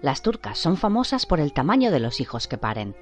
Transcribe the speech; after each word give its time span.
Las 0.00 0.22
turcas 0.22 0.58
son 0.58 0.76
famosas 0.76 1.26
por 1.26 1.40
el 1.40 1.52
tamaño 1.52 1.90
de 1.90 2.00
los 2.00 2.20
hijos 2.20 2.46
que 2.46 2.58
paren. 2.58 2.96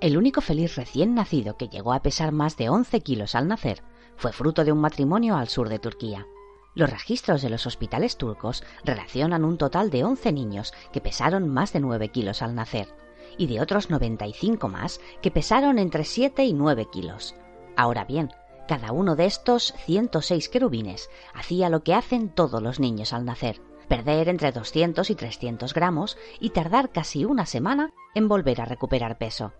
El 0.00 0.16
único 0.16 0.40
feliz 0.40 0.76
recién 0.76 1.14
nacido 1.14 1.56
que 1.56 1.68
llegó 1.68 1.92
a 1.92 2.02
pesar 2.02 2.32
más 2.32 2.56
de 2.56 2.68
11 2.68 3.00
kilos 3.00 3.34
al 3.34 3.48
nacer 3.48 3.82
fue 4.16 4.32
fruto 4.32 4.64
de 4.64 4.72
un 4.72 4.80
matrimonio 4.80 5.36
al 5.36 5.48
sur 5.48 5.68
de 5.68 5.78
Turquía. 5.78 6.26
Los 6.74 6.90
registros 6.90 7.42
de 7.42 7.50
los 7.50 7.66
hospitales 7.66 8.16
turcos 8.16 8.62
relacionan 8.84 9.44
un 9.44 9.58
total 9.58 9.90
de 9.90 10.04
11 10.04 10.32
niños 10.32 10.72
que 10.92 11.00
pesaron 11.00 11.48
más 11.48 11.72
de 11.72 11.80
9 11.80 12.08
kilos 12.08 12.42
al 12.42 12.54
nacer 12.54 12.88
y 13.36 13.46
de 13.46 13.60
otros 13.60 13.90
95 13.90 14.68
más 14.68 15.00
que 15.22 15.30
pesaron 15.30 15.78
entre 15.78 16.04
7 16.04 16.44
y 16.44 16.52
9 16.52 16.86
kilos. 16.90 17.34
Ahora 17.76 18.04
bien, 18.04 18.30
cada 18.68 18.92
uno 18.92 19.16
de 19.16 19.26
estos 19.26 19.74
106 19.86 20.48
querubines 20.48 21.10
hacía 21.34 21.68
lo 21.68 21.82
que 21.82 21.94
hacen 21.94 22.28
todos 22.28 22.62
los 22.62 22.80
niños 22.80 23.12
al 23.12 23.24
nacer, 23.24 23.60
perder 23.88 24.28
entre 24.28 24.52
200 24.52 25.10
y 25.10 25.14
300 25.14 25.74
gramos 25.74 26.16
y 26.38 26.50
tardar 26.50 26.90
casi 26.90 27.24
una 27.24 27.46
semana 27.46 27.92
en 28.14 28.28
volver 28.28 28.60
a 28.60 28.64
recuperar 28.64 29.18
peso. 29.18 29.52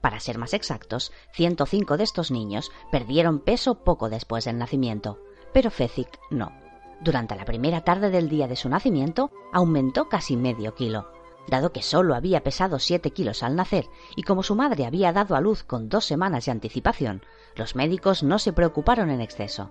Para 0.00 0.20
ser 0.20 0.38
más 0.38 0.54
exactos, 0.54 1.12
105 1.32 1.96
de 1.96 2.04
estos 2.04 2.30
niños 2.30 2.70
perdieron 2.90 3.40
peso 3.40 3.84
poco 3.84 4.08
después 4.08 4.44
del 4.44 4.58
nacimiento, 4.58 5.20
pero 5.52 5.70
Fezik 5.70 6.18
no. 6.30 6.52
Durante 7.00 7.36
la 7.36 7.44
primera 7.44 7.82
tarde 7.82 8.10
del 8.10 8.28
día 8.28 8.48
de 8.48 8.56
su 8.56 8.68
nacimiento 8.68 9.30
aumentó 9.52 10.08
casi 10.08 10.36
medio 10.36 10.74
kilo. 10.74 11.15
Dado 11.48 11.72
que 11.72 11.82
solo 11.82 12.14
había 12.14 12.42
pesado 12.42 12.78
7 12.78 13.10
kilos 13.10 13.42
al 13.42 13.56
nacer 13.56 13.86
y 14.16 14.22
como 14.22 14.42
su 14.42 14.54
madre 14.54 14.84
había 14.84 15.12
dado 15.12 15.36
a 15.36 15.40
luz 15.40 15.62
con 15.62 15.88
dos 15.88 16.04
semanas 16.04 16.46
de 16.46 16.52
anticipación, 16.52 17.22
los 17.54 17.76
médicos 17.76 18.22
no 18.22 18.38
se 18.38 18.52
preocuparon 18.52 19.10
en 19.10 19.20
exceso. 19.20 19.70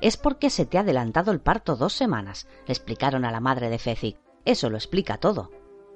Es 0.00 0.16
porque 0.16 0.50
se 0.50 0.66
te 0.66 0.78
ha 0.78 0.82
adelantado 0.82 1.32
el 1.32 1.40
parto 1.40 1.76
dos 1.76 1.92
semanas, 1.92 2.46
le 2.66 2.72
explicaron 2.72 3.24
a 3.24 3.32
la 3.32 3.40
madre 3.40 3.70
de 3.70 3.78
Fezik. 3.78 4.18
Eso 4.44 4.70
lo 4.70 4.76
explica 4.76 5.18
todo. 5.18 5.50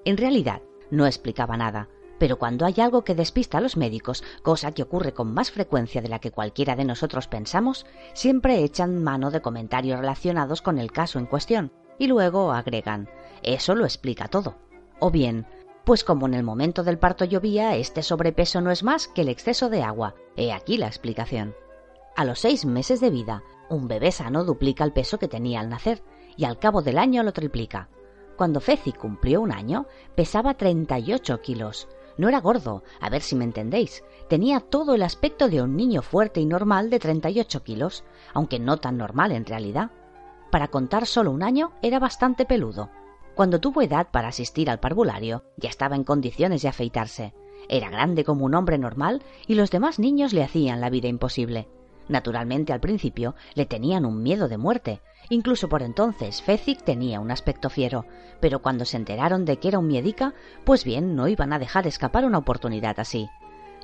En 0.05 0.17
realidad, 0.17 0.63
no 0.91 1.07
explicaba 1.07 1.57
nada, 1.57 1.89
pero 2.19 2.39
cuando 2.39 2.67
hay 2.67 2.75
algo 2.79 3.05
que 3.05 3.15
despista 3.15 3.59
a 3.59 3.61
los 3.61 3.77
médicos, 3.77 4.25
cosa 4.43 4.73
que 4.73 4.83
ocurre 4.83 5.13
con 5.15 5.33
más 5.33 5.51
frecuencia 5.51 6.03
de 6.03 6.09
la 6.09 6.19
que 6.19 6.33
cualquiera 6.33 6.77
de 6.77 6.85
nosotros 6.85 7.29
pensamos, 7.29 7.87
siempre 8.13 8.65
echan 8.65 9.03
mano 9.03 9.31
de 9.31 9.41
comentarios 9.41 10.01
relacionados 10.01 10.61
con 10.63 10.79
el 10.79 10.93
caso 10.93 11.19
en 11.19 11.27
cuestión, 11.27 11.73
y 11.99 12.09
luego 12.09 12.53
agregan 12.53 13.09
eso 13.43 13.75
lo 13.75 13.85
explica 13.85 14.29
todo. 14.29 14.57
O 15.01 15.11
bien, 15.11 15.47
pues 15.85 16.05
como 16.05 16.27
en 16.27 16.35
el 16.35 16.43
momento 16.43 16.85
del 16.85 16.99
parto 16.99 17.25
llovía, 17.25 17.75
este 17.75 18.03
sobrepeso 18.03 18.61
no 18.61 18.71
es 18.71 18.83
más 18.83 19.09
que 19.09 19.23
el 19.23 19.29
exceso 19.29 19.71
de 19.71 19.83
agua. 19.83 20.15
He 20.37 20.53
aquí 20.53 20.77
la 20.77 20.87
explicación. 20.87 21.55
A 22.17 22.25
los 22.25 22.41
seis 22.41 22.67
meses 22.67 23.01
de 23.01 23.11
vida, 23.11 23.43
un 23.71 23.89
bebé 23.89 24.13
sano 24.13 24.45
duplica 24.45 24.85
el 24.85 24.93
peso 24.93 25.19
que 25.19 25.27
tenía 25.27 25.61
al 25.61 25.71
nacer, 25.71 26.03
y 26.37 26.45
al 26.45 26.59
cabo 26.59 26.83
del 26.83 26.99
año 26.99 27.23
lo 27.23 27.33
triplica. 27.33 27.89
Cuando 28.37 28.61
Fezi 28.61 28.93
cumplió 28.93 29.41
un 29.41 29.53
año, 29.53 29.87
pesaba 30.15 30.55
38 30.55 31.41
kilos. 31.41 31.89
No 32.19 32.29
era 32.29 32.41
gordo, 32.41 32.83
a 33.01 33.09
ver 33.09 33.23
si 33.23 33.37
me 33.37 33.45
entendéis. 33.45 34.05
Tenía 34.29 34.61
todo 34.61 34.95
el 34.95 35.03
aspecto 35.03 35.49
de 35.49 35.63
un 35.63 35.77
niño 35.77 36.03
fuerte 36.03 36.41
y 36.41 36.47
normal 36.47 36.91
de 36.91 36.99
38 36.99 37.63
kilos, 37.63 38.05
aunque 38.35 38.59
no 38.59 38.77
tan 38.77 38.99
normal 38.99 39.33
en 39.33 39.47
realidad. 39.47 39.91
Para 40.51 40.69
contar 40.69 41.07
solo 41.07 41.31
un 41.31 41.43
año 41.43 41.73
era 41.81 41.99
bastante 41.99 42.45
peludo. 42.45 42.91
Cuando 43.35 43.61
tuvo 43.61 43.83
edad 43.83 44.09
para 44.11 44.29
asistir 44.29 44.69
al 44.71 44.81
parvulario, 44.81 45.45
ya 45.57 45.69
estaba 45.69 45.97
en 45.97 46.05
condiciones 46.05 46.63
de 46.63 46.69
afeitarse. 46.69 47.33
Era 47.69 47.89
grande 47.89 48.25
como 48.25 48.45
un 48.45 48.55
hombre 48.55 48.79
normal 48.79 49.23
y 49.47 49.55
los 49.55 49.71
demás 49.71 49.99
niños 49.99 50.33
le 50.33 50.43
hacían 50.43 50.81
la 50.81 50.91
vida 50.91 51.09
imposible. 51.09 51.69
Naturalmente 52.09 52.73
al 52.73 52.81
principio 52.81 53.37
le 53.55 53.67
tenían 53.67 54.05
un 54.05 54.23
miedo 54.23 54.49
de 54.49 54.59
muerte. 54.59 55.01
Incluso 55.29 55.69
por 55.69 55.83
entonces 55.83 56.43
Fezik 56.43 56.83
tenía 56.83 57.21
un 57.21 57.31
aspecto 57.31 57.71
fiero, 57.71 58.05
pero 58.41 58.61
cuando 58.61 58.85
se 58.85 58.97
enteraron 58.97 59.45
de 59.45 59.59
que 59.59 59.69
era 59.69 59.79
un 59.79 59.87
miedica, 59.87 60.35
pues 60.65 60.83
bien, 60.85 61.15
no 61.15 61.29
iban 61.29 61.53
a 61.53 61.61
dejar 61.61 61.87
escapar 61.87 62.25
una 62.25 62.39
oportunidad 62.39 62.99
así. 62.99 63.29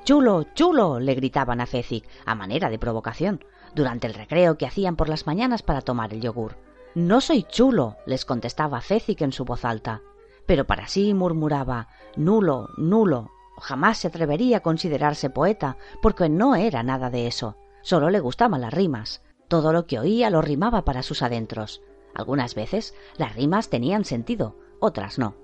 Chulo, 0.03 0.43
chulo, 0.55 0.99
le 0.99 1.15
gritaban 1.15 1.61
a 1.61 1.67
Fezik, 1.67 2.09
a 2.25 2.35
manera 2.35 2.69
de 2.69 2.81
provocación, 2.81 3.45
durante 3.75 4.09
el 4.09 4.15
recreo 4.15 4.59
que 4.59 4.67
hacían 4.67 4.97
por 4.97 5.09
las 5.09 5.27
mañanas 5.27 5.63
para 5.63 5.83
tomar 5.83 6.13
el 6.13 6.21
yogur. 6.21 6.57
No 6.97 7.21
soy 7.21 7.43
chulo, 7.43 7.99
les 8.07 8.25
contestaba 8.25 8.81
Fezik 8.81 9.21
en 9.21 9.31
su 9.31 9.45
voz 9.45 9.67
alta. 9.67 10.01
Pero 10.47 10.67
para 10.67 10.89
sí 10.89 11.13
murmuraba 11.13 11.89
nulo, 12.17 12.71
nulo. 12.79 13.33
Jamás 13.59 13.99
se 13.99 14.09
atrevería 14.09 14.57
a 14.57 14.63
considerarse 14.63 15.29
poeta, 15.29 15.77
porque 16.01 16.31
no 16.31 16.57
era 16.57 16.83
nada 16.83 17.11
de 17.11 17.27
eso. 17.27 17.59
Solo 17.83 18.09
le 18.09 18.19
gustaban 18.19 18.63
las 18.63 18.73
rimas. 18.73 19.23
Todo 19.47 19.75
lo 19.75 19.87
que 19.87 19.99
oía 19.99 20.31
lo 20.31 20.41
rimaba 20.41 20.87
para 20.87 21.03
sus 21.03 21.21
adentros. 21.21 21.83
Algunas 22.15 22.55
veces 22.55 22.95
las 23.19 23.37
rimas 23.37 23.69
tenían 23.69 24.07
sentido, 24.07 24.57
otras 24.81 25.19
no. 25.19 25.35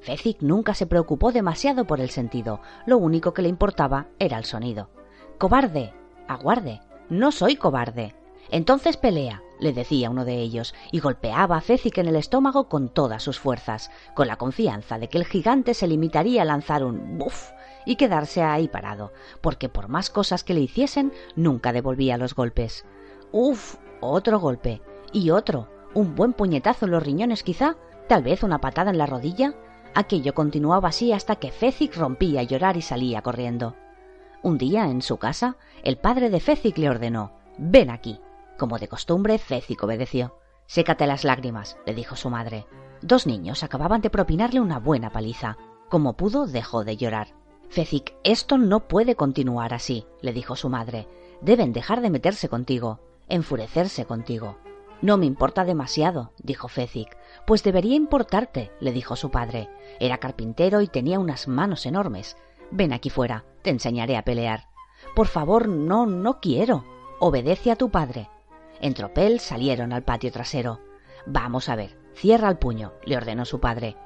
Fezik 0.00 0.42
nunca 0.42 0.74
se 0.74 0.86
preocupó 0.88 1.30
demasiado 1.30 1.84
por 1.84 2.00
el 2.00 2.10
sentido, 2.10 2.62
lo 2.84 2.98
único 2.98 3.32
que 3.32 3.42
le 3.42 3.48
importaba 3.48 4.08
era 4.18 4.38
el 4.38 4.44
sonido. 4.44 4.90
Cobarde. 5.38 5.94
Aguarde. 6.26 6.80
No 7.08 7.30
soy 7.30 7.54
cobarde. 7.54 8.16
Entonces 8.50 8.96
pelea, 8.96 9.42
le 9.60 9.72
decía 9.72 10.10
uno 10.10 10.24
de 10.24 10.38
ellos, 10.38 10.74
y 10.90 11.00
golpeaba 11.00 11.56
a 11.56 11.60
Fezik 11.60 11.98
en 11.98 12.08
el 12.08 12.16
estómago 12.16 12.68
con 12.68 12.88
todas 12.88 13.22
sus 13.22 13.38
fuerzas, 13.38 13.90
con 14.14 14.26
la 14.26 14.36
confianza 14.36 14.98
de 14.98 15.08
que 15.08 15.18
el 15.18 15.24
gigante 15.24 15.74
se 15.74 15.86
limitaría 15.86 16.42
a 16.42 16.46
lanzar 16.46 16.84
un 16.84 17.18
buf 17.18 17.50
y 17.86 17.96
quedarse 17.96 18.42
ahí 18.42 18.68
parado, 18.68 19.12
porque 19.40 19.68
por 19.68 19.88
más 19.88 20.10
cosas 20.10 20.42
que 20.42 20.54
le 20.54 20.60
hiciesen, 20.60 21.12
nunca 21.36 21.72
devolvía 21.72 22.18
los 22.18 22.34
golpes. 22.34 22.84
Uf, 23.32 23.76
otro 24.00 24.40
golpe, 24.40 24.82
y 25.12 25.30
otro, 25.30 25.68
un 25.94 26.14
buen 26.14 26.32
puñetazo 26.32 26.86
en 26.86 26.92
los 26.92 27.02
riñones 27.02 27.42
quizá, 27.42 27.76
tal 28.08 28.22
vez 28.22 28.42
una 28.42 28.60
patada 28.60 28.90
en 28.90 28.98
la 28.98 29.06
rodilla. 29.06 29.54
Aquello 29.94 30.34
continuaba 30.34 30.88
así 30.88 31.12
hasta 31.12 31.36
que 31.36 31.50
Fezik 31.50 31.96
rompía 31.96 32.40
a 32.40 32.44
llorar 32.44 32.76
y 32.76 32.82
salía 32.82 33.22
corriendo. 33.22 33.76
Un 34.42 34.56
día, 34.56 34.86
en 34.86 35.02
su 35.02 35.18
casa, 35.18 35.56
el 35.82 35.98
padre 35.98 36.30
de 36.30 36.40
Fezik 36.40 36.78
le 36.78 36.88
ordenó 36.88 37.32
Ven 37.58 37.90
aquí. 37.90 38.18
Como 38.60 38.78
de 38.78 38.88
costumbre, 38.88 39.38
Fezik 39.38 39.82
obedeció. 39.82 40.36
Sécate 40.66 41.06
las 41.06 41.24
lágrimas, 41.24 41.78
le 41.86 41.94
dijo 41.94 42.14
su 42.14 42.28
madre. 42.28 42.66
Dos 43.00 43.26
niños 43.26 43.62
acababan 43.62 44.02
de 44.02 44.10
propinarle 44.10 44.60
una 44.60 44.78
buena 44.78 45.08
paliza. 45.08 45.56
Como 45.88 46.12
pudo, 46.12 46.46
dejó 46.46 46.84
de 46.84 46.98
llorar. 46.98 47.28
Fezik, 47.70 48.12
esto 48.22 48.58
no 48.58 48.86
puede 48.86 49.14
continuar 49.14 49.72
así, 49.72 50.04
le 50.20 50.34
dijo 50.34 50.56
su 50.56 50.68
madre. 50.68 51.08
Deben 51.40 51.72
dejar 51.72 52.02
de 52.02 52.10
meterse 52.10 52.50
contigo, 52.50 53.00
enfurecerse 53.30 54.04
contigo. 54.04 54.58
No 55.00 55.16
me 55.16 55.24
importa 55.24 55.64
demasiado, 55.64 56.34
dijo 56.36 56.68
Fezik. 56.68 57.16
Pues 57.46 57.62
debería 57.62 57.96
importarte, 57.96 58.72
le 58.78 58.92
dijo 58.92 59.16
su 59.16 59.30
padre. 59.30 59.70
Era 60.00 60.18
carpintero 60.18 60.82
y 60.82 60.86
tenía 60.86 61.18
unas 61.18 61.48
manos 61.48 61.86
enormes. 61.86 62.36
Ven 62.70 62.92
aquí 62.92 63.08
fuera, 63.08 63.46
te 63.62 63.70
enseñaré 63.70 64.18
a 64.18 64.24
pelear. 64.26 64.68
Por 65.16 65.28
favor, 65.28 65.66
no, 65.66 66.04
no 66.04 66.40
quiero. 66.40 66.84
Obedece 67.20 67.70
a 67.70 67.76
tu 67.76 67.88
padre. 67.88 68.28
En 68.80 68.94
tropel 68.94 69.40
salieron 69.40 69.92
al 69.92 70.02
patio 70.02 70.32
trasero. 70.32 70.80
Vamos 71.26 71.68
a 71.68 71.76
ver, 71.76 71.98
cierra 72.14 72.48
el 72.48 72.58
puño, 72.58 72.94
le 73.04 73.16
ordenó 73.16 73.44
su 73.44 73.60
padre. 73.60 73.96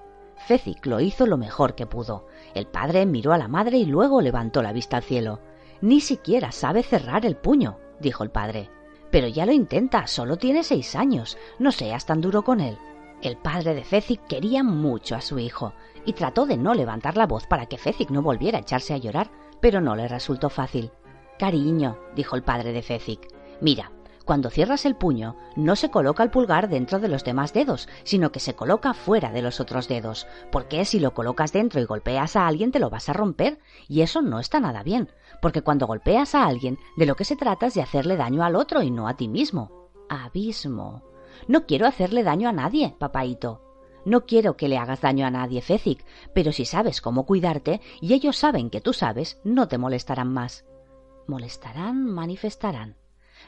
Fezik 0.46 0.84
lo 0.86 1.00
hizo 1.00 1.26
lo 1.26 1.36
mejor 1.36 1.74
que 1.74 1.86
pudo. 1.86 2.26
El 2.54 2.66
padre 2.66 3.06
miró 3.06 3.32
a 3.32 3.38
la 3.38 3.48
madre 3.48 3.78
y 3.78 3.86
luego 3.86 4.20
levantó 4.20 4.62
la 4.62 4.72
vista 4.72 4.96
al 4.96 5.04
cielo. 5.04 5.40
Ni 5.80 6.00
siquiera 6.00 6.50
sabe 6.50 6.82
cerrar 6.82 7.24
el 7.24 7.36
puño, 7.36 7.78
dijo 8.00 8.24
el 8.24 8.30
padre. 8.30 8.68
Pero 9.10 9.28
ya 9.28 9.46
lo 9.46 9.52
intenta, 9.52 10.06
solo 10.06 10.36
tiene 10.36 10.64
seis 10.64 10.96
años. 10.96 11.38
No 11.58 11.70
seas 11.70 12.04
tan 12.04 12.20
duro 12.20 12.42
con 12.42 12.60
él. 12.60 12.76
El 13.22 13.36
padre 13.36 13.74
de 13.74 13.84
Fezik 13.84 14.26
quería 14.26 14.62
mucho 14.64 15.14
a 15.14 15.20
su 15.20 15.38
hijo 15.38 15.72
y 16.04 16.12
trató 16.12 16.46
de 16.46 16.56
no 16.56 16.74
levantar 16.74 17.16
la 17.16 17.26
voz 17.26 17.46
para 17.46 17.66
que 17.66 17.78
Fezik 17.78 18.10
no 18.10 18.22
volviera 18.22 18.58
a 18.58 18.60
echarse 18.62 18.92
a 18.92 18.98
llorar, 18.98 19.30
pero 19.60 19.80
no 19.80 19.94
le 19.94 20.08
resultó 20.08 20.50
fácil. 20.50 20.90
Cariño, 21.38 21.96
dijo 22.14 22.36
el 22.36 22.42
padre 22.42 22.72
de 22.72 22.82
Fezik, 22.82 23.28
mira, 23.60 23.90
cuando 24.24 24.50
cierras 24.50 24.86
el 24.86 24.96
puño, 24.96 25.36
no 25.54 25.76
se 25.76 25.90
coloca 25.90 26.22
el 26.22 26.30
pulgar 26.30 26.68
dentro 26.68 26.98
de 26.98 27.08
los 27.08 27.24
demás 27.24 27.52
dedos, 27.52 27.88
sino 28.04 28.32
que 28.32 28.40
se 28.40 28.54
coloca 28.54 28.94
fuera 28.94 29.30
de 29.30 29.42
los 29.42 29.60
otros 29.60 29.86
dedos, 29.86 30.26
porque 30.50 30.84
si 30.84 30.98
lo 30.98 31.12
colocas 31.12 31.52
dentro 31.52 31.80
y 31.80 31.84
golpeas 31.84 32.36
a 32.36 32.46
alguien 32.46 32.72
te 32.72 32.78
lo 32.78 32.90
vas 32.90 33.08
a 33.08 33.12
romper, 33.12 33.58
y 33.86 34.00
eso 34.00 34.22
no 34.22 34.40
está 34.40 34.60
nada 34.60 34.82
bien, 34.82 35.10
porque 35.42 35.62
cuando 35.62 35.86
golpeas 35.86 36.34
a 36.34 36.46
alguien, 36.46 36.78
de 36.96 37.06
lo 37.06 37.16
que 37.16 37.24
se 37.24 37.36
trata 37.36 37.66
es 37.66 37.74
de 37.74 37.82
hacerle 37.82 38.16
daño 38.16 38.42
al 38.44 38.56
otro 38.56 38.82
y 38.82 38.90
no 38.90 39.08
a 39.08 39.16
ti 39.16 39.28
mismo. 39.28 39.90
Abismo. 40.08 41.02
No 41.48 41.66
quiero 41.66 41.86
hacerle 41.86 42.22
daño 42.22 42.48
a 42.48 42.52
nadie, 42.52 42.94
papaito. 42.98 43.60
No 44.04 44.26
quiero 44.26 44.56
que 44.56 44.68
le 44.68 44.78
hagas 44.78 45.00
daño 45.00 45.26
a 45.26 45.30
nadie, 45.30 45.62
Fezik, 45.62 46.04
pero 46.34 46.52
si 46.52 46.64
sabes 46.64 47.00
cómo 47.00 47.24
cuidarte 47.24 47.80
y 48.00 48.12
ellos 48.12 48.36
saben 48.36 48.70
que 48.70 48.80
tú 48.80 48.92
sabes, 48.92 49.40
no 49.44 49.68
te 49.68 49.78
molestarán 49.78 50.32
más. 50.32 50.64
Molestarán, 51.26 52.04
manifestarán. 52.04 52.96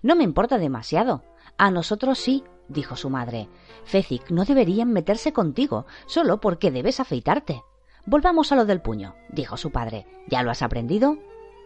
No 0.07 0.15
me 0.15 0.23
importa 0.23 0.57
demasiado. 0.57 1.25
A 1.59 1.73
nosotros 1.73 2.21
sí, 2.21 2.45
dijo 2.69 2.95
su 2.95 3.11
madre. 3.11 3.49
Fezik 3.83 4.31
no 4.31 4.45
deberían 4.45 4.93
meterse 4.93 5.33
contigo, 5.33 5.85
solo 6.07 6.41
porque 6.41 6.71
debes 6.71 7.01
afeitarte. 7.01 7.65
Volvamos 8.05 8.53
a 8.53 8.55
lo 8.55 8.67
del 8.67 8.81
puño, 8.81 9.17
dijo 9.31 9.57
su 9.57 9.73
padre. 9.73 10.07
¿Ya 10.29 10.45
lo 10.45 10.53
has 10.53 10.63
aprendido? 10.63 11.19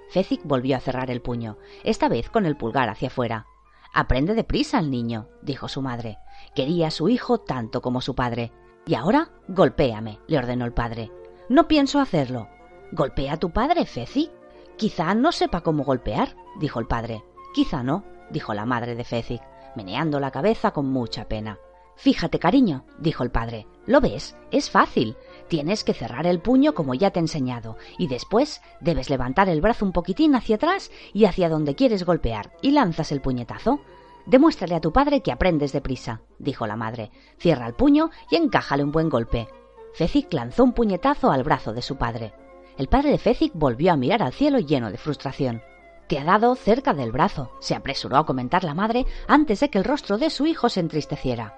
Fezik 0.09 0.41
volvió 0.43 0.79
a 0.79 0.81
cerrar 0.81 1.11
el 1.11 1.21
puño, 1.21 1.59
esta 1.85 2.09
vez 2.09 2.31
con 2.31 2.47
el 2.47 2.57
pulgar 2.57 2.89
hacia 2.89 3.09
afuera. 3.09 3.45
Aprende 3.93 4.33
deprisa 4.33 4.79
el 4.79 4.91
niño, 4.91 5.29
dijo 5.43 5.69
su 5.69 5.83
madre. 5.83 6.17
Quería 6.55 6.87
a 6.87 6.91
su 6.91 7.11
hijo 7.11 7.41
tanto 7.41 7.83
como 7.83 8.01
su 8.01 8.15
padre. 8.15 8.53
Y 8.87 8.95
ahora 8.95 9.33
golpéame, 9.49 10.19
le 10.29 10.39
ordenó 10.39 10.65
el 10.65 10.73
padre. 10.73 11.13
No 11.51 11.69
pienso 11.69 12.01
hacerlo. 12.01 12.49
Golpea 12.93 13.35
a 13.35 13.39
tu 13.39 13.51
padre, 13.51 13.85
Feci. 13.85 14.31
Quizá 14.79 15.15
no 15.15 15.31
sepa 15.31 15.61
cómo 15.61 15.85
golpear, 15.85 16.35
dijo 16.59 16.81
el 16.81 16.87
padre. 16.87 17.23
Quizá 17.53 17.83
no, 17.83 18.05
dijo 18.31 18.55
la 18.55 18.67
madre 18.67 18.95
de 18.95 19.05
Feci, 19.05 19.41
meneando 19.77 20.21
la 20.21 20.31
cabeza 20.31 20.71
con 20.73 20.91
mucha 20.91 21.27
pena. 21.27 21.59
Fíjate, 21.97 22.39
cariño, 22.39 22.87
dijo 22.99 23.23
el 23.23 23.31
padre. 23.31 23.67
¿Lo 23.85 24.01
ves? 24.01 24.35
Es 24.51 24.71
fácil. 24.71 25.17
Tienes 25.49 25.85
que 25.85 25.93
cerrar 25.93 26.27
el 26.27 26.41
puño 26.41 26.73
como 26.73 26.95
ya 26.95 27.11
te 27.11 27.19
he 27.19 27.23
enseñado, 27.23 27.77
y 27.99 28.07
después 28.07 28.63
debes 28.81 29.11
levantar 29.11 29.51
el 29.51 29.61
brazo 29.61 29.85
un 29.85 29.93
poquitín 29.93 30.35
hacia 30.35 30.57
atrás 30.57 30.91
y 31.13 31.27
hacia 31.27 31.51
donde 31.51 31.75
quieres 31.75 32.05
golpear, 32.05 32.53
y 32.63 32.71
lanzas 32.71 33.13
el 33.13 33.21
puñetazo. 33.21 33.81
Demuéstrale 34.25 34.77
a 34.77 34.81
tu 34.81 34.93
padre 34.93 35.21
que 35.21 35.33
aprendes 35.33 35.73
deprisa, 35.73 36.23
dijo 36.39 36.67
la 36.67 36.77
madre. 36.77 37.11
Cierra 37.39 37.67
el 37.67 37.75
puño 37.75 38.11
y 38.31 38.37
encájale 38.37 38.83
un 38.83 38.93
buen 38.93 39.11
golpe. 39.11 39.49
Fecic 39.93 40.33
lanzó 40.33 40.65
un 40.65 40.73
puñetazo 40.73 41.31
al 41.31 41.43
brazo 41.43 41.75
de 41.75 41.83
su 41.83 41.97
padre. 41.97 42.33
El 42.79 42.89
padre 42.89 43.11
de 43.11 43.19
Fecic 43.19 43.53
volvió 43.55 43.93
a 43.93 43.97
mirar 43.97 44.23
al 44.23 44.33
cielo 44.33 44.59
lleno 44.59 44.91
de 44.91 44.97
frustración. 44.97 45.63
Te 46.11 46.19
ha 46.19 46.25
dado 46.25 46.57
cerca 46.57 46.93
del 46.93 47.13
brazo, 47.13 47.53
se 47.61 47.77
apresuró 47.77 48.17
a 48.17 48.27
comentar 48.27 48.65
la 48.65 48.75
madre 48.75 49.07
antes 49.29 49.61
de 49.61 49.71
que 49.71 49.79
el 49.79 49.85
rostro 49.85 50.19
de 50.19 50.29
su 50.29 50.45
hijo 50.45 50.69
se 50.69 50.81
entristeciera. 50.81 51.55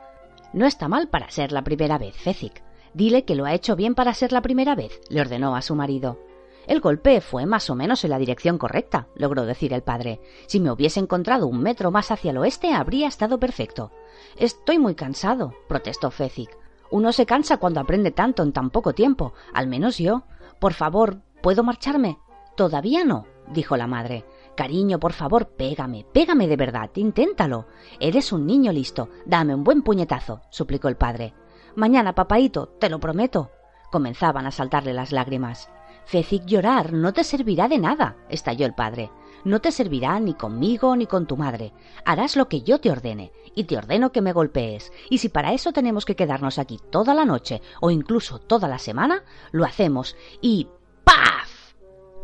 No 0.53 0.67
está 0.67 0.89
mal 0.89 1.09
para 1.09 1.31
ser 1.31 1.53
la 1.53 1.65
primera 1.65 1.97
vez, 1.97 2.15
Fecic. 2.15 2.63
Dile 2.93 3.25
que 3.25 3.35
lo 3.35 3.47
ha 3.47 3.55
hecho 3.55 3.77
bien 3.77 3.95
para 3.95 4.13
ser 4.13 4.31
la 4.31 4.43
primera 4.43 4.75
vez, 4.75 5.01
le 5.09 5.23
ordenó 5.23 5.57
a 5.57 5.63
su 5.63 5.75
marido. 5.75 6.19
El 6.67 6.81
golpe 6.81 7.23
fue 7.23 7.47
más 7.47 7.71
o 7.71 7.75
menos 7.75 8.05
en 8.05 8.11
la 8.11 8.19
dirección 8.19 8.59
correcta, 8.59 9.09
logró 9.17 9.47
decir 9.47 9.73
el 9.73 9.81
padre. 9.83 10.21
Si 10.49 10.61
me 10.61 10.71
hubiese 10.71 11.01
encontrado 11.01 11.47
un 11.47 11.63
metro 11.63 11.91
más 11.91 12.11
hacia 12.11 12.33
el 12.33 12.37
oeste, 12.37 12.75
habría 12.75 13.09
estado 13.09 13.41
perfecto. 13.41 13.91
Estoy 14.37 14.79
muy 14.79 14.95
cansado, 14.95 15.55
protestó 15.67 16.11
Fecic. 16.11 16.59
Uno 16.91 17.13
se 17.13 17.25
cansa 17.25 17.57
cuando 17.57 17.81
aprende 17.81 18.11
tanto 18.11 18.43
en 18.43 18.53
tan 18.53 18.69
poco 18.69 18.93
tiempo, 18.93 19.33
al 19.55 19.67
menos 19.67 19.97
yo. 19.97 20.25
Por 20.61 20.75
favor, 20.75 21.23
¿puedo 21.41 21.63
marcharme? 21.63 22.19
Todavía 22.55 23.03
no, 23.03 23.25
dijo 23.51 23.79
la 23.79 23.87
madre. 23.87 24.27
Cariño, 24.57 24.99
por 24.99 25.13
favor, 25.13 25.49
pégame, 25.49 26.05
pégame 26.13 26.47
de 26.47 26.57
verdad, 26.57 26.91
inténtalo. 26.95 27.67
Eres 28.01 28.33
un 28.33 28.47
niño 28.47 28.73
listo, 28.73 29.09
dame 29.25 29.55
un 29.55 29.65
buen 29.65 29.83
puñetazo, 29.83 30.43
suplicó 30.51 30.89
el 30.89 30.97
padre. 30.97 31.35
Mañana, 31.75 32.15
papaito, 32.15 32.67
te 32.79 32.91
lo 32.91 33.01
prometo. 33.01 33.51
Comenzaban 33.91 34.47
a 34.47 34.51
saltarle 34.51 34.93
las 34.93 35.13
lágrimas. 35.13 35.71
Fecic 36.05 36.45
llorar 36.45 36.93
no 36.93 37.13
te 37.13 37.25
servirá 37.25 37.69
de 37.69 37.79
nada, 37.79 38.17
estalló 38.29 38.67
el 38.67 38.75
padre. 38.75 39.11
No 39.45 39.61
te 39.61 39.73
servirá 39.73 40.21
ni 40.21 40.35
conmigo 40.35 40.95
ni 40.97 41.07
con 41.07 41.27
tu 41.27 41.37
madre. 41.37 41.73
Harás 42.05 42.37
lo 42.37 42.49
que 42.49 42.63
yo 42.63 42.79
te 42.79 42.91
ordene, 42.91 43.33
y 43.55 43.65
te 43.65 43.77
ordeno 43.77 44.13
que 44.13 44.21
me 44.21 44.33
golpees. 44.33 44.93
Y 45.11 45.19
si 45.19 45.29
para 45.29 45.53
eso 45.53 45.73
tenemos 45.73 46.05
que 46.05 46.17
quedarnos 46.17 46.59
aquí 46.59 46.79
toda 46.91 47.15
la 47.15 47.25
noche 47.25 47.61
o 47.81 47.91
incluso 47.91 48.39
toda 48.39 48.69
la 48.69 48.79
semana, 48.79 49.25
lo 49.51 49.65
hacemos. 49.65 50.17
Y 50.41 50.69
¡paf! 51.05 51.42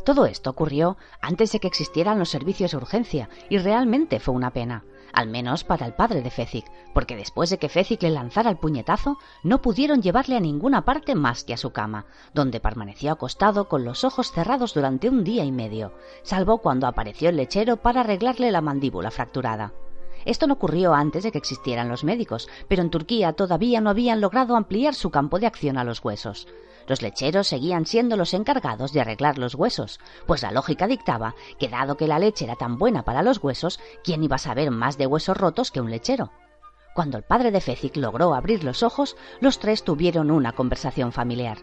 Todo 0.09 0.25
esto 0.25 0.49
ocurrió 0.49 0.97
antes 1.21 1.53
de 1.53 1.61
que 1.61 1.69
existieran 1.69 2.19
los 2.19 2.31
servicios 2.31 2.71
de 2.71 2.79
urgencia, 2.79 3.29
y 3.51 3.59
realmente 3.59 4.21
fue 4.21 4.35
una 4.35 4.55
pena 4.55 4.83
al 5.13 5.29
menos 5.29 5.65
para 5.65 5.85
el 5.85 5.93
padre 5.93 6.23
de 6.23 6.31
Fecic, 6.31 6.65
porque 6.95 7.15
después 7.15 7.51
de 7.51 7.59
que 7.59 7.69
Fecic 7.69 8.03
le 8.03 8.11
lanzara 8.11 8.49
el 8.49 8.57
puñetazo, 8.57 9.19
no 9.43 9.61
pudieron 9.61 10.01
llevarle 10.01 10.39
a 10.39 10.41
ninguna 10.41 10.87
parte 10.87 11.15
más 11.15 11.45
que 11.45 11.53
a 11.53 11.59
su 11.59 11.73
cama, 11.73 12.07
donde 12.33 12.59
permaneció 12.59 13.13
acostado 13.13 13.69
con 13.69 13.85
los 13.85 14.03
ojos 14.03 14.33
cerrados 14.33 14.73
durante 14.73 15.11
un 15.11 15.25
día 15.25 15.45
y 15.45 15.53
medio, 15.53 15.93
salvo 16.23 16.59
cuando 16.59 16.87
apareció 16.87 17.29
el 17.29 17.37
lechero 17.37 17.77
para 17.77 18.01
arreglarle 18.01 18.51
la 18.51 18.63
mandíbula 18.63 19.11
fracturada. 19.11 19.75
Esto 20.25 20.47
no 20.47 20.55
ocurrió 20.55 20.95
antes 20.95 21.23
de 21.23 21.33
que 21.33 21.39
existieran 21.39 21.91
los 21.91 22.03
médicos, 22.03 22.49
pero 22.67 22.81
en 22.81 22.91
Turquía 22.91 23.35
todavía 23.35 23.83
no 23.83 23.91
habían 23.91 24.23
logrado 24.23 24.57
ampliar 24.57 24.95
su 24.95 25.11
campo 25.11 25.39
de 25.39 25.47
acción 25.47 25.77
a 25.77 25.85
los 25.85 26.03
huesos. 26.03 26.49
Los 26.89 27.03
lecheros 27.03 27.47
seguían 27.47 27.85
siendo 27.85 28.17
los 28.17 28.33
encargados 28.33 28.93
de 28.93 29.03
arreglar 29.03 29.37
los 29.37 29.55
huesos, 29.55 30.01
pues 30.27 30.43
la 30.43 30.51
lógica 30.51 30.87
dictaba 30.87 31.35
que 31.59 31.69
dado 31.69 31.99
que 31.99 32.09
la 32.09 32.19
leche 32.19 32.47
era 32.47 32.57
tan 32.57 32.79
buena 32.79 33.05
para 33.05 33.23
los 33.23 33.45
huesos, 33.45 33.79
¿quién 34.03 34.25
iba 34.25 34.37
a 34.37 34.41
saber 34.41 34.71
más 34.71 34.97
de 34.97 35.07
huesos 35.07 35.37
rotos 35.37 35.71
que 35.71 35.83
un 35.83 35.91
lechero? 35.91 36.33
Cuando 36.95 37.19
el 37.19 37.25
padre 37.25 37.51
de 37.51 37.61
Fecic 37.61 37.97
logró 37.97 38.35
abrir 38.35 38.65
los 38.65 38.83
ojos, 38.83 39.17
los 39.41 39.59
tres 39.59 39.85
tuvieron 39.85 40.31
una 40.31 40.53
conversación 40.53 41.13
familiar. 41.13 41.59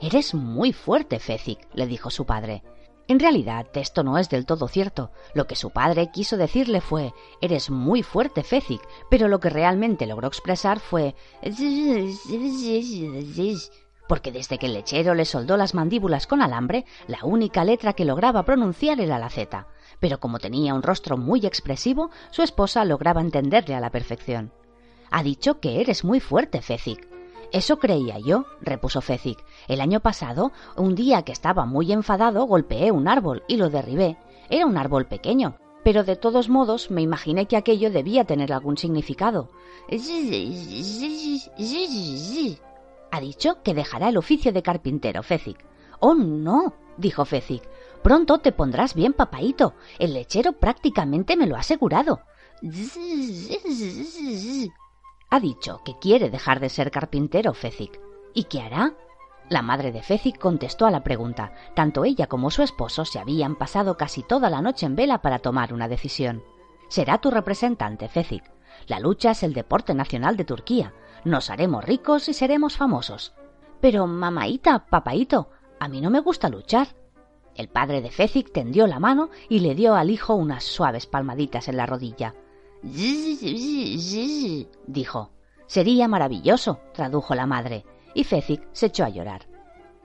Eres 0.00 0.34
muy 0.34 0.72
fuerte, 0.72 1.20
Fecic, 1.20 1.68
le 1.72 1.86
dijo 1.86 2.10
su 2.10 2.26
padre. 2.26 2.64
En 3.06 3.20
realidad, 3.20 3.66
esto 3.74 4.02
no 4.02 4.18
es 4.18 4.28
del 4.28 4.44
todo 4.44 4.66
cierto. 4.66 5.12
Lo 5.34 5.46
que 5.46 5.56
su 5.56 5.70
padre 5.70 6.10
quiso 6.10 6.36
decirle 6.36 6.80
fue 6.80 7.14
Eres 7.40 7.70
muy 7.70 8.02
fuerte, 8.02 8.42
Fecic, 8.42 8.80
pero 9.08 9.28
lo 9.28 9.40
que 9.40 9.50
realmente 9.50 10.06
logró 10.06 10.26
expresar 10.26 10.80
fue 10.80 11.14
porque 14.08 14.32
desde 14.32 14.58
que 14.58 14.66
el 14.66 14.74
lechero 14.74 15.14
le 15.14 15.24
soldó 15.24 15.56
las 15.56 15.74
mandíbulas 15.74 16.26
con 16.26 16.42
alambre, 16.42 16.84
la 17.06 17.24
única 17.24 17.64
letra 17.64 17.92
que 17.94 18.04
lograba 18.04 18.44
pronunciar 18.44 19.00
era 19.00 19.18
la 19.18 19.30
Z. 19.30 19.66
Pero 20.00 20.20
como 20.20 20.38
tenía 20.38 20.74
un 20.74 20.82
rostro 20.82 21.16
muy 21.16 21.46
expresivo, 21.46 22.10
su 22.30 22.42
esposa 22.42 22.84
lograba 22.84 23.20
entenderle 23.20 23.74
a 23.74 23.80
la 23.80 23.90
perfección. 23.90 24.52
Ha 25.10 25.22
dicho 25.22 25.60
que 25.60 25.80
eres 25.80 26.04
muy 26.04 26.20
fuerte, 26.20 26.60
Fecic. 26.60 27.08
Eso 27.52 27.78
creía 27.78 28.18
yo, 28.18 28.46
repuso 28.60 29.00
Fecic. 29.00 29.38
El 29.68 29.80
año 29.80 30.00
pasado, 30.00 30.50
un 30.76 30.94
día 30.94 31.22
que 31.22 31.32
estaba 31.32 31.66
muy 31.66 31.92
enfadado, 31.92 32.44
golpeé 32.46 32.90
un 32.90 33.06
árbol 33.06 33.44
y 33.46 33.56
lo 33.56 33.70
derribé. 33.70 34.16
Era 34.50 34.66
un 34.66 34.76
árbol 34.76 35.06
pequeño, 35.06 35.56
pero 35.84 36.02
de 36.02 36.16
todos 36.16 36.48
modos 36.48 36.90
me 36.90 37.02
imaginé 37.02 37.46
que 37.46 37.56
aquello 37.56 37.90
debía 37.90 38.24
tener 38.24 38.52
algún 38.52 38.76
significado. 38.76 39.50
Ha 43.14 43.20
dicho 43.20 43.62
que 43.62 43.74
dejará 43.74 44.08
el 44.08 44.16
oficio 44.16 44.52
de 44.52 44.64
carpintero, 44.64 45.22
Fecic. 45.22 45.64
Oh, 46.00 46.14
no, 46.14 46.74
dijo 46.96 47.24
Fecic. 47.24 47.62
Pronto 48.02 48.38
te 48.38 48.50
pondrás 48.50 48.94
bien, 48.94 49.12
papaito. 49.12 49.74
El 50.00 50.14
lechero 50.14 50.54
prácticamente 50.54 51.36
me 51.36 51.46
lo 51.46 51.54
ha 51.54 51.60
asegurado. 51.60 52.22
Ha 55.30 55.38
dicho 55.38 55.80
que 55.84 55.96
quiere 56.00 56.28
dejar 56.28 56.58
de 56.58 56.68
ser 56.68 56.90
carpintero, 56.90 57.54
Fecic. 57.54 58.00
¿Y 58.34 58.44
qué 58.44 58.62
hará? 58.62 58.94
La 59.48 59.62
madre 59.62 59.92
de 59.92 60.02
Fecic 60.02 60.36
contestó 60.36 60.84
a 60.84 60.90
la 60.90 61.04
pregunta. 61.04 61.52
Tanto 61.76 62.04
ella 62.04 62.26
como 62.26 62.50
su 62.50 62.64
esposo 62.64 63.04
se 63.04 63.20
habían 63.20 63.54
pasado 63.54 63.96
casi 63.96 64.24
toda 64.24 64.50
la 64.50 64.60
noche 64.60 64.86
en 64.86 64.96
vela 64.96 65.22
para 65.22 65.38
tomar 65.38 65.72
una 65.72 65.86
decisión. 65.86 66.42
Será 66.88 67.18
tu 67.18 67.30
representante, 67.30 68.08
Fecic. 68.08 68.42
La 68.88 68.98
lucha 68.98 69.30
es 69.30 69.44
el 69.44 69.54
deporte 69.54 69.94
nacional 69.94 70.36
de 70.36 70.44
Turquía. 70.44 70.92
Nos 71.24 71.50
haremos 71.50 71.84
ricos 71.84 72.28
y 72.28 72.34
seremos 72.34 72.76
famosos. 72.76 73.34
Pero, 73.80 74.06
mamaita, 74.06 74.86
papaito, 74.86 75.50
a 75.80 75.88
mí 75.88 76.00
no 76.00 76.10
me 76.10 76.20
gusta 76.20 76.48
luchar. 76.48 76.88
El 77.54 77.68
padre 77.68 78.02
de 78.02 78.10
Fecic 78.10 78.52
tendió 78.52 78.86
la 78.86 78.98
mano 78.98 79.30
y 79.48 79.60
le 79.60 79.74
dio 79.74 79.94
al 79.94 80.10
hijo 80.10 80.34
unas 80.34 80.64
suaves 80.64 81.06
palmaditas 81.06 81.68
en 81.68 81.76
la 81.76 81.86
rodilla. 81.86 82.34
dijo. 84.86 85.30
Sería 85.66 86.08
maravilloso, 86.08 86.80
tradujo 86.92 87.34
la 87.34 87.46
madre, 87.46 87.86
y 88.14 88.24
Fecic 88.24 88.68
se 88.72 88.86
echó 88.86 89.04
a 89.04 89.08
llorar. 89.08 89.46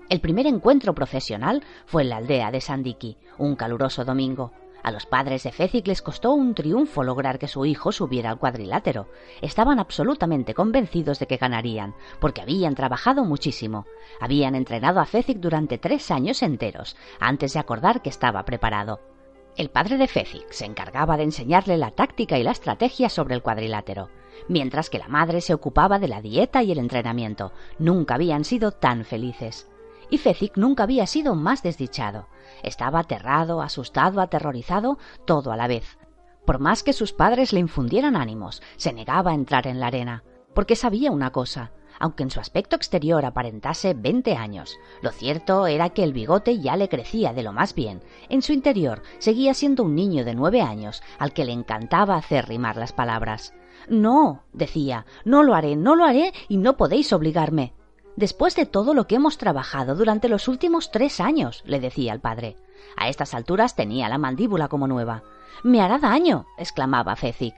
El 0.09 0.21
primer 0.21 0.47
encuentro 0.47 0.95
profesional 0.95 1.63
fue 1.85 2.03
en 2.03 2.09
la 2.09 2.17
aldea 2.17 2.49
de 2.51 2.61
Sandiki, 2.61 3.17
un 3.38 3.55
caluroso 3.55 4.05
domingo. 4.05 4.53
A 4.83 4.91
los 4.91 5.05
padres 5.05 5.43
de 5.43 5.51
Fecic 5.51 5.88
les 5.88 6.01
costó 6.01 6.31
un 6.31 6.53
triunfo 6.53 7.03
lograr 7.03 7.38
que 7.38 7.48
su 7.48 7.65
hijo 7.65 7.91
subiera 7.91 8.29
al 8.29 8.39
cuadrilátero. 8.39 9.07
Estaban 9.41 9.79
absolutamente 9.79 10.53
convencidos 10.53 11.19
de 11.19 11.27
que 11.27 11.38
ganarían, 11.38 11.95
porque 12.19 12.41
habían 12.41 12.75
trabajado 12.75 13.25
muchísimo. 13.25 13.86
Habían 14.19 14.55
entrenado 14.55 15.00
a 15.00 15.05
Fecic 15.05 15.39
durante 15.39 15.77
tres 15.77 16.12
años 16.12 16.41
enteros, 16.41 16.95
antes 17.19 17.53
de 17.53 17.59
acordar 17.59 18.01
que 18.01 18.09
estaba 18.09 18.43
preparado. 18.45 19.01
El 19.57 19.69
padre 19.69 19.98
de 19.98 20.07
Fecic 20.07 20.50
se 20.51 20.65
encargaba 20.65 21.17
de 21.17 21.24
enseñarle 21.24 21.77
la 21.77 21.91
táctica 21.91 22.38
y 22.38 22.43
la 22.43 22.51
estrategia 22.51 23.09
sobre 23.09 23.36
el 23.36 23.41
cuadrilátero, 23.41 24.09
mientras 24.48 24.89
que 24.89 25.00
la 25.00 25.09
madre 25.09 25.41
se 25.41 25.53
ocupaba 25.53 26.00
de 26.00 26.07
la 26.07 26.21
dieta 26.21 26.63
y 26.63 26.71
el 26.71 26.77
entrenamiento. 26.77 27.51
Nunca 27.77 28.15
habían 28.15 28.45
sido 28.45 28.71
tan 28.71 29.03
felices 29.03 29.67
y 30.09 30.17
Fecic 30.17 30.57
nunca 30.57 30.83
había 30.83 31.07
sido 31.07 31.35
más 31.35 31.63
desdichado. 31.63 32.27
Estaba 32.63 32.99
aterrado, 32.99 33.61
asustado, 33.61 34.21
aterrorizado, 34.21 34.97
todo 35.25 35.51
a 35.51 35.57
la 35.57 35.67
vez. 35.67 35.97
Por 36.45 36.59
más 36.59 36.83
que 36.83 36.93
sus 36.93 37.13
padres 37.13 37.53
le 37.53 37.59
infundieran 37.59 38.15
ánimos, 38.15 38.61
se 38.77 38.93
negaba 38.93 39.31
a 39.31 39.35
entrar 39.35 39.67
en 39.67 39.79
la 39.79 39.87
arena, 39.87 40.23
porque 40.53 40.75
sabía 40.75 41.11
una 41.11 41.31
cosa, 41.31 41.71
aunque 41.99 42.23
en 42.23 42.31
su 42.31 42.39
aspecto 42.39 42.75
exterior 42.75 43.25
aparentase 43.25 43.93
veinte 43.93 44.35
años. 44.35 44.77
Lo 45.01 45.11
cierto 45.11 45.67
era 45.67 45.89
que 45.89 46.03
el 46.03 46.13
bigote 46.13 46.59
ya 46.59 46.75
le 46.75 46.89
crecía 46.89 47.33
de 47.33 47.43
lo 47.43 47.53
más 47.53 47.75
bien. 47.75 48.01
En 48.29 48.41
su 48.41 48.53
interior 48.53 49.03
seguía 49.19 49.53
siendo 49.53 49.83
un 49.83 49.95
niño 49.95 50.25
de 50.25 50.33
nueve 50.33 50.61
años, 50.61 51.03
al 51.19 51.33
que 51.33 51.45
le 51.45 51.51
encantaba 51.51 52.15
hacer 52.15 52.47
rimar 52.47 52.77
las 52.77 52.93
palabras. 52.93 53.53
No, 53.87 54.43
decía, 54.53 55.05
no 55.25 55.43
lo 55.43 55.55
haré, 55.55 55.75
no 55.75 55.95
lo 55.95 56.05
haré, 56.05 56.33
y 56.47 56.57
no 56.57 56.77
podéis 56.77 57.13
obligarme. 57.13 57.73
Después 58.15 58.55
de 58.55 58.65
todo 58.65 58.93
lo 58.93 59.07
que 59.07 59.15
hemos 59.15 59.37
trabajado 59.37 59.95
durante 59.95 60.29
los 60.29 60.47
últimos 60.47 60.91
tres 60.91 61.19
años, 61.19 61.63
le 61.65 61.79
decía 61.79 62.13
el 62.13 62.19
padre. 62.19 62.55
A 62.97 63.09
estas 63.09 63.33
alturas 63.33 63.75
tenía 63.75 64.09
la 64.09 64.17
mandíbula 64.17 64.67
como 64.67 64.87
nueva. 64.87 65.23
Me 65.63 65.81
hará 65.81 65.99
daño, 65.99 66.45
exclamaba 66.57 67.15
Fecic. 67.15 67.55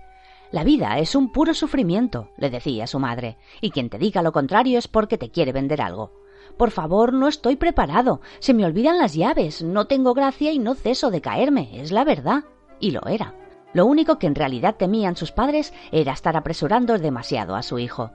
La 0.51 0.63
vida 0.63 0.99
es 0.99 1.15
un 1.15 1.31
puro 1.31 1.53
sufrimiento, 1.53 2.29
le 2.37 2.49
decía 2.49 2.85
su 2.85 2.99
madre, 2.99 3.37
y 3.61 3.71
quien 3.71 3.89
te 3.89 3.97
diga 3.97 4.21
lo 4.21 4.33
contrario 4.33 4.77
es 4.77 4.87
porque 4.87 5.17
te 5.17 5.31
quiere 5.31 5.53
vender 5.53 5.81
algo. 5.81 6.11
Por 6.57 6.71
favor, 6.71 7.13
no 7.13 7.27
estoy 7.27 7.55
preparado. 7.55 8.21
Se 8.39 8.53
me 8.53 8.65
olvidan 8.65 8.97
las 8.97 9.13
llaves. 9.13 9.63
No 9.63 9.87
tengo 9.87 10.13
gracia 10.13 10.51
y 10.51 10.59
no 10.59 10.75
ceso 10.75 11.09
de 11.09 11.21
caerme. 11.21 11.81
Es 11.81 11.91
la 11.91 12.03
verdad. 12.03 12.43
Y 12.79 12.91
lo 12.91 13.05
era. 13.07 13.35
Lo 13.73 13.85
único 13.85 14.19
que 14.19 14.27
en 14.27 14.35
realidad 14.35 14.75
temían 14.75 15.15
sus 15.15 15.31
padres 15.31 15.73
era 15.91 16.11
estar 16.13 16.35
apresurando 16.35 16.97
demasiado 16.97 17.55
a 17.55 17.63
su 17.63 17.79
hijo. 17.79 18.11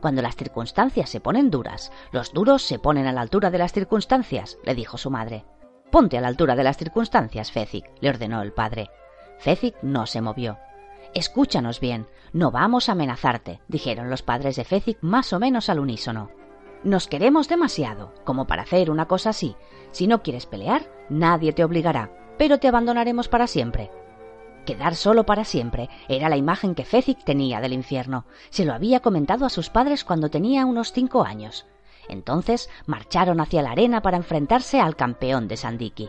Cuando 0.00 0.22
las 0.22 0.36
circunstancias 0.36 1.10
se 1.10 1.20
ponen 1.20 1.50
duras, 1.50 1.92
los 2.10 2.32
duros 2.32 2.62
se 2.62 2.78
ponen 2.78 3.06
a 3.06 3.12
la 3.12 3.20
altura 3.20 3.50
de 3.50 3.58
las 3.58 3.72
circunstancias, 3.72 4.58
le 4.64 4.74
dijo 4.74 4.96
su 4.96 5.10
madre. 5.10 5.44
Ponte 5.90 6.16
a 6.16 6.20
la 6.20 6.28
altura 6.28 6.56
de 6.56 6.64
las 6.64 6.78
circunstancias, 6.78 7.52
Fezic, 7.52 7.84
le 8.00 8.08
ordenó 8.08 8.40
el 8.42 8.52
padre. 8.52 8.90
Fezic 9.38 9.76
no 9.82 10.06
se 10.06 10.20
movió. 10.20 10.58
Escúchanos 11.14 11.80
bien, 11.80 12.06
no 12.32 12.50
vamos 12.50 12.88
a 12.88 12.92
amenazarte, 12.92 13.60
dijeron 13.68 14.08
los 14.08 14.22
padres 14.22 14.56
de 14.56 14.64
Fezic 14.64 14.98
más 15.02 15.32
o 15.32 15.40
menos 15.40 15.68
al 15.68 15.80
unísono. 15.80 16.30
Nos 16.82 17.08
queremos 17.08 17.48
demasiado, 17.48 18.14
como 18.24 18.46
para 18.46 18.62
hacer 18.62 18.90
una 18.90 19.06
cosa 19.06 19.30
así. 19.30 19.56
Si 19.90 20.06
no 20.06 20.22
quieres 20.22 20.46
pelear, 20.46 20.90
nadie 21.10 21.52
te 21.52 21.64
obligará, 21.64 22.10
pero 22.38 22.58
te 22.58 22.68
abandonaremos 22.68 23.28
para 23.28 23.46
siempre. 23.46 23.90
Quedar 24.66 24.94
solo 24.94 25.24
para 25.24 25.44
siempre 25.44 25.88
era 26.08 26.28
la 26.28 26.36
imagen 26.36 26.74
que 26.74 26.84
Fezic 26.84 27.24
tenía 27.24 27.60
del 27.60 27.72
infierno. 27.72 28.24
Se 28.50 28.64
lo 28.64 28.72
había 28.74 29.00
comentado 29.00 29.46
a 29.46 29.50
sus 29.50 29.70
padres 29.70 30.04
cuando 30.04 30.28
tenía 30.28 30.66
unos 30.66 30.92
cinco 30.92 31.24
años. 31.24 31.66
Entonces 32.08 32.68
marcharon 32.86 33.40
hacia 33.40 33.62
la 33.62 33.70
arena 33.70 34.02
para 34.02 34.16
enfrentarse 34.16 34.80
al 34.80 34.96
campeón 34.96 35.48
de 35.48 35.56
Sandiki. 35.56 36.08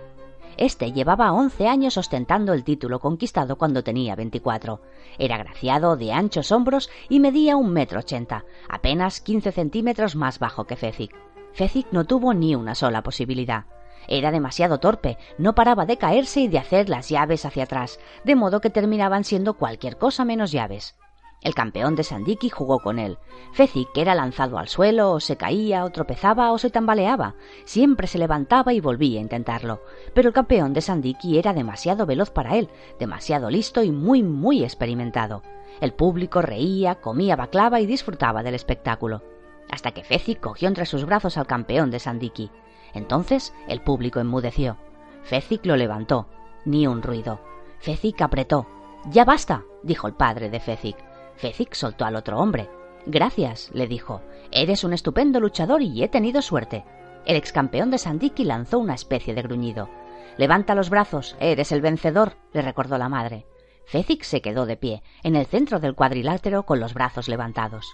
Este 0.58 0.92
llevaba 0.92 1.32
once 1.32 1.68
años 1.68 1.98
ostentando 1.98 2.54
el 2.54 2.64
título 2.64 3.00
conquistado 3.00 3.58
cuando 3.58 3.84
tenía 3.84 4.16
veinticuatro. 4.16 4.82
Era 5.18 5.38
graciado, 5.38 5.96
de 5.96 6.12
anchos 6.12 6.52
hombros 6.52 6.90
y 7.10 7.20
medía 7.20 7.56
un 7.56 7.72
metro 7.72 8.00
ochenta, 8.00 8.46
apenas 8.70 9.22
quince 9.22 9.52
centímetros 9.52 10.16
más 10.16 10.40
bajo 10.40 10.66
que 10.66 10.76
Fezic. 10.76 11.16
Fezic 11.54 11.88
no 11.92 12.06
tuvo 12.06 12.34
ni 12.34 12.54
una 12.54 12.76
sola 12.76 13.02
posibilidad. 13.02 13.66
Era 14.14 14.30
demasiado 14.30 14.82
torpe, 14.82 15.18
no 15.38 15.56
paraba 15.56 15.86
de 15.86 15.98
caerse 15.98 16.42
y 16.42 16.50
de 16.50 16.60
hacer 16.60 16.90
las 16.90 17.08
llaves 17.08 17.46
hacia 17.46 17.64
atrás, 17.64 17.98
de 18.26 18.36
modo 18.36 18.60
que 18.60 18.70
terminaban 18.70 19.24
siendo 19.24 19.54
cualquier 19.54 19.98
cosa 19.98 20.26
menos 20.26 20.52
llaves. 20.52 20.98
El 21.40 21.56
campeón 21.56 21.96
de 21.96 22.04
Sandiki 22.04 22.50
jugó 22.50 22.80
con 22.80 23.00
él. 23.00 23.20
Fezic 23.54 23.88
era 23.96 24.14
lanzado 24.14 24.58
al 24.58 24.68
suelo, 24.68 25.14
o 25.14 25.22
se 25.22 25.38
caía, 25.38 25.86
o 25.86 25.92
tropezaba, 25.92 26.52
o 26.52 26.58
se 26.58 26.70
tambaleaba. 26.70 27.36
Siempre 27.64 28.06
se 28.06 28.18
levantaba 28.18 28.74
y 28.74 28.82
volvía 28.82 29.18
a 29.18 29.22
intentarlo. 29.22 29.82
Pero 30.14 30.28
el 30.28 30.34
campeón 30.34 30.74
de 30.74 30.82
Sandiki 30.82 31.40
era 31.40 31.54
demasiado 31.54 32.06
veloz 32.06 32.32
para 32.32 32.58
él, 32.58 32.70
demasiado 33.00 33.50
listo 33.50 33.82
y 33.82 33.92
muy, 33.92 34.24
muy 34.24 34.62
experimentado. 34.62 35.42
El 35.80 35.94
público 35.94 36.42
reía, 36.42 36.96
comía 36.96 37.38
baclava 37.38 37.80
y 37.80 37.86
disfrutaba 37.86 38.44
del 38.44 38.56
espectáculo. 38.56 39.24
Hasta 39.72 39.92
que 39.92 40.04
Fezic 40.04 40.42
cogió 40.42 40.68
entre 40.68 40.86
sus 40.86 41.06
brazos 41.06 41.38
al 41.38 41.48
campeón 41.48 41.92
de 41.92 42.00
Sandiki. 42.00 42.52
Entonces 42.94 43.54
el 43.68 43.82
público 43.82 44.20
enmudeció. 44.20 44.78
Fezic 45.24 45.66
lo 45.66 45.76
levantó. 45.76 46.28
Ni 46.66 46.88
un 46.88 47.02
ruido. 47.02 47.40
Fezic 47.80 48.22
apretó. 48.22 48.68
Ya 49.10 49.26
basta, 49.26 49.64
dijo 49.84 50.08
el 50.08 50.14
padre 50.14 50.50
de 50.50 50.60
Fezic. 50.60 50.98
Fezic 51.36 51.74
soltó 51.74 52.06
al 52.06 52.16
otro 52.16 52.38
hombre. 52.38 52.70
Gracias, 53.06 53.72
le 53.74 53.88
dijo. 53.88 54.22
Eres 54.52 54.84
un 54.84 54.94
estupendo 54.94 55.40
luchador 55.40 55.82
y 55.82 56.04
he 56.04 56.08
tenido 56.08 56.42
suerte. 56.42 56.86
El 57.26 57.36
ex 57.36 57.52
campeón 57.52 57.92
de 57.92 57.98
Sandiki 57.98 58.44
lanzó 58.44 58.80
una 58.80 58.94
especie 58.94 59.34
de 59.34 59.42
gruñido. 59.42 59.90
Levanta 60.38 60.76
los 60.76 60.90
brazos, 60.90 61.36
eres 61.40 61.72
el 61.72 61.82
vencedor, 61.82 62.34
le 62.54 62.62
recordó 62.62 62.98
la 62.98 63.10
madre. 63.10 63.46
Fezic 63.86 64.24
se 64.24 64.42
quedó 64.42 64.66
de 64.66 64.78
pie, 64.78 65.04
en 65.24 65.36
el 65.36 65.46
centro 65.46 65.80
del 65.80 65.96
cuadrilátero 65.96 66.64
con 66.64 66.80
los 66.80 66.94
brazos 66.94 67.28
levantados. 67.28 67.86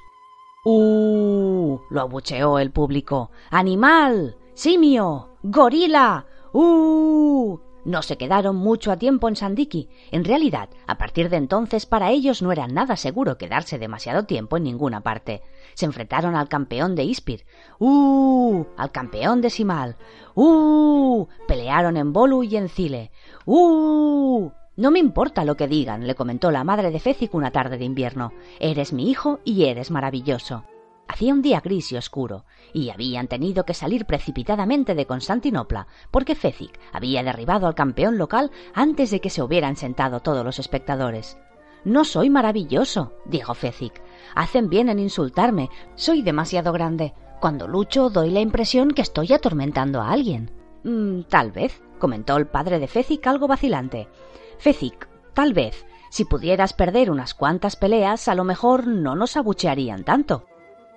¡Uh! 0.64 1.80
lo 1.90 2.02
abucheó 2.02 2.60
el 2.60 2.72
público. 2.72 3.32
¡Animal! 3.50 4.36
¡Simio! 4.58 5.38
¡Gorila! 5.44 6.26
¡Uh! 6.52 7.60
No 7.86 8.02
se 8.02 8.18
quedaron 8.18 8.56
mucho 8.56 8.92
a 8.92 8.98
tiempo 8.98 9.28
en 9.28 9.36
Sandiki. 9.36 9.88
En 10.10 10.26
realidad, 10.26 10.70
a 10.88 10.98
partir 10.98 11.30
de 11.30 11.38
entonces 11.38 11.86
para 11.86 12.10
ellos 12.10 12.42
no 12.42 12.52
era 12.52 12.66
nada 12.66 12.96
seguro 12.96 13.38
quedarse 13.38 13.78
demasiado 13.78 14.24
tiempo 14.24 14.58
en 14.58 14.64
ninguna 14.64 15.02
parte. 15.02 15.44
Se 15.76 15.86
enfrentaron 15.86 16.36
al 16.36 16.50
campeón 16.50 16.96
de 16.96 17.04
Ispir, 17.04 17.46
¡uh! 17.78 18.66
al 18.78 18.92
campeón 18.92 19.42
de 19.42 19.52
Simal, 19.52 19.96
¡uh! 20.34 21.28
pelearon 21.48 21.96
en 21.96 22.12
Bolu 22.12 22.42
y 22.42 22.58
en 22.58 22.68
Cile, 22.68 23.12
¡uh! 23.46 24.50
No 24.76 24.90
me 24.90 24.98
importa 24.98 25.46
lo 25.46 25.56
que 25.56 25.68
digan, 25.68 26.08
le 26.08 26.16
comentó 26.16 26.50
la 26.50 26.64
madre 26.64 26.90
de 26.90 27.00
Fezic 27.00 27.36
una 27.36 27.52
tarde 27.52 27.78
de 27.78 27.86
invierno. 27.86 28.34
Eres 28.60 28.92
mi 28.92 29.12
hijo 29.12 29.40
y 29.44 29.66
eres 29.66 29.92
maravilloso. 29.92 30.64
Hacía 31.08 31.34
un 31.34 31.42
día 31.42 31.62
gris 31.62 31.92
y 31.92 31.98
oscuro, 31.98 32.46
y 32.74 32.90
habían 32.90 33.28
tenido 33.28 33.66
que 33.66 33.74
salir 33.74 34.06
precipitadamente 34.06 34.94
de 34.94 35.06
Constantinopla, 35.06 35.88
porque 36.12 36.36
Fezic 36.36 36.80
había 36.92 37.24
derribado 37.24 37.68
al 37.68 37.76
campeón 37.76 38.18
local 38.18 38.52
antes 38.74 39.12
de 39.12 39.22
que 39.22 39.30
se 39.30 39.42
hubieran 39.42 39.78
sentado 39.78 40.20
todos 40.20 40.44
los 40.44 40.60
espectadores. 40.60 41.38
No 41.86 42.04
soy 42.04 42.30
maravilloso, 42.30 43.14
dijo 43.26 43.54
Fezic. 43.54 44.02
Hacen 44.36 44.70
bien 44.70 44.90
en 44.90 45.00
insultarme. 45.00 45.70
Soy 45.96 46.22
demasiado 46.22 46.74
grande. 46.74 47.14
Cuando 47.40 47.68
lucho 47.68 48.10
doy 48.10 48.30
la 48.30 48.42
impresión 48.42 48.92
que 48.92 49.02
estoy 49.02 49.32
atormentando 49.32 50.02
a 50.02 50.12
alguien. 50.12 50.52
Mm, 50.84 51.22
tal 51.30 51.52
vez, 51.54 51.82
comentó 52.00 52.36
el 52.36 52.48
padre 52.48 52.80
de 52.80 52.88
Fezic 52.88 53.26
algo 53.28 53.48
vacilante. 53.48 54.10
Fezic, 54.58 55.08
tal 55.34 55.54
vez. 55.54 55.86
Si 56.10 56.26
pudieras 56.26 56.74
perder 56.74 57.10
unas 57.10 57.34
cuantas 57.34 57.78
peleas, 57.78 58.28
a 58.28 58.36
lo 58.36 58.44
mejor 58.44 58.88
no 58.88 59.16
nos 59.16 59.38
abuchearían 59.38 60.04
tanto. 60.04 60.46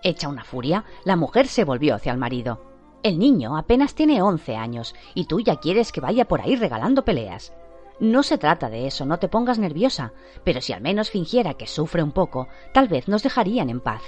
Hecha 0.02 0.28
una 0.28 0.45
furia, 0.45 0.85
la 1.04 1.16
mujer 1.16 1.47
se 1.47 1.64
volvió 1.64 1.95
hacia 1.95 2.12
el 2.12 2.19
marido. 2.19 2.61
El 3.02 3.19
niño 3.19 3.57
apenas 3.57 3.95
tiene 3.95 4.23
once 4.23 4.57
años 4.57 4.95
y 5.14 5.25
tú 5.25 5.40
ya 5.40 5.57
quieres 5.57 5.92
que 5.92 6.00
vaya 6.00 6.26
por 6.26 6.40
ahí 6.40 6.57
regalando 6.57 7.04
peleas. 7.04 7.52
No 7.99 8.23
se 8.23 8.38
trata 8.38 8.71
de 8.71 8.87
eso, 8.87 9.04
no 9.04 9.19
te 9.19 9.28
pongas 9.28 9.59
nerviosa, 9.59 10.12
pero 10.42 10.62
si 10.62 10.73
al 10.73 10.80
menos 10.80 11.11
fingiera 11.11 11.54
que 11.54 11.66
sufre 11.66 12.02
un 12.02 12.12
poco, 12.12 12.49
tal 12.73 12.88
vez 12.88 13.09
nos 13.09 13.23
dejarían 13.23 13.69
en 13.69 13.80
paz. 13.80 14.02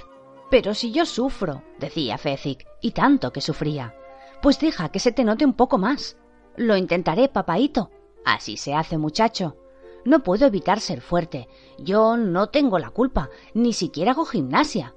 Pero 0.49 0.73
si 0.73 0.91
yo 0.91 1.05
sufro, 1.05 1.63
decía 1.79 2.17
Fezic, 2.17 2.65
y 2.81 2.91
tanto 2.91 3.31
que 3.31 3.41
sufría. 3.41 3.95
Pues 4.41 4.59
deja 4.59 4.89
que 4.89 4.99
se 4.99 5.11
te 5.11 5.23
note 5.23 5.45
un 5.45 5.53
poco 5.53 5.77
más. 5.77 6.17
Lo 6.55 6.75
intentaré, 6.75 7.29
papaíto. 7.29 7.91
Así 8.25 8.57
se 8.57 8.73
hace, 8.73 8.97
muchacho. 8.97 9.57
No 10.05 10.21
puedo 10.21 10.45
evitar 10.45 10.79
ser 10.79 11.01
fuerte. 11.01 11.47
Yo 11.77 12.17
no 12.17 12.49
tengo 12.49 12.77
la 12.77 12.89
culpa, 12.89 13.29
ni 13.53 13.73
siquiera 13.73 14.11
hago 14.11 14.25
gimnasia. 14.25 14.95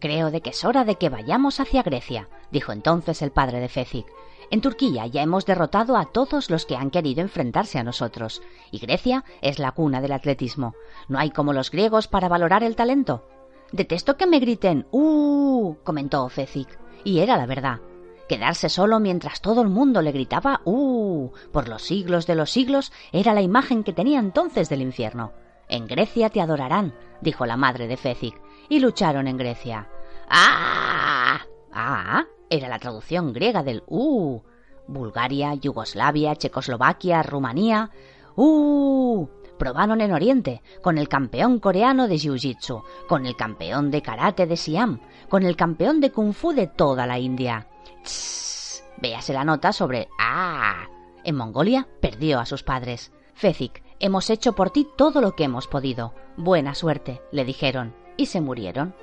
Creo 0.00 0.30
de 0.30 0.40
que 0.40 0.50
es 0.50 0.64
hora 0.64 0.84
de 0.84 0.96
que 0.96 1.10
vayamos 1.10 1.60
hacia 1.60 1.82
Grecia, 1.82 2.28
dijo 2.50 2.72
entonces 2.72 3.20
el 3.20 3.32
padre 3.32 3.60
de 3.60 3.68
Fezic. 3.68 4.06
En 4.50 4.62
Turquía 4.62 5.06
ya 5.06 5.22
hemos 5.22 5.44
derrotado 5.44 5.96
a 5.96 6.06
todos 6.06 6.50
los 6.50 6.64
que 6.66 6.74
han 6.74 6.90
querido 6.90 7.20
enfrentarse 7.20 7.78
a 7.78 7.84
nosotros, 7.84 8.42
y 8.70 8.78
Grecia 8.78 9.24
es 9.42 9.58
la 9.58 9.72
cuna 9.72 10.00
del 10.00 10.12
atletismo. 10.12 10.74
No 11.08 11.18
hay 11.18 11.30
como 11.30 11.52
los 11.52 11.70
griegos 11.70 12.08
para 12.08 12.28
valorar 12.28 12.64
el 12.64 12.76
talento. 12.76 13.28
Detesto 13.72 14.16
que 14.16 14.26
me 14.26 14.40
griten 14.40 14.86
¡Uh! 14.90 15.76
comentó 15.84 16.28
Fezic, 16.28 16.78
y 17.04 17.20
era 17.20 17.36
la 17.36 17.46
verdad. 17.46 17.80
Quedarse 18.26 18.68
solo 18.70 19.00
mientras 19.00 19.40
todo 19.42 19.60
el 19.60 19.68
mundo 19.68 20.02
le 20.02 20.12
gritaba 20.12 20.62
¡Uh! 20.64 21.30
por 21.52 21.68
los 21.68 21.82
siglos 21.82 22.26
de 22.26 22.36
los 22.36 22.50
siglos 22.50 22.90
era 23.12 23.34
la 23.34 23.42
imagen 23.42 23.84
que 23.84 23.92
tenía 23.92 24.18
entonces 24.18 24.68
del 24.70 24.82
infierno. 24.82 25.32
En 25.68 25.86
Grecia 25.86 26.30
te 26.30 26.40
adorarán, 26.40 26.94
dijo 27.20 27.46
la 27.46 27.56
madre 27.56 27.86
de 27.86 27.96
Fezic, 27.96 28.40
y 28.70 28.78
lucharon 28.78 29.28
en 29.28 29.36
Grecia. 29.36 29.88
¡Ah! 30.30 31.40
¡Ah! 31.72 32.24
Era 32.48 32.68
la 32.68 32.78
traducción 32.78 33.34
griega 33.34 33.62
del 33.62 33.82
¡Uh! 33.86 34.40
Bulgaria, 34.86 35.54
Yugoslavia, 35.54 36.36
Checoslovaquia, 36.36 37.22
Rumanía. 37.22 37.90
¡Uh! 38.36 39.28
Probaron 39.58 40.00
en 40.00 40.12
Oriente, 40.12 40.62
con 40.80 40.96
el 40.96 41.08
campeón 41.08 41.58
coreano 41.58 42.08
de 42.08 42.14
Jiu-Jitsu, 42.14 42.82
con 43.08 43.26
el 43.26 43.36
campeón 43.36 43.90
de 43.90 44.00
karate 44.00 44.46
de 44.46 44.56
Siam, 44.56 45.00
con 45.28 45.42
el 45.42 45.54
campeón 45.54 46.00
de 46.00 46.12
Kung 46.12 46.32
Fu 46.32 46.52
de 46.52 46.66
toda 46.66 47.06
la 47.06 47.18
India. 47.18 47.68
Tss, 48.02 48.84
véase 48.96 49.34
la 49.34 49.44
nota 49.44 49.72
sobre 49.72 50.08
¡Ah! 50.18 50.86
En 51.24 51.36
Mongolia 51.36 51.88
perdió 52.00 52.38
a 52.38 52.46
sus 52.46 52.62
padres. 52.62 53.12
Fezic, 53.34 53.82
hemos 53.98 54.30
hecho 54.30 54.54
por 54.54 54.70
ti 54.70 54.88
todo 54.96 55.20
lo 55.20 55.36
que 55.36 55.44
hemos 55.44 55.66
podido. 55.66 56.14
Buena 56.36 56.74
suerte, 56.74 57.20
le 57.32 57.44
dijeron 57.44 57.99
y 58.20 58.26
se 58.26 58.42
murieron. 58.42 58.94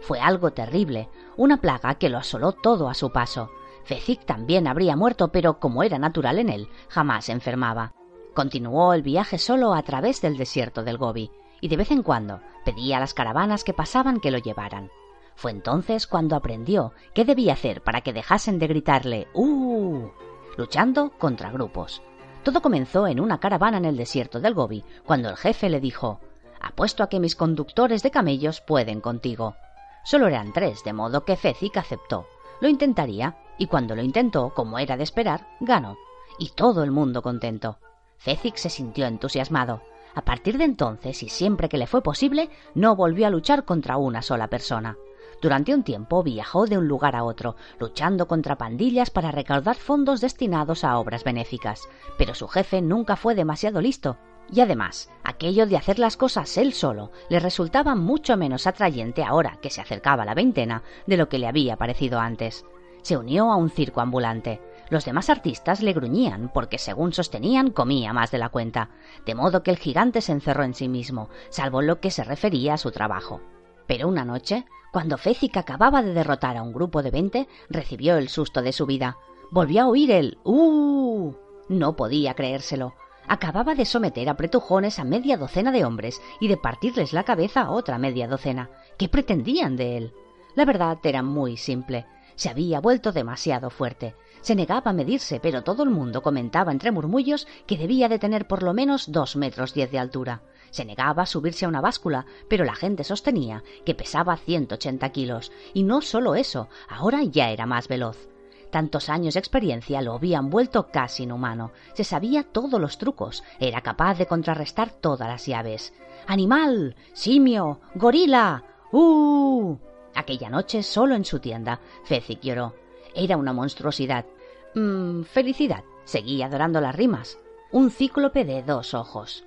Fue 0.00 0.20
algo 0.20 0.52
terrible, 0.52 1.08
una 1.36 1.58
plaga 1.58 1.94
que 1.94 2.08
lo 2.08 2.18
asoló 2.18 2.52
todo 2.52 2.88
a 2.88 2.94
su 2.94 3.12
paso. 3.12 3.50
Fezic 3.84 4.24
también 4.24 4.66
habría 4.66 4.96
muerto, 4.96 5.28
pero 5.28 5.60
como 5.60 5.84
era 5.84 5.98
natural 5.98 6.40
en 6.40 6.48
él, 6.48 6.68
jamás 6.88 7.28
enfermaba. 7.28 7.92
Continuó 8.34 8.92
el 8.92 9.02
viaje 9.02 9.38
solo 9.38 9.74
a 9.74 9.82
través 9.82 10.20
del 10.20 10.36
desierto 10.36 10.82
del 10.82 10.98
Gobi, 10.98 11.30
y 11.60 11.68
de 11.68 11.76
vez 11.76 11.92
en 11.92 12.02
cuando 12.02 12.40
pedía 12.64 12.96
a 12.96 13.00
las 13.00 13.14
caravanas 13.14 13.62
que 13.62 13.74
pasaban 13.74 14.18
que 14.18 14.32
lo 14.32 14.38
llevaran. 14.38 14.90
Fue 15.36 15.52
entonces 15.52 16.08
cuando 16.08 16.34
aprendió 16.34 16.92
qué 17.14 17.24
debía 17.24 17.52
hacer 17.52 17.80
para 17.80 18.00
que 18.00 18.12
dejasen 18.12 18.58
de 18.58 18.66
gritarle 18.66 19.28
¡Uh! 19.34 20.08
luchando 20.56 21.10
contra 21.10 21.50
grupos. 21.50 22.02
Todo 22.42 22.60
comenzó 22.60 23.06
en 23.06 23.20
una 23.20 23.38
caravana 23.38 23.78
en 23.78 23.84
el 23.84 23.96
desierto 23.96 24.40
del 24.40 24.54
Gobi, 24.54 24.84
cuando 25.04 25.30
el 25.30 25.36
jefe 25.36 25.70
le 25.70 25.80
dijo 25.80 26.20
Apuesto 26.64 27.02
a 27.02 27.10
que 27.10 27.20
mis 27.20 27.36
conductores 27.36 28.02
de 28.02 28.10
camellos 28.10 28.62
pueden 28.62 29.02
contigo. 29.02 29.54
Solo 30.02 30.28
eran 30.28 30.54
tres, 30.54 30.82
de 30.82 30.94
modo 30.94 31.22
que 31.26 31.36
Fezik 31.36 31.76
aceptó. 31.76 32.26
Lo 32.60 32.68
intentaría, 32.68 33.36
y 33.58 33.66
cuando 33.66 33.94
lo 33.94 34.02
intentó, 34.02 34.54
como 34.54 34.78
era 34.78 34.96
de 34.96 35.02
esperar, 35.02 35.46
ganó. 35.60 35.98
Y 36.38 36.52
todo 36.52 36.82
el 36.82 36.90
mundo 36.90 37.20
contento. 37.20 37.76
Fezik 38.16 38.56
se 38.56 38.70
sintió 38.70 39.06
entusiasmado. 39.06 39.82
A 40.14 40.22
partir 40.22 40.56
de 40.56 40.64
entonces, 40.64 41.22
y 41.22 41.28
siempre 41.28 41.68
que 41.68 41.76
le 41.76 41.86
fue 41.86 42.02
posible, 42.02 42.48
no 42.74 42.96
volvió 42.96 43.26
a 43.26 43.30
luchar 43.30 43.66
contra 43.66 43.98
una 43.98 44.22
sola 44.22 44.48
persona. 44.48 44.96
Durante 45.42 45.74
un 45.74 45.82
tiempo 45.82 46.22
viajó 46.22 46.64
de 46.64 46.78
un 46.78 46.88
lugar 46.88 47.14
a 47.14 47.24
otro, 47.24 47.56
luchando 47.78 48.26
contra 48.26 48.56
pandillas 48.56 49.10
para 49.10 49.30
recaudar 49.30 49.76
fondos 49.76 50.22
destinados 50.22 50.82
a 50.82 50.98
obras 50.98 51.24
benéficas, 51.24 51.82
pero 52.16 52.34
su 52.34 52.48
jefe 52.48 52.80
nunca 52.80 53.16
fue 53.16 53.34
demasiado 53.34 53.82
listo, 53.82 54.16
y 54.52 54.60
además, 54.60 55.10
aquello 55.22 55.66
de 55.66 55.76
hacer 55.76 55.98
las 55.98 56.16
cosas 56.16 56.56
él 56.58 56.72
solo 56.72 57.10
le 57.28 57.40
resultaba 57.40 57.94
mucho 57.94 58.36
menos 58.36 58.66
atrayente 58.66 59.24
ahora 59.24 59.58
que 59.60 59.70
se 59.70 59.80
acercaba 59.80 60.24
la 60.24 60.34
veintena 60.34 60.82
de 61.06 61.16
lo 61.16 61.28
que 61.28 61.38
le 61.38 61.46
había 61.46 61.76
parecido 61.76 62.20
antes. 62.20 62.64
Se 63.02 63.16
unió 63.16 63.50
a 63.50 63.56
un 63.56 63.70
circo 63.70 64.00
ambulante. 64.00 64.60
Los 64.90 65.04
demás 65.04 65.28
artistas 65.28 65.82
le 65.82 65.92
gruñían 65.92 66.50
porque, 66.52 66.78
según 66.78 67.12
sostenían, 67.12 67.70
comía 67.70 68.12
más 68.12 68.30
de 68.30 68.38
la 68.38 68.48
cuenta, 68.48 68.90
de 69.26 69.34
modo 69.34 69.62
que 69.62 69.70
el 69.70 69.78
gigante 69.78 70.20
se 70.20 70.32
encerró 70.32 70.62
en 70.64 70.74
sí 70.74 70.88
mismo, 70.88 71.28
salvo 71.48 71.82
lo 71.82 72.00
que 72.00 72.10
se 72.10 72.24
refería 72.24 72.74
a 72.74 72.78
su 72.78 72.90
trabajo. 72.90 73.40
Pero 73.86 74.08
una 74.08 74.24
noche, 74.24 74.64
cuando 74.92 75.18
Fécic 75.18 75.56
acababa 75.56 76.02
de 76.02 76.14
derrotar 76.14 76.56
a 76.56 76.62
un 76.62 76.72
grupo 76.72 77.02
de 77.02 77.10
veinte, 77.10 77.48
recibió 77.68 78.16
el 78.16 78.28
susto 78.28 78.62
de 78.62 78.72
su 78.72 78.86
vida. 78.86 79.18
Volvió 79.50 79.82
a 79.82 79.88
oír 79.88 80.10
el 80.10 80.38
¡Uh! 80.44 81.34
No 81.68 81.96
podía 81.96 82.34
creérselo. 82.34 82.94
Acababa 83.26 83.74
de 83.74 83.84
someter 83.84 84.28
a 84.28 84.36
pretujones 84.36 84.98
a 84.98 85.04
media 85.04 85.36
docena 85.36 85.72
de 85.72 85.84
hombres 85.84 86.20
y 86.40 86.48
de 86.48 86.56
partirles 86.56 87.12
la 87.12 87.24
cabeza 87.24 87.62
a 87.62 87.70
otra 87.70 87.98
media 87.98 88.28
docena. 88.28 88.70
¿Qué 88.98 89.08
pretendían 89.08 89.76
de 89.76 89.96
él? 89.96 90.12
La 90.54 90.64
verdad 90.64 90.98
era 91.02 91.22
muy 91.22 91.56
simple. 91.56 92.06
Se 92.36 92.50
había 92.50 92.80
vuelto 92.80 93.12
demasiado 93.12 93.70
fuerte. 93.70 94.14
Se 94.40 94.54
negaba 94.54 94.90
a 94.90 94.94
medirse, 94.94 95.40
pero 95.40 95.62
todo 95.62 95.84
el 95.84 95.90
mundo 95.90 96.22
comentaba 96.22 96.70
entre 96.70 96.90
murmullos 96.90 97.46
que 97.66 97.78
debía 97.78 98.08
de 98.08 98.18
tener 98.18 98.46
por 98.46 98.62
lo 98.62 98.74
menos 98.74 99.10
dos 99.10 99.36
metros 99.36 99.72
diez 99.72 99.90
de 99.90 99.98
altura. 99.98 100.42
Se 100.70 100.84
negaba 100.84 101.22
a 101.22 101.26
subirse 101.26 101.64
a 101.64 101.68
una 101.68 101.80
báscula, 101.80 102.26
pero 102.48 102.64
la 102.64 102.74
gente 102.74 103.04
sostenía 103.04 103.62
que 103.86 103.94
pesaba 103.94 104.36
ciento 104.36 104.74
ochenta 104.74 105.10
kilos. 105.10 105.50
Y 105.72 105.84
no 105.84 106.02
solo 106.02 106.34
eso, 106.34 106.68
ahora 106.88 107.22
ya 107.22 107.50
era 107.50 107.64
más 107.64 107.88
veloz. 107.88 108.28
Tantos 108.74 109.08
años 109.08 109.34
de 109.34 109.38
experiencia 109.38 110.02
lo 110.02 110.14
habían 110.14 110.50
vuelto 110.50 110.88
casi 110.88 111.22
inhumano. 111.22 111.70
Se 111.92 112.02
sabía 112.02 112.42
todos 112.42 112.80
los 112.80 112.98
trucos. 112.98 113.44
Era 113.60 113.82
capaz 113.82 114.18
de 114.18 114.26
contrarrestar 114.26 114.90
todas 114.90 115.28
las 115.28 115.46
llaves. 115.46 115.94
¡Animal! 116.26 116.96
¡Simio! 117.12 117.78
¡Gorila! 117.94 118.64
¡Uh! 118.90 119.76
Aquella 120.16 120.50
noche, 120.50 120.82
solo 120.82 121.14
en 121.14 121.24
su 121.24 121.38
tienda, 121.38 121.78
Fezik 122.02 122.40
lloró. 122.40 122.74
Era 123.14 123.36
una 123.36 123.52
monstruosidad. 123.52 124.26
Mmm, 124.74 125.22
felicidad. 125.22 125.84
Seguía 126.02 126.46
adorando 126.46 126.80
las 126.80 126.96
rimas. 126.96 127.38
Un 127.70 127.92
cíclope 127.92 128.44
de 128.44 128.64
dos 128.64 128.92
ojos. 128.92 129.44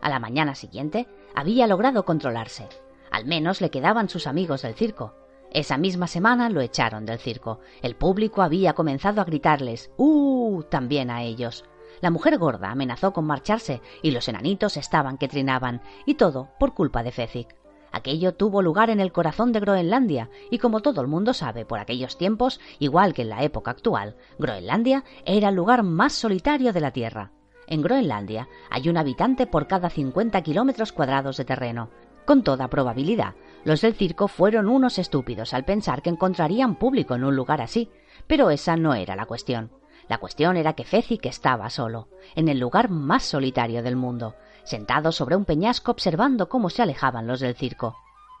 A 0.00 0.08
la 0.08 0.20
mañana 0.20 0.54
siguiente 0.54 1.08
había 1.34 1.66
logrado 1.66 2.04
controlarse. 2.04 2.68
Al 3.10 3.24
menos 3.24 3.60
le 3.60 3.70
quedaban 3.70 4.08
sus 4.08 4.28
amigos 4.28 4.62
del 4.62 4.76
circo. 4.76 5.19
Esa 5.52 5.78
misma 5.78 6.06
semana 6.06 6.48
lo 6.48 6.60
echaron 6.60 7.04
del 7.04 7.18
circo. 7.18 7.58
El 7.82 7.96
público 7.96 8.42
había 8.42 8.74
comenzado 8.74 9.20
a 9.20 9.24
gritarles 9.24 9.90
¡Uh! 9.96 10.62
también 10.70 11.10
a 11.10 11.22
ellos. 11.22 11.64
La 12.00 12.10
mujer 12.10 12.38
gorda 12.38 12.70
amenazó 12.70 13.12
con 13.12 13.26
marcharse 13.26 13.82
y 14.02 14.12
los 14.12 14.28
enanitos 14.28 14.76
estaban 14.76 15.18
que 15.18 15.28
trinaban, 15.28 15.82
y 16.06 16.14
todo 16.14 16.50
por 16.58 16.72
culpa 16.72 17.02
de 17.02 17.10
Fezik. 17.10 17.56
Aquello 17.92 18.34
tuvo 18.34 18.62
lugar 18.62 18.90
en 18.90 19.00
el 19.00 19.10
corazón 19.12 19.50
de 19.52 19.60
Groenlandia, 19.60 20.30
y 20.50 20.58
como 20.58 20.80
todo 20.80 21.00
el 21.00 21.08
mundo 21.08 21.34
sabe 21.34 21.64
por 21.64 21.80
aquellos 21.80 22.16
tiempos, 22.16 22.60
igual 22.78 23.12
que 23.12 23.22
en 23.22 23.30
la 23.30 23.42
época 23.42 23.72
actual, 23.72 24.16
Groenlandia 24.38 25.04
era 25.24 25.48
el 25.48 25.56
lugar 25.56 25.82
más 25.82 26.12
solitario 26.12 26.72
de 26.72 26.80
la 26.80 26.92
Tierra. 26.92 27.32
En 27.66 27.82
Groenlandia 27.82 28.48
hay 28.70 28.88
un 28.88 28.96
habitante 28.96 29.46
por 29.46 29.66
cada 29.66 29.90
50 29.90 30.40
kilómetros 30.42 30.92
cuadrados 30.92 31.36
de 31.36 31.44
terreno. 31.44 31.90
Con 32.24 32.44
toda 32.44 32.68
probabilidad, 32.68 33.34
los 33.64 33.82
del 33.82 33.94
circo 33.94 34.26
fueron 34.28 34.68
unos 34.68 34.98
estúpidos 34.98 35.52
al 35.52 35.64
pensar 35.64 36.02
que 36.02 36.10
encontrarían 36.10 36.76
público 36.76 37.14
en 37.14 37.24
un 37.24 37.36
lugar 37.36 37.60
así, 37.60 37.90
pero 38.26 38.50
esa 38.50 38.76
no 38.76 38.94
era 38.94 39.16
la 39.16 39.26
cuestión. 39.26 39.70
La 40.08 40.18
cuestión 40.18 40.56
era 40.56 40.72
que 40.72 40.84
Fezik 40.84 41.26
estaba 41.26 41.68
solo, 41.70 42.08
en 42.34 42.48
el 42.48 42.58
lugar 42.58 42.90
más 42.90 43.22
solitario 43.22 43.82
del 43.82 43.96
mundo, 43.96 44.34
sentado 44.64 45.12
sobre 45.12 45.36
un 45.36 45.44
peñasco 45.44 45.92
observando 45.92 46.48
cómo 46.48 46.70
se 46.70 46.82
alejaban 46.82 47.26
los 47.26 47.40
del 47.40 47.54
circo. 47.54 47.96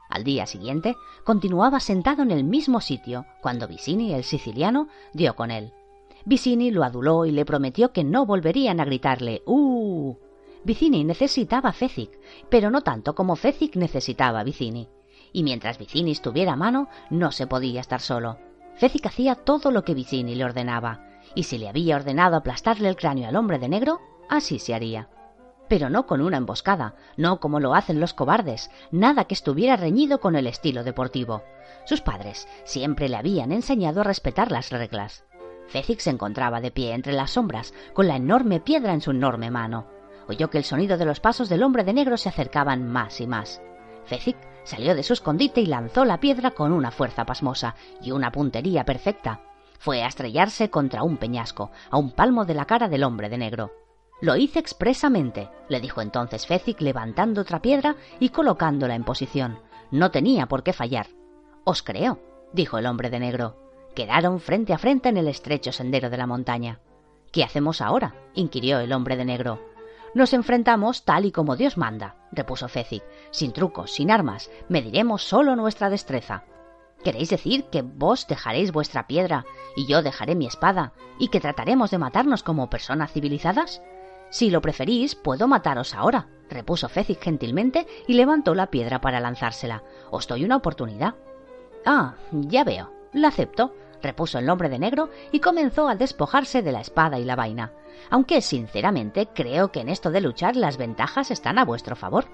Al 0.08 0.24
día 0.24 0.46
siguiente, 0.46 0.96
continuaba 1.22 1.78
sentado 1.78 2.22
en 2.22 2.30
el 2.30 2.42
mismo 2.42 2.80
sitio 2.80 3.26
cuando 3.40 3.68
Vicini, 3.68 4.14
el 4.14 4.24
siciliano, 4.24 4.88
dio 5.12 5.36
con 5.36 5.50
él. 5.50 5.72
Vicini 6.24 6.70
lo 6.70 6.82
aduló 6.82 7.26
y 7.26 7.30
le 7.30 7.44
prometió 7.44 7.92
que 7.92 8.04
no 8.04 8.26
volverían 8.26 8.80
a 8.80 8.84
gritarle 8.84 9.42
¡Uh! 9.46 10.16
Vicini 10.64 11.04
necesitaba 11.04 11.70
a 11.70 11.72
Fezik, 11.72 12.10
pero 12.48 12.70
no 12.70 12.80
tanto 12.80 13.14
como 13.14 13.36
Fezik 13.36 13.76
necesitaba 13.76 14.42
Vicini 14.42 14.88
y 15.32 15.42
mientras 15.42 15.78
Vicini 15.78 16.12
estuviera 16.12 16.52
a 16.52 16.56
mano 16.56 16.88
no 17.10 17.32
se 17.32 17.46
podía 17.46 17.80
estar 17.80 18.00
solo. 18.00 18.38
Fezik 18.74 19.06
hacía 19.06 19.34
todo 19.34 19.70
lo 19.70 19.84
que 19.84 19.94
Vicini 19.94 20.34
le 20.34 20.44
ordenaba, 20.44 21.00
y 21.34 21.44
si 21.44 21.58
le 21.58 21.68
había 21.68 21.96
ordenado 21.96 22.36
aplastarle 22.36 22.88
el 22.88 22.96
cráneo 22.96 23.28
al 23.28 23.36
hombre 23.36 23.58
de 23.58 23.68
negro, 23.68 24.00
así 24.28 24.58
se 24.58 24.74
haría. 24.74 25.08
Pero 25.68 25.88
no 25.88 26.06
con 26.06 26.20
una 26.20 26.36
emboscada, 26.36 26.94
no 27.16 27.38
como 27.38 27.60
lo 27.60 27.74
hacen 27.74 28.00
los 28.00 28.14
cobardes, 28.14 28.70
nada 28.90 29.24
que 29.24 29.34
estuviera 29.34 29.76
reñido 29.76 30.18
con 30.18 30.34
el 30.34 30.46
estilo 30.46 30.82
deportivo. 30.82 31.42
Sus 31.84 32.00
padres 32.00 32.48
siempre 32.64 33.08
le 33.08 33.16
habían 33.16 33.52
enseñado 33.52 34.00
a 34.00 34.04
respetar 34.04 34.50
las 34.50 34.70
reglas. 34.70 35.24
Fezik 35.68 36.00
se 36.00 36.10
encontraba 36.10 36.60
de 36.60 36.72
pie 36.72 36.94
entre 36.94 37.12
las 37.12 37.30
sombras, 37.30 37.72
con 37.92 38.08
la 38.08 38.16
enorme 38.16 38.58
piedra 38.58 38.92
en 38.92 39.00
su 39.00 39.12
enorme 39.12 39.52
mano. 39.52 39.86
Oyó 40.28 40.50
que 40.50 40.58
el 40.58 40.64
sonido 40.64 40.98
de 40.98 41.04
los 41.04 41.20
pasos 41.20 41.48
del 41.48 41.62
hombre 41.62 41.84
de 41.84 41.92
negro 41.92 42.16
se 42.16 42.28
acercaban 42.28 42.88
más 42.88 43.20
y 43.20 43.28
más. 43.28 43.62
Fezik 44.06 44.36
Salió 44.70 44.94
de 44.94 45.02
su 45.02 45.14
escondite 45.14 45.60
y 45.60 45.66
lanzó 45.66 46.04
la 46.04 46.20
piedra 46.20 46.52
con 46.52 46.70
una 46.70 46.92
fuerza 46.92 47.24
pasmosa 47.24 47.74
y 48.00 48.12
una 48.12 48.30
puntería 48.30 48.84
perfecta. 48.84 49.40
Fue 49.80 50.04
a 50.04 50.06
estrellarse 50.06 50.70
contra 50.70 51.02
un 51.02 51.16
peñasco, 51.16 51.72
a 51.90 51.96
un 51.96 52.12
palmo 52.12 52.44
de 52.44 52.54
la 52.54 52.66
cara 52.66 52.88
del 52.88 53.02
hombre 53.02 53.28
de 53.28 53.36
negro. 53.36 53.72
Lo 54.20 54.36
hice 54.36 54.60
expresamente, 54.60 55.48
le 55.68 55.80
dijo 55.80 56.02
entonces 56.02 56.46
Fezik 56.46 56.82
levantando 56.82 57.40
otra 57.40 57.60
piedra 57.60 57.96
y 58.20 58.28
colocándola 58.28 58.94
en 58.94 59.02
posición. 59.02 59.58
No 59.90 60.12
tenía 60.12 60.46
por 60.46 60.62
qué 60.62 60.72
fallar. 60.72 61.08
Os 61.64 61.82
creo, 61.82 62.20
dijo 62.52 62.78
el 62.78 62.86
hombre 62.86 63.10
de 63.10 63.18
negro. 63.18 63.56
Quedaron 63.96 64.38
frente 64.38 64.72
a 64.72 64.78
frente 64.78 65.08
en 65.08 65.16
el 65.16 65.26
estrecho 65.26 65.72
sendero 65.72 66.10
de 66.10 66.16
la 66.16 66.28
montaña. 66.28 66.78
¿Qué 67.32 67.42
hacemos 67.42 67.80
ahora? 67.80 68.14
inquirió 68.34 68.78
el 68.78 68.92
hombre 68.92 69.16
de 69.16 69.24
negro. 69.24 69.69
Nos 70.12 70.32
enfrentamos 70.32 71.04
tal 71.04 71.24
y 71.24 71.32
como 71.32 71.54
Dios 71.54 71.76
manda, 71.76 72.16
repuso 72.32 72.68
Fezik, 72.68 73.04
sin 73.30 73.52
trucos, 73.52 73.92
sin 73.92 74.10
armas, 74.10 74.50
mediremos 74.68 75.22
solo 75.22 75.54
nuestra 75.54 75.88
destreza. 75.88 76.44
¿Queréis 77.04 77.30
decir 77.30 77.64
que 77.64 77.82
vos 77.82 78.26
dejaréis 78.26 78.72
vuestra 78.72 79.06
piedra 79.06 79.46
y 79.76 79.86
yo 79.86 80.02
dejaré 80.02 80.34
mi 80.34 80.46
espada 80.46 80.92
y 81.18 81.28
que 81.28 81.40
trataremos 81.40 81.90
de 81.90 81.98
matarnos 81.98 82.42
como 82.42 82.68
personas 82.68 83.12
civilizadas? 83.12 83.82
Si 84.30 84.50
lo 84.50 84.60
preferís, 84.60 85.14
puedo 85.14 85.48
mataros 85.48 85.94
ahora, 85.94 86.28
repuso 86.48 86.88
Fezik 86.88 87.22
gentilmente 87.22 87.86
y 88.06 88.14
levantó 88.14 88.54
la 88.54 88.66
piedra 88.66 89.00
para 89.00 89.20
lanzársela. 89.20 89.84
Os 90.10 90.26
doy 90.26 90.44
una 90.44 90.56
oportunidad. 90.56 91.14
Ah, 91.86 92.14
ya 92.32 92.64
veo. 92.64 92.92
La 93.12 93.28
acepto, 93.28 93.74
repuso 94.02 94.38
el 94.38 94.48
hombre 94.48 94.68
de 94.68 94.78
negro 94.78 95.10
y 95.32 95.40
comenzó 95.40 95.88
a 95.88 95.94
despojarse 95.94 96.62
de 96.62 96.72
la 96.72 96.80
espada 96.80 97.18
y 97.18 97.24
la 97.24 97.36
vaina. 97.36 97.72
Aunque, 98.10 98.40
sinceramente, 98.40 99.28
creo 99.34 99.70
que 99.70 99.80
en 99.80 99.88
esto 99.88 100.10
de 100.10 100.20
luchar 100.20 100.56
las 100.56 100.76
ventajas 100.76 101.30
están 101.30 101.58
a 101.58 101.64
vuestro 101.64 101.96
favor. 101.96 102.26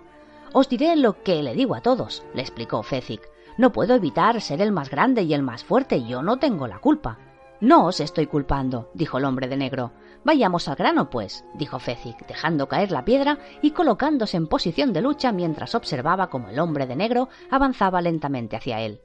Os 0.53 0.69
diré 0.69 0.97
lo 0.97 1.23
que 1.23 1.43
le 1.43 1.55
digo 1.55 1.75
a 1.75 1.81
todos, 1.81 2.25
le 2.35 2.43
explicó 2.43 2.83
Fezik. 2.83 3.23
No 3.59 3.73
puedo 3.73 3.95
evitar 3.95 4.41
ser 4.41 4.61
el 4.61 4.73
más 4.73 4.91
grande 4.91 5.23
y 5.23 5.35
el 5.35 5.43
más 5.43 5.65
fuerte, 5.65 6.05
yo 6.05 6.23
no 6.23 6.39
tengo 6.39 6.67
la 6.67 6.79
culpa. 6.79 7.19
No 7.61 7.87
os 7.87 8.01
estoy 8.01 8.27
culpando, 8.27 8.91
dijo 8.93 9.17
el 9.17 9.25
hombre 9.25 9.49
de 9.49 9.57
negro. 9.57 9.93
Vayamos 10.25 10.69
al 10.69 10.77
grano, 10.77 11.09
pues, 11.09 11.45
dijo 11.55 11.79
Fezik, 11.79 12.27
dejando 12.27 12.69
caer 12.69 12.91
la 12.91 13.05
piedra 13.05 13.39
y 13.63 13.71
colocándose 13.71 14.37
en 14.37 14.47
posición 14.47 14.93
de 14.93 15.01
lucha 15.01 15.33
mientras 15.33 15.75
observaba 15.75 16.29
cómo 16.29 16.49
el 16.49 16.59
hombre 16.59 16.87
de 16.87 16.97
negro 16.97 17.31
avanzaba 17.51 18.03
lentamente 18.03 18.57
hacia 18.57 18.81
él. 18.81 19.01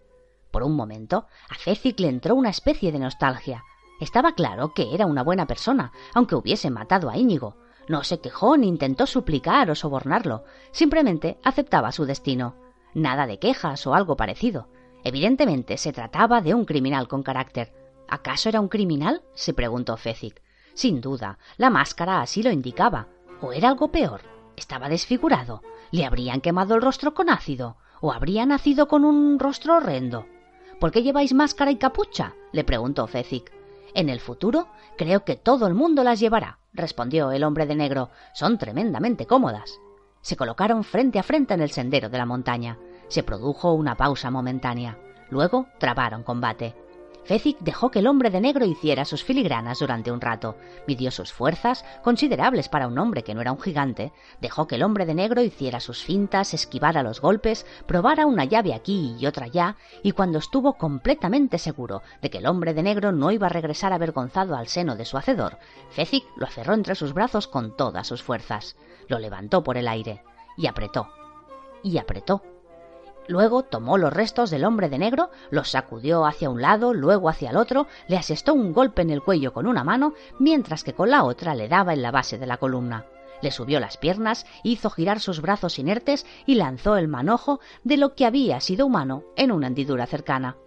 Por 0.52 0.64
un 0.64 0.76
momento, 0.76 1.28
a 1.50 1.56
Fezik 1.56 2.00
le 2.00 2.10
entró 2.10 2.36
una 2.36 2.50
especie 2.50 2.92
de 2.92 3.00
nostalgia. 3.00 3.64
Estaba 4.00 4.34
claro 4.34 4.74
que 4.74 4.94
era 4.94 5.06
una 5.06 5.24
buena 5.24 5.48
persona, 5.48 5.94
aunque 6.14 6.36
hubiese 6.36 6.70
matado 6.70 7.10
a 7.10 7.18
Íñigo. 7.18 7.56
No 7.88 8.04
se 8.04 8.20
quejó 8.20 8.58
ni 8.58 8.68
intentó 8.68 9.08
suplicar 9.08 9.72
o 9.72 9.76
sobornarlo, 9.76 10.44
simplemente 10.72 11.40
aceptaba 11.44 11.92
su 11.92 12.06
destino. 12.06 12.56
Nada 12.94 13.26
de 13.28 13.40
quejas 13.40 13.88
o 13.88 13.94
algo 13.94 14.18
parecido. 14.18 14.68
Evidentemente 15.04 15.78
se 15.78 15.94
trataba 15.94 16.42
de 16.42 16.54
un 16.54 16.66
criminal 16.66 17.08
con 17.08 17.24
carácter. 17.24 17.74
¿Acaso 18.08 18.50
era 18.50 18.60
un 18.60 18.68
criminal? 18.68 19.24
se 19.34 19.54
preguntó 19.54 19.96
Fezik. 19.98 20.42
Sin 20.74 21.00
duda, 21.00 21.38
la 21.58 21.70
máscara 21.70 22.22
así 22.22 22.44
lo 22.44 22.52
indicaba. 22.52 23.08
¿O 23.42 23.54
era 23.54 23.70
algo 23.70 23.92
peor? 23.92 24.22
Estaba 24.56 24.90
desfigurado. 24.90 25.62
¿Le 25.92 26.06
habrían 26.06 26.42
quemado 26.42 26.76
el 26.76 26.82
rostro 26.82 27.14
con 27.14 27.30
ácido? 27.30 27.78
¿O 28.02 28.12
habría 28.12 28.46
nacido 28.46 28.88
con 28.88 29.06
un 29.06 29.40
rostro 29.40 29.78
horrendo? 29.78 30.26
¿Por 30.82 30.92
qué 30.92 31.04
lleváis 31.04 31.32
máscara 31.32 31.70
y 31.70 31.76
capucha? 31.76 32.34
le 32.52 32.64
preguntó 32.64 33.06
Fezzik. 33.06 33.52
En 33.94 34.10
el 34.10 34.20
futuro 34.20 34.68
creo 34.98 35.24
que 35.24 35.36
todo 35.36 35.68
el 35.68 35.76
mundo 35.76 36.04
las 36.04 36.20
llevará, 36.20 36.58
respondió 36.74 37.32
el 37.32 37.44
hombre 37.44 37.68
de 37.68 37.76
negro. 37.76 38.10
Son 38.34 38.58
tremendamente 38.58 39.28
cómodas. 39.28 39.80
Se 40.22 40.36
colocaron 40.36 40.84
frente 40.84 41.20
a 41.20 41.24
frente 41.24 41.54
en 41.54 41.62
el 41.62 41.70
sendero 41.70 42.10
de 42.10 42.18
la 42.18 42.26
montaña. 42.26 42.80
Se 43.10 43.22
produjo 43.22 43.74
una 43.74 43.96
pausa 43.96 44.32
momentánea. 44.32 44.98
Luego 45.30 45.68
trabaron 45.78 46.24
combate. 46.24 46.74
Fezzik 47.24 47.60
dejó 47.60 47.92
que 47.92 48.00
el 48.00 48.08
hombre 48.08 48.32
de 48.32 48.42
negro 48.42 48.66
hiciera 48.66 49.06
sus 49.06 49.24
filigranas 49.24 49.80
durante 49.80 50.12
un 50.12 50.22
rato, 50.22 50.56
midió 50.88 51.12
sus 51.12 51.32
fuerzas, 51.32 51.86
considerables 52.04 52.68
para 52.68 52.88
un 52.88 52.98
hombre 52.98 53.24
que 53.24 53.36
no 53.36 53.42
era 53.42 53.52
un 53.52 53.60
gigante, 53.62 54.12
dejó 54.42 54.68
que 54.68 54.76
el 54.76 54.84
hombre 54.84 55.06
de 55.06 55.14
negro 55.14 55.42
hiciera 55.42 55.80
sus 55.80 56.04
fintas, 56.04 56.54
esquivara 56.54 57.04
los 57.04 57.22
golpes, 57.22 57.66
probara 57.86 58.26
una 58.26 58.46
llave 58.46 58.74
aquí 58.74 59.16
y 59.20 59.28
otra 59.28 59.46
allá, 59.46 59.78
y 60.02 60.14
cuando 60.14 60.40
estuvo 60.40 60.74
completamente 60.74 61.60
seguro 61.60 62.02
de 62.22 62.30
que 62.30 62.40
el 62.40 62.48
hombre 62.48 62.74
de 62.74 62.84
negro 62.84 63.12
no 63.12 63.32
iba 63.32 63.48
a 63.48 63.52
regresar 63.52 63.94
avergonzado 63.94 64.56
al 64.56 64.68
seno 64.68 64.96
de 64.96 65.06
su 65.06 65.18
hacedor, 65.18 65.60
Fezzik 65.92 66.26
lo 66.36 66.48
aferró 66.48 66.74
entre 66.74 66.96
sus 66.96 67.14
brazos 67.14 67.48
con 67.48 67.78
todas 67.78 68.08
sus 68.08 68.24
fuerzas, 68.24 68.76
lo 69.08 69.20
levantó 69.20 69.64
por 69.64 69.78
el 69.78 69.88
aire, 69.88 70.24
y 70.58 70.68
apretó, 70.68 71.08
y 71.84 71.98
apretó, 71.98 72.42
Luego 73.28 73.64
tomó 73.64 73.98
los 73.98 74.12
restos 74.12 74.50
del 74.50 74.66
hombre 74.66 74.90
de 74.90 74.98
negro, 74.98 75.30
los 75.52 75.70
sacudió 75.70 76.26
hacia 76.26 76.50
un 76.50 76.62
lado, 76.62 76.94
luego 76.94 77.30
hacia 77.30 77.52
el 77.52 77.58
otro, 77.58 77.88
le 78.08 78.18
asestó 78.18 78.54
un 78.54 78.74
golpe 78.74 79.02
en 79.02 79.10
el 79.10 79.22
cuello 79.22 79.54
con 79.54 79.68
una 79.68 79.84
mano, 79.84 80.14
mientras 80.40 80.84
que 80.84 80.94
con 80.94 81.12
la 81.12 81.24
otra 81.24 81.56
le 81.56 81.68
daba 81.68 81.94
en 81.94 82.02
la 82.02 82.12
base 82.12 82.38
de 82.38 82.48
la 82.48 82.58
columna. 82.58 83.06
Le 83.42 83.52
subió 83.52 83.80
las 83.80 83.98
piernas, 83.98 84.46
hizo 84.64 84.90
girar 84.90 85.20
sus 85.20 85.42
brazos 85.42 85.80
inertes 85.80 86.26
y 86.46 86.56
lanzó 86.56 86.96
el 86.98 87.08
manojo 87.08 87.60
de 87.84 87.98
lo 87.98 88.14
que 88.16 88.26
había 88.26 88.60
sido 88.60 88.86
humano 88.86 89.24
en 89.36 89.52
una 89.52 89.68
hendidura 89.68 90.06
cercana. 90.06 90.58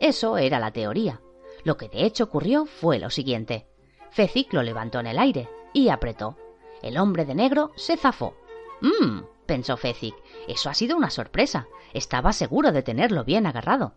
Eso 0.00 0.36
era 0.38 0.58
la 0.58 0.72
teoría. 0.72 1.20
Lo 1.62 1.76
que 1.76 1.88
de 1.88 2.04
hecho 2.04 2.24
ocurrió 2.24 2.66
fue 2.66 2.98
lo 2.98 3.10
siguiente. 3.10 3.66
Fezzik 4.10 4.52
lo 4.52 4.62
levantó 4.62 5.00
en 5.00 5.06
el 5.06 5.18
aire 5.18 5.48
y 5.72 5.88
apretó. 5.88 6.36
El 6.82 6.98
hombre 6.98 7.24
de 7.24 7.34
negro 7.34 7.72
se 7.76 7.96
zafó. 7.96 8.34
Mmm, 8.80 9.22
pensó 9.46 9.76
Fezzik, 9.76 10.14
eso 10.48 10.68
ha 10.68 10.74
sido 10.74 10.96
una 10.96 11.10
sorpresa. 11.10 11.68
Estaba 11.94 12.32
seguro 12.32 12.72
de 12.72 12.82
tenerlo 12.82 13.24
bien 13.24 13.46
agarrado. 13.46 13.94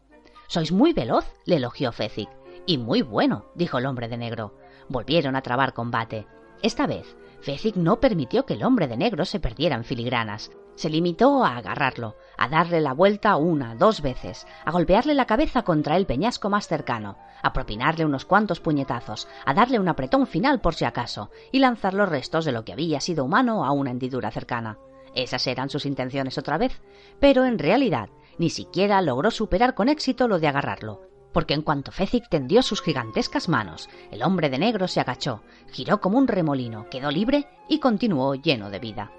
Sois 0.48 0.72
muy 0.72 0.94
veloz, 0.94 1.26
le 1.46 1.56
elogió 1.56 1.92
Fezzik. 1.92 2.30
Y 2.68 2.78
muy 2.78 3.02
bueno, 3.02 3.46
dijo 3.56 3.80
el 3.80 3.88
hombre 3.88 4.08
de 4.08 4.18
negro. 4.18 4.56
Volvieron 4.88 5.36
a 5.36 5.42
trabar 5.42 5.74
combate. 5.74 6.28
Esta 6.62 6.86
vez, 6.86 7.18
Fezzik 7.42 7.76
no 7.76 8.00
permitió 8.00 8.46
que 8.46 8.54
el 8.54 8.64
hombre 8.64 8.88
de 8.88 8.98
negro 8.98 9.26
se 9.26 9.40
perdiera 9.40 9.76
en 9.76 9.84
filigranas. 9.84 10.52
Se 10.76 10.92
limitó 10.92 11.44
a 11.44 11.58
agarrarlo, 11.58 12.16
a 12.38 12.48
darle 12.48 12.82
la 12.82 12.94
vuelta 12.94 13.36
una, 13.36 13.74
dos 13.74 14.02
veces, 14.02 14.46
a 14.64 14.72
golpearle 14.72 15.16
la 15.16 15.26
cabeza 15.26 15.64
contra 15.64 15.98
el 15.98 16.06
peñasco 16.06 16.52
más 16.52 16.68
cercano, 16.68 17.18
a 17.42 17.52
propinarle 17.52 18.06
unos 18.06 18.26
cuantos 18.26 18.60
puñetazos, 18.60 19.28
a 19.44 19.56
darle 19.56 19.80
un 19.80 19.88
apretón 19.88 20.28
final 20.28 20.62
por 20.62 20.76
si 20.76 20.86
acaso, 20.86 21.32
y 21.52 21.60
lanzar 21.60 21.96
los 21.96 22.08
restos 22.08 22.46
de 22.46 22.52
lo 22.52 22.64
que 22.64 22.74
había 22.74 23.02
sido 23.02 23.26
humano 23.26 23.66
a 23.66 23.72
una 23.72 23.90
hendidura 23.90 24.30
cercana. 24.30 24.78
Esas 25.18 25.48
eran 25.48 25.72
sus 25.72 25.88
intenciones 25.88 26.38
otra 26.38 26.60
vez, 26.60 26.80
pero 27.20 27.44
en 27.44 27.58
realidad 27.58 28.10
ni 28.38 28.52
siquiera 28.52 29.02
logró 29.02 29.32
superar 29.32 29.74
con 29.74 29.90
éxito 29.90 30.28
lo 30.28 30.38
de 30.38 30.48
agarrarlo, 30.48 31.02
porque 31.34 31.56
en 31.56 31.64
cuanto 31.64 31.92
Fezzik 31.92 32.30
tendió 32.30 32.62
sus 32.62 32.84
gigantescas 32.84 33.50
manos, 33.50 33.90
el 34.12 34.22
hombre 34.22 34.52
de 34.52 34.60
negro 34.60 34.88
se 34.88 35.00
agachó, 35.00 35.42
giró 35.72 36.02
como 36.02 36.20
un 36.20 36.28
remolino, 36.28 36.88
quedó 36.92 37.10
libre 37.10 37.48
y 37.68 37.80
continuó 37.80 38.36
lleno 38.36 38.70
de 38.70 38.78
vida. 38.78 39.12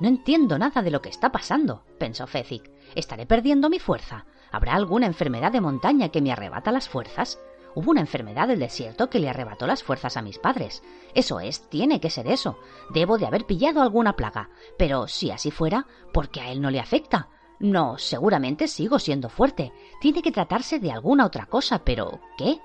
No 0.00 0.08
entiendo 0.08 0.58
nada 0.58 0.80
de 0.80 0.90
lo 0.90 1.02
que 1.02 1.10
está 1.10 1.30
pasando, 1.30 1.84
pensó 1.98 2.26
Fezzik. 2.26 2.70
¿Estaré 2.94 3.26
perdiendo 3.26 3.68
mi 3.68 3.78
fuerza? 3.78 4.24
¿Habrá 4.50 4.72
alguna 4.72 5.04
enfermedad 5.04 5.52
de 5.52 5.60
montaña 5.60 6.08
que 6.08 6.22
me 6.22 6.32
arrebata 6.32 6.72
las 6.72 6.88
fuerzas? 6.88 7.38
Hubo 7.74 7.90
una 7.90 8.00
enfermedad 8.00 8.48
del 8.48 8.58
desierto 8.58 9.08
que 9.08 9.18
le 9.18 9.30
arrebató 9.30 9.66
las 9.66 9.82
fuerzas 9.82 10.16
a 10.16 10.22
mis 10.22 10.38
padres. 10.38 10.82
Eso 11.14 11.40
es, 11.40 11.68
tiene 11.70 12.00
que 12.00 12.10
ser 12.10 12.26
eso. 12.26 12.58
Debo 12.90 13.16
de 13.16 13.26
haber 13.26 13.46
pillado 13.46 13.80
alguna 13.80 14.14
plaga. 14.14 14.50
Pero 14.76 15.08
si 15.08 15.30
así 15.30 15.50
fuera, 15.50 15.86
¿por 16.12 16.28
qué 16.28 16.40
a 16.40 16.50
él 16.50 16.60
no 16.60 16.70
le 16.70 16.80
afecta? 16.80 17.28
No, 17.60 17.96
seguramente 17.96 18.68
sigo 18.68 18.98
siendo 18.98 19.28
fuerte. 19.28 19.72
Tiene 20.00 20.20
que 20.20 20.32
tratarse 20.32 20.80
de 20.80 20.92
alguna 20.92 21.24
otra 21.24 21.46
cosa, 21.46 21.82
pero 21.84 22.20
¿qué? 22.36 22.58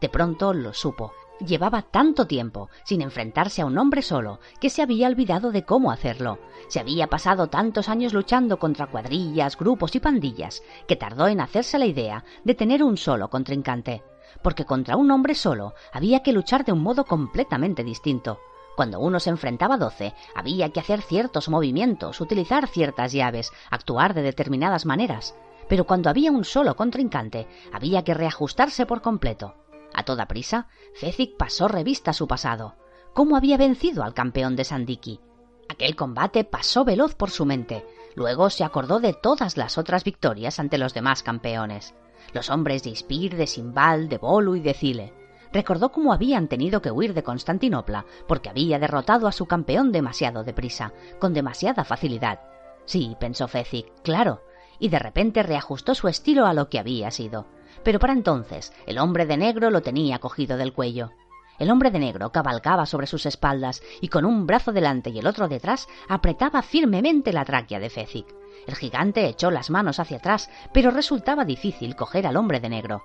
De 0.00 0.08
pronto 0.08 0.54
lo 0.54 0.72
supo. 0.72 1.12
Llevaba 1.40 1.82
tanto 1.82 2.26
tiempo 2.26 2.70
sin 2.84 3.02
enfrentarse 3.02 3.60
a 3.60 3.66
un 3.66 3.76
hombre 3.76 4.00
solo 4.00 4.38
que 4.60 4.70
se 4.70 4.80
había 4.80 5.08
olvidado 5.08 5.50
de 5.50 5.64
cómo 5.64 5.90
hacerlo. 5.90 6.38
Se 6.68 6.78
había 6.78 7.08
pasado 7.08 7.48
tantos 7.48 7.88
años 7.88 8.14
luchando 8.14 8.58
contra 8.58 8.86
cuadrillas, 8.86 9.58
grupos 9.58 9.94
y 9.96 10.00
pandillas 10.00 10.62
que 10.86 10.96
tardó 10.96 11.26
en 11.26 11.40
hacerse 11.40 11.78
la 11.78 11.86
idea 11.86 12.24
de 12.44 12.54
tener 12.54 12.84
un 12.84 12.96
solo 12.96 13.28
contrincante 13.28 14.04
porque 14.42 14.64
contra 14.64 14.96
un 14.96 15.10
hombre 15.10 15.34
solo 15.34 15.74
había 15.92 16.22
que 16.22 16.32
luchar 16.32 16.64
de 16.64 16.72
un 16.72 16.82
modo 16.82 17.04
completamente 17.04 17.84
distinto. 17.84 18.38
Cuando 18.76 18.98
uno 18.98 19.20
se 19.20 19.30
enfrentaba 19.30 19.76
a 19.76 19.78
doce, 19.78 20.14
había 20.34 20.70
que 20.70 20.80
hacer 20.80 21.00
ciertos 21.02 21.48
movimientos, 21.48 22.20
utilizar 22.20 22.66
ciertas 22.66 23.12
llaves, 23.12 23.52
actuar 23.70 24.14
de 24.14 24.22
determinadas 24.22 24.84
maneras. 24.84 25.36
Pero 25.68 25.86
cuando 25.86 26.10
había 26.10 26.32
un 26.32 26.44
solo 26.44 26.74
contrincante, 26.74 27.46
había 27.72 28.02
que 28.02 28.14
reajustarse 28.14 28.84
por 28.84 29.00
completo. 29.00 29.54
A 29.94 30.02
toda 30.02 30.26
prisa, 30.26 30.66
Fezzik 30.94 31.36
pasó 31.36 31.68
revista 31.68 32.10
a 32.10 32.14
su 32.14 32.26
pasado. 32.26 32.74
¿Cómo 33.12 33.36
había 33.36 33.56
vencido 33.56 34.02
al 34.02 34.12
campeón 34.12 34.56
de 34.56 34.64
Sandiki? 34.64 35.20
Aquel 35.68 35.94
combate 35.94 36.44
pasó 36.44 36.84
veloz 36.84 37.14
por 37.14 37.30
su 37.30 37.46
mente. 37.46 37.86
Luego 38.16 38.50
se 38.50 38.64
acordó 38.64 38.98
de 38.98 39.12
todas 39.12 39.56
las 39.56 39.78
otras 39.78 40.02
victorias 40.02 40.58
ante 40.58 40.78
los 40.78 40.94
demás 40.94 41.22
campeones 41.22 41.94
los 42.34 42.50
hombres 42.50 42.82
de 42.82 42.90
Ispir, 42.90 43.36
de 43.36 43.46
Simbal, 43.46 44.08
de 44.08 44.18
Bolu 44.18 44.56
y 44.56 44.60
de 44.60 44.74
Cile. 44.74 45.14
Recordó 45.52 45.92
cómo 45.92 46.12
habían 46.12 46.48
tenido 46.48 46.82
que 46.82 46.90
huir 46.90 47.14
de 47.14 47.22
Constantinopla 47.22 48.04
porque 48.26 48.50
había 48.50 48.78
derrotado 48.78 49.28
a 49.28 49.32
su 49.32 49.46
campeón 49.46 49.92
demasiado 49.92 50.42
deprisa, 50.42 50.92
con 51.20 51.32
demasiada 51.32 51.84
facilidad. 51.84 52.40
Sí, 52.84 53.16
pensó 53.20 53.46
Fezzik, 53.46 53.86
claro, 54.02 54.42
y 54.78 54.88
de 54.88 54.98
repente 54.98 55.42
reajustó 55.42 55.94
su 55.94 56.08
estilo 56.08 56.44
a 56.46 56.54
lo 56.54 56.68
que 56.68 56.80
había 56.80 57.10
sido. 57.12 57.46
Pero 57.84 57.98
para 57.98 58.12
entonces 58.12 58.72
el 58.86 58.98
hombre 58.98 59.26
de 59.26 59.36
negro 59.36 59.70
lo 59.70 59.82
tenía 59.82 60.18
cogido 60.18 60.56
del 60.56 60.72
cuello. 60.72 61.12
El 61.58 61.70
hombre 61.70 61.90
de 61.90 62.00
negro 62.00 62.32
cabalgaba 62.32 62.84
sobre 62.84 63.06
sus 63.06 63.26
espaldas 63.26 63.82
y 64.00 64.08
con 64.08 64.24
un 64.24 64.46
brazo 64.46 64.72
delante 64.72 65.10
y 65.10 65.18
el 65.18 65.26
otro 65.26 65.48
detrás 65.48 65.86
apretaba 66.08 66.62
firmemente 66.62 67.32
la 67.32 67.44
tráquea 67.44 67.78
de 67.78 67.90
Fezzik. 67.90 68.26
El 68.66 68.74
gigante 68.74 69.28
echó 69.28 69.50
las 69.50 69.70
manos 69.70 70.00
hacia 70.00 70.16
atrás, 70.16 70.50
pero 70.72 70.90
resultaba 70.90 71.44
difícil 71.44 71.94
coger 71.96 72.26
al 72.26 72.36
hombre 72.36 72.60
de 72.60 72.68
negro. 72.68 73.02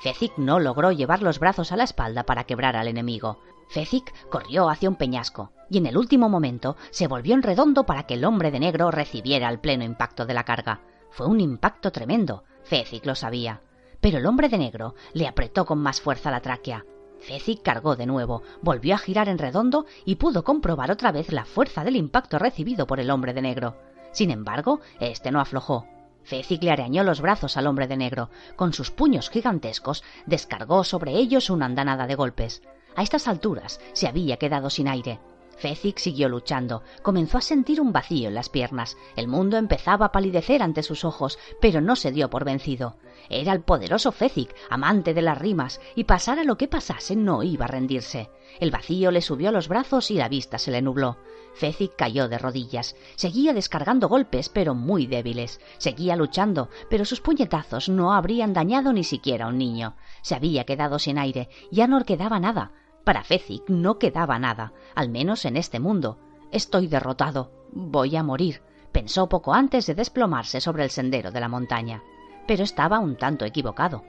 Fezzik 0.00 0.36
no 0.36 0.58
logró 0.58 0.90
llevar 0.90 1.22
los 1.22 1.38
brazos 1.38 1.70
a 1.70 1.76
la 1.76 1.84
espalda 1.84 2.24
para 2.24 2.44
quebrar 2.44 2.76
al 2.76 2.88
enemigo. 2.88 3.38
Fezzik 3.68 4.12
corrió 4.28 4.68
hacia 4.68 4.88
un 4.88 4.96
peñasco 4.96 5.52
y 5.70 5.78
en 5.78 5.86
el 5.86 5.96
último 5.96 6.28
momento 6.28 6.76
se 6.90 7.06
volvió 7.06 7.34
en 7.34 7.42
redondo 7.42 7.86
para 7.86 8.02
que 8.02 8.14
el 8.14 8.24
hombre 8.24 8.50
de 8.50 8.60
negro 8.60 8.90
recibiera 8.90 9.48
el 9.48 9.60
pleno 9.60 9.84
impacto 9.84 10.26
de 10.26 10.34
la 10.34 10.44
carga. 10.44 10.80
Fue 11.10 11.26
un 11.26 11.40
impacto 11.40 11.92
tremendo, 11.92 12.44
Fezzik 12.64 13.06
lo 13.06 13.14
sabía. 13.14 13.60
Pero 14.00 14.18
el 14.18 14.26
hombre 14.26 14.48
de 14.48 14.58
negro 14.58 14.94
le 15.12 15.28
apretó 15.28 15.64
con 15.64 15.78
más 15.78 16.00
fuerza 16.00 16.30
la 16.30 16.40
tráquea. 16.40 16.84
Fezzik 17.22 17.62
cargó 17.62 17.94
de 17.94 18.06
nuevo, 18.06 18.42
volvió 18.62 18.94
a 18.94 18.98
girar 18.98 19.28
en 19.28 19.38
redondo 19.38 19.86
y 20.04 20.16
pudo 20.16 20.42
comprobar 20.42 20.90
otra 20.90 21.12
vez 21.12 21.32
la 21.32 21.44
fuerza 21.44 21.84
del 21.84 21.96
impacto 21.96 22.38
recibido 22.38 22.86
por 22.86 22.98
el 22.98 23.10
hombre 23.10 23.32
de 23.32 23.42
negro. 23.42 23.76
Sin 24.10 24.30
embargo, 24.30 24.80
este 25.00 25.30
no 25.30 25.40
aflojó. 25.40 25.86
Fezzik 26.24 26.62
le 26.62 26.72
arañó 26.72 27.04
los 27.04 27.20
brazos 27.20 27.56
al 27.56 27.66
hombre 27.66 27.86
de 27.86 27.96
negro. 27.96 28.28
Con 28.56 28.72
sus 28.72 28.90
puños 28.90 29.30
gigantescos 29.30 30.02
descargó 30.26 30.84
sobre 30.84 31.12
ellos 31.12 31.48
una 31.48 31.66
andanada 31.66 32.06
de 32.06 32.14
golpes. 32.14 32.62
A 32.96 33.02
estas 33.02 33.28
alturas 33.28 33.80
se 33.92 34.08
había 34.08 34.36
quedado 34.36 34.68
sin 34.68 34.88
aire. 34.88 35.20
Fezzik 35.62 35.98
siguió 35.98 36.28
luchando. 36.28 36.82
Comenzó 37.02 37.38
a 37.38 37.40
sentir 37.40 37.80
un 37.80 37.92
vacío 37.92 38.26
en 38.26 38.34
las 38.34 38.48
piernas. 38.48 38.96
El 39.14 39.28
mundo 39.28 39.58
empezaba 39.58 40.06
a 40.06 40.10
palidecer 40.10 40.60
ante 40.60 40.82
sus 40.82 41.04
ojos, 41.04 41.38
pero 41.60 41.80
no 41.80 41.94
se 41.94 42.10
dio 42.10 42.28
por 42.30 42.44
vencido. 42.44 42.96
Era 43.30 43.52
el 43.52 43.60
poderoso 43.60 44.10
Fezzik, 44.10 44.52
amante 44.70 45.14
de 45.14 45.22
las 45.22 45.38
rimas, 45.38 45.80
y 45.94 46.02
pasara 46.02 46.42
lo 46.42 46.56
que 46.56 46.66
pasase 46.66 47.14
no 47.14 47.44
iba 47.44 47.66
a 47.66 47.68
rendirse. 47.68 48.28
El 48.58 48.72
vacío 48.72 49.12
le 49.12 49.22
subió 49.22 49.50
a 49.50 49.52
los 49.52 49.68
brazos 49.68 50.10
y 50.10 50.14
la 50.14 50.28
vista 50.28 50.58
se 50.58 50.72
le 50.72 50.82
nubló. 50.82 51.16
Fezzik 51.54 51.94
cayó 51.94 52.26
de 52.26 52.38
rodillas. 52.38 52.96
Seguía 53.14 53.52
descargando 53.52 54.08
golpes, 54.08 54.48
pero 54.48 54.74
muy 54.74 55.06
débiles. 55.06 55.60
Seguía 55.78 56.16
luchando, 56.16 56.70
pero 56.90 57.04
sus 57.04 57.20
puñetazos 57.20 57.88
no 57.88 58.14
habrían 58.14 58.52
dañado 58.52 58.92
ni 58.92 59.04
siquiera 59.04 59.44
a 59.44 59.48
un 59.48 59.58
niño. 59.58 59.94
Se 60.22 60.34
había 60.34 60.64
quedado 60.64 60.98
sin 60.98 61.18
aire. 61.18 61.48
Ya 61.70 61.86
no 61.86 62.04
quedaba 62.04 62.40
nada. 62.40 62.72
Para 63.04 63.24
Fezzik 63.24 63.68
no 63.68 63.98
quedaba 63.98 64.38
nada, 64.38 64.72
al 64.94 65.08
menos 65.08 65.44
en 65.44 65.56
este 65.56 65.80
mundo. 65.80 66.18
Estoy 66.52 66.86
derrotado. 66.86 67.50
Voy 67.72 68.16
a 68.16 68.22
morir. 68.22 68.62
Pensó 68.92 69.28
poco 69.28 69.54
antes 69.54 69.86
de 69.86 69.94
desplomarse 69.94 70.60
sobre 70.60 70.84
el 70.84 70.90
sendero 70.90 71.30
de 71.30 71.40
la 71.40 71.48
montaña. 71.48 72.02
Pero 72.46 72.62
estaba 72.62 73.00
un 73.00 73.16
tanto 73.16 73.44
equivocado. 73.44 74.04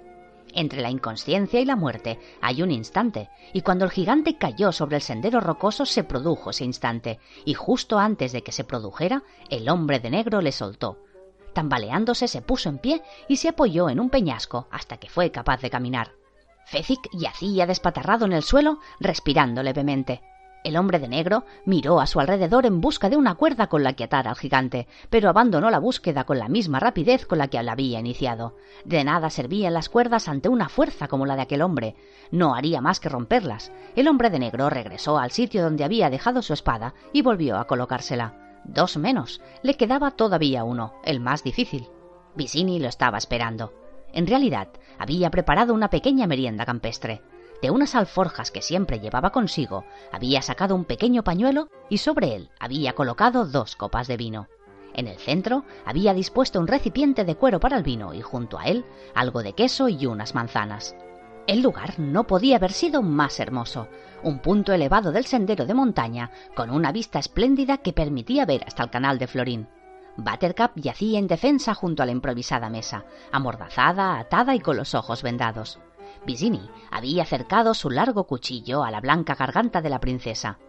Entre 0.53 0.81
la 0.81 0.91
inconsciencia 0.91 1.59
y 1.59 1.65
la 1.65 1.75
muerte 1.75 2.19
hay 2.41 2.61
un 2.61 2.69
instante, 2.69 3.29
y 3.53 3.61
cuando 3.61 3.85
el 3.85 3.91
gigante 3.91 4.37
cayó 4.37 4.71
sobre 4.71 4.97
el 4.97 5.01
sendero 5.01 5.39
rocoso 5.39 5.85
se 5.85 6.03
produjo 6.03 6.51
ese 6.51 6.65
instante, 6.65 7.19
y 7.45 7.55
justo 7.55 7.97
antes 7.97 8.31
de 8.33 8.43
que 8.43 8.51
se 8.51 8.63
produjera, 8.63 9.23
el 9.49 9.67
hombre 9.69 9.99
de 9.99 10.11
negro 10.11 10.41
le 10.41 10.51
soltó. 10.51 10.99
Tambaleándose 11.53 12.27
se 12.27 12.41
puso 12.41 12.69
en 12.69 12.77
pie 12.77 13.01
y 13.27 13.37
se 13.37 13.49
apoyó 13.49 13.89
en 13.89 13.99
un 13.99 14.09
peñasco 14.09 14.67
hasta 14.69 14.97
que 14.97 15.09
fue 15.09 15.31
capaz 15.31 15.61
de 15.61 15.69
caminar. 15.69 16.11
Fezzik 16.65 17.09
yacía 17.13 17.65
despatarrado 17.65 18.25
en 18.25 18.33
el 18.33 18.43
suelo, 18.43 18.79
respirando 18.99 19.63
levemente. 19.63 20.21
El 20.63 20.77
hombre 20.77 20.99
de 20.99 21.09
negro 21.09 21.43
miró 21.65 21.99
a 21.99 22.07
su 22.07 22.21
alrededor 22.21 22.65
en 22.65 22.79
busca 22.79 23.09
de 23.09 23.17
una 23.17 23.35
cuerda 23.35 23.67
con 23.67 23.83
la 23.83 23.93
que 23.93 24.05
atar 24.05 24.29
al 24.29 24.37
gigante, 24.37 24.87
pero 25.09 25.29
abandonó 25.29 25.69
la 25.69 25.79
búsqueda 25.79 26.23
con 26.23 26.39
la 26.39 26.47
misma 26.47 26.79
rapidez 26.79 27.25
con 27.25 27.37
la 27.37 27.49
que 27.49 27.61
la 27.61 27.73
había 27.73 27.99
iniciado. 27.99 28.55
De 28.85 29.03
nada 29.03 29.29
servían 29.29 29.73
las 29.73 29.89
cuerdas 29.89 30.29
ante 30.29 30.47
una 30.47 30.69
fuerza 30.69 31.09
como 31.09 31.25
la 31.25 31.35
de 31.35 31.41
aquel 31.41 31.61
hombre. 31.61 31.95
No 32.31 32.55
haría 32.55 32.79
más 32.79 33.01
que 33.01 33.09
romperlas. 33.09 33.73
El 33.97 34.07
hombre 34.07 34.29
de 34.29 34.39
negro 34.39 34.69
regresó 34.69 35.17
al 35.17 35.31
sitio 35.31 35.63
donde 35.63 35.83
había 35.83 36.09
dejado 36.09 36.41
su 36.41 36.53
espada 36.53 36.93
y 37.11 37.21
volvió 37.21 37.57
a 37.57 37.67
colocársela. 37.67 38.61
Dos 38.63 38.95
menos. 38.95 39.41
Le 39.63 39.75
quedaba 39.75 40.11
todavía 40.11 40.63
uno, 40.63 40.93
el 41.03 41.19
más 41.19 41.43
difícil. 41.43 41.89
Vicini 42.35 42.79
lo 42.79 42.87
estaba 42.87 43.17
esperando. 43.17 43.73
En 44.13 44.27
realidad, 44.27 44.69
había 44.99 45.29
preparado 45.31 45.73
una 45.73 45.89
pequeña 45.89 46.27
merienda 46.27 46.65
campestre. 46.65 47.21
De 47.61 47.71
unas 47.71 47.95
alforjas 47.95 48.51
que 48.51 48.61
siempre 48.61 48.99
llevaba 48.99 49.31
consigo, 49.31 49.85
había 50.11 50.41
sacado 50.41 50.75
un 50.75 50.85
pequeño 50.85 51.23
pañuelo 51.23 51.69
y 51.89 51.97
sobre 51.97 52.35
él 52.35 52.49
había 52.59 52.93
colocado 52.93 53.45
dos 53.45 53.75
copas 53.75 54.07
de 54.07 54.17
vino. 54.17 54.47
En 54.93 55.07
el 55.07 55.17
centro 55.17 55.65
había 55.85 56.13
dispuesto 56.13 56.59
un 56.59 56.67
recipiente 56.67 57.25
de 57.25 57.35
cuero 57.35 57.59
para 57.59 57.77
el 57.77 57.83
vino 57.83 58.13
y 58.13 58.21
junto 58.21 58.59
a 58.59 58.65
él 58.65 58.85
algo 59.15 59.41
de 59.41 59.53
queso 59.53 59.89
y 59.89 60.05
unas 60.05 60.35
manzanas. 60.35 60.95
El 61.47 61.61
lugar 61.61 61.99
no 61.99 62.25
podía 62.25 62.57
haber 62.57 62.71
sido 62.71 63.01
más 63.01 63.39
hermoso, 63.39 63.87
un 64.21 64.39
punto 64.39 64.71
elevado 64.71 65.11
del 65.11 65.25
sendero 65.25 65.65
de 65.65 65.73
montaña, 65.73 66.31
con 66.55 66.69
una 66.69 66.91
vista 66.91 67.19
espléndida 67.19 67.79
que 67.79 67.91
permitía 67.91 68.45
ver 68.45 68.63
hasta 68.65 68.83
el 68.83 68.89
canal 68.89 69.17
de 69.17 69.27
Florín. 69.27 69.67
Buttercup 70.15 70.71
yacía 70.75 71.17
en 71.17 71.27
defensa 71.27 71.73
junto 71.73 72.03
a 72.03 72.05
la 72.05 72.11
improvisada 72.11 72.69
mesa, 72.69 73.05
amordazada, 73.31 74.19
atada 74.19 74.53
y 74.53 74.59
con 74.59 74.77
los 74.77 74.93
ojos 74.93 75.23
vendados. 75.23 75.79
Visini 76.25 76.61
había 76.91 77.23
acercado 77.23 77.73
su 77.73 77.89
largo 77.89 78.25
cuchillo 78.25 78.83
a 78.83 78.91
la 78.91 79.01
blanca 79.01 79.35
garganta 79.35 79.81
de 79.81 79.89
la 79.89 79.99
princesa. 79.99 80.59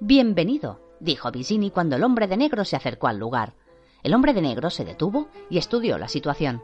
Bienvenido, 0.00 0.80
dijo 1.00 1.30
Visini 1.30 1.70
cuando 1.70 1.96
el 1.96 2.04
hombre 2.04 2.26
de 2.26 2.36
negro 2.36 2.64
se 2.64 2.76
acercó 2.76 3.08
al 3.08 3.18
lugar. 3.18 3.54
El 4.02 4.14
hombre 4.14 4.34
de 4.34 4.42
negro 4.42 4.70
se 4.70 4.84
detuvo 4.84 5.28
y 5.48 5.58
estudió 5.58 5.98
la 5.98 6.08
situación. 6.08 6.62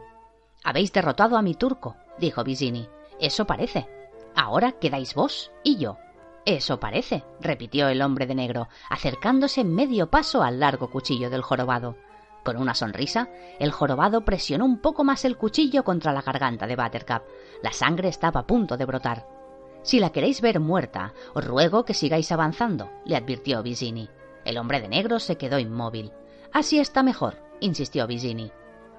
Habéis 0.63 0.93
derrotado 0.93 1.37
a 1.37 1.41
mi 1.41 1.55
turco, 1.55 1.95
dijo 2.19 2.43
Visini. 2.43 2.87
Eso 3.19 3.45
parece. 3.45 3.87
Ahora 4.35 4.73
quedáis 4.73 5.15
vos 5.15 5.51
y 5.63 5.77
yo. 5.77 5.97
Eso 6.45 6.79
parece, 6.79 7.23
repitió 7.41 7.89
el 7.89 8.01
hombre 8.01 8.25
de 8.25 8.35
negro, 8.35 8.69
acercándose 8.89 9.63
medio 9.63 10.09
paso 10.09 10.43
al 10.43 10.59
largo 10.59 10.89
cuchillo 10.89 11.29
del 11.29 11.41
jorobado. 11.41 11.97
Con 12.47 12.55
una 12.55 12.75
sonrisa, 12.75 13.27
el 13.59 13.71
jorobado 13.71 14.23
presionó 14.23 14.63
un 14.63 14.79
poco 14.79 15.03
más 15.03 15.25
el 15.25 15.35
cuchillo 15.35 15.83
contra 15.83 16.13
la 16.13 16.21
garganta 16.21 16.65
de 16.65 16.77
Buttercup. 16.77 17.23
La 17.61 17.73
sangre 17.73 18.07
estaba 18.07 18.39
a 18.39 18.47
punto 18.47 18.77
de 18.77 18.85
brotar. 18.85 19.27
Si 19.81 19.99
la 19.99 20.11
queréis 20.13 20.39
ver 20.39 20.61
muerta, 20.61 21.13
os 21.33 21.43
ruego 21.43 21.83
que 21.83 21.93
sigáis 21.93 22.31
avanzando, 22.31 22.89
le 23.03 23.17
advirtió 23.17 23.61
Visini. 23.63 24.07
El 24.45 24.57
hombre 24.59 24.79
de 24.79 24.87
negro 24.87 25.19
se 25.19 25.35
quedó 25.35 25.59
inmóvil. 25.59 26.13
Así 26.53 26.79
está 26.79 27.03
mejor, 27.03 27.35
insistió 27.59 28.07
Visini. 28.07 28.49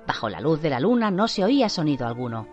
Bajo 0.06 0.28
la 0.28 0.42
luz 0.42 0.60
de 0.60 0.68
la 0.68 0.78
luna 0.78 1.10
no 1.10 1.26
se 1.26 1.42
oía 1.42 1.70
sonido 1.70 2.06
alguno. 2.06 2.46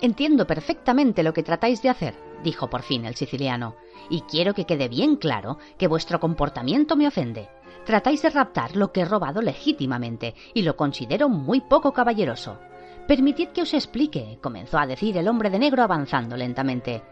Entiendo 0.00 0.46
perfectamente 0.46 1.22
lo 1.22 1.34
que 1.34 1.42
tratáis 1.42 1.82
de 1.82 1.90
hacer, 1.90 2.14
dijo 2.42 2.70
por 2.70 2.80
fin 2.80 3.04
el 3.04 3.16
siciliano, 3.16 3.76
y 4.08 4.22
quiero 4.22 4.54
que 4.54 4.64
quede 4.64 4.88
bien 4.88 5.16
claro 5.16 5.58
que 5.76 5.88
vuestro 5.88 6.20
comportamiento 6.20 6.96
me 6.96 7.06
ofende. 7.06 7.50
Tratáis 7.88 8.20
de 8.20 8.28
raptar 8.28 8.76
lo 8.76 8.92
que 8.92 9.00
he 9.00 9.04
robado 9.06 9.40
legítimamente 9.40 10.34
y 10.52 10.60
lo 10.60 10.76
considero 10.76 11.30
muy 11.30 11.62
poco 11.62 11.94
caballeroso. 11.94 12.58
Permitid 13.06 13.48
que 13.48 13.62
os 13.62 13.72
explique, 13.72 14.38
comenzó 14.42 14.76
a 14.76 14.86
decir 14.86 15.16
el 15.16 15.26
hombre 15.26 15.48
de 15.48 15.58
negro 15.58 15.82
avanzando 15.82 16.36
lentamente. 16.36 17.02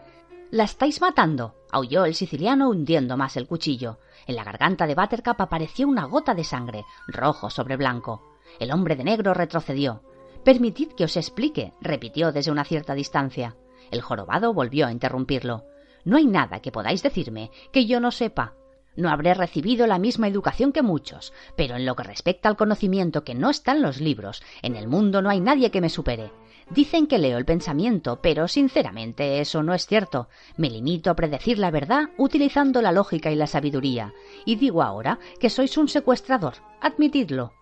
La 0.51 0.65
estáis 0.65 1.01
matando, 1.01 1.55
aulló 1.71 2.05
el 2.05 2.13
siciliano 2.13 2.69
hundiendo 2.69 3.17
más 3.17 3.37
el 3.37 3.47
cuchillo. 3.47 3.97
En 4.27 4.35
la 4.35 4.43
garganta 4.43 4.85
de 4.85 4.93
Buttercup 4.93 5.41
apareció 5.41 5.87
una 5.87 6.05
gota 6.05 6.35
de 6.35 6.43
sangre, 6.43 6.85
rojo 7.07 7.49
sobre 7.49 7.75
blanco. 7.75 8.37
El 8.59 8.71
hombre 8.71 8.95
de 8.95 9.03
negro 9.03 9.33
retrocedió. 9.33 10.03
Permitid 10.43 10.89
que 10.89 11.05
os 11.05 11.17
explique, 11.17 11.73
repitió 11.81 12.31
desde 12.31 12.51
una 12.51 12.65
cierta 12.65 12.93
distancia. 12.93 13.55
El 13.89 14.01
jorobado 14.01 14.53
volvió 14.53 14.85
a 14.85 14.91
interrumpirlo. 14.91 15.63
No 16.05 16.17
hay 16.17 16.27
nada 16.27 16.59
que 16.59 16.71
podáis 16.71 17.01
decirme 17.01 17.49
que 17.71 17.87
yo 17.87 17.99
no 17.99 18.11
sepa. 18.11 18.53
No 18.97 19.09
habré 19.09 19.33
recibido 19.35 19.87
la 19.87 19.99
misma 19.99 20.27
educación 20.27 20.73
que 20.73 20.81
muchos, 20.81 21.31
pero 21.55 21.75
en 21.75 21.85
lo 21.85 21.95
que 21.95 22.03
respecta 22.03 22.49
al 22.49 22.57
conocimiento 22.57 23.23
que 23.23 23.35
no 23.35 23.51
está 23.51 23.71
en 23.71 23.83
los 23.83 24.01
libros, 24.01 24.41
en 24.63 24.75
el 24.75 24.87
mundo 24.87 25.21
no 25.21 25.29
hay 25.29 25.39
nadie 25.39 25.71
que 25.71 25.81
me 25.81 25.89
supere. 25.89 26.31
Dicen 26.69 27.07
que 27.07 27.19
leo 27.19 27.37
el 27.37 27.45
pensamiento, 27.45 28.19
pero 28.21 28.47
sinceramente 28.47 29.39
eso 29.39 29.63
no 29.63 29.73
es 29.73 29.85
cierto. 29.85 30.27
Me 30.57 30.69
limito 30.69 31.11
a 31.11 31.15
predecir 31.15 31.59
la 31.59 31.71
verdad 31.71 32.09
utilizando 32.17 32.81
la 32.81 32.91
lógica 32.91 33.31
y 33.31 33.35
la 33.35 33.47
sabiduría. 33.47 34.13
Y 34.45 34.55
digo 34.55 34.81
ahora 34.83 35.19
que 35.39 35.49
sois 35.49 35.77
un 35.77 35.87
secuestrador. 35.87 36.55
Admitidlo. 36.81 37.53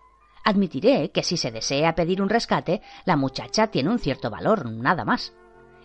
Admitiré 0.42 1.10
que 1.10 1.22
si 1.22 1.36
se 1.36 1.52
desea 1.52 1.94
pedir 1.94 2.22
un 2.22 2.30
rescate, 2.30 2.80
la 3.04 3.16
muchacha 3.16 3.68
tiene 3.68 3.90
un 3.90 3.98
cierto 3.98 4.30
valor, 4.30 4.66
nada 4.66 5.04
más. 5.04 5.34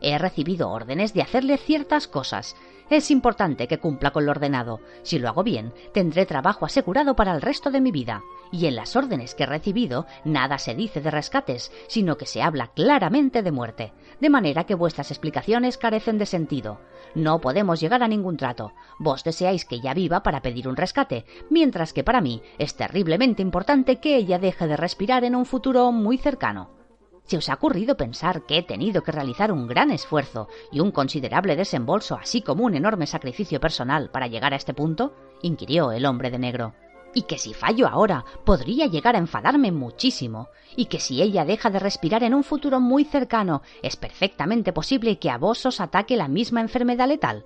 He 0.01 0.17
recibido 0.17 0.69
órdenes 0.69 1.13
de 1.13 1.21
hacerle 1.21 1.57
ciertas 1.57 2.07
cosas, 2.07 2.55
es 2.91 3.09
importante 3.09 3.69
que 3.69 3.79
cumpla 3.79 4.11
con 4.11 4.25
lo 4.25 4.31
ordenado. 4.31 4.81
Si 5.03 5.17
lo 5.17 5.29
hago 5.29 5.43
bien, 5.43 5.73
tendré 5.93 6.25
trabajo 6.25 6.65
asegurado 6.65 7.15
para 7.15 7.33
el 7.33 7.41
resto 7.41 7.71
de 7.71 7.79
mi 7.79 7.89
vida. 7.89 8.21
Y 8.51 8.65
en 8.65 8.75
las 8.75 8.97
órdenes 8.97 9.33
que 9.33 9.43
he 9.43 9.45
recibido, 9.45 10.05
nada 10.25 10.57
se 10.57 10.75
dice 10.75 10.99
de 10.99 11.09
rescates, 11.09 11.71
sino 11.87 12.17
que 12.17 12.25
se 12.25 12.41
habla 12.41 12.67
claramente 12.75 13.43
de 13.43 13.51
muerte. 13.53 13.93
De 14.19 14.29
manera 14.29 14.65
que 14.65 14.75
vuestras 14.75 15.09
explicaciones 15.09 15.77
carecen 15.77 16.17
de 16.17 16.25
sentido. 16.25 16.81
No 17.15 17.39
podemos 17.39 17.79
llegar 17.79 18.03
a 18.03 18.09
ningún 18.09 18.35
trato. 18.35 18.73
Vos 18.99 19.23
deseáis 19.23 19.63
que 19.63 19.75
ella 19.75 19.93
viva 19.93 20.21
para 20.21 20.41
pedir 20.41 20.67
un 20.67 20.75
rescate, 20.75 21.23
mientras 21.49 21.93
que 21.93 22.03
para 22.03 22.19
mí 22.19 22.41
es 22.57 22.75
terriblemente 22.75 23.41
importante 23.41 24.01
que 24.01 24.17
ella 24.17 24.37
deje 24.37 24.67
de 24.67 24.75
respirar 24.75 25.23
en 25.23 25.37
un 25.37 25.45
futuro 25.45 25.93
muy 25.93 26.17
cercano. 26.17 26.80
¿Se 27.25 27.37
os 27.37 27.49
ha 27.49 27.53
ocurrido 27.53 27.95
pensar 27.95 28.45
que 28.45 28.57
he 28.57 28.63
tenido 28.63 29.03
que 29.03 29.11
realizar 29.11 29.51
un 29.51 29.67
gran 29.67 29.91
esfuerzo 29.91 30.47
y 30.71 30.79
un 30.79 30.91
considerable 30.91 31.55
desembolso, 31.55 32.15
así 32.15 32.41
como 32.41 32.65
un 32.65 32.75
enorme 32.75 33.07
sacrificio 33.07 33.59
personal 33.59 34.09
para 34.09 34.27
llegar 34.27 34.53
a 34.53 34.57
este 34.57 34.73
punto? 34.73 35.13
inquirió 35.41 35.91
el 35.91 36.05
hombre 36.05 36.29
de 36.29 36.39
negro. 36.39 36.73
Y 37.13 37.23
que 37.23 37.37
si 37.37 37.53
fallo 37.53 37.87
ahora 37.87 38.23
podría 38.45 38.87
llegar 38.87 39.15
a 39.15 39.19
enfadarme 39.19 39.71
muchísimo, 39.71 40.49
y 40.75 40.85
que 40.85 40.99
si 40.99 41.21
ella 41.21 41.45
deja 41.45 41.69
de 41.69 41.79
respirar 41.79 42.23
en 42.23 42.33
un 42.33 42.43
futuro 42.43 42.79
muy 42.79 43.03
cercano, 43.03 43.61
es 43.81 43.97
perfectamente 43.97 44.71
posible 44.71 45.19
que 45.19 45.29
a 45.29 45.37
vos 45.37 45.65
os 45.65 45.81
ataque 45.81 46.15
la 46.15 46.27
misma 46.27 46.61
enfermedad 46.61 47.07
letal. 47.07 47.45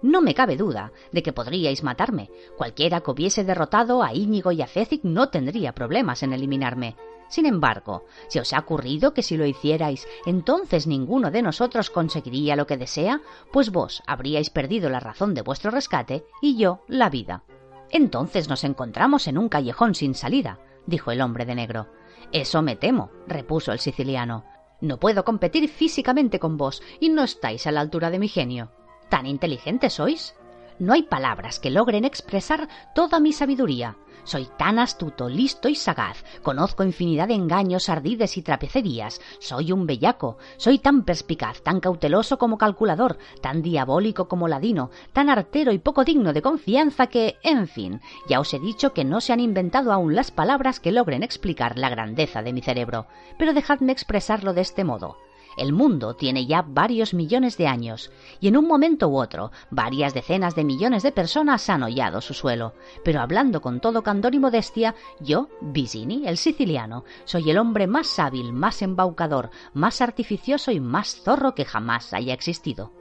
No 0.00 0.20
me 0.20 0.34
cabe 0.34 0.56
duda 0.56 0.92
de 1.10 1.22
que 1.22 1.32
podríais 1.32 1.82
matarme. 1.82 2.30
Cualquiera 2.56 3.00
que 3.00 3.10
hubiese 3.10 3.44
derrotado 3.44 4.02
a 4.02 4.14
Íñigo 4.14 4.52
y 4.52 4.62
a 4.62 4.68
Cécic 4.68 5.02
no 5.02 5.28
tendría 5.28 5.74
problemas 5.74 6.22
en 6.22 6.32
eliminarme. 6.32 6.96
Sin 7.28 7.46
embargo, 7.46 8.04
si 8.28 8.38
os 8.38 8.52
ha 8.52 8.58
ocurrido 8.58 9.12
que 9.12 9.22
si 9.22 9.36
lo 9.36 9.46
hicierais, 9.46 10.06
entonces 10.24 10.86
ninguno 10.86 11.30
de 11.30 11.42
nosotros 11.42 11.90
conseguiría 11.90 12.56
lo 12.56 12.66
que 12.66 12.76
desea, 12.76 13.20
pues 13.52 13.70
vos 13.70 14.02
habríais 14.06 14.50
perdido 14.50 14.88
la 14.88 15.00
razón 15.00 15.34
de 15.34 15.42
vuestro 15.42 15.70
rescate 15.70 16.24
y 16.40 16.56
yo 16.56 16.80
la 16.88 17.10
vida. 17.10 17.44
Entonces 17.90 18.48
nos 18.48 18.64
encontramos 18.64 19.26
en 19.26 19.38
un 19.38 19.48
callejón 19.48 19.94
sin 19.94 20.14
salida, 20.14 20.58
dijo 20.86 21.10
el 21.10 21.20
hombre 21.20 21.44
de 21.44 21.54
negro. 21.54 21.88
Eso 22.32 22.62
me 22.62 22.76
temo, 22.76 23.10
repuso 23.26 23.72
el 23.72 23.78
siciliano. 23.78 24.44
No 24.80 24.98
puedo 24.98 25.24
competir 25.24 25.68
físicamente 25.68 26.38
con 26.38 26.56
vos 26.56 26.82
y 27.00 27.08
no 27.08 27.24
estáis 27.24 27.66
a 27.66 27.72
la 27.72 27.80
altura 27.80 28.10
de 28.10 28.18
mi 28.18 28.28
genio. 28.28 28.70
¿Tan 29.08 29.26
inteligente 29.26 29.90
sois? 29.90 30.34
No 30.78 30.92
hay 30.92 31.02
palabras 31.02 31.58
que 31.58 31.70
logren 31.70 32.04
expresar 32.04 32.68
toda 32.94 33.18
mi 33.18 33.32
sabiduría. 33.32 33.96
Soy 34.24 34.48
tan 34.58 34.78
astuto, 34.78 35.28
listo 35.28 35.68
y 35.68 35.74
sagaz, 35.74 36.24
conozco 36.42 36.84
infinidad 36.84 37.28
de 37.28 37.34
engaños, 37.34 37.88
ardides 37.88 38.36
y 38.36 38.42
trapecerías, 38.42 39.20
soy 39.40 39.72
un 39.72 39.86
bellaco, 39.86 40.38
soy 40.56 40.78
tan 40.78 41.04
perspicaz, 41.04 41.62
tan 41.62 41.80
cauteloso 41.80 42.38
como 42.38 42.58
calculador, 42.58 43.18
tan 43.40 43.62
diabólico 43.62 44.28
como 44.28 44.48
ladino, 44.48 44.90
tan 45.12 45.30
artero 45.30 45.72
y 45.72 45.78
poco 45.78 46.04
digno 46.04 46.32
de 46.32 46.42
confianza 46.42 47.06
que, 47.06 47.36
en 47.42 47.68
fin, 47.68 48.00
ya 48.28 48.40
os 48.40 48.52
he 48.52 48.58
dicho 48.58 48.92
que 48.92 49.04
no 49.04 49.20
se 49.20 49.32
han 49.32 49.40
inventado 49.40 49.92
aún 49.92 50.14
las 50.14 50.30
palabras 50.30 50.80
que 50.80 50.92
logren 50.92 51.22
explicar 51.22 51.78
la 51.78 51.88
grandeza 51.88 52.42
de 52.42 52.52
mi 52.52 52.60
cerebro, 52.60 53.06
pero 53.38 53.54
dejadme 53.54 53.92
expresarlo 53.92 54.52
de 54.52 54.62
este 54.62 54.84
modo. 54.84 55.16
El 55.58 55.72
mundo 55.72 56.14
tiene 56.14 56.46
ya 56.46 56.62
varios 56.62 57.14
millones 57.14 57.58
de 57.58 57.66
años, 57.66 58.12
y 58.38 58.46
en 58.46 58.56
un 58.56 58.68
momento 58.68 59.08
u 59.08 59.18
otro, 59.18 59.50
varias 59.70 60.14
decenas 60.14 60.54
de 60.54 60.62
millones 60.62 61.02
de 61.02 61.10
personas 61.10 61.68
han 61.68 61.82
hollado 61.82 62.20
su 62.20 62.32
suelo. 62.32 62.74
Pero 63.04 63.20
hablando 63.20 63.60
con 63.60 63.80
todo 63.80 64.04
candor 64.04 64.36
y 64.36 64.38
modestia, 64.38 64.94
yo, 65.18 65.48
Visini, 65.60 66.28
el 66.28 66.36
siciliano, 66.36 67.04
soy 67.24 67.50
el 67.50 67.58
hombre 67.58 67.88
más 67.88 68.20
hábil, 68.20 68.52
más 68.52 68.82
embaucador, 68.82 69.50
más 69.74 70.00
artificioso 70.00 70.70
y 70.70 70.78
más 70.78 71.22
zorro 71.24 71.56
que 71.56 71.64
jamás 71.64 72.14
haya 72.14 72.34
existido. 72.34 72.92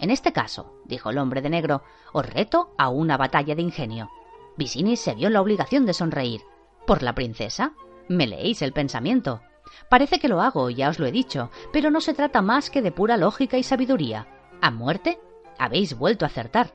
En 0.00 0.10
este 0.10 0.32
caso, 0.32 0.74
dijo 0.86 1.10
el 1.10 1.18
hombre 1.18 1.42
de 1.42 1.50
negro, 1.50 1.82
os 2.12 2.26
reto 2.26 2.74
a 2.76 2.88
una 2.88 3.18
batalla 3.18 3.54
de 3.54 3.62
ingenio. 3.62 4.10
Visini 4.56 4.96
se 4.96 5.14
vio 5.14 5.28
en 5.28 5.34
la 5.34 5.42
obligación 5.42 5.86
de 5.86 5.94
sonreír. 5.94 6.40
¿Por 6.88 7.04
la 7.04 7.14
princesa? 7.14 7.74
Me 8.08 8.26
leéis 8.26 8.62
el 8.62 8.72
pensamiento. 8.72 9.42
Parece 9.88 10.18
que 10.18 10.28
lo 10.28 10.40
hago, 10.40 10.70
ya 10.70 10.88
os 10.88 10.98
lo 10.98 11.06
he 11.06 11.12
dicho, 11.12 11.50
pero 11.72 11.90
no 11.90 12.00
se 12.00 12.14
trata 12.14 12.42
más 12.42 12.70
que 12.70 12.82
de 12.82 12.92
pura 12.92 13.16
lógica 13.16 13.58
y 13.58 13.62
sabiduría. 13.62 14.26
¿A 14.60 14.70
muerte? 14.70 15.20
Habéis 15.58 15.96
vuelto 15.96 16.24
a 16.24 16.28
acertar. 16.28 16.74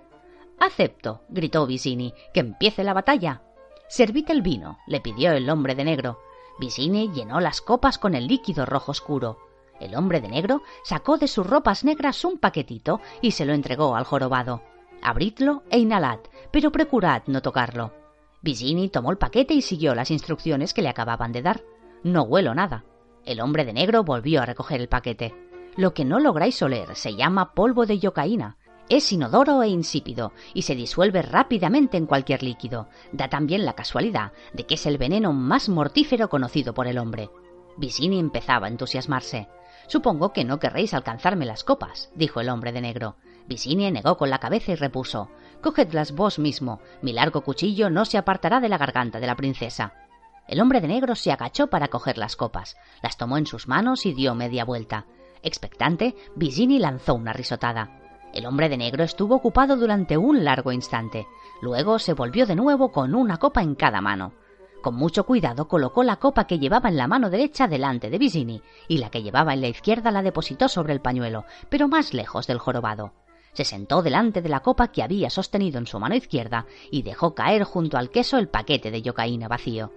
Acepto, 0.60 1.22
gritó 1.30 1.66
Visini, 1.66 2.14
que 2.34 2.40
empiece 2.40 2.84
la 2.84 2.94
batalla. 2.94 3.42
Servid 3.88 4.30
el 4.32 4.42
vino, 4.42 4.80
le 4.88 5.02
pidió 5.02 5.32
el 5.32 5.50
hombre 5.50 5.76
de 5.76 5.84
negro. 5.84 6.20
Visini 6.60 7.12
llenó 7.12 7.40
las 7.40 7.62
copas 7.62 7.98
con 7.98 8.16
el 8.16 8.28
líquido 8.28 8.66
rojo 8.66 8.92
oscuro. 8.92 9.40
El 9.80 9.96
hombre 9.96 10.22
de 10.22 10.30
negro 10.30 10.64
sacó 10.84 11.18
de 11.18 11.28
sus 11.28 11.46
ropas 11.46 11.84
negras 11.84 12.24
un 12.24 12.38
paquetito 12.38 13.02
y 13.22 13.32
se 13.32 13.46
lo 13.46 13.54
entregó 13.54 13.96
al 13.96 14.06
jorobado. 14.06 14.62
Abridlo 15.02 15.64
e 15.70 15.78
inhalad, 15.78 16.20
pero 16.52 16.72
procurad 16.72 17.24
no 17.28 17.42
tocarlo. 17.42 17.94
Visini 18.42 18.90
tomó 18.90 19.12
el 19.12 19.18
paquete 19.18 19.54
y 19.54 19.62
siguió 19.62 19.94
las 19.96 20.12
instrucciones 20.12 20.74
que 20.74 20.82
le 20.82 20.90
acababan 20.90 21.32
de 21.32 21.42
dar. 21.42 21.64
No 22.06 22.22
huelo 22.22 22.54
nada. 22.54 22.86
El 23.26 23.42
hombre 23.42 23.66
de 23.66 23.74
negro 23.74 24.04
volvió 24.04 24.40
a 24.40 24.46
recoger 24.46 24.80
el 24.80 24.88
paquete. 24.88 25.34
Lo 25.76 25.96
que 25.96 26.06
no 26.06 26.20
lográis 26.20 26.62
oler 26.62 26.96
se 26.96 27.16
llama 27.16 27.56
polvo 27.56 27.88
de 27.88 27.98
yocaína. 27.98 28.58
Es 28.90 29.12
inodoro 29.12 29.64
e 29.64 29.70
insípido 29.70 30.32
y 30.54 30.62
se 30.62 30.76
disuelve 30.76 31.24
rápidamente 31.24 31.98
en 31.98 32.06
cualquier 32.06 32.44
líquido. 32.44 32.90
Da 33.12 33.28
también 33.28 33.66
la 33.66 33.74
casualidad 33.74 34.34
de 34.54 34.68
que 34.68 34.76
es 34.76 34.86
el 34.86 35.00
veneno 35.00 35.34
más 35.34 35.68
mortífero 35.68 36.30
conocido 36.30 36.76
por 36.76 36.86
el 36.86 37.00
hombre. 37.00 37.32
Visini 37.76 38.20
empezaba 38.20 38.68
a 38.68 38.70
entusiasmarse. 38.70 39.48
Supongo 39.88 40.32
que 40.32 40.46
no 40.46 40.60
querréis 40.60 40.94
alcanzarme 40.94 41.48
las 41.48 41.64
copas, 41.64 42.12
dijo 42.14 42.40
el 42.40 42.50
hombre 42.50 42.72
de 42.72 42.82
negro. 42.82 43.16
Visini 43.48 43.90
negó 43.90 44.16
con 44.16 44.30
la 44.30 44.38
cabeza 44.38 44.74
y 44.74 44.76
repuso 44.76 45.32
Cogedlas 45.64 46.12
vos 46.12 46.38
mismo. 46.38 46.82
Mi 47.02 47.14
largo 47.14 47.42
cuchillo 47.42 47.90
no 47.90 48.06
se 48.06 48.20
apartará 48.20 48.60
de 48.60 48.70
la 48.70 48.78
garganta 48.78 49.20
de 49.20 49.26
la 49.26 49.36
princesa. 49.36 50.05
El 50.48 50.62
hombre 50.62 50.80
de 50.80 50.88
negro 50.88 51.16
se 51.16 51.32
agachó 51.32 51.68
para 51.68 51.88
coger 51.88 52.18
las 52.18 52.36
copas, 52.36 52.78
las 53.02 53.18
tomó 53.18 53.38
en 53.38 53.48
sus 53.48 53.68
manos 53.68 54.06
y 54.06 54.14
dio 54.14 54.36
media 54.36 54.64
vuelta. 54.64 55.06
Expectante, 55.42 56.16
Visini 56.36 56.80
lanzó 56.80 57.16
una 57.16 57.34
risotada. 57.34 58.00
El 58.34 58.46
hombre 58.46 58.70
de 58.70 58.78
negro 58.78 59.04
estuvo 59.04 59.36
ocupado 59.36 59.76
durante 59.78 60.18
un 60.18 60.44
largo 60.44 60.72
instante. 60.72 61.26
Luego 61.62 62.00
se 62.00 62.14
volvió 62.14 62.46
de 62.46 62.56
nuevo 62.56 62.92
con 62.92 63.16
una 63.16 63.38
copa 63.38 63.62
en 63.62 63.76
cada 63.76 64.02
mano. 64.02 64.34
Con 64.82 64.96
mucho 64.96 65.24
cuidado 65.24 65.68
colocó 65.68 66.04
la 66.04 66.18
copa 66.18 66.46
que 66.46 66.60
llevaba 66.60 66.90
en 66.90 66.98
la 66.98 67.08
mano 67.08 67.32
derecha 67.32 67.68
delante 67.68 68.12
de 68.12 68.20
Visini 68.20 68.62
y 68.88 69.00
la 69.00 69.10
que 69.10 69.24
llevaba 69.24 69.54
en 69.54 69.62
la 69.62 69.68
izquierda 69.68 70.12
la 70.12 70.22
depositó 70.22 70.68
sobre 70.68 70.94
el 70.94 71.02
pañuelo, 71.02 71.46
pero 71.70 71.88
más 71.88 72.14
lejos 72.14 72.46
del 72.46 72.60
jorobado. 72.60 73.14
Se 73.54 73.64
sentó 73.64 74.04
delante 74.04 74.44
de 74.44 74.50
la 74.50 74.60
copa 74.60 74.90
que 74.90 75.02
había 75.02 75.30
sostenido 75.30 75.80
en 75.80 75.88
su 75.88 76.00
mano 76.00 76.14
izquierda 76.14 76.68
y 76.92 77.02
dejó 77.02 77.34
caer 77.34 77.64
junto 77.64 77.98
al 77.98 78.12
queso 78.12 78.38
el 78.38 78.50
paquete 78.50 78.92
de 78.92 79.02
yocaína 79.02 79.48
vacío. 79.48 79.92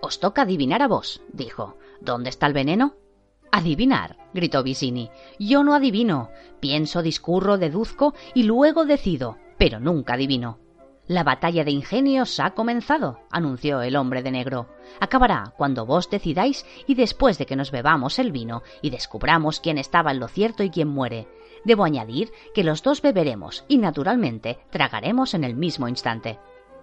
Os 0.00 0.20
toca 0.20 0.42
adivinar 0.42 0.82
a 0.82 0.88
vos, 0.88 1.22
dijo. 1.32 1.76
¿Dónde 2.00 2.30
está 2.30 2.46
el 2.46 2.54
veneno? 2.54 2.94
Adivinar, 3.52 4.16
gritó 4.32 4.62
Visini. 4.62 5.10
Yo 5.38 5.62
no 5.64 5.74
adivino. 5.74 6.30
Pienso, 6.60 7.02
discurro, 7.02 7.58
deduzco 7.58 8.14
y 8.34 8.44
luego 8.44 8.84
decido, 8.84 9.36
pero 9.58 9.80
nunca 9.80 10.14
adivino. 10.14 10.58
La 11.06 11.24
batalla 11.24 11.64
de 11.64 11.72
ingenios 11.72 12.38
ha 12.38 12.52
comenzado, 12.52 13.18
anunció 13.32 13.82
el 13.82 13.96
hombre 13.96 14.22
de 14.22 14.30
negro. 14.30 14.68
Acabará 15.00 15.52
cuando 15.56 15.84
vos 15.84 16.08
decidáis 16.08 16.64
y 16.86 16.94
después 16.94 17.36
de 17.36 17.46
que 17.46 17.56
nos 17.56 17.72
bebamos 17.72 18.20
el 18.20 18.30
vino 18.30 18.62
y 18.80 18.90
descubramos 18.90 19.58
quién 19.58 19.76
estaba 19.76 20.12
en 20.12 20.20
lo 20.20 20.28
cierto 20.28 20.62
y 20.62 20.70
quién 20.70 20.86
muere. 20.86 21.26
Debo 21.64 21.82
añadir 21.82 22.30
que 22.54 22.62
los 22.62 22.84
dos 22.84 23.02
beberemos 23.02 23.64
y 23.66 23.78
naturalmente 23.78 24.60
tragaremos 24.70 25.34
en 25.34 25.42
el 25.42 25.56
mismo 25.56 25.88
instante. 25.88 26.38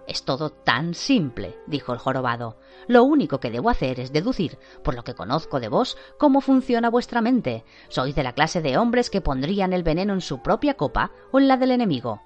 Es 0.08 0.24
todo 0.24 0.48
tan 0.48 0.94
simple, 0.94 1.58
dijo 1.66 1.92
el 1.92 1.98
jorobado. 1.98 2.56
Lo 2.86 3.04
único 3.04 3.40
que 3.40 3.50
debo 3.50 3.68
hacer 3.68 4.00
es 4.00 4.10
deducir, 4.10 4.58
por 4.82 4.94
lo 4.94 5.04
que 5.04 5.14
conozco 5.14 5.60
de 5.60 5.68
vos, 5.68 5.98
cómo 6.18 6.40
funciona 6.40 6.88
vuestra 6.88 7.20
mente. 7.20 7.62
Sois 7.90 8.14
de 8.14 8.22
la 8.22 8.32
clase 8.32 8.62
de 8.62 8.78
hombres 8.78 9.10
que 9.10 9.20
pondrían 9.20 9.74
el 9.74 9.82
veneno 9.82 10.14
en 10.14 10.22
su 10.22 10.42
propia 10.42 10.74
copa 10.78 11.12
o 11.30 11.38
en 11.38 11.46
la 11.46 11.58
del 11.58 11.72
enemigo. 11.72 12.22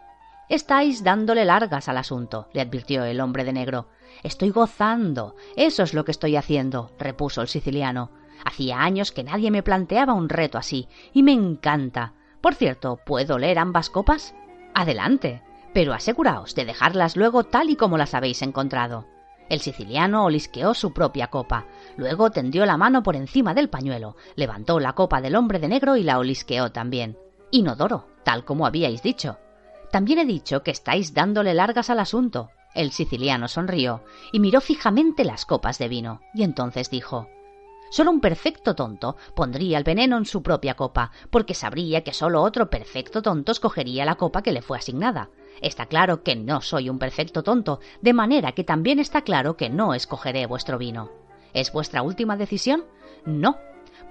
Estáis 0.49 1.03
dándole 1.03 1.45
largas 1.45 1.88
al 1.88 1.97
asunto, 1.97 2.47
le 2.53 2.61
advirtió 2.61 3.03
el 3.03 3.21
hombre 3.21 3.42
de 3.42 3.53
negro. 3.53 3.88
Estoy 4.23 4.51
gozando. 4.51 5.35
Eso 5.57 5.83
es 5.83 5.92
lo 5.92 6.05
que 6.05 6.12
estoy 6.12 6.37
haciendo, 6.37 6.92
repuso 7.01 7.42
el 7.42 7.49
siciliano. 7.49 8.12
Hacía 8.45 8.81
años 8.81 9.11
que 9.11 9.25
nadie 9.25 9.51
me 9.51 9.64
planteaba 9.64 10.12
un 10.12 10.29
reto 10.29 10.57
así, 10.57 10.88
y 11.12 11.25
me 11.25 11.33
encanta. 11.33 12.14
Por 12.40 12.55
cierto, 12.55 13.01
¿puedo 13.05 13.38
leer 13.38 13.59
ambas 13.59 13.90
copas? 13.90 14.37
Adelante 14.73 15.42
pero 15.72 15.92
aseguraos 15.92 16.54
de 16.54 16.64
dejarlas 16.64 17.16
luego 17.16 17.44
tal 17.44 17.70
y 17.70 17.76
como 17.76 17.98
las 17.98 18.14
habéis 18.14 18.42
encontrado. 18.42 19.06
El 19.48 19.61
siciliano 19.61 20.24
olisqueó 20.24 20.72
su 20.72 20.92
propia 20.92 21.26
copa, 21.26 21.66
luego 21.96 22.30
tendió 22.30 22.64
la 22.64 22.76
mano 22.76 23.02
por 23.02 23.16
encima 23.16 23.54
del 23.54 23.68
pañuelo, 23.68 24.16
levantó 24.35 24.80
la 24.80 24.94
copa 24.94 25.20
del 25.20 25.37
hombre 25.37 25.58
de 25.58 25.68
negro 25.68 25.96
y 25.96 26.02
la 26.02 26.18
olisqueó 26.18 26.72
también. 26.72 27.18
Inodoro, 27.50 28.06
tal 28.24 28.44
como 28.44 28.66
habíais 28.66 29.02
dicho. 29.02 29.38
También 29.90 30.18
he 30.20 30.24
dicho 30.24 30.62
que 30.62 30.70
estáis 30.70 31.12
dándole 31.12 31.52
largas 31.52 31.90
al 31.90 32.00
asunto. 32.00 32.50
El 32.74 32.92
siciliano 32.92 33.48
sonrió 33.48 34.02
y 34.32 34.40
miró 34.40 34.62
fijamente 34.62 35.24
las 35.24 35.44
copas 35.44 35.78
de 35.78 35.88
vino, 35.88 36.22
y 36.32 36.44
entonces 36.44 36.88
dijo 36.88 37.28
Solo 37.90 38.11
un 38.11 38.22
perfecto 38.22 38.74
tonto 38.74 39.16
pondría 39.35 39.76
el 39.76 39.85
veneno 39.85 40.16
en 40.16 40.24
su 40.24 40.42
propia 40.42 40.76
copa, 40.76 41.11
porque 41.28 41.52
sabría 41.52 42.02
que 42.02 42.14
solo 42.14 42.40
otro 42.40 42.70
perfecto 42.70 43.20
tonto 43.20 43.52
escogería 43.52 44.06
la 44.06 44.14
copa 44.14 44.40
que 44.40 44.52
le 44.52 44.62
fue 44.62 44.78
asignada. 44.78 45.28
Está 45.60 45.86
claro 45.86 46.22
que 46.22 46.36
no 46.36 46.60
soy 46.60 46.88
un 46.88 46.98
perfecto 46.98 47.42
tonto, 47.42 47.80
de 48.00 48.12
manera 48.12 48.52
que 48.52 48.64
también 48.64 48.98
está 48.98 49.22
claro 49.22 49.56
que 49.56 49.70
no 49.70 49.94
escogeré 49.94 50.46
vuestro 50.46 50.78
vino. 50.78 51.10
¿Es 51.52 51.72
vuestra 51.72 52.02
última 52.02 52.36
decisión? 52.36 52.84
No, 53.24 53.58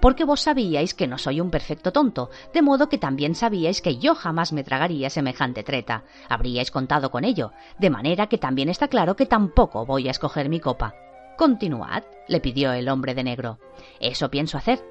porque 0.02 0.24
vos 0.24 0.40
sabíais 0.40 0.94
que 0.94 1.06
no 1.06 1.16
soy 1.16 1.40
un 1.40 1.50
perfecto 1.50 1.92
tonto, 1.92 2.28
de 2.52 2.60
modo 2.60 2.88
que 2.88 2.98
también 2.98 3.36
sabíais 3.36 3.80
que 3.80 3.98
yo 3.98 4.16
jamás 4.16 4.52
me 4.52 4.64
tragaría 4.64 5.10
semejante 5.10 5.62
treta. 5.62 6.02
Habríais 6.28 6.72
contado 6.72 7.10
con 7.10 7.24
ello, 7.24 7.52
de 7.78 7.88
manera 7.88 8.26
que 8.26 8.36
también 8.36 8.68
está 8.68 8.88
claro 8.88 9.14
que 9.14 9.26
tampoco 9.26 9.86
voy 9.86 10.08
a 10.08 10.10
escoger 10.10 10.48
mi 10.48 10.58
copa. 10.58 10.94
Continuad, 11.38 12.02
le 12.26 12.40
pidió 12.40 12.72
el 12.72 12.88
hombre 12.88 13.14
de 13.14 13.24
negro. 13.24 13.58
Eso 14.00 14.28
pienso 14.28 14.58
hacer. 14.58 14.84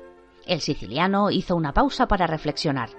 El 0.48 0.62
siciliano 0.62 1.30
hizo 1.30 1.56
una 1.58 1.74
pausa 1.74 2.08
para 2.08 2.26
reflexionar. 2.26 2.90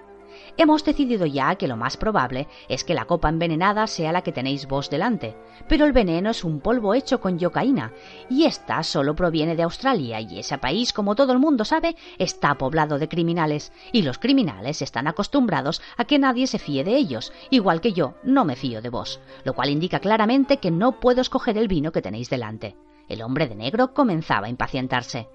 Hemos 0.58 0.84
decidido 0.84 1.24
ya 1.24 1.54
que 1.54 1.66
lo 1.66 1.78
más 1.78 1.96
probable 1.96 2.46
es 2.68 2.84
que 2.84 2.92
la 2.92 3.06
copa 3.06 3.30
envenenada 3.30 3.86
sea 3.86 4.12
la 4.12 4.20
que 4.20 4.32
tenéis 4.32 4.68
vos 4.68 4.90
delante, 4.90 5.34
pero 5.66 5.86
el 5.86 5.92
veneno 5.92 6.28
es 6.30 6.44
un 6.44 6.60
polvo 6.60 6.92
hecho 6.92 7.20
con 7.20 7.38
yocaína, 7.38 7.92
y 8.28 8.44
esta 8.44 8.82
solo 8.82 9.14
proviene 9.14 9.56
de 9.56 9.62
Australia, 9.62 10.20
y 10.20 10.38
ese 10.38 10.58
país, 10.58 10.92
como 10.92 11.14
todo 11.14 11.32
el 11.32 11.38
mundo 11.38 11.64
sabe, 11.64 11.96
está 12.18 12.54
poblado 12.56 12.98
de 12.98 13.08
criminales, 13.08 13.72
y 13.92 14.02
los 14.02 14.18
criminales 14.18 14.82
están 14.82 15.06
acostumbrados 15.06 15.80
a 15.96 16.04
que 16.04 16.18
nadie 16.18 16.46
se 16.46 16.58
fíe 16.58 16.84
de 16.84 16.96
ellos, 16.96 17.32
igual 17.48 17.80
que 17.80 17.94
yo 17.94 18.14
no 18.22 18.44
me 18.44 18.54
fío 18.54 18.82
de 18.82 18.90
vos, 18.90 19.20
lo 19.44 19.54
cual 19.54 19.70
indica 19.70 20.00
claramente 20.00 20.58
que 20.58 20.70
no 20.70 21.00
puedo 21.00 21.22
escoger 21.22 21.56
el 21.56 21.68
vino 21.68 21.92
que 21.92 22.02
tenéis 22.02 22.28
delante. 22.28 22.76
El 23.08 23.22
hombre 23.22 23.48
de 23.48 23.56
negro 23.56 23.94
comenzaba 23.94 24.48
a 24.48 24.50
impacientarse 24.50 25.28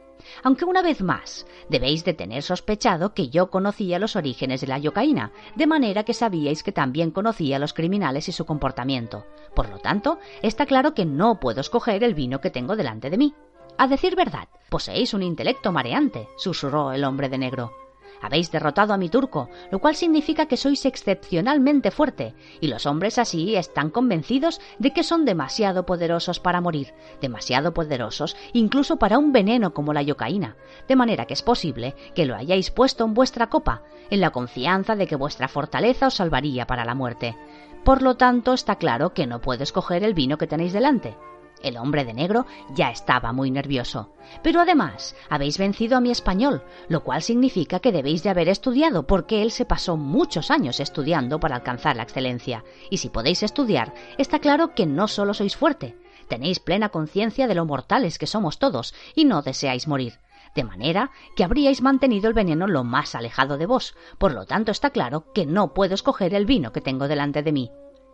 aunque 0.43 0.65
una 0.65 0.81
vez 0.81 1.01
más 1.01 1.45
debéis 1.69 2.03
de 2.05 2.13
tener 2.13 2.43
sospechado 2.43 3.13
que 3.13 3.29
yo 3.29 3.49
conocía 3.49 3.99
los 3.99 4.15
orígenes 4.15 4.61
de 4.61 4.67
la 4.67 4.77
yocaína, 4.77 5.31
de 5.55 5.67
manera 5.67 6.03
que 6.03 6.13
sabíais 6.13 6.63
que 6.63 6.71
también 6.71 7.11
conocía 7.11 7.57
a 7.57 7.59
los 7.59 7.73
criminales 7.73 8.29
y 8.29 8.31
su 8.31 8.45
comportamiento. 8.45 9.25
Por 9.55 9.69
lo 9.69 9.79
tanto, 9.79 10.19
está 10.41 10.65
claro 10.65 10.93
que 10.93 11.05
no 11.05 11.39
puedo 11.39 11.61
escoger 11.61 12.03
el 12.03 12.13
vino 12.13 12.41
que 12.41 12.51
tengo 12.51 12.75
delante 12.75 13.09
de 13.09 13.17
mí. 13.17 13.33
A 13.77 13.87
decir 13.87 14.15
verdad, 14.15 14.47
poseéis 14.69 15.13
un 15.13 15.23
intelecto 15.23 15.71
mareante, 15.71 16.27
susurró 16.37 16.91
el 16.91 17.03
hombre 17.03 17.29
de 17.29 17.37
negro. 17.37 17.86
Habéis 18.21 18.51
derrotado 18.51 18.93
a 18.93 18.97
mi 18.97 19.09
turco, 19.09 19.49
lo 19.71 19.79
cual 19.79 19.95
significa 19.95 20.47
que 20.47 20.57
sois 20.57 20.85
excepcionalmente 20.85 21.91
fuerte, 21.91 22.35
y 22.59 22.67
los 22.67 22.85
hombres 22.85 23.17
así 23.17 23.55
están 23.55 23.89
convencidos 23.89 24.59
de 24.79 24.91
que 24.91 25.03
son 25.03 25.25
demasiado 25.25 25.85
poderosos 25.85 26.39
para 26.39 26.61
morir, 26.61 26.93
demasiado 27.21 27.73
poderosos 27.73 28.35
incluso 28.53 28.97
para 28.97 29.17
un 29.17 29.31
veneno 29.31 29.73
como 29.73 29.93
la 29.93 30.01
yocaína, 30.01 30.55
de 30.87 30.95
manera 30.95 31.25
que 31.25 31.33
es 31.33 31.41
posible 31.41 31.95
que 32.15 32.25
lo 32.25 32.35
hayáis 32.35 32.71
puesto 32.71 33.05
en 33.05 33.13
vuestra 33.13 33.49
copa, 33.49 33.83
en 34.09 34.21
la 34.21 34.31
confianza 34.31 34.95
de 34.95 35.07
que 35.07 35.15
vuestra 35.15 35.47
fortaleza 35.47 36.07
os 36.07 36.15
salvaría 36.15 36.65
para 36.65 36.85
la 36.85 36.95
muerte. 36.95 37.35
Por 37.83 38.01
lo 38.01 38.17
tanto, 38.17 38.53
está 38.53 38.75
claro 38.75 39.13
que 39.13 39.27
no 39.27 39.39
puedo 39.39 39.63
escoger 39.63 40.03
el 40.03 40.13
vino 40.13 40.37
que 40.37 40.47
tenéis 40.47 40.73
delante. 40.73 41.15
El 41.61 41.77
hombre 41.77 42.05
de 42.05 42.13
negro 42.13 42.45
ya 42.73 42.89
estaba 42.89 43.33
muy 43.33 43.51
nervioso. 43.51 44.13
Pero 44.43 44.61
además, 44.61 45.15
habéis 45.29 45.57
vencido 45.57 45.97
a 45.97 46.01
mi 46.01 46.11
español, 46.11 46.63
lo 46.87 47.03
cual 47.03 47.21
significa 47.21 47.79
que 47.79 47.91
debéis 47.91 48.23
de 48.23 48.29
haber 48.29 48.49
estudiado, 48.49 49.07
porque 49.07 49.41
él 49.41 49.51
se 49.51 49.65
pasó 49.65 49.97
muchos 49.97 50.51
años 50.51 50.79
estudiando 50.79 51.39
para 51.39 51.55
alcanzar 51.55 51.95
la 51.95 52.03
excelencia. 52.03 52.63
Y 52.89 52.97
si 52.97 53.09
podéis 53.09 53.43
estudiar, 53.43 53.93
está 54.17 54.39
claro 54.39 54.73
que 54.75 54.85
no 54.85 55.07
solo 55.07 55.33
sois 55.33 55.55
fuerte, 55.55 55.97
tenéis 56.27 56.59
plena 56.59 56.89
conciencia 56.89 57.47
de 57.47 57.55
lo 57.55 57.65
mortales 57.65 58.17
que 58.17 58.27
somos 58.27 58.59
todos, 58.59 58.93
y 59.15 59.25
no 59.25 59.41
deseáis 59.41 59.87
morir. 59.87 60.19
De 60.55 60.63
manera 60.63 61.11
que 61.35 61.43
habríais 61.43 61.81
mantenido 61.81 62.27
el 62.27 62.33
veneno 62.33 62.67
lo 62.67 62.83
más 62.83 63.15
alejado 63.15 63.57
de 63.57 63.65
vos. 63.65 63.95
Por 64.17 64.33
lo 64.33 64.45
tanto, 64.45 64.71
está 64.71 64.89
claro 64.89 65.31
que 65.33 65.45
no 65.45 65.73
puedo 65.73 65.93
escoger 65.93 66.33
el 66.33 66.45
vino 66.45 66.71
que 66.71 66.81
tengo 66.81 67.07
delante 67.07 67.43
de 67.43 67.51
mí. 67.51 67.71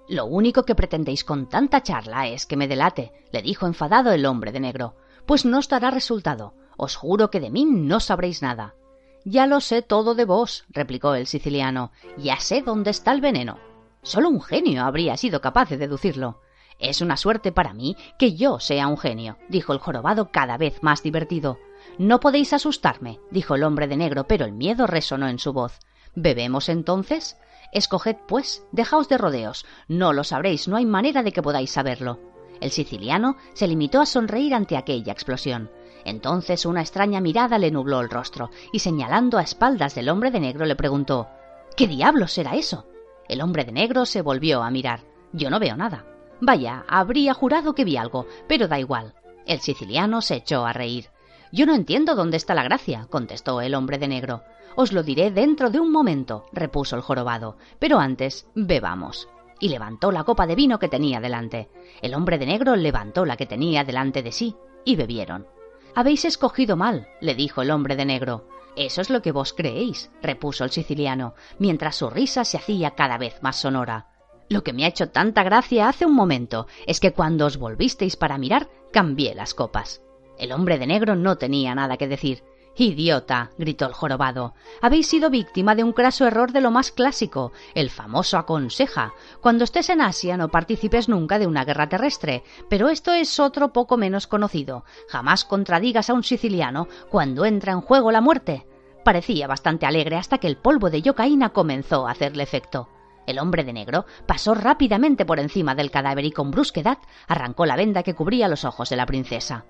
Lo 0.09 0.25
único 0.25 0.63
que 0.63 0.75
pretendéis 0.75 1.23
con 1.23 1.47
tanta 1.47 1.81
charla 1.81 2.27
es 2.27 2.45
que 2.45 2.57
me 2.57 2.67
delate, 2.67 3.13
le 3.31 3.41
dijo 3.41 3.65
enfadado 3.65 4.11
el 4.11 4.25
hombre 4.25 4.51
de 4.51 4.59
negro. 4.59 4.95
Pues 5.25 5.45
no 5.45 5.59
estará 5.59 5.91
resultado. 5.91 6.53
Os 6.75 6.95
juro 6.95 7.29
que 7.29 7.39
de 7.39 7.49
mí 7.49 7.65
no 7.65 7.99
sabréis 7.99 8.41
nada. 8.41 8.75
Ya 9.23 9.47
lo 9.47 9.61
sé 9.61 9.81
todo 9.81 10.15
de 10.15 10.25
vos, 10.25 10.65
replicó 10.69 11.15
el 11.15 11.27
siciliano. 11.27 11.91
Ya 12.17 12.39
sé 12.39 12.61
dónde 12.61 12.91
está 12.91 13.13
el 13.13 13.21
veneno. 13.21 13.57
Solo 14.01 14.27
un 14.27 14.41
genio 14.41 14.83
habría 14.83 15.15
sido 15.15 15.39
capaz 15.39 15.69
de 15.69 15.77
deducirlo. 15.77 16.41
Es 16.79 16.99
una 16.99 17.15
suerte 17.15 17.53
para 17.53 17.73
mí 17.73 17.95
que 18.19 18.35
yo 18.35 18.59
sea 18.59 18.87
un 18.87 18.97
genio, 18.97 19.37
dijo 19.47 19.71
el 19.71 19.79
jorobado 19.79 20.31
cada 20.31 20.57
vez 20.57 20.83
más 20.83 21.01
divertido. 21.01 21.57
No 21.97 22.19
podéis 22.19 22.51
asustarme, 22.51 23.19
dijo 23.31 23.55
el 23.55 23.63
hombre 23.63 23.87
de 23.87 23.95
negro, 23.95 24.25
pero 24.25 24.43
el 24.43 24.51
miedo 24.51 24.87
resonó 24.87 25.29
en 25.29 25.39
su 25.39 25.53
voz. 25.53 25.79
¿Bebemos 26.15 26.67
entonces? 26.67 27.37
Escoged, 27.73 28.17
pues, 28.27 28.65
dejaos 28.71 29.09
de 29.09 29.17
rodeos. 29.17 29.65
No 29.87 30.13
lo 30.13 30.23
sabréis, 30.23 30.67
no 30.67 30.77
hay 30.77 30.85
manera 30.85 31.23
de 31.23 31.31
que 31.31 31.41
podáis 31.41 31.71
saberlo. 31.71 32.19
El 32.61 32.71
siciliano 32.71 33.35
se 33.53 33.67
limitó 33.67 33.99
a 33.99 34.05
sonreír 34.05 34.53
ante 34.53 34.77
aquella 34.77 35.11
explosión. 35.11 35.69
Entonces 36.05 36.65
una 36.65 36.81
extraña 36.81 37.19
mirada 37.19 37.57
le 37.57 37.71
nubló 37.71 37.99
el 38.01 38.09
rostro, 38.09 38.51
y 38.71 38.79
señalando 38.79 39.37
a 39.37 39.41
espaldas 39.41 39.95
del 39.95 40.09
hombre 40.09 40.31
de 40.31 40.39
negro 40.39 40.65
le 40.65 40.75
preguntó 40.75 41.27
¿Qué 41.75 41.87
diablos 41.87 42.33
será 42.33 42.55
eso? 42.55 42.85
El 43.27 43.41
hombre 43.41 43.65
de 43.65 43.71
negro 43.71 44.05
se 44.05 44.21
volvió 44.21 44.61
a 44.61 44.69
mirar. 44.69 45.01
Yo 45.31 45.49
no 45.49 45.59
veo 45.59 45.75
nada. 45.75 46.05
Vaya, 46.39 46.85
habría 46.87 47.33
jurado 47.33 47.73
que 47.73 47.85
vi 47.85 47.97
algo, 47.97 48.27
pero 48.47 48.67
da 48.67 48.79
igual. 48.79 49.15
El 49.45 49.59
siciliano 49.59 50.21
se 50.21 50.35
echó 50.35 50.65
a 50.65 50.73
reír. 50.73 51.09
Yo 51.51 51.65
no 51.65 51.73
entiendo 51.73 52.15
dónde 52.15 52.37
está 52.37 52.53
la 52.53 52.63
gracia, 52.63 53.07
contestó 53.09 53.61
el 53.61 53.75
hombre 53.75 53.97
de 53.97 54.07
negro. 54.07 54.43
Os 54.75 54.91
lo 54.91 55.03
diré 55.03 55.31
dentro 55.31 55.69
de 55.69 55.79
un 55.79 55.91
momento, 55.91 56.45
repuso 56.51 56.95
el 56.95 57.01
jorobado, 57.01 57.57
pero 57.79 57.99
antes 57.99 58.47
bebamos. 58.55 59.27
Y 59.59 59.69
levantó 59.69 60.11
la 60.11 60.23
copa 60.23 60.47
de 60.47 60.55
vino 60.55 60.79
que 60.79 60.89
tenía 60.89 61.19
delante. 61.19 61.69
El 62.01 62.15
hombre 62.15 62.37
de 62.37 62.45
negro 62.45 62.75
levantó 62.75 63.25
la 63.25 63.37
que 63.37 63.45
tenía 63.45 63.83
delante 63.83 64.23
de 64.23 64.31
sí, 64.31 64.55
y 64.83 64.95
bebieron. 64.95 65.47
Habéis 65.95 66.25
escogido 66.25 66.75
mal, 66.75 67.07
le 67.21 67.35
dijo 67.35 67.61
el 67.61 67.71
hombre 67.71 67.95
de 67.95 68.05
negro. 68.05 68.47
Eso 68.75 69.01
es 69.01 69.09
lo 69.11 69.21
que 69.21 69.31
vos 69.31 69.53
creéis, 69.53 70.11
repuso 70.21 70.63
el 70.63 70.71
siciliano, 70.71 71.35
mientras 71.59 71.95
su 71.95 72.09
risa 72.09 72.43
se 72.43 72.57
hacía 72.57 72.91
cada 72.91 73.19
vez 73.19 73.41
más 73.43 73.57
sonora. 73.57 74.07
Lo 74.49 74.63
que 74.63 74.73
me 74.73 74.85
ha 74.85 74.87
hecho 74.87 75.09
tanta 75.09 75.43
gracia 75.43 75.87
hace 75.87 76.05
un 76.05 76.15
momento 76.15 76.67
es 76.87 76.99
que 76.99 77.13
cuando 77.13 77.45
os 77.45 77.57
volvisteis 77.57 78.17
para 78.17 78.37
mirar, 78.37 78.69
cambié 78.91 79.35
las 79.35 79.53
copas. 79.53 80.01
El 80.37 80.51
hombre 80.51 80.79
de 80.79 80.87
negro 80.87 81.15
no 81.15 81.37
tenía 81.37 81.75
nada 81.75 81.97
que 81.97 82.07
decir. 82.07 82.43
Idiota, 82.75 83.51
gritó 83.57 83.85
el 83.85 83.93
jorobado. 83.93 84.55
Habéis 84.81 85.07
sido 85.07 85.29
víctima 85.29 85.75
de 85.75 85.83
un 85.83 85.93
craso 85.93 86.25
error 86.25 86.51
de 86.51 86.61
lo 86.61 86.71
más 86.71 86.91
clásico, 86.91 87.51
el 87.75 87.91
famoso 87.91 88.37
aconseja. 88.37 89.13
Cuando 89.41 89.63
estés 89.63 89.89
en 89.89 90.01
Asia 90.01 90.37
no 90.37 90.49
participes 90.49 91.07
nunca 91.07 91.37
de 91.37 91.45
una 91.45 91.65
guerra 91.65 91.87
terrestre, 91.87 92.43
pero 92.69 92.89
esto 92.89 93.13
es 93.13 93.39
otro 93.39 93.71
poco 93.73 93.97
menos 93.97 94.25
conocido. 94.25 94.85
Jamás 95.07 95.45
contradigas 95.45 96.09
a 96.09 96.13
un 96.13 96.23
siciliano 96.23 96.87
cuando 97.09 97.45
entra 97.45 97.73
en 97.73 97.81
juego 97.81 98.11
la 98.11 98.21
muerte. 98.21 98.65
Parecía 99.05 99.47
bastante 99.47 99.85
alegre 99.85 100.15
hasta 100.15 100.39
que 100.39 100.47
el 100.47 100.57
polvo 100.57 100.89
de 100.89 101.01
yocaína 101.01 101.49
comenzó 101.49 102.07
a 102.07 102.11
hacerle 102.11 102.43
efecto. 102.43 102.89
El 103.27 103.39
hombre 103.39 103.63
de 103.63 103.73
negro 103.73 104.05
pasó 104.25 104.55
rápidamente 104.55 105.25
por 105.25 105.39
encima 105.39 105.75
del 105.75 105.91
cadáver 105.91 106.25
y 106.25 106.31
con 106.31 106.51
brusquedad 106.51 106.97
arrancó 107.27 107.65
la 107.65 107.75
venda 107.75 108.03
que 108.03 108.15
cubría 108.15 108.47
los 108.47 108.65
ojos 108.65 108.89
de 108.89 108.95
la 108.95 109.05
princesa. 109.05 109.65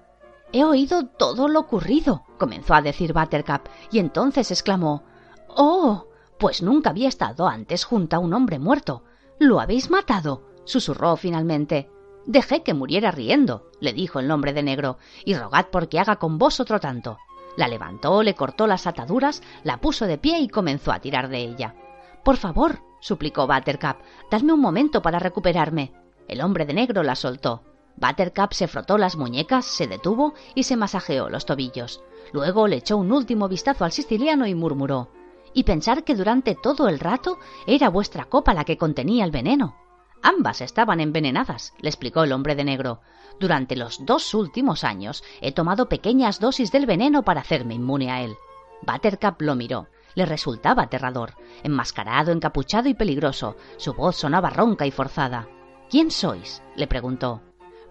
He 0.53 0.63
oído 0.63 1.07
todo 1.07 1.47
lo 1.47 1.59
ocurrido, 1.59 2.23
comenzó 2.37 2.75
a 2.75 2.81
decir 2.83 3.11
Buttercup, 3.11 3.67
y 3.91 3.97
entonces 3.99 4.51
exclamó 4.51 5.03
Oh. 5.49 6.07
Pues 6.37 6.61
nunca 6.61 6.89
había 6.89 7.07
estado 7.07 7.47
antes 7.47 7.85
junto 7.85 8.15
a 8.15 8.19
un 8.19 8.33
hombre 8.33 8.59
muerto. 8.59 9.03
¿Lo 9.39 9.59
habéis 9.59 9.89
matado? 9.89 10.43
susurró 10.65 11.15
finalmente. 11.15 11.89
Dejé 12.25 12.63
que 12.63 12.73
muriera 12.73 13.11
riendo, 13.11 13.69
le 13.79 13.93
dijo 13.93 14.19
el 14.19 14.29
hombre 14.29 14.53
de 14.53 14.63
negro, 14.63 14.97
y 15.25 15.35
rogad 15.35 15.67
porque 15.71 15.99
haga 15.99 16.17
con 16.17 16.37
vos 16.37 16.59
otro 16.59 16.79
tanto. 16.79 17.17
La 17.55 17.67
levantó, 17.67 18.23
le 18.23 18.35
cortó 18.35 18.67
las 18.67 18.87
ataduras, 18.87 19.41
la 19.63 19.79
puso 19.79 20.05
de 20.05 20.17
pie 20.17 20.39
y 20.39 20.49
comenzó 20.49 20.91
a 20.91 20.99
tirar 20.99 21.29
de 21.29 21.39
ella. 21.39 21.75
Por 22.23 22.37
favor, 22.37 22.79
suplicó 22.99 23.47
Buttercup, 23.47 23.97
dadme 24.29 24.53
un 24.53 24.61
momento 24.61 25.01
para 25.01 25.19
recuperarme. 25.19 25.93
El 26.27 26.41
hombre 26.41 26.65
de 26.65 26.73
negro 26.73 27.03
la 27.03 27.15
soltó. 27.15 27.63
Buttercup 27.95 28.53
se 28.53 28.67
frotó 28.67 28.97
las 28.97 29.15
muñecas, 29.15 29.65
se 29.65 29.87
detuvo 29.87 30.33
y 30.55 30.63
se 30.63 30.75
masajeó 30.75 31.29
los 31.29 31.45
tobillos. 31.45 32.01
Luego 32.31 32.67
le 32.67 32.77
echó 32.77 32.97
un 32.97 33.11
último 33.11 33.47
vistazo 33.47 33.85
al 33.85 33.91
siciliano 33.91 34.47
y 34.47 34.55
murmuró 34.55 35.09
Y 35.53 35.63
pensar 35.63 36.03
que 36.03 36.15
durante 36.15 36.55
todo 36.55 36.87
el 36.87 36.99
rato 36.99 37.37
era 37.67 37.89
vuestra 37.89 38.25
copa 38.25 38.53
la 38.53 38.65
que 38.65 38.77
contenía 38.77 39.25
el 39.25 39.31
veneno. 39.31 39.75
Ambas 40.23 40.61
estaban 40.61 40.99
envenenadas, 40.99 41.73
le 41.79 41.89
explicó 41.89 42.23
el 42.23 42.31
hombre 42.31 42.55
de 42.55 42.63
negro. 42.63 43.01
Durante 43.39 43.75
los 43.75 44.05
dos 44.05 44.33
últimos 44.33 44.83
años 44.83 45.23
he 45.41 45.51
tomado 45.51 45.89
pequeñas 45.89 46.39
dosis 46.39 46.71
del 46.71 46.85
veneno 46.85 47.23
para 47.23 47.41
hacerme 47.41 47.75
inmune 47.75 48.09
a 48.09 48.21
él. 48.21 48.35
Buttercup 48.81 49.41
lo 49.41 49.55
miró. 49.55 49.87
Le 50.15 50.25
resultaba 50.25 50.83
aterrador. 50.83 51.33
Enmascarado, 51.63 52.31
encapuchado 52.31 52.87
y 52.87 52.93
peligroso. 52.93 53.57
Su 53.77 53.93
voz 53.93 54.15
sonaba 54.15 54.49
ronca 54.49 54.85
y 54.85 54.91
forzada. 54.91 55.47
¿Quién 55.89 56.11
sois? 56.11 56.61
le 56.75 56.87
preguntó. 56.87 57.41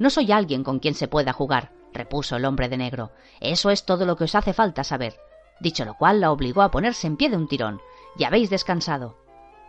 No 0.03 0.11
soy 0.11 0.33
alguien 0.33 0.65
con 0.65 0.81
quien 0.81 0.95
se 0.95 1.07
pueda 1.07 1.33
jugar, 1.33 1.71
repuso 1.93 2.35
el 2.35 2.45
hombre 2.45 2.69
de 2.69 2.77
negro. 2.77 3.13
Eso 3.39 3.71
es 3.71 3.87
todo 3.87 4.05
lo 4.05 4.17
que 4.17 4.25
os 4.25 4.35
hace 4.35 4.53
falta 4.53 4.83
saber. 4.83 5.15
Dicho 5.61 5.85
lo 5.85 5.95
cual, 5.95 6.21
la 6.21 6.33
obligó 6.33 6.63
a 6.63 6.73
ponerse 6.73 7.07
en 7.07 7.17
pie 7.17 7.31
de 7.31 7.37
un 7.37 7.47
tirón. 7.47 7.81
Ya 8.17 8.27
habéis 8.27 8.51
descansado. 8.51 9.17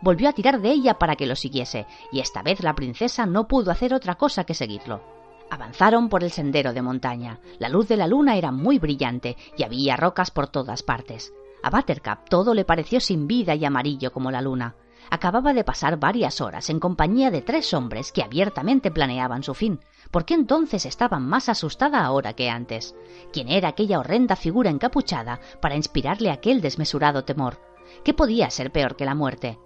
Volvió 0.00 0.28
a 0.28 0.32
tirar 0.32 0.60
de 0.60 0.72
ella 0.72 0.94
para 0.94 1.14
que 1.14 1.26
lo 1.26 1.36
siguiese, 1.36 1.86
y 2.10 2.18
esta 2.18 2.42
vez 2.42 2.64
la 2.64 2.74
princesa 2.74 3.26
no 3.26 3.46
pudo 3.46 3.70
hacer 3.70 3.94
otra 3.94 4.16
cosa 4.16 4.42
que 4.42 4.54
seguirlo. 4.54 5.04
Avanzaron 5.52 6.08
por 6.08 6.24
el 6.24 6.32
sendero 6.32 6.72
de 6.72 6.82
montaña. 6.82 7.38
La 7.60 7.68
luz 7.68 7.86
de 7.86 7.96
la 7.96 8.08
luna 8.08 8.36
era 8.36 8.50
muy 8.50 8.80
brillante 8.80 9.36
y 9.56 9.62
había 9.62 9.94
rocas 9.94 10.32
por 10.32 10.48
todas 10.48 10.82
partes. 10.82 11.32
A 11.62 11.70
Buttercup 11.70 12.28
todo 12.28 12.54
le 12.54 12.64
pareció 12.64 12.98
sin 12.98 13.28
vida 13.28 13.54
y 13.54 13.64
amarillo 13.64 14.10
como 14.10 14.32
la 14.32 14.42
luna. 14.42 14.74
Acababa 15.10 15.52
de 15.52 15.62
pasar 15.62 16.00
varias 16.00 16.40
horas 16.40 16.70
en 16.70 16.80
compañía 16.80 17.30
de 17.30 17.42
tres 17.42 17.72
hombres 17.72 18.10
que 18.10 18.22
abiertamente 18.22 18.90
planeaban 18.90 19.44
su 19.44 19.54
fin, 19.54 19.78
¿Por 20.14 20.24
qué 20.24 20.34
entonces 20.34 20.86
estaba 20.86 21.18
más 21.18 21.48
asustada 21.48 22.04
ahora 22.04 22.34
que 22.34 22.48
antes? 22.48 22.94
¿Quién 23.32 23.48
era 23.48 23.70
aquella 23.70 23.98
horrenda 23.98 24.36
figura 24.36 24.70
encapuchada 24.70 25.40
para 25.60 25.74
inspirarle 25.74 26.30
aquel 26.30 26.60
desmesurado 26.60 27.24
temor? 27.24 27.58
¿Qué 28.04 28.14
podía 28.14 28.48
ser 28.50 28.70
peor 28.70 28.94
que 28.94 29.06
la 29.06 29.16
muerte? 29.16 29.58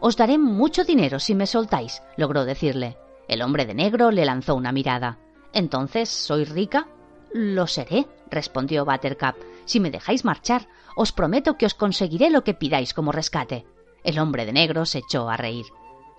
Os 0.00 0.16
daré 0.16 0.38
mucho 0.38 0.84
dinero 0.84 1.20
si 1.20 1.34
me 1.34 1.46
soltáis, 1.46 2.02
logró 2.16 2.46
decirle. 2.46 2.96
El 3.28 3.42
hombre 3.42 3.66
de 3.66 3.74
negro 3.74 4.10
le 4.10 4.24
lanzó 4.24 4.54
una 4.54 4.72
mirada. 4.72 5.18
¿Entonces 5.52 6.08
soy 6.08 6.46
rica? 6.46 6.88
Lo 7.34 7.66
seré, 7.66 8.06
respondió 8.30 8.86
Buttercup. 8.86 9.36
Si 9.66 9.78
me 9.78 9.90
dejáis 9.90 10.24
marchar, 10.24 10.68
os 10.96 11.12
prometo 11.12 11.58
que 11.58 11.66
os 11.66 11.74
conseguiré 11.74 12.30
lo 12.30 12.44
que 12.44 12.54
pidáis 12.54 12.94
como 12.94 13.12
rescate. 13.12 13.66
El 14.04 14.18
hombre 14.18 14.46
de 14.46 14.54
negro 14.54 14.86
se 14.86 15.00
echó 15.00 15.28
a 15.28 15.36
reír. 15.36 15.66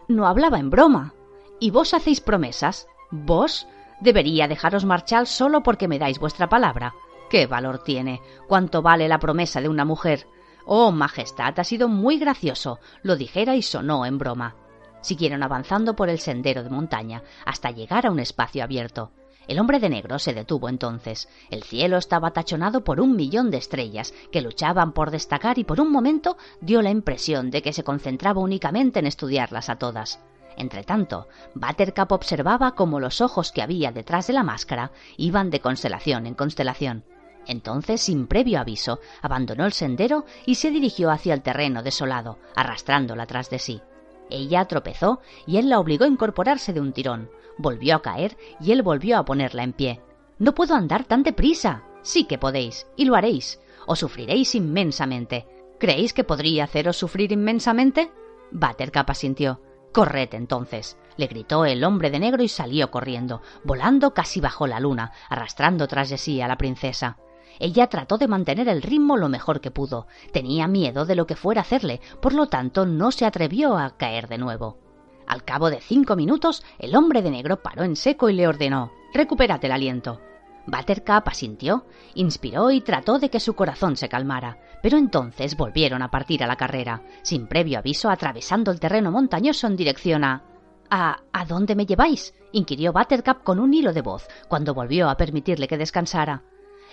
No 0.07 0.27
hablaba 0.27 0.59
en 0.59 0.69
broma. 0.69 1.15
¿Y 1.59 1.71
vos 1.71 1.95
hacéis 1.95 2.21
promesas? 2.21 2.87
¿Vos? 3.15 3.67
Debería 4.01 4.47
dejaros 4.47 4.85
marchar 4.85 5.27
solo 5.27 5.61
porque 5.61 5.87
me 5.87 5.99
dais 5.99 6.17
vuestra 6.17 6.49
palabra. 6.49 6.95
¿Qué 7.29 7.45
valor 7.45 7.83
tiene? 7.83 8.21
¿Cuánto 8.47 8.81
vale 8.81 9.07
la 9.07 9.19
promesa 9.19 9.61
de 9.61 9.69
una 9.69 9.85
mujer? 9.85 10.25
Oh, 10.65 10.91
Majestad, 10.91 11.59
ha 11.59 11.63
sido 11.63 11.87
muy 11.87 12.17
gracioso. 12.17 12.79
Lo 13.03 13.15
dijera 13.15 13.55
y 13.55 13.61
sonó 13.61 14.07
en 14.07 14.17
broma. 14.17 14.55
Siguieron 15.01 15.43
avanzando 15.43 15.95
por 15.95 16.09
el 16.09 16.17
sendero 16.17 16.63
de 16.63 16.71
montaña 16.71 17.21
hasta 17.45 17.69
llegar 17.69 18.07
a 18.07 18.11
un 18.11 18.19
espacio 18.19 18.63
abierto. 18.63 19.11
El 19.47 19.59
hombre 19.59 19.79
de 19.79 19.89
negro 19.89 20.17
se 20.17 20.33
detuvo 20.33 20.67
entonces. 20.67 21.29
El 21.51 21.61
cielo 21.61 21.97
estaba 21.97 22.31
tachonado 22.31 22.83
por 22.83 22.99
un 22.99 23.15
millón 23.15 23.51
de 23.51 23.57
estrellas 23.57 24.11
que 24.31 24.41
luchaban 24.41 24.91
por 24.91 25.11
destacar 25.11 25.59
y 25.59 25.65
por 25.65 25.79
un 25.79 25.91
momento 25.91 26.35
dio 26.61 26.81
la 26.81 26.89
impresión 26.89 27.51
de 27.51 27.61
que 27.61 27.73
se 27.73 27.83
concentraba 27.83 28.41
únicamente 28.41 28.97
en 28.97 29.05
estudiarlas 29.05 29.69
a 29.69 29.75
todas. 29.75 30.19
Entretanto, 30.57 31.27
Buttercup 31.55 32.11
observaba 32.11 32.75
cómo 32.75 32.99
los 32.99 33.21
ojos 33.21 33.51
que 33.51 33.61
había 33.61 33.91
detrás 33.91 34.27
de 34.27 34.33
la 34.33 34.43
máscara 34.43 34.91
iban 35.17 35.49
de 35.49 35.59
constelación 35.59 36.25
en 36.25 36.35
constelación. 36.35 37.03
Entonces, 37.47 38.01
sin 38.01 38.27
previo 38.27 38.59
aviso, 38.59 38.99
abandonó 39.21 39.65
el 39.65 39.73
sendero 39.73 40.25
y 40.45 40.55
se 40.55 40.71
dirigió 40.71 41.11
hacia 41.11 41.33
el 41.33 41.41
terreno 41.41 41.83
desolado, 41.83 42.37
arrastrándola 42.55 43.25
tras 43.25 43.49
de 43.49 43.59
sí. 43.59 43.81
Ella 44.29 44.65
tropezó 44.65 45.19
y 45.45 45.57
él 45.57 45.69
la 45.69 45.79
obligó 45.79 46.05
a 46.05 46.07
incorporarse 46.07 46.73
de 46.73 46.79
un 46.79 46.93
tirón. 46.93 47.29
Volvió 47.57 47.95
a 47.95 48.01
caer 48.01 48.37
y 48.59 48.71
él 48.71 48.81
volvió 48.81 49.17
a 49.17 49.25
ponerla 49.25 49.63
en 49.63 49.73
pie. 49.73 50.01
No 50.39 50.55
puedo 50.55 50.75
andar 50.75 51.03
tan 51.03 51.23
deprisa. 51.23 51.83
Sí 52.01 52.25
que 52.25 52.37
podéis, 52.37 52.87
y 52.95 53.05
lo 53.05 53.15
haréis. 53.15 53.59
O 53.85 53.95
sufriréis 53.95 54.55
inmensamente. 54.55 55.45
¿Creéis 55.79 56.13
que 56.13 56.23
podría 56.23 56.63
haceros 56.63 56.97
sufrir 56.97 57.31
inmensamente? 57.31 58.11
Buttercup 58.51 59.09
asintió. 59.09 59.59
Corred 59.93 60.33
entonces, 60.33 60.97
le 61.17 61.27
gritó 61.27 61.65
el 61.65 61.83
hombre 61.83 62.09
de 62.09 62.19
negro 62.19 62.41
y 62.41 62.47
salió 62.47 62.89
corriendo, 62.89 63.43
volando 63.63 64.15
casi 64.15 64.41
bajo 64.41 64.65
la 64.65 64.79
luna, 64.79 65.11
arrastrando 65.29 65.87
tras 65.87 66.09
de 66.09 66.17
sí 66.17 66.41
a 66.41 66.47
la 66.47 66.57
princesa. 66.57 67.17
Ella 67.59 67.87
trató 67.87 68.17
de 68.17 68.27
mantener 68.27 68.67
el 68.67 68.81
ritmo 68.81 69.17
lo 69.17 69.29
mejor 69.29 69.61
que 69.61 69.69
pudo. 69.69 70.07
Tenía 70.31 70.67
miedo 70.67 71.05
de 71.05 71.13
lo 71.13 71.27
que 71.27 71.35
fuera 71.35 71.61
a 71.61 71.63
hacerle, 71.63 72.01
por 72.21 72.33
lo 72.33 72.47
tanto 72.47 72.87
no 72.87 73.11
se 73.11 73.25
atrevió 73.25 73.77
a 73.77 73.95
caer 73.95 74.27
de 74.27 74.39
nuevo. 74.39 74.79
Al 75.27 75.43
cabo 75.43 75.69
de 75.69 75.79
cinco 75.79 76.15
minutos, 76.15 76.63
el 76.79 76.95
hombre 76.95 77.21
de 77.21 77.29
negro 77.29 77.61
paró 77.61 77.83
en 77.83 77.95
seco 77.95 78.29
y 78.29 78.33
le 78.33 78.47
ordenó 78.47 78.91
Recupérate 79.13 79.67
el 79.67 79.73
aliento. 79.73 80.19
Buttercup 80.65 81.27
asintió, 81.27 81.85
inspiró 82.15 82.71
y 82.71 82.81
trató 82.81 83.19
de 83.19 83.29
que 83.29 83.39
su 83.39 83.53
corazón 83.53 83.95
se 83.95 84.09
calmara, 84.09 84.57
pero 84.83 84.97
entonces 84.97 85.55
volvieron 85.55 86.01
a 86.01 86.11
partir 86.11 86.43
a 86.43 86.47
la 86.47 86.57
carrera, 86.57 87.03
sin 87.21 87.47
previo 87.47 87.79
aviso 87.79 88.09
atravesando 88.09 88.69
el 88.69 88.81
terreno 88.81 89.11
montañoso 89.11 89.65
en 89.65 89.77
dirección 89.77 90.25
a... 90.25 90.43
¿A, 90.89 91.21
¿A 91.31 91.45
dónde 91.45 91.73
me 91.73 91.85
lleváis? 91.85 92.35
inquirió 92.51 92.91
Buttercup 92.91 93.43
con 93.43 93.61
un 93.61 93.73
hilo 93.73 93.93
de 93.93 94.01
voz, 94.01 94.27
cuando 94.49 94.73
volvió 94.73 95.09
a 95.09 95.15
permitirle 95.15 95.69
que 95.69 95.77
descansara. 95.77 96.43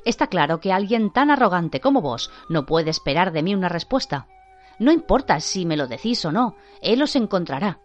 Está 0.04 0.28
claro 0.28 0.60
que 0.60 0.72
alguien 0.72 1.10
tan 1.12 1.32
arrogante 1.32 1.80
como 1.80 2.00
vos 2.00 2.30
no 2.48 2.64
puede 2.64 2.90
esperar 2.90 3.32
de 3.32 3.42
mí 3.42 3.56
una 3.56 3.68
respuesta. 3.68 4.28
No 4.78 4.92
importa 4.92 5.40
si 5.40 5.66
me 5.66 5.76
lo 5.76 5.88
decís 5.88 6.24
o 6.24 6.30
no, 6.30 6.54
él 6.80 7.02
os 7.02 7.16
encontrará. 7.16 7.80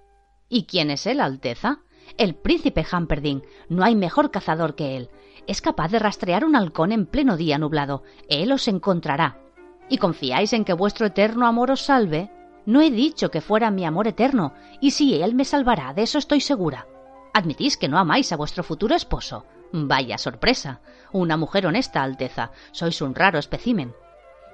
¿Y 0.50 0.68
quién 0.68 0.92
es 0.92 1.08
él, 1.08 1.20
Alteza? 1.20 1.80
El 2.20 2.36
príncipe 2.36 2.86
Hamperdin. 2.90 3.42
No 3.70 3.84
hay 3.84 3.96
mejor 3.96 4.30
cazador 4.30 4.76
que 4.76 4.98
él 4.98 5.10
es 5.48 5.62
capaz 5.62 5.90
de 5.92 6.00
rastrear 6.00 6.46
un 6.46 6.56
halcón 6.56 6.92
en 6.92 7.06
pleno 7.06 7.38
día 7.38 7.58
nublado. 7.58 8.04
Él 8.30 8.52
os 8.52 8.68
encontrará. 8.68 9.45
¿Y 9.90 9.98
confiáis 9.98 10.54
en 10.54 10.66
que 10.66 10.74
vuestro 10.74 11.08
eterno 11.08 11.48
amor 11.48 11.72
os 11.72 11.82
salve? 11.82 12.32
No 12.66 12.82
he 12.82 12.90
dicho 12.90 13.30
que 13.30 13.42
fuera 13.42 13.70
mi 13.70 13.86
amor 13.86 14.08
eterno, 14.08 14.54
y 14.82 14.92
si 14.92 15.22
él 15.22 15.36
me 15.36 15.46
salvará, 15.46 15.94
de 15.94 16.04
eso 16.04 16.18
estoy 16.18 16.42
segura. 16.42 16.88
Admitís 17.34 17.78
que 17.78 17.88
no 17.88 18.00
amáis 18.00 18.32
a 18.32 18.38
vuestro 18.38 18.64
futuro 18.64 18.96
esposo. 18.96 19.46
Vaya 19.72 20.18
sorpresa. 20.18 20.80
Una 21.12 21.38
mujer 21.38 21.68
honesta, 21.68 22.02
Alteza. 22.02 22.52
Sois 22.72 23.02
un 23.02 23.14
raro 23.14 23.38
especímen. 23.38 23.94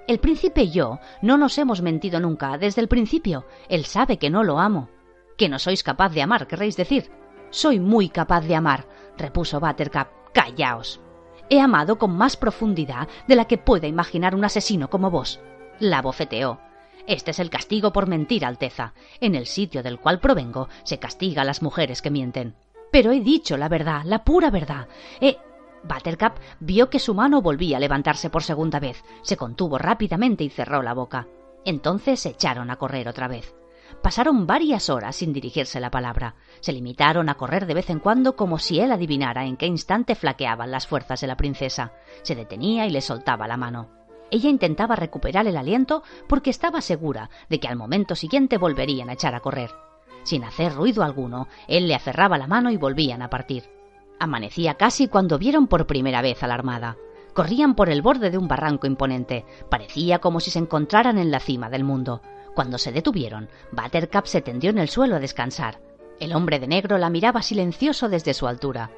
El 0.07 0.19
príncipe 0.19 0.63
y 0.63 0.71
yo 0.71 0.99
no 1.21 1.37
nos 1.37 1.57
hemos 1.57 1.81
mentido 1.81 2.19
nunca, 2.19 2.57
desde 2.57 2.81
el 2.81 2.87
principio. 2.87 3.45
Él 3.69 3.85
sabe 3.85 4.17
que 4.17 4.29
no 4.29 4.43
lo 4.43 4.59
amo. 4.59 4.89
Que 5.37 5.47
no 5.47 5.59
sois 5.59 5.83
capaz 5.83 6.09
de 6.09 6.21
amar, 6.21 6.47
querréis 6.47 6.75
decir. 6.75 7.11
Soy 7.51 7.79
muy 7.79 8.09
capaz 8.09 8.41
de 8.41 8.55
amar, 8.55 8.87
repuso 9.17 9.59
Buttercup. 9.59 10.07
Callaos. 10.33 10.99
He 11.51 11.59
amado 11.59 11.97
con 11.97 12.15
más 12.15 12.37
profundidad 12.37 13.09
de 13.27 13.35
la 13.35 13.43
que 13.43 13.57
pueda 13.57 13.85
imaginar 13.85 14.35
un 14.35 14.45
asesino 14.45 14.89
como 14.89 15.11
vos. 15.11 15.41
La 15.79 16.01
bofeteó. 16.01 16.61
Este 17.07 17.31
es 17.31 17.39
el 17.39 17.49
castigo 17.49 17.91
por 17.91 18.07
mentir, 18.07 18.45
Alteza. 18.45 18.93
En 19.19 19.35
el 19.35 19.45
sitio 19.45 19.83
del 19.83 19.99
cual 19.99 20.21
provengo 20.21 20.69
se 20.83 20.97
castiga 20.97 21.41
a 21.41 21.45
las 21.45 21.61
mujeres 21.61 22.01
que 22.01 22.09
mienten. 22.09 22.55
Pero 22.89 23.11
he 23.11 23.19
dicho 23.19 23.57
la 23.57 23.67
verdad, 23.67 24.03
la 24.05 24.23
pura 24.23 24.49
verdad. 24.49 24.87
He... 25.19 25.37
Buttercup 25.83 26.39
vio 26.61 26.89
que 26.89 26.99
su 26.99 27.13
mano 27.13 27.41
volvía 27.41 27.75
a 27.75 27.79
levantarse 27.81 28.29
por 28.29 28.43
segunda 28.43 28.79
vez. 28.79 29.03
Se 29.21 29.35
contuvo 29.35 29.77
rápidamente 29.77 30.45
y 30.45 30.49
cerró 30.49 30.81
la 30.81 30.93
boca. 30.93 31.27
Entonces 31.65 32.21
se 32.21 32.29
echaron 32.29 32.71
a 32.71 32.77
correr 32.77 33.09
otra 33.09 33.27
vez. 33.27 33.53
Pasaron 34.01 34.47
varias 34.47 34.89
horas 34.89 35.15
sin 35.15 35.31
dirigirse 35.31 35.79
la 35.79 35.91
palabra. 35.91 36.33
Se 36.59 36.73
limitaron 36.73 37.29
a 37.29 37.35
correr 37.35 37.67
de 37.67 37.75
vez 37.75 37.89
en 37.91 37.99
cuando 37.99 38.35
como 38.35 38.57
si 38.57 38.79
él 38.79 38.91
adivinara 38.91 39.45
en 39.45 39.57
qué 39.57 39.67
instante 39.67 40.15
flaqueaban 40.15 40.71
las 40.71 40.87
fuerzas 40.87 41.21
de 41.21 41.27
la 41.27 41.37
princesa. 41.37 41.93
Se 42.23 42.35
detenía 42.35 42.87
y 42.87 42.89
le 42.89 43.01
soltaba 43.01 43.47
la 43.47 43.57
mano. 43.57 43.89
Ella 44.31 44.49
intentaba 44.49 44.95
recuperar 44.95 45.45
el 45.45 45.57
aliento 45.57 46.01
porque 46.27 46.49
estaba 46.49 46.81
segura 46.81 47.29
de 47.49 47.59
que 47.59 47.67
al 47.67 47.75
momento 47.75 48.15
siguiente 48.15 48.57
volverían 48.57 49.09
a 49.09 49.13
echar 49.13 49.35
a 49.35 49.41
correr. 49.41 49.69
Sin 50.23 50.43
hacer 50.43 50.73
ruido 50.73 51.03
alguno, 51.03 51.47
él 51.67 51.87
le 51.87 51.95
aferraba 51.95 52.37
la 52.37 52.47
mano 52.47 52.71
y 52.71 52.77
volvían 52.77 53.21
a 53.21 53.29
partir. 53.29 53.69
Amanecía 54.19 54.75
casi 54.75 55.07
cuando 55.07 55.37
vieron 55.37 55.67
por 55.67 55.85
primera 55.85 56.21
vez 56.21 56.41
a 56.41 56.47
la 56.47 56.55
armada. 56.55 56.97
Corrían 57.33 57.75
por 57.75 57.89
el 57.89 58.01
borde 58.01 58.29
de 58.29 58.37
un 58.37 58.47
barranco 58.47 58.87
imponente. 58.87 59.45
Parecía 59.69 60.19
como 60.19 60.39
si 60.39 60.51
se 60.51 60.59
encontraran 60.59 61.17
en 61.17 61.31
la 61.31 61.39
cima 61.39 61.69
del 61.69 61.83
mundo. 61.83 62.21
Cuando 62.53 62.77
se 62.77 62.91
detuvieron, 62.91 63.49
Buttercup 63.71 64.25
se 64.25 64.41
tendió 64.41 64.69
en 64.69 64.77
el 64.77 64.89
suelo 64.89 65.15
a 65.15 65.19
descansar. 65.19 65.79
El 66.19 66.33
hombre 66.33 66.59
de 66.59 66.67
negro 66.67 66.97
la 66.97 67.09
miraba 67.09 67.41
silencioso 67.41 68.09
desde 68.09 68.33
su 68.33 68.47
altura. 68.47 68.91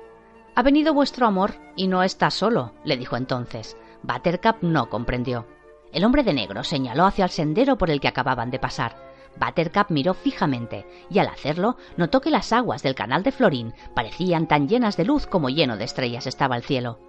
Ha 0.55 0.63
venido 0.63 0.93
vuestro 0.93 1.25
amor 1.25 1.53
y 1.75 1.87
no 1.87 2.03
está 2.03 2.29
solo, 2.31 2.73
le 2.83 2.97
dijo 2.97 3.15
entonces. 3.15 3.77
Buttercup 4.01 4.57
no 4.61 4.89
comprendió. 4.89 5.47
El 5.91 6.03
hombre 6.03 6.23
de 6.23 6.33
negro 6.33 6.63
señaló 6.63 7.05
hacia 7.05 7.25
el 7.25 7.31
sendero 7.31 7.77
por 7.77 7.89
el 7.91 7.99
que 8.01 8.07
acababan 8.07 8.51
de 8.51 8.59
pasar. 8.59 8.95
Buttercup 9.39 9.89
miró 9.89 10.13
fijamente 10.13 10.85
y 11.09 11.19
al 11.19 11.27
hacerlo 11.27 11.77
notó 11.97 12.21
que 12.21 12.29
las 12.29 12.51
aguas 12.53 12.83
del 12.83 12.95
canal 12.95 13.23
de 13.23 13.31
Florín 13.31 13.73
parecían 13.95 14.47
tan 14.47 14.67
llenas 14.67 14.97
de 14.97 15.05
luz 15.05 15.25
como 15.27 15.49
lleno 15.49 15.77
de 15.77 15.85
estrellas 15.85 16.27
estaba 16.27 16.55
el 16.55 16.63
cielo. 16.63 16.99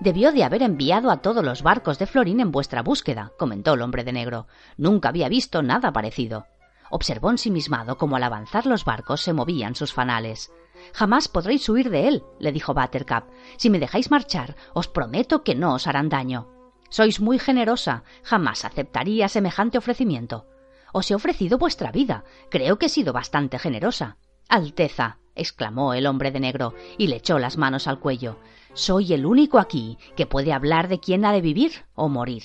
Debió 0.00 0.32
de 0.32 0.44
haber 0.44 0.62
enviado 0.62 1.10
a 1.10 1.18
todos 1.18 1.44
los 1.44 1.62
barcos 1.62 1.98
de 1.98 2.06
Florín 2.06 2.40
en 2.40 2.50
vuestra 2.50 2.82
búsqueda, 2.82 3.32
comentó 3.38 3.74
el 3.74 3.82
hombre 3.82 4.02
de 4.02 4.14
negro. 4.14 4.46
Nunca 4.78 5.10
había 5.10 5.28
visto 5.28 5.62
nada 5.62 5.92
parecido. 5.92 6.46
Observó 6.88 7.30
ensimismado 7.30 7.98
cómo 7.98 8.16
al 8.16 8.22
avanzar 8.22 8.64
los 8.64 8.86
barcos 8.86 9.20
se 9.20 9.34
movían 9.34 9.74
sus 9.74 9.92
fanales. 9.92 10.50
Jamás 10.94 11.28
podréis 11.28 11.68
huir 11.68 11.90
de 11.90 12.08
él, 12.08 12.24
le 12.38 12.50
dijo 12.50 12.72
Buttercup. 12.72 13.24
Si 13.58 13.68
me 13.68 13.78
dejáis 13.78 14.10
marchar, 14.10 14.56
os 14.72 14.88
prometo 14.88 15.44
que 15.44 15.54
no 15.54 15.74
os 15.74 15.86
harán 15.86 16.08
daño. 16.08 16.48
Sois 16.88 17.20
muy 17.20 17.38
generosa. 17.38 18.02
Jamás 18.24 18.64
aceptaría 18.64 19.28
semejante 19.28 19.76
ofrecimiento. 19.76 20.46
Os 20.94 21.10
he 21.10 21.14
ofrecido 21.14 21.58
vuestra 21.58 21.92
vida. 21.92 22.24
Creo 22.50 22.78
que 22.78 22.86
he 22.86 22.88
sido 22.88 23.12
bastante 23.12 23.58
generosa. 23.58 24.16
Alteza, 24.48 25.18
exclamó 25.34 25.94
el 25.94 26.06
hombre 26.06 26.32
de 26.32 26.40
negro, 26.40 26.74
y 26.98 27.06
le 27.06 27.16
echó 27.16 27.38
las 27.38 27.56
manos 27.56 27.86
al 27.86 28.00
cuello. 28.00 28.38
Soy 28.72 29.12
el 29.12 29.26
único 29.26 29.58
aquí 29.58 29.98
que 30.16 30.26
puede 30.26 30.52
hablar 30.52 30.88
de 30.88 31.00
quién 31.00 31.24
ha 31.24 31.32
de 31.32 31.40
vivir 31.40 31.72
o 31.94 32.08
morir. 32.08 32.44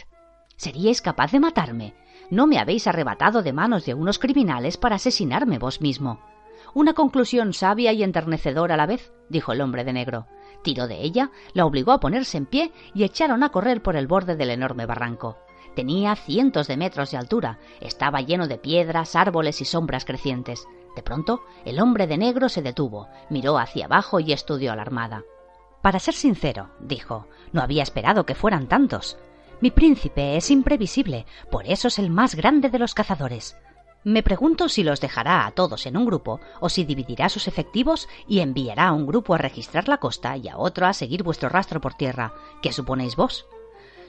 ¿Seríais 0.57 1.01
capaz 1.01 1.31
de 1.31 1.39
matarme? 1.39 1.93
No 2.31 2.47
me 2.47 2.57
habéis 2.57 2.87
arrebatado 2.87 3.43
de 3.43 3.53
manos 3.53 3.85
de 3.85 3.93
unos 3.93 4.17
criminales 4.17 4.77
para 4.77 4.95
asesinarme 4.95 5.59
vos 5.59 5.81
mismo. 5.81 6.19
Una 6.73 6.93
conclusión 6.93 7.53
sabia 7.53 7.93
y 7.93 8.03
enternecedora 8.03 8.73
a 8.73 8.77
la 8.77 8.87
vez, 8.87 9.13
dijo 9.29 9.51
el 9.51 9.61
hombre 9.61 9.83
de 9.83 9.93
negro. 9.93 10.27
Tiró 10.63 10.87
de 10.87 11.01
ella, 11.01 11.31
la 11.53 11.65
obligó 11.65 11.91
a 11.91 11.99
ponerse 11.99 12.37
en 12.37 12.47
pie 12.47 12.71
y 12.93 13.03
echaron 13.03 13.43
a 13.43 13.49
correr 13.49 13.83
por 13.83 13.95
el 13.95 14.07
borde 14.07 14.35
del 14.35 14.49
enorme 14.49 14.85
barranco. 14.85 15.37
Tenía 15.75 16.15
cientos 16.15 16.67
de 16.67 16.77
metros 16.77 17.11
de 17.11 17.17
altura, 17.17 17.59
estaba 17.81 18.21
lleno 18.21 18.47
de 18.47 18.57
piedras, 18.57 19.15
árboles 19.15 19.61
y 19.61 19.65
sombras 19.65 20.05
crecientes. 20.05 20.65
De 20.95 21.03
pronto, 21.03 21.43
el 21.65 21.79
hombre 21.79 22.07
de 22.07 22.17
negro 22.17 22.49
se 22.49 22.61
detuvo, 22.61 23.09
miró 23.29 23.57
hacia 23.57 23.85
abajo 23.85 24.19
y 24.19 24.31
estudió 24.31 24.75
la 24.75 24.81
armada. 24.81 25.23
Para 25.85 25.99
ser 25.99 26.15
sincero, 26.15 26.71
dijo, 26.79 27.27
no 27.53 27.61
había 27.61 27.83
esperado 27.83 28.25
que 28.25 28.33
fueran 28.33 28.65
tantos. 28.65 29.19
Mi 29.61 29.69
príncipe 29.69 30.35
es 30.35 30.49
imprevisible, 30.49 31.27
por 31.51 31.67
eso 31.67 31.89
es 31.89 31.99
el 31.99 32.09
más 32.09 32.33
grande 32.33 32.71
de 32.71 32.79
los 32.79 32.95
cazadores. 32.95 33.55
Me 34.03 34.23
pregunto 34.23 34.67
si 34.67 34.81
los 34.81 34.99
dejará 34.99 35.45
a 35.45 35.51
todos 35.51 35.85
en 35.85 35.95
un 35.95 36.07
grupo 36.07 36.39
o 36.59 36.69
si 36.69 36.85
dividirá 36.85 37.29
sus 37.29 37.47
efectivos 37.47 38.09
y 38.27 38.39
enviará 38.39 38.87
a 38.87 38.93
un 38.93 39.05
grupo 39.05 39.35
a 39.35 39.37
registrar 39.37 39.87
la 39.87 39.99
costa 39.99 40.35
y 40.37 40.47
a 40.47 40.57
otro 40.57 40.87
a 40.87 40.93
seguir 40.93 41.21
vuestro 41.21 41.49
rastro 41.49 41.79
por 41.79 41.93
tierra. 41.93 42.33
¿Qué 42.63 42.73
suponéis 42.73 43.15
vos? 43.15 43.45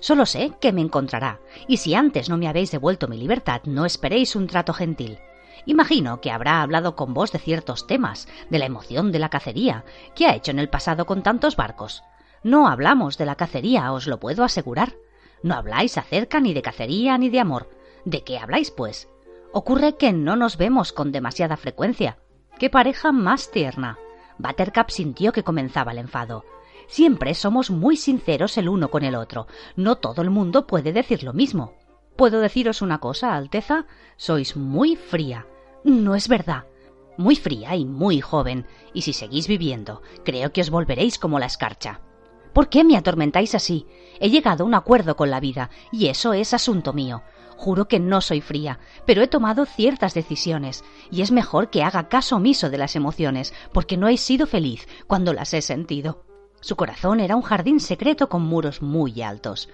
Solo 0.01 0.25
sé 0.25 0.53
que 0.59 0.73
me 0.73 0.81
encontrará, 0.81 1.41
y 1.69 1.77
si 1.77 1.95
antes 1.95 2.31
no 2.31 2.39
me 2.39 2.49
habéis 2.49 2.71
devuelto 2.71 3.07
mi 3.07 3.19
libertad, 3.19 3.61
no 3.65 3.85
esperéis 3.85 4.35
un 4.35 4.47
trato 4.47 4.73
gentil. 4.73 5.19
Imagino 5.65 6.21
que 6.21 6.31
habrá 6.31 6.63
hablado 6.63 6.95
con 6.95 7.15
vos 7.15 7.33
de 7.33 7.39
ciertos 7.39 7.87
temas, 7.87 8.29
de 8.51 8.59
la 8.59 8.67
emoción 8.67 9.13
de 9.13 9.19
la 9.19 9.31
cacería, 9.31 9.85
que 10.15 10.27
ha 10.27 10.35
hecho 10.35 10.51
en 10.51 10.59
el 10.59 10.69
pasado 10.69 11.07
con 11.07 11.23
tantos 11.23 11.57
barcos. 11.57 12.03
No 12.43 12.69
hablamos 12.69 13.19
de 13.19 13.27
la 13.27 13.35
cacería, 13.35 13.93
os 13.93 14.07
lo 14.07 14.21
puedo 14.21 14.45
asegurar. 14.45 14.95
No 15.43 15.55
habláis 15.55 15.99
acerca 15.99 16.41
ni 16.41 16.55
de 16.55 16.63
cacería 16.63 17.19
ni 17.19 17.31
de 17.31 17.41
amor. 17.41 17.71
¿De 18.05 18.23
qué 18.23 18.39
habláis, 18.39 18.71
pues? 18.71 19.09
Ocurre 19.53 19.97
que 19.97 20.13
no 20.13 20.37
nos 20.37 20.57
vemos 20.57 20.93
con 20.93 21.13
demasiada 21.13 21.57
frecuencia. 21.57 22.19
¡Qué 22.59 22.71
pareja 22.71 23.11
más 23.11 23.51
tierna! 23.51 23.99
Buttercup 24.39 24.91
sintió 24.91 25.33
que 25.33 25.43
comenzaba 25.43 25.93
el 25.93 25.99
enfado. 25.99 26.45
Siempre 26.89 27.35
somos 27.35 27.71
muy 27.71 27.97
sinceros 27.97 28.57
el 28.59 28.69
uno 28.69 28.91
con 28.91 29.03
el 29.03 29.15
otro. 29.15 29.47
No 29.75 29.97
todo 29.97 30.23
el 30.23 30.31
mundo 30.31 30.67
puede 30.67 30.93
decir 30.93 31.23
lo 31.25 31.33
mismo. 31.33 31.75
¿Puedo 32.17 32.41
deciros 32.41 32.81
una 32.81 32.99
cosa, 32.99 33.37
Alteza? 33.37 33.85
Sois 34.17 34.57
muy 34.57 34.97
fría. 34.97 35.47
No 35.85 36.15
es 36.15 36.29
verdad. 36.29 36.65
Muy 37.19 37.37
fría 37.37 37.77
y 37.77 37.85
muy 37.85 38.21
joven, 38.21 38.67
y 38.95 39.03
si 39.03 39.13
seguís 39.13 39.49
viviendo, 39.49 40.03
creo 40.25 40.53
que 40.53 40.63
os 40.63 40.71
volveréis 40.71 41.19
como 41.19 41.39
la 41.39 41.47
escarcha. 41.47 42.01
¿Por 42.55 42.71
qué 42.71 42.85
me 42.85 42.97
atormentáis 42.97 43.55
así? 43.55 43.87
He 44.19 44.31
llegado 44.31 44.65
a 44.65 44.67
un 44.67 44.75
acuerdo 44.75 45.15
con 45.15 45.31
la 45.31 45.41
vida, 45.41 45.69
y 45.93 46.07
eso 46.09 46.33
es 46.33 46.55
asunto 46.55 46.95
mío. 46.95 47.23
Juro 47.59 47.87
que 47.87 48.01
no 48.01 48.23
soy 48.23 48.41
fría, 48.41 48.79
pero 49.05 49.23
he 49.23 49.29
tomado 49.29 49.67
ciertas 49.67 50.15
decisiones, 50.15 50.85
y 51.11 51.21
es 51.21 51.33
mejor 51.33 51.69
que 51.69 51.83
haga 51.83 52.09
caso 52.09 52.37
omiso 52.37 52.71
de 52.71 52.79
las 52.79 52.97
emociones, 52.97 53.53
porque 53.73 53.99
no 53.99 54.09
he 54.09 54.17
sido 54.17 54.47
feliz 54.47 54.89
cuando 55.07 55.35
las 55.35 55.53
he 55.53 55.61
sentido. 55.61 56.25
Su 56.61 56.77
corazón 56.77 57.21
era 57.21 57.37
un 57.37 57.43
jardín 57.43 57.79
secreto 57.79 58.31
con 58.31 58.43
muros 58.43 58.81
muy 58.81 59.21
altos. 59.23 59.69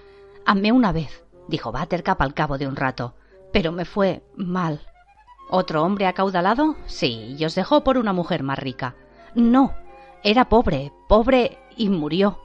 Amé 0.45 0.73
una 0.73 0.91
vez, 0.91 1.23
dijo 1.47 1.71
Buttercup 1.71 2.21
al 2.21 2.33
cabo 2.33 2.57
de 2.57 2.67
un 2.67 2.75
rato, 2.75 3.15
pero 3.51 3.71
me 3.71 3.85
fue 3.85 4.23
mal. 4.35 4.81
¿Otro 5.49 5.83
hombre 5.83 6.07
acaudalado? 6.07 6.75
Sí, 6.85 7.35
y 7.37 7.45
os 7.45 7.55
dejó 7.55 7.83
por 7.83 7.97
una 7.97 8.13
mujer 8.13 8.43
más 8.43 8.59
rica. 8.59 8.95
No, 9.35 9.73
era 10.23 10.49
pobre, 10.49 10.91
pobre 11.07 11.59
y 11.77 11.89
murió. 11.89 12.39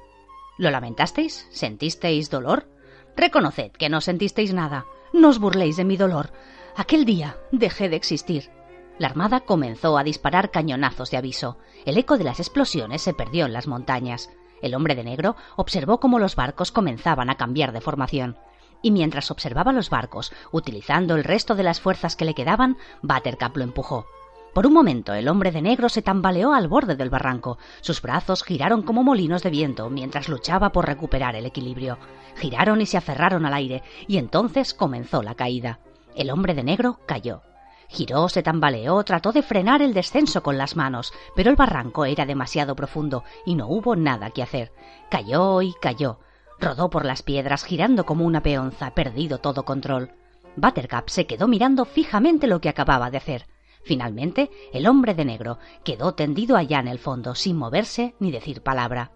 ¿Lo 0.58 0.70
lamentasteis? 0.70 1.46
¿Sentisteis 1.50 2.30
dolor? 2.30 2.68
Reconoced 3.16 3.72
que 3.72 3.88
no 3.88 4.00
sentisteis 4.00 4.52
nada. 4.52 4.86
No 5.12 5.28
os 5.28 5.38
burléis 5.38 5.76
de 5.76 5.84
mi 5.84 5.96
dolor. 5.96 6.32
Aquel 6.76 7.04
día 7.04 7.36
dejé 7.52 7.88
de 7.88 7.96
existir. 7.96 8.50
La 8.98 9.06
armada 9.06 9.40
comenzó 9.40 9.96
a 9.96 10.04
disparar 10.04 10.50
cañonazos 10.50 11.10
de 11.10 11.16
aviso. 11.16 11.58
El 11.86 11.98
eco 11.98 12.18
de 12.18 12.24
las 12.24 12.40
explosiones 12.40 13.02
se 13.02 13.14
perdió 13.14 13.46
en 13.46 13.52
las 13.52 13.68
montañas. 13.68 14.30
El 14.60 14.74
hombre 14.74 14.96
de 14.96 15.04
negro 15.04 15.36
observó 15.56 16.00
cómo 16.00 16.18
los 16.18 16.34
barcos 16.34 16.72
comenzaban 16.72 17.30
a 17.30 17.36
cambiar 17.36 17.72
de 17.72 17.80
formación. 17.80 18.36
Y 18.82 18.90
mientras 18.90 19.30
observaba 19.30 19.72
los 19.72 19.90
barcos, 19.90 20.32
utilizando 20.52 21.16
el 21.16 21.24
resto 21.24 21.54
de 21.54 21.62
las 21.64 21.80
fuerzas 21.80 22.16
que 22.16 22.24
le 22.24 22.34
quedaban, 22.34 22.76
Buttercup 23.02 23.56
lo 23.56 23.64
empujó. 23.64 24.06
Por 24.54 24.66
un 24.66 24.72
momento 24.72 25.14
el 25.14 25.28
hombre 25.28 25.52
de 25.52 25.62
negro 25.62 25.88
se 25.88 26.02
tambaleó 26.02 26.52
al 26.52 26.68
borde 26.68 26.96
del 26.96 27.10
barranco. 27.10 27.58
Sus 27.80 28.02
brazos 28.02 28.42
giraron 28.42 28.82
como 28.82 29.04
molinos 29.04 29.42
de 29.42 29.50
viento 29.50 29.90
mientras 29.90 30.28
luchaba 30.28 30.72
por 30.72 30.86
recuperar 30.86 31.36
el 31.36 31.46
equilibrio. 31.46 31.98
Giraron 32.36 32.80
y 32.80 32.86
se 32.86 32.96
aferraron 32.96 33.46
al 33.46 33.54
aire, 33.54 33.82
y 34.06 34.18
entonces 34.18 34.74
comenzó 34.74 35.22
la 35.22 35.34
caída. 35.34 35.80
El 36.16 36.30
hombre 36.30 36.54
de 36.54 36.64
negro 36.64 36.98
cayó. 37.06 37.42
Giró, 37.88 38.28
se 38.28 38.42
tambaleó, 38.42 39.02
trató 39.04 39.32
de 39.32 39.42
frenar 39.42 39.80
el 39.80 39.94
descenso 39.94 40.42
con 40.42 40.58
las 40.58 40.76
manos, 40.76 41.12
pero 41.34 41.50
el 41.50 41.56
barranco 41.56 42.04
era 42.04 42.26
demasiado 42.26 42.76
profundo 42.76 43.24
y 43.46 43.54
no 43.54 43.66
hubo 43.68 43.96
nada 43.96 44.30
que 44.30 44.42
hacer. 44.42 44.72
Cayó 45.10 45.62
y 45.62 45.72
cayó. 45.80 46.18
Rodó 46.60 46.90
por 46.90 47.04
las 47.04 47.22
piedras 47.22 47.64
girando 47.64 48.04
como 48.04 48.24
una 48.24 48.42
peonza, 48.42 48.90
perdido 48.94 49.38
todo 49.38 49.64
control. 49.64 50.10
Buttercup 50.56 51.08
se 51.08 51.26
quedó 51.26 51.46
mirando 51.46 51.84
fijamente 51.84 52.46
lo 52.46 52.60
que 52.60 52.68
acababa 52.68 53.10
de 53.10 53.18
hacer. 53.18 53.46
Finalmente, 53.84 54.50
el 54.72 54.86
hombre 54.86 55.14
de 55.14 55.24
negro 55.24 55.58
quedó 55.84 56.14
tendido 56.14 56.56
allá 56.56 56.80
en 56.80 56.88
el 56.88 56.98
fondo, 56.98 57.34
sin 57.34 57.56
moverse 57.56 58.14
ni 58.18 58.30
decir 58.30 58.62
palabra. 58.62 59.12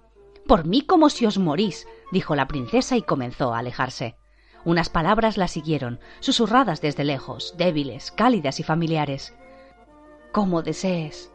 Por 0.46 0.64
mí 0.64 0.82
como 0.82 1.10
si 1.10 1.26
os 1.26 1.38
morís, 1.38 1.86
dijo 2.10 2.34
la 2.34 2.46
princesa 2.46 2.96
y 2.96 3.02
comenzó 3.02 3.54
a 3.54 3.58
alejarse. 3.58 4.16
Unas 4.64 4.88
palabras 4.88 5.36
la 5.36 5.48
siguieron, 5.48 5.98
susurradas 6.20 6.80
desde 6.80 7.04
lejos, 7.04 7.54
débiles, 7.58 8.12
cálidas 8.12 8.60
y 8.60 8.62
familiares. 8.62 9.34
Como 10.30 10.62
desees. 10.62 11.32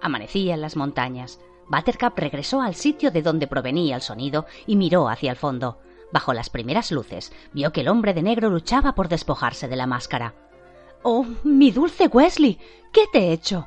Amanecía 0.00 0.54
en 0.54 0.62
las 0.62 0.76
montañas. 0.76 1.40
Buttercup 1.68 2.18
regresó 2.18 2.60
al 2.60 2.74
sitio 2.74 3.10
de 3.10 3.22
donde 3.22 3.46
provenía 3.46 3.96
el 3.96 4.02
sonido 4.02 4.46
y 4.66 4.76
miró 4.76 5.08
hacia 5.08 5.30
el 5.30 5.36
fondo. 5.36 5.80
Bajo 6.12 6.32
las 6.32 6.48
primeras 6.48 6.90
luces, 6.90 7.32
vio 7.52 7.72
que 7.72 7.82
el 7.82 7.88
hombre 7.88 8.14
de 8.14 8.22
negro 8.22 8.48
luchaba 8.48 8.94
por 8.94 9.08
despojarse 9.08 9.68
de 9.68 9.76
la 9.76 9.86
máscara. 9.86 10.34
Oh, 11.02 11.26
mi 11.44 11.70
dulce 11.70 12.06
Wesley. 12.08 12.58
¿Qué 12.92 13.04
te 13.12 13.18
he 13.18 13.32
hecho? 13.32 13.66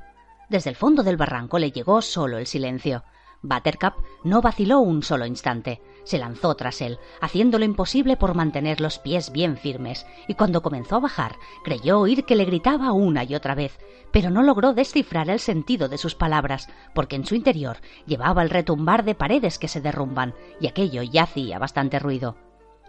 Desde 0.50 0.70
el 0.70 0.76
fondo 0.76 1.04
del 1.04 1.18
barranco 1.18 1.60
le 1.60 1.72
llegó 1.72 2.02
solo 2.02 2.38
el 2.38 2.48
silencio. 2.48 3.04
Buttercup 3.42 3.94
no 4.24 4.42
vaciló 4.42 4.80
un 4.80 5.04
solo 5.04 5.26
instante. 5.26 5.82
Se 6.04 6.18
lanzó 6.18 6.56
tras 6.56 6.82
él, 6.82 6.98
haciendo 7.22 7.60
lo 7.60 7.66
imposible 7.66 8.18
por 8.18 8.36
mantener 8.36 8.82
los 8.82 9.00
pies 9.00 9.32
bien 9.32 9.58
firmes, 9.58 10.06
y 10.28 10.34
cuando 10.34 10.62
comenzó 10.62 10.96
a 10.96 11.02
bajar, 11.02 11.36
creyó 11.64 12.00
oír 12.00 12.26
que 12.26 12.36
le 12.36 12.46
gritaba 12.46 12.92
una 12.92 13.24
y 13.24 13.36
otra 13.36 13.56
vez, 13.56 13.80
pero 14.12 14.30
no 14.30 14.44
logró 14.44 14.74
descifrar 14.74 15.30
el 15.30 15.40
sentido 15.40 15.88
de 15.88 15.98
sus 15.98 16.16
palabras, 16.16 16.70
porque 16.94 17.16
en 17.16 17.26
su 17.26 17.36
interior 17.36 17.78
llevaba 18.06 18.42
el 18.42 18.50
retumbar 18.50 19.04
de 19.04 19.16
paredes 19.16 19.60
que 19.60 19.68
se 19.68 19.82
derrumban, 19.82 20.34
y 20.60 20.68
aquello 20.68 21.04
ya 21.04 21.24
hacía 21.24 21.60
bastante 21.60 22.00
ruido. 22.00 22.36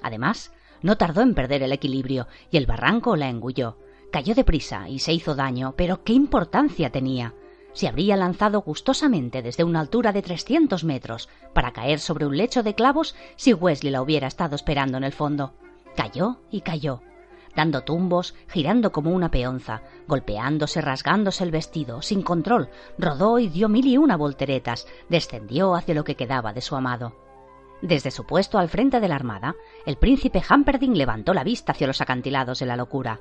Además, 0.03 0.53
no 0.83 0.97
tardó 0.97 1.21
en 1.21 1.35
perder 1.35 1.63
el 1.63 1.73
equilibrio, 1.73 2.27
y 2.51 2.57
el 2.57 2.67
barranco 2.67 3.17
la 3.17 3.29
engulló. 3.29 3.79
Cayó 4.11 4.35
deprisa 4.35 4.89
y 4.89 4.99
se 4.99 5.13
hizo 5.13 5.35
daño, 5.35 5.75
pero 5.77 6.03
¿qué 6.03 6.13
importancia 6.13 6.91
tenía? 6.91 7.35
Se 7.73 7.89
habría 7.89 8.17
lanzado 8.17 8.63
gustosamente 8.63 9.43
desde 9.43 9.65
una 9.65 9.81
altura 9.81 10.13
de 10.13 10.23
trescientos 10.23 10.85
metros 10.85 11.29
para 11.53 11.73
caer 11.73 11.99
sobre 12.01 12.27
un 12.27 12.37
lecho 12.37 12.63
de 12.63 12.75
clavos 12.75 13.15
si 13.37 13.55
Wesley 13.55 13.93
la 13.93 14.03
hubiera 14.03 14.27
estado 14.27 14.57
esperando 14.57 14.99
en 14.99 15.05
el 15.05 15.13
fondo. 15.13 15.55
Cayó 15.97 16.39
y 16.51 16.63
cayó, 16.63 17.03
dando 17.55 17.83
tumbos, 17.83 18.35
girando 18.49 18.93
como 18.93 19.11
una 19.11 19.31
peonza, 19.31 19.83
golpeándose, 20.07 20.81
rasgándose 20.81 21.45
el 21.45 21.51
vestido, 21.51 22.03
sin 22.03 22.23
control, 22.23 22.69
rodó 22.99 23.39
y 23.39 23.49
dio 23.49 23.69
mil 23.69 23.87
y 23.87 23.99
una 23.99 24.17
volteretas, 24.17 24.87
descendió 25.09 25.75
hacia 25.75 25.95
lo 25.95 26.05
que 26.05 26.17
quedaba 26.17 26.53
de 26.53 26.61
su 26.61 26.77
amado. 26.77 27.15
Desde 27.83 28.13
su 28.13 28.25
puesto 28.25 28.59
al 28.59 28.69
frente 28.69 29.01
de 29.01 29.09
la 29.09 29.17
armada, 29.17 29.57
el 29.87 29.97
príncipe 29.97 30.43
Hamperdin 30.49 30.97
levantó 30.97 31.35
la 31.35 31.43
vista 31.43 31.73
hacia 31.73 31.89
los 31.89 32.01
acantilados 32.01 32.61
de 32.61 32.67
la 32.67 32.77
locura. 32.77 33.21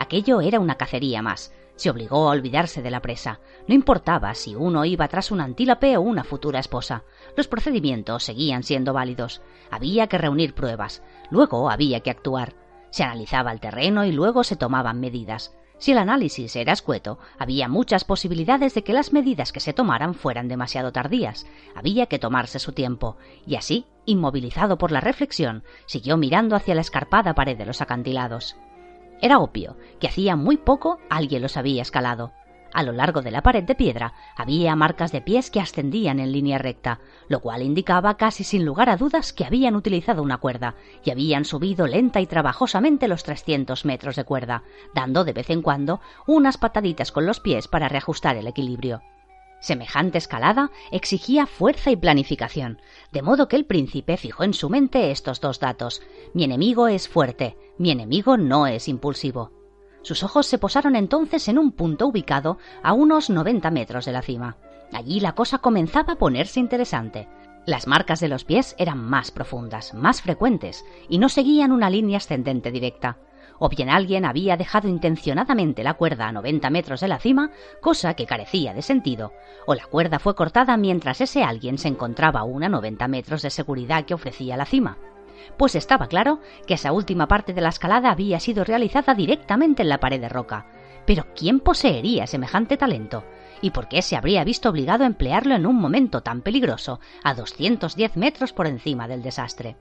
Aquello 0.00 0.40
era 0.40 0.60
una 0.60 0.76
cacería 0.76 1.20
más, 1.20 1.52
se 1.76 1.90
obligó 1.90 2.26
a 2.26 2.32
olvidarse 2.32 2.80
de 2.80 2.90
la 2.90 3.02
presa. 3.02 3.40
No 3.68 3.74
importaba 3.74 4.34
si 4.34 4.54
uno 4.54 4.86
iba 4.86 5.06
tras 5.08 5.30
un 5.30 5.42
antílope 5.42 5.94
o 5.98 6.00
una 6.00 6.24
futura 6.24 6.58
esposa. 6.58 7.04
Los 7.36 7.48
procedimientos 7.48 8.24
seguían 8.24 8.62
siendo 8.62 8.94
válidos. 8.94 9.42
Había 9.70 10.06
que 10.06 10.16
reunir 10.16 10.54
pruebas. 10.54 11.02
Luego 11.30 11.70
había 11.70 12.00
que 12.00 12.08
actuar. 12.08 12.54
Se 12.88 13.04
analizaba 13.04 13.52
el 13.52 13.60
terreno 13.60 14.06
y 14.06 14.10
luego 14.10 14.42
se 14.42 14.56
tomaban 14.56 15.00
medidas. 15.00 15.54
Si 15.76 15.92
el 15.92 15.98
análisis 15.98 16.56
era 16.56 16.72
escueto, 16.72 17.18
había 17.38 17.68
muchas 17.68 18.04
posibilidades 18.04 18.72
de 18.72 18.82
que 18.82 18.94
las 18.94 19.12
medidas 19.12 19.52
que 19.52 19.60
se 19.60 19.74
tomaran 19.74 20.14
fueran 20.14 20.48
demasiado 20.48 20.92
tardías. 20.92 21.46
Había 21.76 22.06
que 22.06 22.18
tomarse 22.18 22.58
su 22.58 22.72
tiempo. 22.72 23.18
Y 23.46 23.56
así, 23.56 23.84
inmovilizado 24.06 24.78
por 24.78 24.92
la 24.92 25.02
reflexión, 25.02 25.62
siguió 25.84 26.16
mirando 26.16 26.56
hacia 26.56 26.74
la 26.74 26.80
escarpada 26.80 27.34
pared 27.34 27.58
de 27.58 27.66
los 27.66 27.82
acantilados. 27.82 28.56
Era 29.20 29.38
obvio 29.38 29.76
que 30.00 30.08
hacía 30.08 30.36
muy 30.36 30.56
poco 30.56 30.98
alguien 31.10 31.42
los 31.42 31.56
había 31.56 31.82
escalado. 31.82 32.32
A 32.72 32.82
lo 32.84 32.92
largo 32.92 33.20
de 33.20 33.32
la 33.32 33.42
pared 33.42 33.64
de 33.64 33.74
piedra 33.74 34.14
había 34.36 34.76
marcas 34.76 35.10
de 35.10 35.20
pies 35.20 35.50
que 35.50 35.60
ascendían 35.60 36.20
en 36.20 36.30
línea 36.30 36.58
recta, 36.58 37.00
lo 37.28 37.40
cual 37.40 37.62
indicaba 37.62 38.16
casi 38.16 38.44
sin 38.44 38.64
lugar 38.64 38.88
a 38.88 38.96
dudas 38.96 39.32
que 39.32 39.44
habían 39.44 39.74
utilizado 39.74 40.22
una 40.22 40.38
cuerda 40.38 40.76
y 41.04 41.10
habían 41.10 41.44
subido 41.44 41.86
lenta 41.86 42.20
y 42.20 42.26
trabajosamente 42.26 43.08
los 43.08 43.24
300 43.24 43.84
metros 43.84 44.16
de 44.16 44.24
cuerda, 44.24 44.62
dando 44.94 45.24
de 45.24 45.32
vez 45.32 45.50
en 45.50 45.62
cuando 45.62 46.00
unas 46.26 46.58
pataditas 46.58 47.10
con 47.10 47.26
los 47.26 47.40
pies 47.40 47.66
para 47.66 47.88
reajustar 47.88 48.36
el 48.36 48.46
equilibrio. 48.46 49.02
Semejante 49.60 50.16
escalada 50.16 50.70
exigía 50.90 51.46
fuerza 51.46 51.90
y 51.90 51.96
planificación, 51.96 52.80
de 53.12 53.22
modo 53.22 53.46
que 53.46 53.56
el 53.56 53.66
príncipe 53.66 54.16
fijó 54.16 54.42
en 54.42 54.54
su 54.54 54.70
mente 54.70 55.10
estos 55.10 55.40
dos 55.40 55.60
datos. 55.60 56.02
Mi 56.32 56.44
enemigo 56.44 56.88
es 56.88 57.08
fuerte, 57.08 57.56
mi 57.78 57.90
enemigo 57.90 58.38
no 58.38 58.66
es 58.66 58.88
impulsivo. 58.88 59.52
Sus 60.02 60.22
ojos 60.22 60.46
se 60.46 60.58
posaron 60.58 60.96
entonces 60.96 61.46
en 61.48 61.58
un 61.58 61.72
punto 61.72 62.06
ubicado 62.06 62.56
a 62.82 62.94
unos 62.94 63.28
90 63.28 63.70
metros 63.70 64.06
de 64.06 64.12
la 64.12 64.22
cima. 64.22 64.56
Allí 64.92 65.20
la 65.20 65.34
cosa 65.34 65.58
comenzaba 65.58 66.14
a 66.14 66.18
ponerse 66.18 66.58
interesante. 66.58 67.28
Las 67.66 67.86
marcas 67.86 68.20
de 68.20 68.28
los 68.28 68.44
pies 68.44 68.74
eran 68.78 68.98
más 68.98 69.30
profundas, 69.30 69.92
más 69.92 70.22
frecuentes, 70.22 70.86
y 71.10 71.18
no 71.18 71.28
seguían 71.28 71.70
una 71.70 71.90
línea 71.90 72.16
ascendente 72.16 72.70
directa 72.70 73.18
o 73.60 73.68
bien 73.68 73.90
alguien 73.90 74.24
había 74.24 74.56
dejado 74.56 74.88
intencionadamente 74.88 75.84
la 75.84 75.94
cuerda 75.94 76.26
a 76.26 76.32
90 76.32 76.68
metros 76.70 77.00
de 77.00 77.08
la 77.08 77.20
cima, 77.20 77.52
cosa 77.80 78.14
que 78.14 78.26
carecía 78.26 78.74
de 78.74 78.82
sentido, 78.82 79.32
o 79.66 79.74
la 79.74 79.84
cuerda 79.84 80.18
fue 80.18 80.34
cortada 80.34 80.76
mientras 80.76 81.20
ese 81.20 81.44
alguien 81.44 81.78
se 81.78 81.88
encontraba 81.88 82.40
aún 82.40 82.64
a 82.64 82.68
90 82.68 83.06
metros 83.06 83.42
de 83.42 83.50
seguridad 83.50 84.04
que 84.04 84.14
ofrecía 84.14 84.56
la 84.56 84.64
cima. 84.64 84.98
Pues 85.56 85.74
estaba 85.74 86.06
claro 86.06 86.40
que 86.66 86.74
esa 86.74 86.92
última 86.92 87.28
parte 87.28 87.52
de 87.52 87.60
la 87.60 87.68
escalada 87.68 88.10
había 88.10 88.40
sido 88.40 88.64
realizada 88.64 89.14
directamente 89.14 89.82
en 89.82 89.90
la 89.90 90.00
pared 90.00 90.20
de 90.20 90.28
roca. 90.28 90.66
Pero 91.06 91.26
¿quién 91.34 91.60
poseería 91.60 92.26
semejante 92.26 92.76
talento? 92.76 93.24
¿Y 93.60 93.70
por 93.70 93.88
qué 93.88 94.00
se 94.00 94.16
habría 94.16 94.42
visto 94.44 94.70
obligado 94.70 95.04
a 95.04 95.06
emplearlo 95.06 95.54
en 95.54 95.66
un 95.66 95.76
momento 95.76 96.22
tan 96.22 96.40
peligroso, 96.40 97.00
a 97.22 97.34
210 97.34 98.16
metros 98.16 98.52
por 98.52 98.66
encima 98.66 99.06
del 99.06 99.22
desastre? 99.22 99.76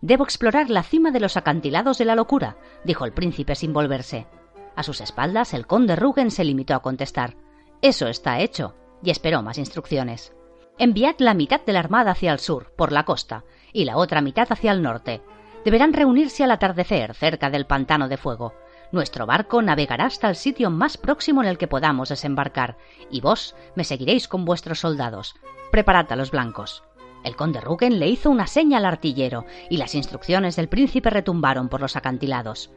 Debo 0.00 0.24
explorar 0.24 0.70
la 0.70 0.82
cima 0.82 1.10
de 1.10 1.20
los 1.20 1.36
acantilados 1.36 1.98
de 1.98 2.06
la 2.06 2.14
locura, 2.14 2.56
dijo 2.84 3.04
el 3.04 3.12
príncipe 3.12 3.54
sin 3.54 3.72
volverse. 3.72 4.26
A 4.74 4.82
sus 4.82 5.00
espaldas 5.00 5.52
el 5.52 5.66
conde 5.66 5.96
Rugen 5.96 6.30
se 6.30 6.44
limitó 6.44 6.74
a 6.74 6.82
contestar 6.82 7.36
Eso 7.82 8.08
está 8.08 8.40
hecho, 8.40 8.74
y 9.02 9.10
esperó 9.10 9.42
más 9.42 9.58
instrucciones. 9.58 10.34
Enviad 10.78 11.16
la 11.18 11.34
mitad 11.34 11.60
de 11.60 11.74
la 11.74 11.80
armada 11.80 12.12
hacia 12.12 12.32
el 12.32 12.38
sur, 12.38 12.72
por 12.76 12.92
la 12.92 13.04
costa, 13.04 13.44
y 13.72 13.84
la 13.84 13.98
otra 13.98 14.22
mitad 14.22 14.46
hacia 14.50 14.72
el 14.72 14.82
norte. 14.82 15.20
Deberán 15.64 15.92
reunirse 15.92 16.42
al 16.42 16.50
atardecer 16.52 17.14
cerca 17.14 17.50
del 17.50 17.66
pantano 17.66 18.08
de 18.08 18.16
fuego. 18.16 18.54
Nuestro 18.92 19.26
barco 19.26 19.60
navegará 19.60 20.06
hasta 20.06 20.28
el 20.28 20.36
sitio 20.36 20.70
más 20.70 20.96
próximo 20.96 21.42
en 21.42 21.48
el 21.48 21.58
que 21.58 21.68
podamos 21.68 22.08
desembarcar, 22.08 22.78
y 23.10 23.20
vos 23.20 23.54
me 23.74 23.84
seguiréis 23.84 24.26
con 24.26 24.46
vuestros 24.46 24.80
soldados. 24.80 25.34
Preparad 25.70 26.10
a 26.10 26.16
los 26.16 26.30
blancos. 26.30 26.82
El 27.24 27.36
conde 27.36 27.60
Ruggen 27.60 27.98
le 27.98 28.08
hizo 28.08 28.30
una 28.30 28.46
seña 28.46 28.78
al 28.78 28.86
artillero 28.86 29.44
y 29.68 29.76
las 29.76 29.94
instrucciones 29.94 30.56
del 30.56 30.68
príncipe 30.68 31.10
retumbaron 31.10 31.68
por 31.68 31.80
los 31.80 31.96
acantilados. 31.96 32.70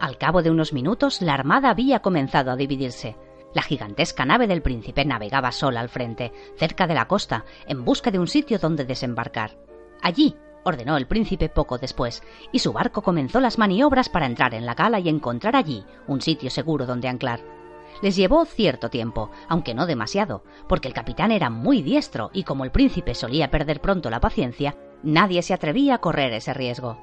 Al 0.00 0.16
cabo 0.16 0.42
de 0.42 0.50
unos 0.50 0.72
minutos 0.72 1.20
la 1.20 1.34
armada 1.34 1.70
había 1.70 2.00
comenzado 2.00 2.50
a 2.50 2.56
dividirse. 2.56 3.16
La 3.54 3.62
gigantesca 3.62 4.24
nave 4.24 4.46
del 4.46 4.62
príncipe 4.62 5.04
navegaba 5.04 5.52
sola 5.52 5.80
al 5.80 5.88
frente, 5.88 6.32
cerca 6.56 6.86
de 6.86 6.94
la 6.94 7.06
costa, 7.06 7.44
en 7.66 7.84
busca 7.84 8.10
de 8.10 8.18
un 8.18 8.28
sitio 8.28 8.58
donde 8.58 8.84
desembarcar. 8.84 9.58
Allí, 10.00 10.36
ordenó 10.64 10.96
el 10.96 11.06
príncipe 11.06 11.48
poco 11.48 11.76
después, 11.76 12.22
y 12.52 12.60
su 12.60 12.72
barco 12.72 13.02
comenzó 13.02 13.40
las 13.40 13.58
maniobras 13.58 14.08
para 14.08 14.26
entrar 14.26 14.54
en 14.54 14.66
la 14.66 14.76
cala 14.76 15.00
y 15.00 15.08
encontrar 15.08 15.56
allí 15.56 15.84
un 16.06 16.20
sitio 16.20 16.48
seguro 16.48 16.86
donde 16.86 17.08
anclar. 17.08 17.59
Les 18.02 18.16
llevó 18.16 18.44
cierto 18.44 18.88
tiempo, 18.88 19.30
aunque 19.48 19.74
no 19.74 19.86
demasiado, 19.86 20.42
porque 20.68 20.88
el 20.88 20.94
capitán 20.94 21.32
era 21.32 21.50
muy 21.50 21.82
diestro 21.82 22.30
y 22.32 22.44
como 22.44 22.64
el 22.64 22.70
príncipe 22.70 23.14
solía 23.14 23.50
perder 23.50 23.80
pronto 23.80 24.08
la 24.10 24.20
paciencia, 24.20 24.76
nadie 25.02 25.42
se 25.42 25.54
atrevía 25.54 25.96
a 25.96 26.00
correr 26.00 26.32
ese 26.32 26.54
riesgo. 26.54 26.98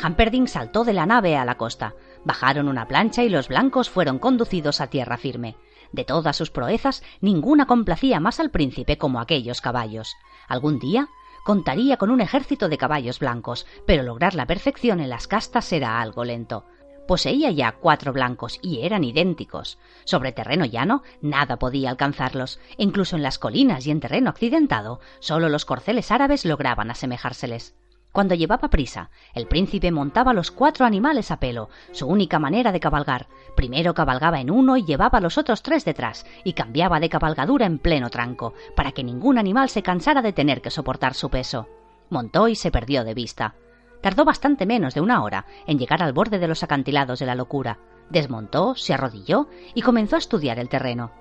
Hamperding 0.00 0.48
saltó 0.48 0.84
de 0.84 0.92
la 0.92 1.06
nave 1.06 1.36
a 1.36 1.44
la 1.44 1.56
costa, 1.56 1.94
bajaron 2.24 2.68
una 2.68 2.86
plancha 2.86 3.22
y 3.22 3.28
los 3.28 3.48
blancos 3.48 3.90
fueron 3.90 4.18
conducidos 4.18 4.80
a 4.80 4.88
tierra 4.88 5.16
firme. 5.16 5.56
De 5.92 6.04
todas 6.04 6.36
sus 6.36 6.50
proezas, 6.50 7.02
ninguna 7.20 7.66
complacía 7.66 8.18
más 8.20 8.40
al 8.40 8.50
príncipe 8.50 8.96
como 8.96 9.20
aquellos 9.20 9.60
caballos. 9.60 10.16
Algún 10.48 10.78
día 10.78 11.08
contaría 11.44 11.96
con 11.96 12.10
un 12.10 12.20
ejército 12.20 12.68
de 12.68 12.78
caballos 12.78 13.18
blancos, 13.18 13.66
pero 13.86 14.02
lograr 14.02 14.34
la 14.34 14.46
perfección 14.46 15.00
en 15.00 15.10
las 15.10 15.26
castas 15.26 15.72
era 15.72 16.00
algo 16.00 16.24
lento. 16.24 16.64
Poseía 17.06 17.50
ya 17.50 17.72
cuatro 17.72 18.12
blancos 18.12 18.58
y 18.62 18.82
eran 18.82 19.04
idénticos. 19.04 19.78
Sobre 20.04 20.32
terreno 20.32 20.64
llano 20.64 21.02
nada 21.20 21.58
podía 21.58 21.90
alcanzarlos. 21.90 22.60
Incluso 22.76 23.16
en 23.16 23.22
las 23.22 23.38
colinas 23.38 23.86
y 23.86 23.90
en 23.90 24.00
terreno 24.00 24.30
accidentado, 24.30 25.00
solo 25.18 25.48
los 25.48 25.64
corceles 25.64 26.10
árabes 26.10 26.44
lograban 26.44 26.90
asemejárseles. 26.90 27.74
Cuando 28.12 28.34
llevaba 28.34 28.68
prisa, 28.68 29.10
el 29.32 29.46
príncipe 29.46 29.90
montaba 29.90 30.34
los 30.34 30.50
cuatro 30.50 30.84
animales 30.84 31.30
a 31.30 31.40
pelo, 31.40 31.70
su 31.92 32.06
única 32.06 32.38
manera 32.38 32.70
de 32.70 32.78
cabalgar. 32.78 33.26
Primero 33.56 33.94
cabalgaba 33.94 34.38
en 34.40 34.50
uno 34.50 34.76
y 34.76 34.84
llevaba 34.84 35.18
los 35.18 35.38
otros 35.38 35.62
tres 35.62 35.86
detrás, 35.86 36.26
y 36.44 36.52
cambiaba 36.52 37.00
de 37.00 37.08
cabalgadura 37.08 37.64
en 37.64 37.78
pleno 37.78 38.10
tranco, 38.10 38.52
para 38.76 38.92
que 38.92 39.02
ningún 39.02 39.38
animal 39.38 39.70
se 39.70 39.82
cansara 39.82 40.20
de 40.20 40.34
tener 40.34 40.60
que 40.60 40.70
soportar 40.70 41.14
su 41.14 41.30
peso. 41.30 41.68
Montó 42.10 42.48
y 42.48 42.54
se 42.54 42.70
perdió 42.70 43.02
de 43.02 43.14
vista. 43.14 43.54
Tardó 44.02 44.24
bastante 44.24 44.66
menos 44.66 44.94
de 44.94 45.00
una 45.00 45.22
hora 45.22 45.46
en 45.66 45.78
llegar 45.78 46.02
al 46.02 46.12
borde 46.12 46.40
de 46.40 46.48
los 46.48 46.64
acantilados 46.64 47.20
de 47.20 47.26
la 47.26 47.36
locura. 47.36 47.78
Desmontó, 48.10 48.74
se 48.74 48.92
arrodilló 48.92 49.48
y 49.74 49.82
comenzó 49.82 50.16
a 50.16 50.18
estudiar 50.18 50.58
el 50.58 50.68
terreno. 50.68 51.12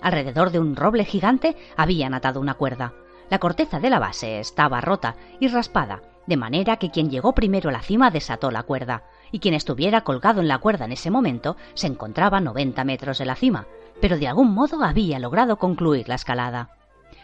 Alrededor 0.00 0.50
de 0.50 0.60
un 0.60 0.76
roble 0.76 1.04
gigante 1.04 1.56
habían 1.76 2.14
atado 2.14 2.40
una 2.40 2.54
cuerda. 2.54 2.94
La 3.28 3.40
corteza 3.40 3.80
de 3.80 3.90
la 3.90 3.98
base 3.98 4.38
estaba 4.38 4.80
rota 4.80 5.16
y 5.40 5.48
raspada, 5.48 6.00
de 6.28 6.36
manera 6.36 6.76
que 6.76 6.90
quien 6.90 7.10
llegó 7.10 7.34
primero 7.34 7.70
a 7.70 7.72
la 7.72 7.82
cima 7.82 8.10
desató 8.10 8.52
la 8.52 8.62
cuerda, 8.62 9.02
y 9.32 9.40
quien 9.40 9.54
estuviera 9.54 10.02
colgado 10.02 10.40
en 10.40 10.48
la 10.48 10.58
cuerda 10.58 10.84
en 10.84 10.92
ese 10.92 11.10
momento 11.10 11.56
se 11.74 11.88
encontraba 11.88 12.38
a 12.38 12.40
90 12.40 12.84
metros 12.84 13.18
de 13.18 13.26
la 13.26 13.34
cima, 13.34 13.66
pero 14.00 14.16
de 14.16 14.28
algún 14.28 14.54
modo 14.54 14.84
había 14.84 15.18
logrado 15.18 15.56
concluir 15.56 16.08
la 16.08 16.14
escalada. 16.14 16.70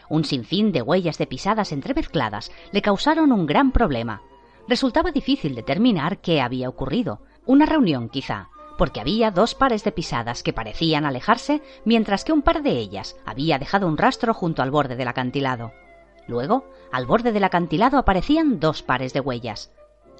Un 0.09 0.25
sinfín 0.25 0.73
de 0.73 0.81
huellas 0.81 1.17
de 1.17 1.25
pisadas 1.25 1.71
entremezcladas 1.71 2.51
le 2.73 2.81
causaron 2.81 3.31
un 3.31 3.45
gran 3.45 3.71
problema 3.71 4.21
resultaba 4.67 5.11
difícil 5.11 5.55
determinar 5.55 6.19
qué 6.19 6.41
había 6.41 6.69
ocurrido. 6.69 7.21
Una 7.45 7.65
reunión, 7.65 8.09
quizá, 8.09 8.49
porque 8.77 8.99
había 8.99 9.31
dos 9.31 9.55
pares 9.55 9.83
de 9.83 9.91
pisadas 9.91 10.43
que 10.43 10.53
parecían 10.53 11.05
alejarse, 11.05 11.61
mientras 11.85 12.23
que 12.23 12.33
un 12.33 12.41
par 12.41 12.63
de 12.63 12.71
ellas 12.71 13.15
había 13.25 13.59
dejado 13.59 13.87
un 13.87 13.97
rastro 13.97 14.33
junto 14.33 14.61
al 14.61 14.71
borde 14.71 14.95
del 14.95 15.07
acantilado. 15.07 15.71
Luego, 16.27 16.65
al 16.91 17.05
borde 17.05 17.31
del 17.31 17.43
acantilado 17.43 17.97
aparecían 17.97 18.59
dos 18.59 18.81
pares 18.81 19.13
de 19.13 19.19
huellas. 19.19 19.71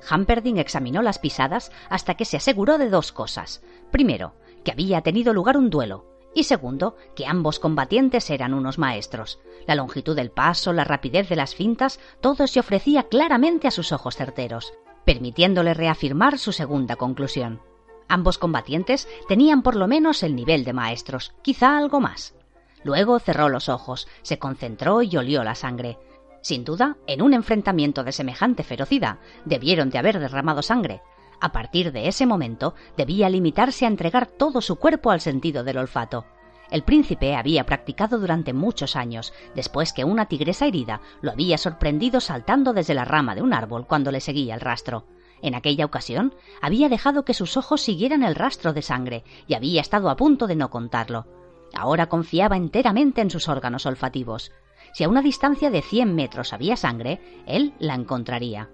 Hamperding 0.07 0.57
examinó 0.57 1.01
las 1.01 1.19
pisadas 1.19 1.71
hasta 1.89 2.15
que 2.15 2.25
se 2.25 2.37
aseguró 2.37 2.77
de 2.77 2.89
dos 2.89 3.11
cosas. 3.11 3.63
Primero, 3.91 4.35
que 4.63 4.71
había 4.71 5.01
tenido 5.01 5.33
lugar 5.33 5.57
un 5.57 5.69
duelo, 5.69 6.14
y 6.35 6.43
segundo, 6.43 6.95
que 7.15 7.25
ambos 7.25 7.59
combatientes 7.59 8.29
eran 8.29 8.53
unos 8.53 8.77
maestros. 8.77 9.39
La 9.65 9.73
longitud 9.73 10.15
del 10.15 10.29
paso, 10.29 10.73
la 10.73 10.83
rapidez 10.83 11.29
de 11.29 11.37
las 11.37 11.55
fintas, 11.55 11.99
todo 12.21 12.45
se 12.45 12.59
ofrecía 12.59 13.03
claramente 13.03 13.67
a 13.67 13.71
sus 13.71 13.91
ojos 13.93 14.17
certeros, 14.17 14.73
permitiéndole 15.05 15.73
reafirmar 15.73 16.37
su 16.37 16.51
segunda 16.51 16.97
conclusión. 16.97 17.61
Ambos 18.07 18.37
combatientes 18.37 19.07
tenían 19.27 19.63
por 19.63 19.75
lo 19.75 19.87
menos 19.87 20.21
el 20.21 20.35
nivel 20.35 20.65
de 20.65 20.73
maestros, 20.73 21.33
quizá 21.41 21.77
algo 21.77 22.01
más. 22.01 22.35
Luego 22.83 23.17
cerró 23.17 23.49
los 23.49 23.69
ojos, 23.69 24.07
se 24.21 24.37
concentró 24.37 25.01
y 25.01 25.15
olió 25.17 25.43
la 25.43 25.55
sangre. 25.55 25.97
Sin 26.41 26.63
duda, 26.63 26.97
en 27.07 27.23
un 27.23 27.33
enfrentamiento 27.33 28.03
de 28.03 28.11
semejante 28.11 28.63
ferocidad, 28.63 29.17
debieron 29.45 29.89
de 29.89 29.97
haber 29.97 30.19
derramado 30.19 30.61
sangre, 30.61 31.01
a 31.45 31.51
partir 31.51 31.91
de 31.91 32.07
ese 32.07 32.25
momento 32.25 32.73
debía 32.97 33.29
limitarse 33.29 33.85
a 33.85 33.87
entregar 33.87 34.25
todo 34.25 34.61
su 34.61 34.77
cuerpo 34.77 35.11
al 35.11 35.21
sentido 35.21 35.63
del 35.63 35.77
olfato. 35.77 36.25
El 36.71 36.83
príncipe 36.83 37.35
había 37.35 37.67
practicado 37.67 38.17
durante 38.17 38.51
muchos 38.51 38.95
años, 38.95 39.31
después 39.53 39.93
que 39.93 40.03
una 40.03 40.25
tigresa 40.25 40.65
herida 40.65 41.01
lo 41.21 41.31
había 41.31 41.59
sorprendido 41.59 42.19
saltando 42.19 42.73
desde 42.73 42.95
la 42.95 43.05
rama 43.05 43.35
de 43.35 43.43
un 43.43 43.53
árbol 43.53 43.85
cuando 43.85 44.11
le 44.11 44.21
seguía 44.21 44.55
el 44.55 44.61
rastro. 44.61 45.05
En 45.43 45.53
aquella 45.53 45.85
ocasión 45.85 46.33
había 46.63 46.89
dejado 46.89 47.25
que 47.25 47.35
sus 47.35 47.57
ojos 47.57 47.81
siguieran 47.81 48.23
el 48.23 48.33
rastro 48.33 48.73
de 48.73 48.81
sangre 48.81 49.23
y 49.45 49.53
había 49.53 49.81
estado 49.81 50.09
a 50.09 50.15
punto 50.15 50.47
de 50.47 50.55
no 50.55 50.71
contarlo. 50.71 51.27
Ahora 51.75 52.07
confiaba 52.07 52.57
enteramente 52.57 53.21
en 53.21 53.29
sus 53.29 53.47
órganos 53.49 53.85
olfativos. 53.85 54.51
Si 54.93 55.03
a 55.03 55.09
una 55.09 55.21
distancia 55.21 55.69
de 55.69 55.83
cien 55.83 56.15
metros 56.15 56.53
había 56.53 56.75
sangre, 56.75 57.21
él 57.45 57.75
la 57.77 57.93
encontraría. 57.93 58.71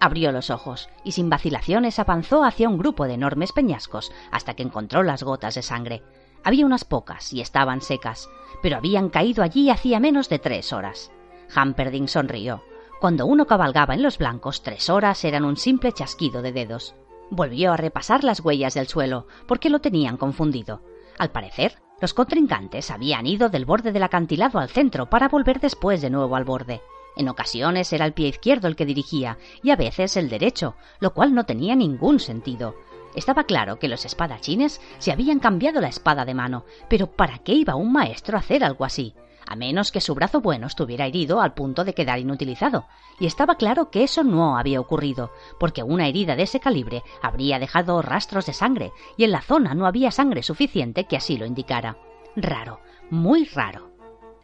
Abrió 0.00 0.32
los 0.32 0.50
ojos 0.50 0.88
y 1.04 1.12
sin 1.12 1.30
vacilaciones 1.30 1.98
avanzó 1.98 2.44
hacia 2.44 2.68
un 2.68 2.78
grupo 2.78 3.06
de 3.06 3.14
enormes 3.14 3.52
peñascos 3.52 4.12
hasta 4.30 4.54
que 4.54 4.62
encontró 4.62 5.02
las 5.02 5.22
gotas 5.22 5.54
de 5.54 5.62
sangre. 5.62 6.02
Había 6.44 6.66
unas 6.66 6.84
pocas 6.84 7.32
y 7.32 7.40
estaban 7.40 7.80
secas, 7.80 8.28
pero 8.62 8.76
habían 8.76 9.08
caído 9.08 9.42
allí 9.42 9.70
hacía 9.70 9.98
menos 9.98 10.28
de 10.28 10.38
tres 10.38 10.72
horas. 10.72 11.10
Hamperding 11.54 12.08
sonrió. 12.08 12.62
Cuando 13.00 13.26
uno 13.26 13.46
cabalgaba 13.46 13.94
en 13.94 14.02
los 14.02 14.18
blancos, 14.18 14.62
tres 14.62 14.88
horas 14.90 15.24
eran 15.24 15.44
un 15.44 15.56
simple 15.56 15.92
chasquido 15.92 16.42
de 16.42 16.52
dedos. 16.52 16.94
Volvió 17.30 17.72
a 17.72 17.76
repasar 17.76 18.22
las 18.24 18.40
huellas 18.40 18.74
del 18.74 18.86
suelo, 18.86 19.26
porque 19.46 19.70
lo 19.70 19.80
tenían 19.80 20.16
confundido. 20.16 20.82
Al 21.18 21.30
parecer, 21.30 21.78
los 22.00 22.14
contrincantes 22.14 22.90
habían 22.90 23.26
ido 23.26 23.48
del 23.48 23.64
borde 23.64 23.92
del 23.92 24.02
acantilado 24.02 24.58
al 24.58 24.68
centro 24.68 25.10
para 25.10 25.28
volver 25.28 25.60
después 25.60 26.00
de 26.02 26.10
nuevo 26.10 26.36
al 26.36 26.44
borde. 26.44 26.82
En 27.16 27.28
ocasiones 27.28 27.92
era 27.92 28.04
el 28.04 28.12
pie 28.12 28.28
izquierdo 28.28 28.68
el 28.68 28.76
que 28.76 28.86
dirigía 28.86 29.38
y 29.62 29.70
a 29.70 29.76
veces 29.76 30.16
el 30.16 30.28
derecho, 30.28 30.76
lo 31.00 31.14
cual 31.14 31.34
no 31.34 31.44
tenía 31.44 31.74
ningún 31.74 32.20
sentido. 32.20 32.76
Estaba 33.14 33.44
claro 33.44 33.78
que 33.78 33.88
los 33.88 34.04
espadachines 34.04 34.80
se 34.98 35.10
habían 35.10 35.38
cambiado 35.38 35.80
la 35.80 35.88
espada 35.88 36.26
de 36.26 36.34
mano, 36.34 36.66
pero 36.88 37.06
¿para 37.06 37.38
qué 37.38 37.54
iba 37.54 37.74
un 37.74 37.90
maestro 37.90 38.36
a 38.36 38.40
hacer 38.40 38.62
algo 38.62 38.84
así? 38.84 39.14
A 39.48 39.54
menos 39.54 39.92
que 39.92 40.00
su 40.00 40.14
brazo 40.14 40.40
bueno 40.40 40.66
estuviera 40.66 41.06
herido 41.06 41.40
al 41.40 41.54
punto 41.54 41.84
de 41.84 41.94
quedar 41.94 42.18
inutilizado. 42.18 42.86
Y 43.20 43.26
estaba 43.26 43.54
claro 43.54 43.90
que 43.90 44.02
eso 44.02 44.24
no 44.24 44.58
había 44.58 44.80
ocurrido, 44.80 45.30
porque 45.58 45.84
una 45.84 46.08
herida 46.08 46.34
de 46.34 46.42
ese 46.42 46.60
calibre 46.60 47.04
habría 47.22 47.58
dejado 47.58 48.02
rastros 48.02 48.46
de 48.46 48.52
sangre, 48.52 48.92
y 49.16 49.24
en 49.24 49.30
la 49.30 49.40
zona 49.40 49.72
no 49.74 49.86
había 49.86 50.10
sangre 50.10 50.42
suficiente 50.42 51.04
que 51.04 51.16
así 51.16 51.38
lo 51.38 51.46
indicara. 51.46 51.96
Raro, 52.34 52.80
muy 53.08 53.44
raro. 53.44 53.92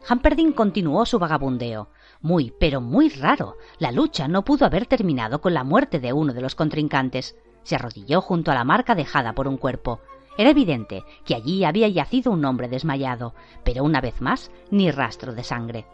Hamperdin 0.09 0.53
continuó 0.53 1.05
su 1.05 1.19
vagabundeo. 1.19 1.91
Muy, 2.23 2.55
pero 2.59 2.81
muy 2.81 3.09
raro. 3.09 3.57
La 3.79 3.91
lucha 3.91 4.29
no 4.29 4.45
pudo 4.45 4.65
haber 4.65 4.87
terminado 4.87 5.41
con 5.41 5.55
la 5.55 5.65
muerte 5.65 5.99
de 5.99 6.13
uno 6.13 6.33
de 6.33 6.41
los 6.41 6.55
contrincantes. 6.55 7.37
Se 7.65 7.75
arrodilló 7.75 8.21
junto 8.21 8.51
a 8.51 8.55
la 8.55 8.65
marca 8.65 8.95
dejada 8.95 9.35
por 9.35 9.49
un 9.49 9.57
cuerpo. 9.57 10.01
Era 10.39 10.51
evidente 10.51 11.05
que 11.25 11.35
allí 11.35 11.65
había 11.65 11.89
yacido 11.89 12.33
un 12.33 12.45
hombre 12.45 12.69
desmayado, 12.69 13.35
pero 13.65 13.85
una 13.85 14.01
vez 14.01 14.21
más 14.21 14.51
ni 14.71 14.91
rastro 14.91 15.35
de 15.35 15.45
sangre. 15.45 15.85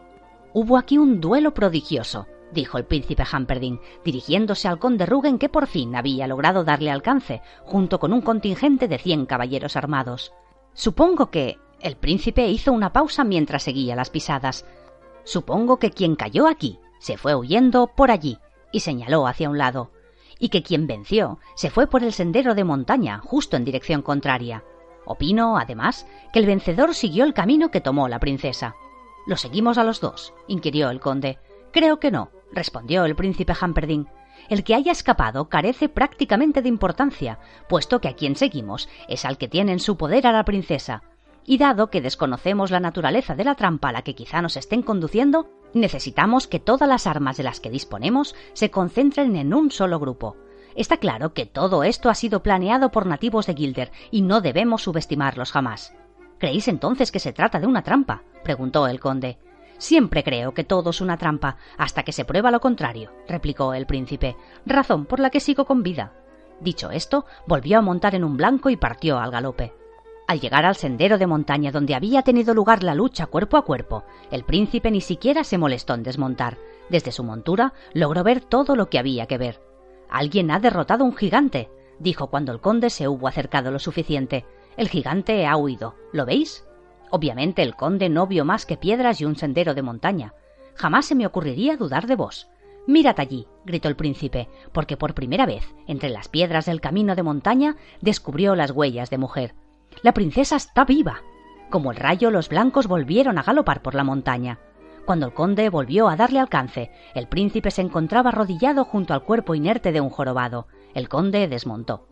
Hubo 0.53 0.77
aquí 0.77 0.97
un 0.97 1.19
duelo 1.19 1.53
prodigioso, 1.53 2.27
dijo 2.51 2.77
el 2.77 2.85
príncipe 2.85 3.23
Hamperdin, 3.29 3.79
dirigiéndose 4.05 4.67
al 4.67 4.79
conde 4.79 5.05
Rugen 5.05 5.39
que 5.39 5.49
por 5.49 5.67
fin 5.67 5.95
había 5.95 6.27
logrado 6.27 6.63
darle 6.63 6.89
alcance, 6.89 7.41
junto 7.63 7.99
con 7.99 8.13
un 8.13 8.21
contingente 8.21 8.87
de 8.87 8.97
cien 8.97 9.25
caballeros 9.25 9.75
armados. 9.75 10.31
Supongo 10.73 11.29
que. 11.31 11.57
El 11.81 11.95
príncipe 11.95 12.45
hizo 12.49 12.73
una 12.73 12.91
pausa 12.91 13.23
mientras 13.23 13.63
seguía 13.63 13.95
las 13.95 14.09
pisadas. 14.09 14.65
Supongo 15.29 15.77
que 15.77 15.91
quien 15.91 16.15
cayó 16.15 16.47
aquí 16.47 16.79
se 16.97 17.15
fue 17.15 17.35
huyendo 17.35 17.85
por 17.85 18.09
allí 18.09 18.39
y 18.71 18.79
señaló 18.79 19.27
hacia 19.27 19.47
un 19.47 19.59
lado, 19.59 19.91
y 20.39 20.49
que 20.49 20.63
quien 20.63 20.87
venció 20.87 21.37
se 21.53 21.69
fue 21.69 21.85
por 21.85 22.03
el 22.03 22.13
sendero 22.13 22.55
de 22.55 22.63
montaña 22.63 23.19
justo 23.19 23.55
en 23.55 23.63
dirección 23.63 24.01
contraria. 24.01 24.63
Opino, 25.05 25.59
además, 25.59 26.07
que 26.33 26.39
el 26.39 26.47
vencedor 26.47 26.95
siguió 26.95 27.25
el 27.25 27.35
camino 27.35 27.69
que 27.69 27.79
tomó 27.79 28.07
la 28.07 28.17
princesa. 28.17 28.73
¿Lo 29.27 29.37
seguimos 29.37 29.77
a 29.77 29.83
los 29.83 30.01
dos? 30.01 30.33
inquirió 30.47 30.89
el 30.89 30.99
conde. 30.99 31.37
Creo 31.71 31.99
que 31.99 32.09
no, 32.09 32.31
respondió 32.51 33.05
el 33.05 33.15
príncipe 33.15 33.53
Hamperdin. 33.61 34.07
El 34.49 34.63
que 34.63 34.73
haya 34.73 34.91
escapado 34.91 35.47
carece 35.47 35.89
prácticamente 35.89 36.63
de 36.63 36.69
importancia, 36.69 37.37
puesto 37.67 38.01
que 38.01 38.07
a 38.07 38.15
quien 38.15 38.35
seguimos 38.35 38.89
es 39.07 39.25
al 39.25 39.37
que 39.37 39.47
tiene 39.47 39.73
en 39.73 39.79
su 39.79 39.95
poder 39.95 40.25
a 40.25 40.31
la 40.31 40.43
princesa, 40.43 41.03
y 41.49 41.57
dado 41.57 41.89
que 41.89 41.99
desconocemos 41.99 42.69
la 42.69 42.79
naturaleza 42.79 43.33
de 43.35 43.43
la 43.43 43.55
trampa 43.55 43.89
a 43.89 43.91
la 43.91 44.03
que 44.03 44.13
quizá 44.13 44.39
nos 44.41 44.55
estén 44.55 44.83
conduciendo, 44.83 45.49
Necesitamos 45.73 46.47
que 46.47 46.59
todas 46.59 46.89
las 46.89 47.05
armas 47.05 47.37
de 47.37 47.43
las 47.43 47.59
que 47.59 47.69
disponemos 47.69 48.35
se 48.53 48.71
concentren 48.71 49.35
en 49.35 49.53
un 49.53 49.71
solo 49.71 49.99
grupo. 49.99 50.35
Está 50.75 50.97
claro 50.97 51.33
que 51.33 51.45
todo 51.45 51.83
esto 51.83 52.09
ha 52.09 52.15
sido 52.15 52.41
planeado 52.41 52.91
por 52.91 53.05
nativos 53.05 53.45
de 53.45 53.53
Gilder 53.53 53.91
y 54.11 54.21
no 54.21 54.41
debemos 54.41 54.83
subestimarlos 54.83 55.51
jamás. 55.51 55.93
¿Creéis 56.37 56.67
entonces 56.67 57.11
que 57.11 57.19
se 57.19 57.33
trata 57.33 57.59
de 57.59 57.67
una 57.67 57.83
trampa? 57.83 58.23
preguntó 58.43 58.87
el 58.87 58.99
conde. 58.99 59.37
Siempre 59.77 60.23
creo 60.23 60.53
que 60.53 60.63
todo 60.63 60.89
es 60.89 61.01
una 61.01 61.17
trampa, 61.17 61.57
hasta 61.77 62.03
que 62.03 62.11
se 62.11 62.25
prueba 62.25 62.51
lo 62.51 62.59
contrario, 62.59 63.11
replicó 63.27 63.73
el 63.73 63.85
príncipe, 63.85 64.35
razón 64.65 65.05
por 65.05 65.19
la 65.19 65.29
que 65.29 65.39
sigo 65.39 65.65
con 65.65 65.83
vida. 65.83 66.13
Dicho 66.59 66.91
esto, 66.91 67.25
volvió 67.47 67.77
a 67.77 67.81
montar 67.81 68.15
en 68.15 68.23
un 68.23 68.37
blanco 68.37 68.69
y 68.69 68.75
partió 68.75 69.19
al 69.19 69.31
galope. 69.31 69.78
Al 70.29 70.39
llegar 70.39 70.63
al 70.63 70.75
sendero 70.75 71.17
de 71.17 71.25
montaña 71.25 71.71
donde 71.71 71.95
había 71.95 72.21
tenido 72.21 72.53
lugar 72.53 72.83
la 72.83 72.93
lucha 72.93 73.25
cuerpo 73.25 73.57
a 73.57 73.65
cuerpo, 73.65 74.03
el 74.29 74.43
príncipe 74.43 74.91
ni 74.91 75.01
siquiera 75.01 75.43
se 75.43 75.57
molestó 75.57 75.95
en 75.95 76.03
desmontar. 76.03 76.59
Desde 76.87 77.11
su 77.11 77.23
montura 77.23 77.73
logró 77.95 78.23
ver 78.23 78.41
todo 78.41 78.75
lo 78.75 78.91
que 78.91 78.99
había 78.99 79.25
que 79.25 79.39
ver. 79.39 79.59
Alguien 80.07 80.51
ha 80.51 80.59
derrotado 80.59 81.03
a 81.03 81.07
un 81.07 81.15
gigante, 81.15 81.71
dijo 81.97 82.27
cuando 82.27 82.51
el 82.51 82.61
conde 82.61 82.91
se 82.91 83.07
hubo 83.07 83.27
acercado 83.27 83.71
lo 83.71 83.79
suficiente. 83.79 84.45
El 84.77 84.87
gigante 84.87 85.47
ha 85.47 85.57
huido. 85.57 85.95
¿Lo 86.13 86.27
veis? 86.27 86.63
Obviamente 87.09 87.63
el 87.63 87.73
conde 87.73 88.07
no 88.07 88.27
vio 88.27 88.45
más 88.45 88.67
que 88.67 88.77
piedras 88.77 89.21
y 89.21 89.25
un 89.25 89.35
sendero 89.35 89.73
de 89.73 89.81
montaña. 89.81 90.35
Jamás 90.75 91.07
se 91.07 91.15
me 91.15 91.25
ocurriría 91.25 91.75
dudar 91.75 92.05
de 92.05 92.15
vos. 92.15 92.47
Mirad 92.85 93.19
allí, 93.19 93.47
gritó 93.65 93.87
el 93.87 93.95
príncipe, 93.95 94.47
porque 94.73 94.95
por 94.95 95.15
primera 95.15 95.47
vez, 95.47 95.73
entre 95.87 96.09
las 96.09 96.27
piedras 96.27 96.67
del 96.67 96.81
camino 96.81 97.15
de 97.15 97.23
montaña, 97.23 97.77
descubrió 97.99 98.53
las 98.53 98.69
huellas 98.69 99.09
de 99.09 99.17
mujer. 99.17 99.55
La 100.01 100.13
princesa 100.13 100.55
está 100.55 100.85
viva. 100.85 101.21
Como 101.69 101.91
el 101.91 101.97
rayo, 101.97 102.31
los 102.31 102.49
blancos 102.49 102.87
volvieron 102.87 103.37
a 103.37 103.43
galopar 103.43 103.81
por 103.81 103.95
la 103.95 104.03
montaña. 104.03 104.59
Cuando 105.05 105.25
el 105.25 105.33
conde 105.33 105.69
volvió 105.69 106.07
a 106.07 106.15
darle 106.15 106.39
alcance, 106.39 106.91
el 107.15 107.27
príncipe 107.27 107.71
se 107.71 107.81
encontraba 107.81 108.29
arrodillado 108.29 108.85
junto 108.85 109.13
al 109.13 109.23
cuerpo 109.23 109.55
inerte 109.55 109.91
de 109.91 110.01
un 110.01 110.09
jorobado. 110.09 110.67
El 110.93 111.09
conde 111.09 111.47
desmontó. 111.47 112.07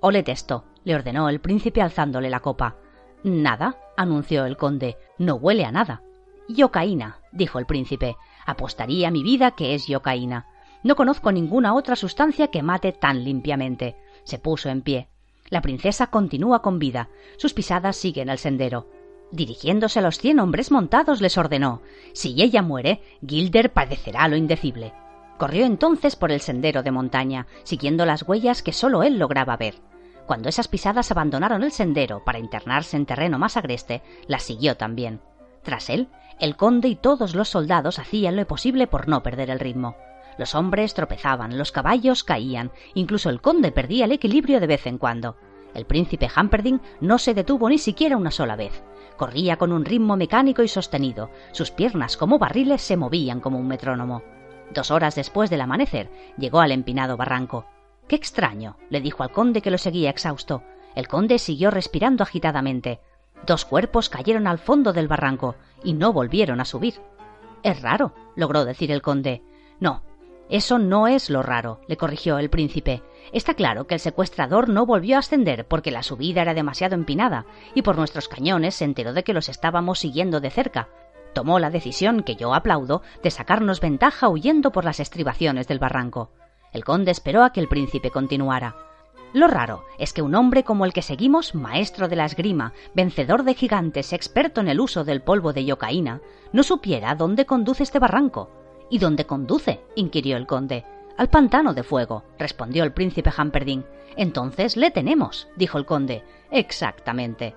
Oled 0.00 0.28
esto, 0.28 0.64
le 0.84 0.94
ordenó 0.94 1.28
el 1.28 1.40
príncipe 1.40 1.82
alzándole 1.82 2.30
la 2.30 2.40
copa. 2.40 2.76
Nada, 3.22 3.76
anunció 3.96 4.44
el 4.46 4.56
conde, 4.56 4.96
no 5.18 5.34
huele 5.34 5.64
a 5.64 5.72
nada. 5.72 6.02
Yocaína, 6.48 7.18
dijo 7.32 7.58
el 7.58 7.66
príncipe. 7.66 8.16
Apostaría 8.46 9.10
mi 9.10 9.22
vida 9.22 9.50
que 9.52 9.74
es 9.74 9.86
yocaína. 9.86 10.46
No 10.82 10.96
conozco 10.96 11.32
ninguna 11.32 11.74
otra 11.74 11.96
sustancia 11.96 12.48
que 12.48 12.62
mate 12.62 12.92
tan 12.92 13.24
limpiamente. 13.24 13.96
Se 14.24 14.38
puso 14.38 14.70
en 14.70 14.82
pie. 14.82 15.08
La 15.50 15.62
princesa 15.62 16.08
continúa 16.08 16.62
con 16.62 16.78
vida. 16.78 17.08
Sus 17.36 17.54
pisadas 17.54 17.96
siguen 17.96 18.28
el 18.28 18.38
sendero. 18.38 18.88
Dirigiéndose 19.30 19.98
a 19.98 20.02
los 20.02 20.18
cien 20.18 20.40
hombres 20.40 20.70
montados, 20.70 21.20
les 21.20 21.36
ordenó 21.36 21.82
Si 22.12 22.40
ella 22.42 22.62
muere, 22.62 23.02
Gilder 23.26 23.72
padecerá 23.72 24.28
lo 24.28 24.36
indecible. 24.36 24.92
Corrió 25.38 25.64
entonces 25.66 26.16
por 26.16 26.32
el 26.32 26.40
sendero 26.40 26.82
de 26.82 26.90
montaña, 26.90 27.46
siguiendo 27.62 28.04
las 28.06 28.26
huellas 28.26 28.62
que 28.62 28.72
sólo 28.72 29.02
él 29.02 29.18
lograba 29.18 29.56
ver. 29.56 29.76
Cuando 30.26 30.48
esas 30.48 30.68
pisadas 30.68 31.10
abandonaron 31.10 31.62
el 31.62 31.72
sendero 31.72 32.24
para 32.24 32.38
internarse 32.38 32.96
en 32.96 33.06
terreno 33.06 33.38
más 33.38 33.56
agreste, 33.56 34.02
las 34.26 34.42
siguió 34.42 34.76
también. 34.76 35.20
Tras 35.62 35.90
él, 35.90 36.08
el 36.40 36.56
conde 36.56 36.88
y 36.88 36.96
todos 36.96 37.34
los 37.34 37.48
soldados 37.48 37.98
hacían 37.98 38.36
lo 38.36 38.46
posible 38.46 38.86
por 38.86 39.08
no 39.08 39.22
perder 39.22 39.50
el 39.50 39.60
ritmo. 39.60 39.96
Los 40.38 40.54
hombres 40.54 40.94
tropezaban, 40.94 41.58
los 41.58 41.72
caballos 41.72 42.24
caían, 42.24 42.70
incluso 42.94 43.28
el 43.28 43.40
conde 43.40 43.72
perdía 43.72 44.04
el 44.04 44.12
equilibrio 44.12 44.60
de 44.60 44.68
vez 44.68 44.86
en 44.86 44.96
cuando. 44.96 45.36
El 45.74 45.84
príncipe 45.84 46.28
Hamperdin 46.34 46.80
no 47.00 47.18
se 47.18 47.34
detuvo 47.34 47.68
ni 47.68 47.78
siquiera 47.78 48.16
una 48.16 48.30
sola 48.30 48.56
vez. 48.56 48.82
Corría 49.16 49.56
con 49.56 49.72
un 49.72 49.84
ritmo 49.84 50.16
mecánico 50.16 50.62
y 50.62 50.68
sostenido. 50.68 51.30
Sus 51.52 51.72
piernas 51.72 52.16
como 52.16 52.38
barriles 52.38 52.82
se 52.82 52.96
movían 52.96 53.40
como 53.40 53.58
un 53.58 53.66
metrónomo. 53.66 54.22
Dos 54.72 54.90
horas 54.90 55.16
después 55.16 55.50
del 55.50 55.60
amanecer 55.60 56.10
llegó 56.38 56.60
al 56.60 56.72
empinado 56.72 57.16
barranco. 57.16 57.66
Qué 58.06 58.16
extraño, 58.16 58.76
le 58.90 59.00
dijo 59.00 59.22
al 59.22 59.32
conde 59.32 59.60
que 59.60 59.70
lo 59.70 59.78
seguía 59.78 60.10
exhausto. 60.10 60.62
El 60.94 61.08
conde 61.08 61.38
siguió 61.38 61.70
respirando 61.70 62.22
agitadamente. 62.22 63.00
Dos 63.46 63.64
cuerpos 63.64 64.08
cayeron 64.08 64.46
al 64.46 64.58
fondo 64.58 64.92
del 64.92 65.08
barranco 65.08 65.56
y 65.82 65.94
no 65.94 66.12
volvieron 66.12 66.60
a 66.60 66.64
subir. 66.64 66.94
Es 67.62 67.82
raro, 67.82 68.14
logró 68.36 68.64
decir 68.64 68.90
el 68.92 69.02
conde. 69.02 69.42
No, 69.80 70.02
eso 70.48 70.78
no 70.78 71.06
es 71.06 71.28
lo 71.28 71.42
raro, 71.42 71.80
le 71.88 71.96
corrigió 71.96 72.38
el 72.38 72.48
príncipe. 72.48 73.02
Está 73.32 73.54
claro 73.54 73.86
que 73.86 73.94
el 73.94 74.00
secuestrador 74.00 74.68
no 74.70 74.86
volvió 74.86 75.16
a 75.16 75.18
ascender 75.18 75.66
porque 75.66 75.90
la 75.90 76.02
subida 76.02 76.40
era 76.40 76.54
demasiado 76.54 76.94
empinada, 76.94 77.44
y 77.74 77.82
por 77.82 77.98
nuestros 77.98 78.28
cañones 78.28 78.74
se 78.74 78.84
enteró 78.84 79.12
de 79.12 79.24
que 79.24 79.34
los 79.34 79.50
estábamos 79.50 79.98
siguiendo 79.98 80.40
de 80.40 80.50
cerca. 80.50 80.88
Tomó 81.34 81.58
la 81.58 81.70
decisión, 81.70 82.22
que 82.22 82.36
yo 82.36 82.54
aplaudo, 82.54 83.02
de 83.22 83.30
sacarnos 83.30 83.80
ventaja 83.80 84.28
huyendo 84.28 84.72
por 84.72 84.86
las 84.86 85.00
estribaciones 85.00 85.68
del 85.68 85.78
barranco. 85.78 86.30
El 86.72 86.84
conde 86.84 87.10
esperó 87.10 87.44
a 87.44 87.52
que 87.52 87.60
el 87.60 87.68
príncipe 87.68 88.10
continuara. 88.10 88.76
Lo 89.34 89.46
raro 89.46 89.84
es 89.98 90.14
que 90.14 90.22
un 90.22 90.34
hombre 90.34 90.64
como 90.64 90.86
el 90.86 90.94
que 90.94 91.02
seguimos, 91.02 91.54
maestro 91.54 92.08
de 92.08 92.16
la 92.16 92.24
esgrima, 92.24 92.72
vencedor 92.94 93.42
de 93.42 93.52
gigantes, 93.52 94.14
experto 94.14 94.62
en 94.62 94.68
el 94.68 94.80
uso 94.80 95.04
del 95.04 95.20
polvo 95.20 95.52
de 95.52 95.66
yocaína, 95.66 96.22
no 96.52 96.62
supiera 96.62 97.14
dónde 97.14 97.44
conduce 97.44 97.82
este 97.82 97.98
barranco. 97.98 98.50
¿Y 98.90 98.98
dónde 98.98 99.26
conduce? 99.26 99.80
inquirió 99.94 100.36
el 100.36 100.46
conde. 100.46 100.84
Al 101.16 101.28
pantano 101.28 101.74
de 101.74 101.82
fuego, 101.82 102.22
respondió 102.38 102.84
el 102.84 102.92
príncipe 102.92 103.32
Hamperdin. 103.36 103.84
Entonces 104.16 104.76
le 104.76 104.90
tenemos, 104.90 105.48
dijo 105.56 105.78
el 105.78 105.84
conde. 105.84 106.22
Exactamente. 106.50 107.54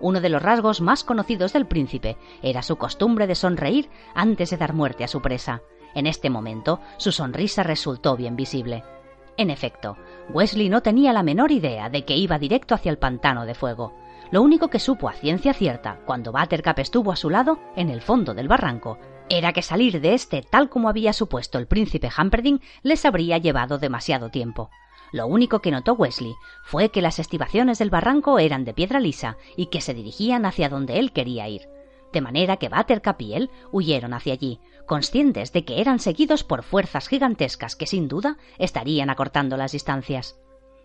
Uno 0.00 0.20
de 0.20 0.28
los 0.28 0.42
rasgos 0.42 0.80
más 0.80 1.04
conocidos 1.04 1.52
del 1.52 1.66
príncipe 1.66 2.16
era 2.42 2.62
su 2.62 2.76
costumbre 2.76 3.26
de 3.26 3.34
sonreír 3.34 3.90
antes 4.14 4.50
de 4.50 4.56
dar 4.56 4.72
muerte 4.72 5.04
a 5.04 5.08
su 5.08 5.20
presa. 5.20 5.62
En 5.94 6.06
este 6.06 6.30
momento 6.30 6.80
su 6.96 7.12
sonrisa 7.12 7.62
resultó 7.62 8.16
bien 8.16 8.36
visible. 8.36 8.84
En 9.36 9.50
efecto, 9.50 9.96
Wesley 10.30 10.68
no 10.68 10.82
tenía 10.82 11.12
la 11.12 11.22
menor 11.22 11.50
idea 11.50 11.88
de 11.88 12.04
que 12.04 12.16
iba 12.16 12.38
directo 12.38 12.74
hacia 12.74 12.90
el 12.90 12.98
pantano 12.98 13.46
de 13.46 13.54
fuego. 13.54 13.94
Lo 14.30 14.42
único 14.42 14.68
que 14.68 14.78
supo 14.78 15.08
a 15.08 15.14
ciencia 15.14 15.52
cierta, 15.52 15.98
cuando 16.04 16.32
Buttercup 16.32 16.78
estuvo 16.78 17.10
a 17.10 17.16
su 17.16 17.30
lado, 17.30 17.58
en 17.74 17.90
el 17.90 18.00
fondo 18.00 18.32
del 18.32 18.48
barranco, 18.48 18.98
era 19.30 19.52
que 19.52 19.62
salir 19.62 20.00
de 20.00 20.12
este 20.12 20.42
tal 20.42 20.68
como 20.68 20.88
había 20.88 21.12
supuesto 21.12 21.58
el 21.58 21.68
príncipe 21.68 22.10
Hamperdin 22.14 22.60
les 22.82 23.04
habría 23.06 23.38
llevado 23.38 23.78
demasiado 23.78 24.28
tiempo. 24.28 24.70
Lo 25.12 25.26
único 25.26 25.60
que 25.60 25.70
notó 25.70 25.94
Wesley 25.94 26.34
fue 26.64 26.90
que 26.90 27.00
las 27.00 27.18
estivaciones 27.18 27.78
del 27.78 27.90
barranco 27.90 28.38
eran 28.38 28.64
de 28.64 28.74
piedra 28.74 29.00
lisa 29.00 29.36
y 29.56 29.66
que 29.66 29.80
se 29.80 29.94
dirigían 29.94 30.44
hacia 30.44 30.68
donde 30.68 30.98
él 30.98 31.12
quería 31.12 31.48
ir. 31.48 31.62
De 32.12 32.20
manera 32.20 32.56
que 32.56 32.68
Buttercup 32.68 33.20
y 33.20 33.34
él 33.34 33.50
huyeron 33.70 34.14
hacia 34.14 34.32
allí, 34.32 34.58
conscientes 34.84 35.52
de 35.52 35.64
que 35.64 35.80
eran 35.80 36.00
seguidos 36.00 36.42
por 36.42 36.64
fuerzas 36.64 37.06
gigantescas 37.06 37.76
que 37.76 37.86
sin 37.86 38.08
duda 38.08 38.36
estarían 38.58 39.10
acortando 39.10 39.56
las 39.56 39.72
distancias. 39.72 40.40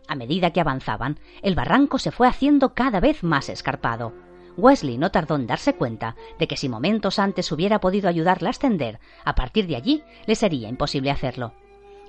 A 0.07 0.13
medida 0.13 0.51
que 0.51 0.61
avanzaban, 0.61 1.19
el 1.41 1.55
barranco 1.55 1.97
se 1.97 2.11
fue 2.11 2.27
haciendo 2.27 2.75
cada 2.75 2.99
vez 2.99 3.23
más 3.23 3.49
escarpado. 3.49 4.13
Wesley 4.57 4.97
no 4.97 5.11
tardó 5.11 5.35
en 5.35 5.47
darse 5.47 5.75
cuenta 5.75 6.15
de 6.39 6.47
que 6.47 6.57
si 6.57 6.69
momentos 6.69 7.19
antes 7.19 7.51
hubiera 7.51 7.79
podido 7.79 8.09
ayudarla 8.09 8.49
a 8.49 8.51
ascender, 8.51 8.99
a 9.23 9.35
partir 9.35 9.67
de 9.67 9.75
allí 9.75 10.03
le 10.25 10.35
sería 10.35 10.69
imposible 10.69 11.11
hacerlo. 11.11 11.53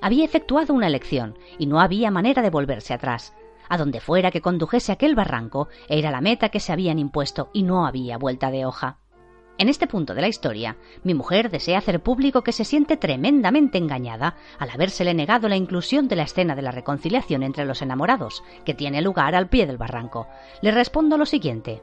Había 0.00 0.24
efectuado 0.24 0.74
una 0.74 0.86
elección 0.86 1.38
y 1.58 1.66
no 1.66 1.80
había 1.80 2.10
manera 2.10 2.42
de 2.42 2.50
volverse 2.50 2.94
atrás. 2.94 3.34
A 3.68 3.78
donde 3.78 4.00
fuera 4.00 4.30
que 4.30 4.40
condujese 4.40 4.92
aquel 4.92 5.14
barranco 5.14 5.68
era 5.88 6.10
la 6.10 6.20
meta 6.20 6.50
que 6.50 6.60
se 6.60 6.72
habían 6.72 6.98
impuesto 6.98 7.50
y 7.52 7.62
no 7.62 7.86
había 7.86 8.18
vuelta 8.18 8.50
de 8.50 8.64
hoja. 8.64 8.98
En 9.58 9.70
este 9.70 9.86
punto 9.86 10.14
de 10.14 10.20
la 10.20 10.28
historia, 10.28 10.76
mi 11.02 11.14
mujer 11.14 11.50
desea 11.50 11.78
hacer 11.78 12.02
público 12.02 12.42
que 12.42 12.52
se 12.52 12.64
siente 12.64 12.98
tremendamente 12.98 13.78
engañada 13.78 14.36
al 14.58 14.68
habérsele 14.70 15.14
negado 15.14 15.48
la 15.48 15.56
inclusión 15.56 16.08
de 16.08 16.16
la 16.16 16.24
escena 16.24 16.54
de 16.54 16.62
la 16.62 16.72
reconciliación 16.72 17.42
entre 17.42 17.64
los 17.64 17.80
enamorados, 17.80 18.44
que 18.66 18.74
tiene 18.74 19.00
lugar 19.00 19.34
al 19.34 19.48
pie 19.48 19.66
del 19.66 19.78
barranco. 19.78 20.28
Le 20.60 20.72
respondo 20.72 21.16
lo 21.16 21.24
siguiente. 21.24 21.82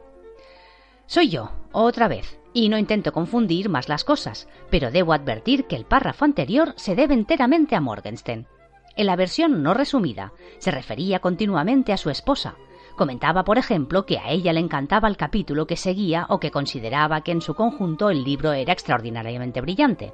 Soy 1.06 1.30
yo, 1.30 1.52
otra 1.72 2.08
vez, 2.08 2.40
y 2.54 2.70
no 2.70 2.78
intento 2.78 3.12
confundir 3.12 3.68
más 3.70 3.90
las 3.90 4.04
cosas, 4.04 4.48
pero 4.70 4.90
debo 4.90 5.14
advertir 5.14 5.66
que 5.66 5.76
el 5.76 5.86
párrafo 5.86 6.26
anterior 6.26 6.74
se 6.78 6.96
debe 6.96 7.14
enteramente 7.14 7.76
a 7.76 7.82
Morgenstern. 7.82 8.48
En 8.96 9.08
la 9.08 9.16
versión 9.16 9.64
no 9.64 9.74
resumida, 9.74 10.34
se 10.60 10.72
refería 10.72 11.20
continuamente 11.20 11.94
a 11.94 11.98
su 11.98 12.10
esposa. 12.10 12.56
Comentaba, 12.96 13.44
por 13.44 13.58
ejemplo, 13.58 14.06
que 14.06 14.20
a 14.20 14.30
ella 14.30 14.54
le 14.54 14.60
encantaba 14.60 15.08
el 15.08 15.18
capítulo 15.18 15.66
que 15.66 15.78
seguía 15.78 16.28
o 16.30 16.40
que 16.40 16.52
consideraba 16.52 17.22
que 17.22 17.32
en 17.32 17.42
su 17.42 17.56
conjunto 17.56 18.10
el 18.10 18.24
libro 18.24 18.54
era 18.54 18.72
extraordinariamente 18.72 19.62
brillante. 19.62 20.14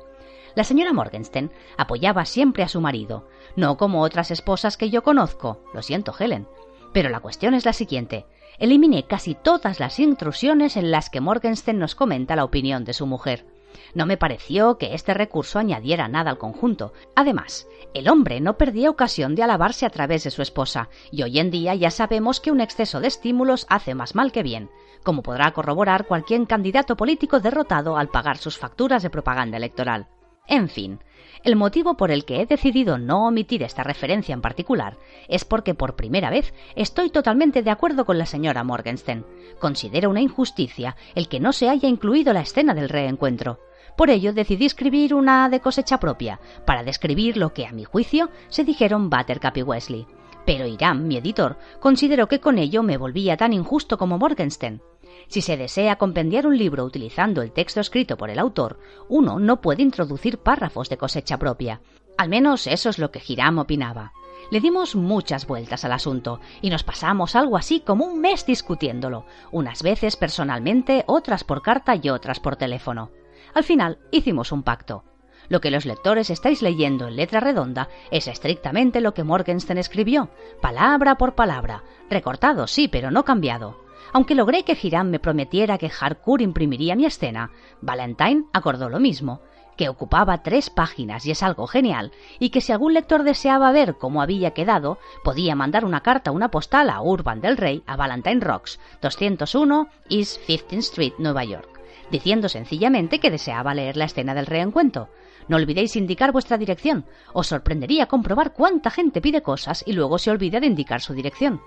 La 0.55 0.63
señora 0.63 0.93
Morgenstern 0.93 1.51
apoyaba 1.77 2.25
siempre 2.25 2.63
a 2.63 2.69
su 2.69 2.81
marido, 2.81 3.27
no 3.55 3.77
como 3.77 4.01
otras 4.01 4.31
esposas 4.31 4.77
que 4.77 4.89
yo 4.89 5.03
conozco, 5.03 5.61
lo 5.73 5.81
siento, 5.81 6.13
Helen. 6.17 6.47
Pero 6.93 7.09
la 7.09 7.19
cuestión 7.19 7.53
es 7.53 7.65
la 7.65 7.73
siguiente 7.73 8.25
eliminé 8.59 9.03
casi 9.03 9.35
todas 9.35 9.79
las 9.79 9.99
intrusiones 9.99 10.77
en 10.77 10.91
las 10.91 11.09
que 11.09 11.21
Morgenstern 11.21 11.79
nos 11.79 11.95
comenta 11.95 12.35
la 12.35 12.43
opinión 12.43 12.83
de 12.83 12.93
su 12.93 13.05
mujer. 13.07 13.45
No 13.93 14.05
me 14.05 14.17
pareció 14.17 14.77
que 14.77 14.93
este 14.93 15.13
recurso 15.13 15.59
añadiera 15.59 16.07
nada 16.07 16.31
al 16.31 16.37
conjunto. 16.37 16.93
Además, 17.15 17.67
el 17.93 18.09
hombre 18.09 18.39
no 18.41 18.57
perdía 18.57 18.89
ocasión 18.89 19.35
de 19.35 19.43
alabarse 19.43 19.85
a 19.85 19.89
través 19.89 20.23
de 20.23 20.31
su 20.31 20.41
esposa, 20.41 20.89
y 21.11 21.23
hoy 21.23 21.39
en 21.39 21.51
día 21.51 21.73
ya 21.75 21.89
sabemos 21.89 22.39
que 22.39 22.51
un 22.51 22.61
exceso 22.61 22.99
de 22.99 23.07
estímulos 23.07 23.65
hace 23.69 23.95
más 23.95 24.15
mal 24.15 24.31
que 24.31 24.43
bien, 24.43 24.69
como 25.03 25.23
podrá 25.23 25.51
corroborar 25.51 26.05
cualquier 26.05 26.45
candidato 26.45 26.97
político 26.97 27.39
derrotado 27.39 27.97
al 27.97 28.09
pagar 28.09 28.37
sus 28.37 28.57
facturas 28.57 29.01
de 29.01 29.09
propaganda 29.09 29.57
electoral. 29.57 30.07
En 30.49 30.67
fin, 30.67 30.99
el 31.43 31.55
motivo 31.55 31.95
por 31.95 32.09
el 32.09 32.25
que 32.25 32.41
he 32.41 32.45
decidido 32.47 32.97
no 32.97 33.27
omitir 33.27 33.61
esta 33.61 33.83
referencia 33.83 34.33
en 34.33 34.41
particular 34.41 34.97
es 35.27 35.45
porque 35.45 35.75
por 35.75 35.95
primera 35.95 36.31
vez 36.31 36.53
estoy 36.75 37.11
totalmente 37.11 37.61
de 37.61 37.69
acuerdo 37.69 38.03
con 38.03 38.17
la 38.17 38.25
señora 38.25 38.63
Morgenstern. 38.63 39.25
Considero 39.59 40.09
una 40.09 40.21
injusticia 40.21 40.95
el 41.13 41.29
que 41.29 41.39
no 41.39 41.53
se 41.53 41.69
haya 41.69 41.87
incluido 41.87 42.33
la 42.33 42.41
escena 42.41 42.73
del 42.73 42.89
reencuentro. 42.89 43.59
Por 43.95 44.09
ello 44.09 44.33
decidí 44.33 44.65
escribir 44.65 45.13
una 45.13 45.49
de 45.49 45.59
cosecha 45.59 45.99
propia, 45.99 46.39
para 46.65 46.83
describir 46.83 47.37
lo 47.37 47.53
que, 47.53 47.67
a 47.67 47.71
mi 47.71 47.83
juicio, 47.83 48.29
se 48.47 48.63
dijeron 48.63 49.09
Buttercup 49.09 49.57
y 49.57 49.61
Wesley. 49.61 50.07
Pero 50.49 50.65
Irán, 50.65 51.07
mi 51.07 51.15
editor, 51.15 51.59
consideró 51.79 52.27
que 52.27 52.39
con 52.39 52.57
ello 52.57 52.81
me 52.81 52.97
volvía 52.97 53.37
tan 53.37 53.53
injusto 53.53 53.99
como 53.99 54.17
Morgenstern. 54.17 54.81
Si 55.27 55.43
se 55.43 55.57
desea 55.57 55.97
compendiar 55.97 56.47
un 56.47 56.57
libro 56.57 56.85
utilizando 56.85 57.43
el 57.43 57.51
texto 57.51 57.79
escrito 57.79 58.17
por 58.17 58.31
el 58.31 58.39
autor, 58.39 58.79
uno 59.09 59.37
no 59.37 59.61
puede 59.61 59.83
introducir 59.83 60.39
párrafos 60.39 60.89
de 60.89 60.97
cosecha 60.97 61.37
propia. 61.37 61.81
Al 62.17 62.29
menos 62.29 62.65
eso 62.65 62.89
es 62.89 62.97
lo 62.97 63.11
que 63.11 63.21
Hiram 63.27 63.59
opinaba. 63.59 64.11
Le 64.49 64.59
dimos 64.59 64.95
muchas 64.95 65.45
vueltas 65.45 65.85
al 65.85 65.91
asunto 65.91 66.39
y 66.63 66.71
nos 66.71 66.81
pasamos 66.81 67.35
algo 67.35 67.55
así 67.55 67.81
como 67.81 68.05
un 68.05 68.19
mes 68.19 68.47
discutiéndolo, 68.47 69.27
unas 69.51 69.83
veces 69.83 70.15
personalmente, 70.15 71.03
otras 71.05 71.43
por 71.43 71.61
carta 71.61 71.93
y 71.95 72.09
otras 72.09 72.39
por 72.39 72.55
teléfono. 72.55 73.11
Al 73.53 73.63
final 73.63 73.99
hicimos 74.09 74.51
un 74.51 74.63
pacto. 74.63 75.03
Lo 75.49 75.61
que 75.61 75.71
los 75.71 75.85
lectores 75.85 76.29
estáis 76.29 76.61
leyendo 76.61 77.07
en 77.07 77.15
letra 77.15 77.39
redonda 77.39 77.89
es 78.11 78.27
estrictamente 78.27 79.01
lo 79.01 79.13
que 79.13 79.23
Morgenstern 79.23 79.79
escribió, 79.79 80.29
palabra 80.61 81.15
por 81.15 81.33
palabra, 81.33 81.83
recortado 82.09 82.67
sí, 82.67 82.87
pero 82.87 83.11
no 83.11 83.25
cambiado. 83.25 83.77
Aunque 84.13 84.35
logré 84.35 84.63
que 84.63 84.77
Hiram 84.81 85.09
me 85.09 85.19
prometiera 85.19 85.77
que 85.77 85.91
Harcourt 85.99 86.41
imprimiría 86.41 86.95
mi 86.95 87.05
escena, 87.05 87.51
Valentine 87.81 88.45
acordó 88.53 88.89
lo 88.89 88.99
mismo, 88.99 89.41
que 89.75 89.89
ocupaba 89.89 90.43
tres 90.43 90.69
páginas 90.69 91.25
y 91.25 91.31
es 91.31 91.41
algo 91.41 91.65
genial, 91.65 92.11
y 92.37 92.49
que 92.49 92.61
si 92.61 92.71
algún 92.71 92.93
lector 92.93 93.23
deseaba 93.23 93.71
ver 93.71 93.95
cómo 93.95 94.21
había 94.21 94.51
quedado, 94.51 94.99
podía 95.23 95.55
mandar 95.55 95.85
una 95.85 96.01
carta 96.01 96.31
o 96.31 96.33
una 96.35 96.51
postal 96.51 96.89
a 96.89 97.01
Urban 97.01 97.41
del 97.41 97.57
Rey 97.57 97.83
a 97.87 97.95
Valentine 97.95 98.41
Rocks, 98.41 98.79
201 99.01 99.87
East 100.09 100.41
15th 100.47 100.77
Street, 100.77 101.13
Nueva 101.17 101.43
York 101.43 101.79
diciendo 102.11 102.49
sencillamente 102.49 103.19
que 103.19 103.31
deseaba 103.31 103.73
leer 103.73 103.97
la 103.97 104.05
escena 104.05 104.33
del 104.33 104.47
reencuentro. 104.47 105.09
No 105.49 105.57
olvidéis 105.57 105.97
indicar 105.97 106.31
vuestra 106.31 106.57
dirección. 106.57 107.05
Os 107.33 107.47
sorprendería 107.47 108.05
comprobar 108.05 108.53
cuánta 108.53 108.89
gente 108.89 109.19
pide 109.19 109.41
cosas 109.41 109.83
y 109.85 109.91
luego 109.93 110.17
se 110.17 110.31
olvida 110.31 110.61
de 110.61 110.67
indicar 110.67 111.01
su 111.01 111.13
dirección. 111.13 111.61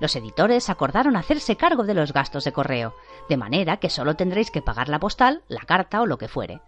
Los 0.00 0.16
editores 0.16 0.70
acordaron 0.70 1.16
hacerse 1.16 1.56
cargo 1.56 1.84
de 1.84 1.94
los 1.94 2.12
gastos 2.12 2.44
de 2.44 2.52
correo, 2.52 2.94
de 3.28 3.36
manera 3.36 3.76
que 3.76 3.90
solo 3.90 4.14
tendréis 4.14 4.50
que 4.50 4.62
pagar 4.62 4.88
la 4.88 4.98
postal, 5.00 5.42
la 5.48 5.60
carta 5.60 6.00
o 6.00 6.06
lo 6.06 6.16
que 6.16 6.28
fuere. 6.28 6.60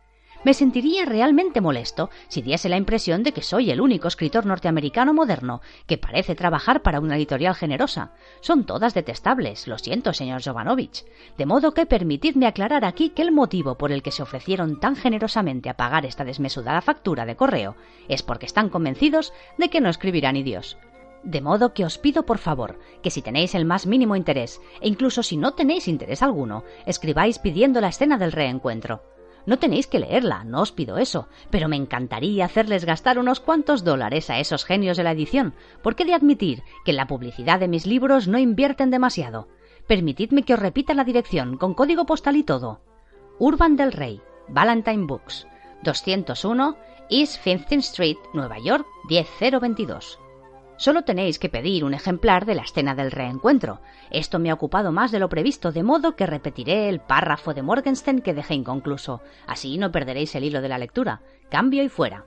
Me 0.47 0.55
sentiría 0.55 1.05
realmente 1.05 1.61
molesto 1.61 2.09
si 2.29 2.41
diese 2.41 2.69
la 2.69 2.77
impresión 2.77 3.25
de 3.25 3.33
que 3.33 3.43
soy 3.43 3.73
el 3.73 3.81
único 3.81 4.07
escritor 4.07 4.47
norteamericano 4.47 5.13
moderno 5.13 5.61
que 5.89 5.99
parece 5.99 6.37
trabajar 6.37 6.83
para 6.83 7.01
una 7.01 7.17
editorial 7.17 7.57
generosa. 7.57 8.13
Son 8.43 8.65
todas 8.65 8.95
detestables, 8.95 9.67
lo 9.67 9.77
siento, 9.77 10.13
señor 10.13 10.45
Jovanovich. 10.45 11.05
De 11.37 11.47
modo 11.47 11.75
que 11.75 11.85
permitidme 11.85 12.47
aclarar 12.47 12.85
aquí 12.85 13.09
que 13.11 13.23
el 13.23 13.33
motivo 13.33 13.77
por 13.77 13.91
el 13.91 14.05
que 14.05 14.13
se 14.13 14.23
ofrecieron 14.23 14.79
tan 14.79 14.95
generosamente 14.95 15.69
a 15.69 15.77
pagar 15.77 16.07
esta 16.07 16.25
desmesurada 16.25 16.81
factura 16.81 17.27
de 17.27 17.35
correo 17.35 17.75
es 18.07 18.23
porque 18.23 18.47
están 18.47 18.69
convencidos 18.69 19.33
de 19.59 19.69
que 19.69 19.81
no 19.81 19.89
escribirá 19.89 20.31
ni 20.31 20.45
Dios. 20.45 20.79
De 21.25 21.41
modo 21.41 21.75
que 21.75 21.85
os 21.85 21.99
pido 21.99 22.25
por 22.25 22.39
favor 22.39 22.79
que 23.03 23.11
si 23.11 23.21
tenéis 23.21 23.57
el 23.57 23.65
más 23.65 23.85
mínimo 23.85 24.15
interés, 24.15 24.61
e 24.81 24.87
incluso 24.87 25.25
si 25.25 25.37
no 25.37 25.55
tenéis 25.55 25.89
interés 25.89 26.23
alguno, 26.23 26.63
escribáis 26.87 27.41
pidiendo 27.41 27.81
la 27.81 27.89
escena 27.89 28.17
del 28.17 28.31
reencuentro. 28.31 29.16
No 29.47 29.59
tenéis 29.59 29.87
que 29.87 30.01
leerla, 30.01 30.45
no 30.45 30.61
os 30.61 30.73
pido 30.73 30.99
eso, 30.99 31.29
pero 31.51 31.69
me 31.69 31.77
encantaría 31.77 32.45
hacerles 32.45 32.85
gastar 32.85 33.19
unos 33.19 33.41
cuantos 33.41 33.85
dólares 33.85 34.29
a 34.29 34.41
esos 34.41 34.65
genios 34.65 34.97
de 34.97 35.05
la 35.05 35.13
edición, 35.13 35.55
porque 35.83 36.03
he 36.03 36.07
de 36.07 36.15
admitir 36.15 36.65
que 36.85 36.91
en 36.91 36.97
la 36.97 37.07
publicidad 37.07 37.61
de 37.61 37.69
mis 37.69 37.87
libros 37.87 38.27
no 38.27 38.39
invierten 38.39 38.91
demasiado. 38.91 39.49
Permitidme 39.87 40.43
que 40.43 40.55
os 40.55 40.61
repita 40.61 40.95
la 40.95 41.05
dirección, 41.05 41.57
con 41.57 41.75
código 41.75 42.07
postal 42.07 42.37
y 42.37 42.43
todo. 42.43 42.81
Urban 43.39 43.77
del 43.77 43.93
Rey, 43.93 44.21
Valentine 44.49 45.07
Books, 45.07 45.47
201 45.85 46.77
East 47.09 47.45
15th 47.45 47.79
Street, 47.79 48.17
Nueva 48.35 48.59
York, 48.59 48.85
10022. 49.09 50.19
Solo 50.77 51.03
tenéis 51.03 51.39
que 51.39 51.49
pedir 51.49 51.85
un 51.85 51.95
ejemplar 51.95 52.45
de 52.45 52.55
la 52.55 52.63
escena 52.63 52.95
del 52.95 53.11
reencuentro. 53.11 53.81
Esto 54.11 54.39
me 54.39 54.51
ha 54.51 54.55
ocupado 54.55 54.93
más 54.93 55.11
de 55.11 55.19
lo 55.19 55.29
previsto, 55.29 55.73
de 55.73 55.83
modo 55.83 56.17
que 56.17 56.27
repetiré 56.27 56.89
el 56.89 57.01
párrafo 57.01 57.55
de 57.55 57.63
Morgenstern 57.63 58.21
que 58.21 58.35
dejé 58.35 58.55
inconcluso. 58.55 59.23
Así 59.47 59.79
no 59.79 59.91
perderéis 59.91 60.35
el 60.35 60.45
hilo 60.45 60.61
de 60.61 60.69
la 60.69 60.79
lectura. 60.79 61.23
Cambio 61.49 61.83
y 61.83 61.89
fuera. 61.89 62.25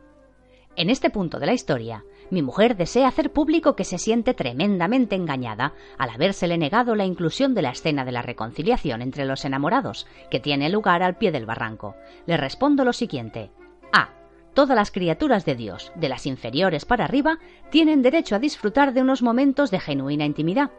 En 0.75 0.89
este 0.89 1.09
punto 1.09 1.39
de 1.39 1.45
la 1.45 1.53
historia, 1.53 2.05
mi 2.31 2.41
mujer 2.41 2.77
desea 2.77 3.07
hacer 3.07 3.33
público 3.33 3.75
que 3.75 3.83
se 3.83 3.97
siente 3.97 4.33
tremendamente 4.33 5.15
engañada 5.15 5.73
al 5.97 6.09
habérsele 6.09 6.57
negado 6.57 6.95
la 6.95 7.05
inclusión 7.05 7.53
de 7.53 7.63
la 7.63 7.71
escena 7.71 8.05
de 8.05 8.11
la 8.11 8.21
reconciliación 8.21 9.01
entre 9.01 9.25
los 9.25 9.45
enamorados, 9.45 10.07
que 10.31 10.39
tiene 10.39 10.69
lugar 10.69 11.03
al 11.03 11.17
pie 11.17 11.31
del 11.31 11.45
barranco. 11.45 11.95
Le 12.25 12.37
respondo 12.37 12.85
lo 12.85 12.93
siguiente. 12.93 13.51
A 13.91 14.18
todas 14.59 14.75
las 14.75 14.91
criaturas 14.91 15.45
de 15.45 15.55
Dios, 15.55 15.89
de 15.95 16.09
las 16.09 16.25
inferiores 16.25 16.83
para 16.83 17.05
arriba, 17.05 17.39
tienen 17.69 18.01
derecho 18.01 18.35
a 18.35 18.39
disfrutar 18.39 18.91
de 18.91 19.01
unos 19.01 19.21
momentos 19.21 19.71
de 19.71 19.79
genuina 19.79 20.25
intimidad. 20.25 20.69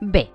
B. 0.00 0.30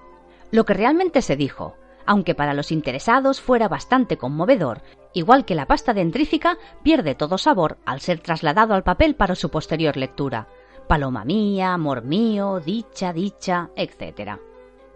Lo 0.52 0.64
que 0.64 0.76
realmente 0.76 1.24
se 1.24 1.36
dijo, 1.36 1.74
aunque 2.06 2.36
para 2.36 2.54
los 2.54 2.72
interesados 2.72 3.42
fuera 3.42 3.68
bastante 3.68 4.18
conmovedor, 4.18 4.84
igual 5.12 5.44
que 5.44 5.56
la 5.56 5.66
pasta 5.66 5.96
dentrífica 5.96 6.60
pierde 6.84 7.16
todo 7.16 7.40
sabor 7.40 7.80
al 7.84 8.00
ser 8.00 8.20
trasladado 8.20 8.76
al 8.76 8.84
papel 8.84 9.16
para 9.16 9.34
su 9.34 9.50
posterior 9.50 9.98
lectura. 9.98 10.48
Paloma 10.88 11.26
mía, 11.26 11.74
amor 11.74 12.04
mío, 12.04 12.60
dicha, 12.64 13.12
dicha, 13.12 13.72
etc. 13.76 14.38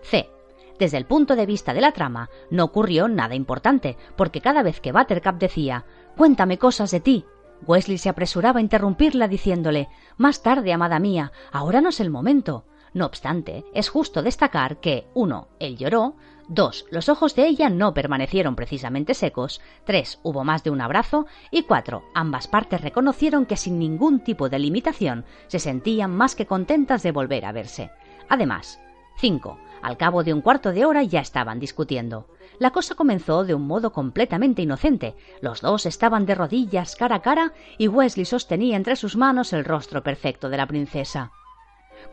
C. 0.03 0.29
Desde 0.77 0.97
el 0.97 1.07
punto 1.07 1.35
de 1.35 1.47
vista 1.47 1.73
de 1.73 1.81
la 1.81 1.93
trama, 1.93 2.29
no 2.51 2.65
ocurrió 2.65 3.07
nada 3.07 3.33
importante, 3.33 3.97
porque 4.15 4.39
cada 4.39 4.61
vez 4.61 4.81
que 4.81 4.91
Buttercup 4.91 5.39
decía 5.39 5.85
Cuéntame 6.15 6.59
cosas 6.59 6.91
de 6.91 6.99
ti, 6.99 7.25
Wesley 7.66 7.97
se 7.97 8.10
apresuraba 8.10 8.60
a 8.60 8.62
interrumpirla 8.62 9.28
diciéndole 9.28 9.89
Más 10.18 10.41
tarde, 10.43 10.74
amada 10.74 10.99
mía, 10.99 11.32
ahora 11.51 11.82
no 11.82 11.89
es 11.89 11.99
el 11.99 12.10
momento. 12.10 12.66
No 12.93 13.05
obstante, 13.05 13.66
es 13.74 13.89
justo 13.89 14.24
destacar 14.24 14.80
que 14.80 15.08
uno, 15.14 15.49
Él 15.60 15.78
lloró, 15.78 16.16
dos, 16.47 16.86
Los 16.89 17.10
ojos 17.10 17.36
de 17.36 17.47
ella 17.47 17.70
no 17.70 17.93
permanecieron 17.93 18.55
precisamente 18.55 19.14
secos, 19.14 19.62
tres, 19.84 20.20
Hubo 20.24 20.43
más 20.43 20.64
de 20.64 20.72
un 20.72 20.82
abrazo 20.82 21.28
y 21.51 21.64
cuatro, 21.64 22.03
Ambas 22.14 22.47
partes 22.47 22.82
reconocieron 22.82 23.45
que 23.45 23.58
sin 23.58 23.80
ningún 23.80 24.22
tipo 24.22 24.49
de 24.49 24.60
limitación 24.60 25.26
se 25.47 25.60
sentían 25.60 26.16
más 26.16 26.36
que 26.36 26.45
contentas 26.45 27.03
de 27.03 27.12
volver 27.12 27.45
a 27.45 27.51
verse. 27.51 27.91
Además, 28.30 28.80
cinco, 29.18 29.60
Al 29.82 29.97
cabo 29.97 30.23
de 30.23 30.34
un 30.34 30.41
cuarto 30.41 30.71
de 30.71 30.86
hora 30.86 31.03
ya 31.03 31.19
estaban 31.19 31.59
discutiendo. 31.59 32.28
La 32.59 32.71
cosa 32.71 32.95
comenzó 32.95 33.43
de 33.43 33.53
un 33.53 33.67
modo 33.67 33.91
completamente 33.91 34.61
inocente. 34.61 35.15
Los 35.41 35.61
dos 35.61 35.86
estaban 35.86 36.25
de 36.25 36.36
rodillas 36.36 36.95
cara 36.95 37.17
a 37.17 37.21
cara 37.21 37.53
y 37.78 37.88
Wesley 37.88 38.25
sostenía 38.25 38.75
entre 38.75 38.95
sus 38.95 39.15
manos 39.15 39.53
el 39.53 39.65
rostro 39.65 40.01
perfecto 40.01 40.49
de 40.49 40.57
la 40.57 40.67
princesa. 40.67 41.32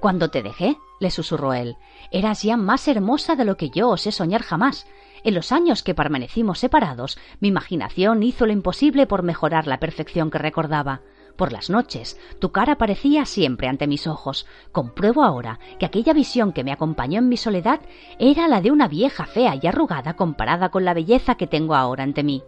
Cuando 0.00 0.30
te 0.30 0.42
dejé, 0.42 0.76
le 1.00 1.10
susurró 1.10 1.54
él, 1.54 1.76
eras 2.10 2.42
ya 2.42 2.56
más 2.56 2.88
hermosa 2.88 3.36
de 3.36 3.44
lo 3.44 3.56
que 3.56 3.70
yo 3.70 3.88
osé 3.88 4.12
soñar 4.12 4.42
jamás. 4.42 4.86
En 5.22 5.34
los 5.34 5.52
años 5.52 5.82
que 5.82 5.94
permanecimos 5.94 6.58
separados, 6.58 7.18
mi 7.40 7.48
imaginación 7.48 8.22
hizo 8.22 8.46
lo 8.46 8.52
imposible 8.52 9.06
por 9.06 9.22
mejorar 9.22 9.66
la 9.66 9.80
perfección 9.80 10.30
que 10.30 10.38
recordaba. 10.38 11.00
Por 11.36 11.52
las 11.52 11.68
noches, 11.68 12.18
tu 12.38 12.52
cara 12.52 12.74
aparecía 12.74 13.24
siempre 13.24 13.66
ante 13.66 13.86
mis 13.86 14.06
ojos. 14.06 14.46
Compruebo 14.70 15.24
ahora 15.24 15.58
que 15.78 15.86
aquella 15.86 16.12
visión 16.12 16.52
que 16.52 16.62
me 16.62 16.72
acompañó 16.72 17.18
en 17.18 17.28
mi 17.28 17.36
soledad 17.36 17.80
era 18.18 18.46
la 18.46 18.60
de 18.60 18.70
una 18.70 18.86
vieja 18.86 19.26
fea 19.26 19.58
y 19.60 19.66
arrugada 19.66 20.14
comparada 20.14 20.70
con 20.70 20.84
la 20.84 20.94
belleza 20.94 21.34
que 21.34 21.48
tengo 21.48 21.74
ahora 21.74 22.04
ante 22.04 22.22
mí. 22.22 22.42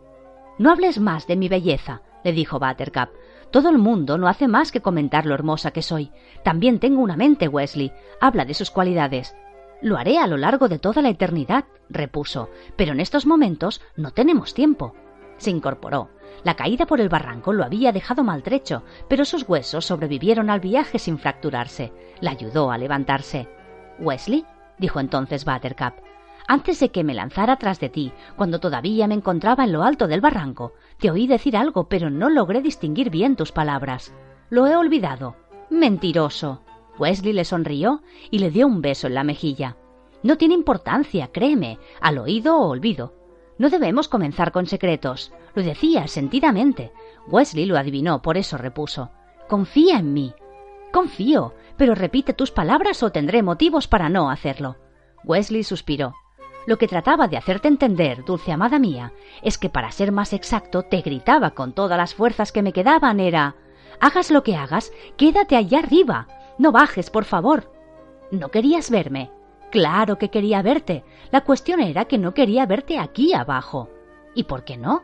No 0.59 0.71
hables 0.71 1.01
más 1.01 1.27
de 1.27 1.37
mi 1.37 1.49
belleza, 1.49 2.03
le 2.23 2.33
dijo 2.33 2.61
Buttercup. 2.61 3.11
Todo 3.51 3.71
el 3.71 3.79
mundo 3.79 4.19
no 4.19 4.29
hace 4.29 4.49
más 4.49 4.73
que 4.73 4.81
comentar 4.81 5.27
lo 5.27 5.35
hermosa 5.35 5.71
que 5.73 5.83
soy. 5.83 6.13
También 6.45 6.79
tengo 6.79 7.01
una 7.01 7.17
mente, 7.17 7.49
Wesley. 7.49 7.93
Habla 8.21 8.45
de 8.45 8.55
sus 8.55 8.71
cualidades. 8.71 9.35
Lo 9.83 9.97
haré 9.99 10.19
a 10.19 10.27
lo 10.27 10.37
largo 10.37 10.69
de 10.69 10.79
toda 10.79 11.03
la 11.03 11.11
eternidad, 11.11 11.65
repuso, 11.89 12.51
pero 12.77 12.93
en 12.93 13.01
estos 13.01 13.27
momentos 13.27 13.83
no 13.97 14.11
tenemos 14.11 14.55
tiempo. 14.55 14.95
Se 15.37 15.51
incorporó. 15.51 16.09
La 16.45 16.55
caída 16.55 16.87
por 16.87 17.01
el 17.01 17.09
barranco 17.09 17.53
lo 17.53 17.65
había 17.65 17.93
dejado 17.93 18.25
maltrecho, 18.25 18.83
pero 19.09 19.25
sus 19.25 19.49
huesos 19.49 19.85
sobrevivieron 19.85 20.51
al 20.51 20.61
viaje 20.61 20.99
sin 20.99 21.19
fracturarse. 21.19 21.93
La 22.21 22.31
ayudó 22.33 22.71
a 22.71 22.79
levantarse. 22.79 23.49
Wesley, 23.99 24.45
dijo 24.79 25.01
entonces 25.01 25.45
Buttercup, 25.45 25.95
antes 26.49 26.79
de 26.79 26.91
que 26.91 27.03
me 27.03 27.15
lanzara 27.15 27.57
tras 27.57 27.81
de 27.81 27.89
ti, 27.89 28.13
cuando 28.37 28.61
todavía 28.61 29.09
me 29.09 29.15
encontraba 29.15 29.65
en 29.65 29.73
lo 29.73 29.83
alto 29.83 30.07
del 30.07 30.21
barranco, 30.21 30.75
Te 30.99 31.11
oí 31.11 31.27
decir 31.27 31.57
algo, 31.57 31.89
pero 31.89 32.09
no 32.09 32.31
logré 32.31 32.63
distinguir 32.63 33.11
bien 33.11 33.37
tus 33.37 33.53
palabras. 33.53 34.15
Lo 34.49 34.67
he 34.67 34.77
olvidado. 34.77 35.37
Mentiroso. 35.71 36.63
Wesley 36.99 37.33
le 37.33 37.45
sonrió 37.45 38.03
y 38.31 38.39
le 38.39 38.51
dio 38.51 38.67
un 38.67 38.81
beso 38.81 39.09
en 39.09 39.15
la 39.15 39.25
mejilla. 39.25 39.77
No 40.23 40.39
tiene 40.39 40.55
importancia, 40.55 41.29
créeme, 41.29 41.79
al 42.01 42.19
oído 42.19 42.57
o 42.57 42.69
olvido. 42.69 43.13
No 43.59 43.71
debemos 43.71 44.09
comenzar 44.09 44.53
con 44.53 44.67
secretos. 44.67 45.33
Lo 45.55 45.63
decía 45.63 46.07
sentidamente. 46.09 46.93
Wesley 47.29 47.67
lo 47.67 47.79
adivinó, 47.79 48.23
por 48.23 48.37
eso 48.37 48.59
repuso. 48.59 49.11
Confía 49.49 49.99
en 49.99 50.13
mí. 50.13 50.35
Confío, 50.93 51.55
pero 51.77 51.95
repite 51.95 52.33
tus 52.33 52.51
palabras 52.51 53.03
o 53.03 53.11
tendré 53.11 53.43
motivos 53.43 53.89
para 53.89 54.09
no 54.09 54.31
hacerlo. 54.31 54.77
Wesley 55.25 55.65
suspiró. 55.65 56.15
Lo 56.67 56.79
que 56.79 56.89
trataba 56.89 57.29
de 57.29 57.37
hacerte 57.37 57.69
entender, 57.69 58.25
dulce 58.25 58.51
amada 58.51 58.79
mía, 58.79 59.13
es 59.43 59.57
que 59.57 59.71
para 59.71 59.93
ser 59.93 60.11
más 60.11 60.33
exacto 60.33 60.83
te 60.83 61.01
gritaba 61.01 61.53
con 61.53 61.73
todas 61.73 61.97
las 61.97 62.15
fuerzas 62.15 62.51
que 62.51 62.63
me 62.63 62.73
quedaban 62.73 63.21
era 63.21 63.55
Hagas 64.01 64.31
lo 64.31 64.43
que 64.43 64.57
hagas, 64.57 64.93
quédate 65.17 65.57
allá 65.57 65.79
arriba. 65.79 66.29
No 66.59 66.73
bajes, 66.73 67.09
por 67.11 67.25
favor. 67.25 67.73
¿No 68.31 68.51
querías 68.51 68.91
verme? 68.91 69.31
Claro 69.71 70.19
que 70.19 70.31
quería 70.31 70.63
verte. 70.63 71.05
La 71.31 71.43
cuestión 71.43 71.81
era 71.81 72.05
que 72.05 72.19
no 72.19 72.35
quería 72.35 72.67
verte 72.67 72.99
aquí 72.99 73.35
abajo. 73.35 73.91
¿Y 74.35 74.45
por 74.45 74.65
qué 74.65 74.77
no? 74.77 75.03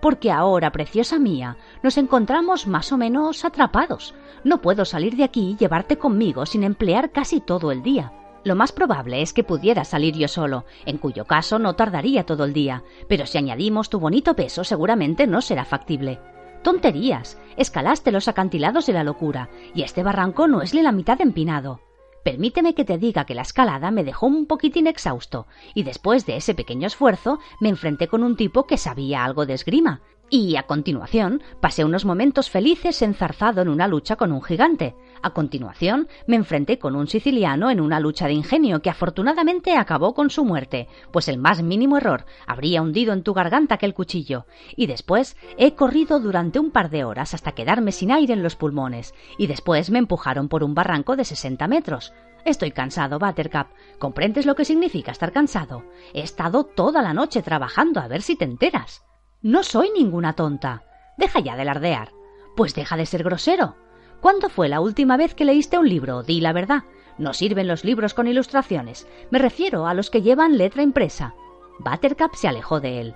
Porque 0.00 0.32
ahora, 0.32 0.72
preciosa 0.72 1.18
mía, 1.18 1.56
nos 1.82 1.96
encontramos 1.96 2.66
más 2.66 2.90
o 2.90 2.98
menos 2.98 3.44
atrapados. 3.44 4.14
No 4.42 4.60
puedo 4.60 4.84
salir 4.84 5.14
de 5.16 5.24
aquí 5.24 5.50
y 5.50 5.56
llevarte 5.56 5.96
conmigo 5.96 6.44
sin 6.46 6.64
emplear 6.64 7.12
casi 7.12 7.40
todo 7.40 7.70
el 7.70 7.82
día. 7.82 8.12
Lo 8.44 8.56
más 8.56 8.72
probable 8.72 9.22
es 9.22 9.32
que 9.32 9.44
pudiera 9.44 9.84
salir 9.84 10.16
yo 10.16 10.26
solo, 10.26 10.64
en 10.84 10.98
cuyo 10.98 11.24
caso 11.24 11.60
no 11.60 11.76
tardaría 11.76 12.26
todo 12.26 12.44
el 12.44 12.52
día, 12.52 12.82
pero 13.08 13.26
si 13.26 13.38
añadimos 13.38 13.88
tu 13.88 14.00
bonito 14.00 14.34
peso 14.34 14.64
seguramente 14.64 15.28
no 15.28 15.40
será 15.40 15.64
factible. 15.64 16.18
Tonterías. 16.64 17.38
Escalaste 17.56 18.10
los 18.10 18.26
acantilados 18.26 18.86
de 18.86 18.94
la 18.94 19.04
locura, 19.04 19.48
y 19.74 19.82
este 19.82 20.02
barranco 20.02 20.48
no 20.48 20.62
es 20.62 20.74
ni 20.74 20.82
la 20.82 20.90
mitad 20.90 21.20
empinado. 21.20 21.80
Permíteme 22.22 22.74
que 22.74 22.84
te 22.84 22.98
diga 22.98 23.24
que 23.24 23.34
la 23.34 23.42
escalada 23.42 23.90
me 23.90 24.04
dejó 24.04 24.26
un 24.26 24.46
poquitín 24.46 24.86
exhausto, 24.86 25.46
y 25.74 25.82
después 25.82 26.24
de 26.24 26.36
ese 26.36 26.54
pequeño 26.54 26.86
esfuerzo 26.86 27.40
me 27.60 27.68
enfrenté 27.68 28.06
con 28.06 28.22
un 28.22 28.36
tipo 28.36 28.66
que 28.66 28.78
sabía 28.78 29.24
algo 29.24 29.44
de 29.44 29.54
esgrima, 29.54 30.02
y 30.30 30.56
a 30.56 30.62
continuación 30.62 31.42
pasé 31.60 31.84
unos 31.84 32.04
momentos 32.04 32.48
felices 32.48 33.02
enzarzado 33.02 33.60
en 33.60 33.68
una 33.68 33.86
lucha 33.86 34.16
con 34.16 34.32
un 34.32 34.42
gigante. 34.42 34.94
A 35.22 35.30
continuación 35.30 36.08
me 36.26 36.34
enfrenté 36.34 36.80
con 36.80 36.96
un 36.96 37.06
siciliano 37.06 37.70
en 37.70 37.80
una 37.80 38.00
lucha 38.00 38.26
de 38.26 38.32
ingenio 38.32 38.82
que 38.82 38.90
afortunadamente 38.90 39.76
acabó 39.76 40.14
con 40.14 40.30
su 40.30 40.44
muerte, 40.44 40.88
pues 41.12 41.28
el 41.28 41.38
más 41.38 41.62
mínimo 41.62 41.96
error 41.96 42.24
habría 42.44 42.82
hundido 42.82 43.12
en 43.12 43.22
tu 43.22 43.32
garganta 43.32 43.76
aquel 43.76 43.94
cuchillo. 43.94 44.46
Y 44.74 44.88
después 44.88 45.36
he 45.56 45.76
corrido 45.76 46.18
durante 46.18 46.58
un 46.58 46.72
par 46.72 46.90
de 46.90 47.04
horas 47.04 47.34
hasta 47.34 47.52
quedarme 47.52 47.92
sin 47.92 48.10
aire 48.10 48.34
en 48.34 48.42
los 48.42 48.56
pulmones, 48.56 49.14
y 49.38 49.46
después 49.46 49.90
me 49.90 50.00
empujaron 50.00 50.48
por 50.48 50.64
un 50.64 50.74
barranco 50.74 51.14
de 51.14 51.24
sesenta 51.24 51.68
metros. 51.68 52.12
Estoy 52.44 52.72
cansado, 52.72 53.20
Buttercup. 53.20 53.68
¿Comprendes 54.00 54.46
lo 54.46 54.56
que 54.56 54.64
significa 54.64 55.12
estar 55.12 55.30
cansado? 55.30 55.84
He 56.12 56.22
estado 56.22 56.64
toda 56.64 57.00
la 57.00 57.14
noche 57.14 57.42
trabajando 57.42 58.00
a 58.00 58.08
ver 58.08 58.22
si 58.22 58.34
te 58.34 58.44
enteras. 58.44 59.04
No 59.40 59.62
soy 59.62 59.90
ninguna 59.96 60.32
tonta. 60.32 60.82
Deja 61.16 61.38
ya 61.38 61.54
de 61.54 61.64
lardear. 61.64 62.10
Pues 62.56 62.74
deja 62.74 62.96
de 62.96 63.06
ser 63.06 63.22
grosero. 63.22 63.76
¿Cuándo 64.22 64.48
fue 64.48 64.68
la 64.68 64.80
última 64.80 65.16
vez 65.16 65.34
que 65.34 65.44
leíste 65.44 65.78
un 65.78 65.88
libro? 65.88 66.22
Di 66.22 66.40
la 66.40 66.52
verdad. 66.52 66.84
No 67.18 67.34
sirven 67.34 67.66
los 67.66 67.84
libros 67.84 68.14
con 68.14 68.28
ilustraciones. 68.28 69.08
Me 69.32 69.40
refiero 69.40 69.88
a 69.88 69.94
los 69.94 70.10
que 70.10 70.22
llevan 70.22 70.56
letra 70.56 70.84
impresa. 70.84 71.34
Buttercup 71.80 72.36
se 72.36 72.46
alejó 72.46 72.78
de 72.78 73.00
él. 73.00 73.14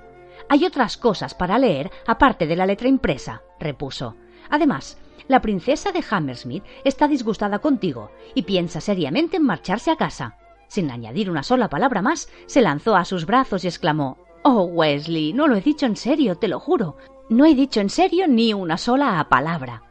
Hay 0.48 0.64
otras 0.64 0.96
cosas 0.96 1.32
para 1.32 1.60
leer 1.60 1.92
aparte 2.08 2.48
de 2.48 2.56
la 2.56 2.66
letra 2.66 2.88
impresa, 2.88 3.42
repuso. 3.60 4.16
Además, 4.50 4.98
la 5.28 5.40
princesa 5.40 5.92
de 5.92 6.04
Hammersmith 6.10 6.64
está 6.82 7.06
disgustada 7.06 7.60
contigo 7.60 8.10
y 8.34 8.42
piensa 8.42 8.80
seriamente 8.80 9.36
en 9.36 9.44
marcharse 9.44 9.92
a 9.92 9.96
casa. 9.96 10.36
Sin 10.66 10.90
añadir 10.90 11.30
una 11.30 11.44
sola 11.44 11.68
palabra 11.68 12.02
más, 12.02 12.28
se 12.46 12.62
lanzó 12.62 12.96
a 12.96 13.04
sus 13.04 13.26
brazos 13.26 13.62
y 13.62 13.68
exclamó 13.68 14.18
Oh, 14.42 14.64
Wesley, 14.64 15.32
no 15.32 15.46
lo 15.46 15.54
he 15.54 15.60
dicho 15.60 15.86
en 15.86 15.94
serio, 15.94 16.34
te 16.34 16.48
lo 16.48 16.58
juro. 16.58 16.96
No 17.28 17.46
he 17.46 17.54
dicho 17.54 17.80
en 17.80 17.90
serio 17.90 18.26
ni 18.26 18.52
una 18.54 18.76
sola 18.76 19.24
palabra. 19.30 19.85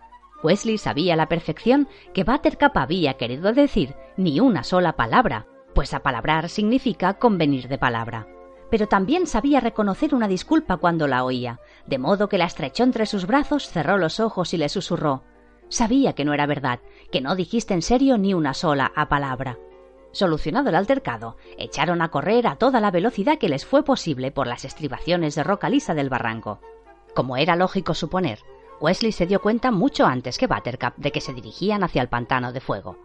Wesley 0.45 0.77
sabía 0.77 1.15
a 1.15 1.17
la 1.17 1.27
perfección 1.27 1.89
que 2.13 2.23
Buttercup 2.23 2.77
había 2.77 3.15
querido 3.15 3.51
decir 3.51 3.95
ni 4.15 4.39
una 4.39 4.63
sola 4.63 4.93
palabra, 4.93 5.47
pues 5.73 5.93
apalabrar 5.93 6.49
significa 6.49 7.15
convenir 7.15 7.67
de 7.67 7.79
palabra. 7.79 8.27
Pero 8.69 8.87
también 8.87 9.25
sabía 9.25 9.59
reconocer 9.59 10.13
una 10.13 10.27
disculpa 10.27 10.77
cuando 10.77 11.07
la 11.07 11.23
oía, 11.23 11.59
de 11.87 11.97
modo 11.97 12.29
que 12.29 12.37
la 12.37 12.45
estrechó 12.45 12.83
entre 12.83 13.07
sus 13.07 13.25
brazos, 13.25 13.67
cerró 13.67 13.97
los 13.97 14.19
ojos 14.19 14.53
y 14.53 14.57
le 14.57 14.69
susurró 14.69 15.23
Sabía 15.67 16.13
que 16.13 16.25
no 16.25 16.33
era 16.33 16.45
verdad, 16.45 16.79
que 17.11 17.21
no 17.21 17.35
dijiste 17.35 17.73
en 17.73 17.81
serio 17.81 18.19
ni 18.19 18.35
una 18.35 18.53
sola 18.53 18.91
palabra. 19.09 19.57
Solucionado 20.11 20.69
el 20.69 20.75
altercado, 20.75 21.37
echaron 21.57 22.03
a 22.03 22.09
correr 22.09 22.45
a 22.45 22.55
toda 22.55 22.79
la 22.79 22.91
velocidad 22.91 23.39
que 23.39 23.49
les 23.49 23.65
fue 23.65 23.83
posible 23.83 24.31
por 24.31 24.45
las 24.45 24.63
estribaciones 24.63 25.33
de 25.33 25.43
roca 25.43 25.69
lisa 25.69 25.95
del 25.95 26.09
barranco. 26.09 26.59
Como 27.15 27.35
era 27.35 27.55
lógico 27.55 27.95
suponer, 27.95 28.39
Wesley 28.79 29.11
se 29.11 29.25
dio 29.25 29.41
cuenta 29.41 29.71
mucho 29.71 30.05
antes 30.05 30.37
que 30.37 30.47
Buttercup 30.47 30.95
de 30.97 31.11
que 31.11 31.21
se 31.21 31.33
dirigían 31.33 31.83
hacia 31.83 32.01
el 32.01 32.09
pantano 32.09 32.51
de 32.51 32.59
fuego. 32.59 32.97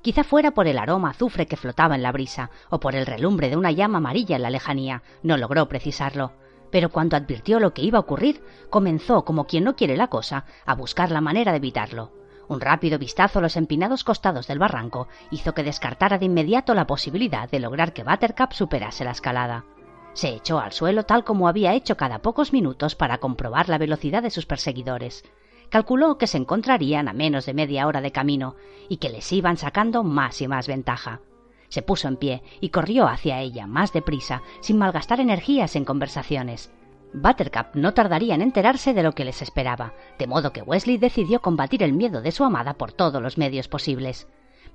Quizá 0.00 0.24
fuera 0.24 0.52
por 0.52 0.66
el 0.66 0.78
aroma 0.78 1.10
azufre 1.10 1.46
que 1.46 1.56
flotaba 1.56 1.94
en 1.94 2.02
la 2.02 2.12
brisa, 2.12 2.50
o 2.70 2.80
por 2.80 2.94
el 2.94 3.04
relumbre 3.04 3.50
de 3.50 3.56
una 3.56 3.72
llama 3.72 3.98
amarilla 3.98 4.36
en 4.36 4.42
la 4.42 4.50
lejanía, 4.50 5.02
no 5.22 5.36
logró 5.36 5.68
precisarlo. 5.68 6.32
Pero 6.70 6.90
cuando 6.90 7.16
advirtió 7.16 7.60
lo 7.60 7.74
que 7.74 7.82
iba 7.82 7.98
a 7.98 8.02
ocurrir, 8.02 8.42
comenzó, 8.70 9.24
como 9.24 9.46
quien 9.46 9.64
no 9.64 9.74
quiere 9.74 9.96
la 9.96 10.08
cosa, 10.08 10.44
a 10.64 10.74
buscar 10.74 11.10
la 11.10 11.20
manera 11.20 11.52
de 11.52 11.58
evitarlo. 11.58 12.12
Un 12.46 12.60
rápido 12.60 12.98
vistazo 12.98 13.40
a 13.40 13.42
los 13.42 13.56
empinados 13.56 14.04
costados 14.04 14.46
del 14.46 14.58
barranco 14.58 15.08
hizo 15.30 15.52
que 15.52 15.62
descartara 15.62 16.18
de 16.18 16.26
inmediato 16.26 16.74
la 16.74 16.86
posibilidad 16.86 17.50
de 17.50 17.60
lograr 17.60 17.92
que 17.92 18.04
Buttercup 18.04 18.52
superase 18.52 19.04
la 19.04 19.10
escalada. 19.10 19.64
Se 20.12 20.28
echó 20.28 20.58
al 20.58 20.72
suelo 20.72 21.04
tal 21.04 21.24
como 21.24 21.48
había 21.48 21.74
hecho 21.74 21.96
cada 21.96 22.20
pocos 22.20 22.52
minutos 22.52 22.94
para 22.94 23.18
comprobar 23.18 23.68
la 23.68 23.78
velocidad 23.78 24.22
de 24.22 24.30
sus 24.30 24.46
perseguidores. 24.46 25.24
Calculó 25.68 26.18
que 26.18 26.26
se 26.26 26.38
encontrarían 26.38 27.08
a 27.08 27.12
menos 27.12 27.46
de 27.46 27.54
media 27.54 27.86
hora 27.86 28.00
de 28.00 28.10
camino 28.10 28.56
y 28.88 28.96
que 28.96 29.10
les 29.10 29.30
iban 29.32 29.56
sacando 29.56 30.02
más 30.02 30.40
y 30.40 30.48
más 30.48 30.66
ventaja. 30.66 31.20
Se 31.68 31.82
puso 31.82 32.08
en 32.08 32.16
pie 32.16 32.42
y 32.60 32.70
corrió 32.70 33.06
hacia 33.06 33.40
ella 33.40 33.66
más 33.66 33.92
deprisa, 33.92 34.42
sin 34.60 34.78
malgastar 34.78 35.20
energías 35.20 35.76
en 35.76 35.84
conversaciones. 35.84 36.72
Buttercup 37.12 37.74
no 37.74 37.94
tardaría 37.94 38.34
en 38.34 38.42
enterarse 38.42 38.94
de 38.94 39.02
lo 39.02 39.12
que 39.12 39.24
les 39.24 39.42
esperaba, 39.42 39.94
de 40.18 40.26
modo 40.26 40.52
que 40.52 40.62
Wesley 40.62 40.98
decidió 40.98 41.40
combatir 41.40 41.82
el 41.82 41.92
miedo 41.92 42.22
de 42.22 42.32
su 42.32 42.44
amada 42.44 42.74
por 42.74 42.92
todos 42.92 43.22
los 43.22 43.38
medios 43.38 43.68
posibles. 43.68 44.28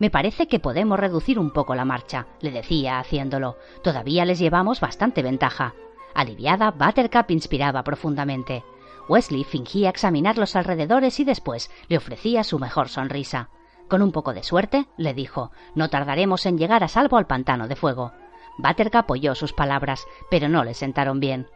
Me 0.04 0.12
parece 0.12 0.50
que 0.50 0.60
podemos 0.60 1.00
reducir 1.00 1.40
un 1.40 1.52
poco 1.52 1.76
la 1.76 1.86
marcha, 1.86 2.28
le 2.42 2.52
decía 2.52 3.00
haciéndolo. 3.00 3.56
Todavía 3.84 4.26
les 4.26 4.38
llevamos 4.38 4.82
bastante 4.82 5.24
ventaja. 5.24 5.76
Aliviada, 6.14 6.72
Buttercup 6.72 7.32
inspiraba 7.32 7.86
profundamente. 7.86 8.66
Wesley 9.08 9.46
fingía 9.46 9.90
examinar 9.90 10.38
los 10.38 10.58
alrededores 10.58 11.22
y 11.22 11.24
después 11.24 11.72
le 11.88 11.96
ofrecía 11.96 12.44
su 12.44 12.60
mejor 12.60 12.90
sonrisa. 12.90 13.48
Con 13.88 14.02
un 14.02 14.12
poco 14.12 14.34
de 14.34 14.44
suerte, 14.44 14.88
le 14.98 15.14
dijo, 15.14 15.52
no 15.74 15.90
tardaremos 15.90 16.46
en 16.48 16.58
llegar 16.58 16.84
a 16.84 16.90
salvo 16.90 17.16
al 17.16 17.26
pantano 17.26 17.70
de 17.70 17.78
fuego. 17.78 18.12
Buttercup 18.58 19.10
oyó 19.10 19.36
sus 19.36 19.54
palabras, 19.54 20.06
pero 20.30 20.50
no 20.50 20.66
le 20.66 20.74
sentaron 20.74 21.22
bien 21.22 21.48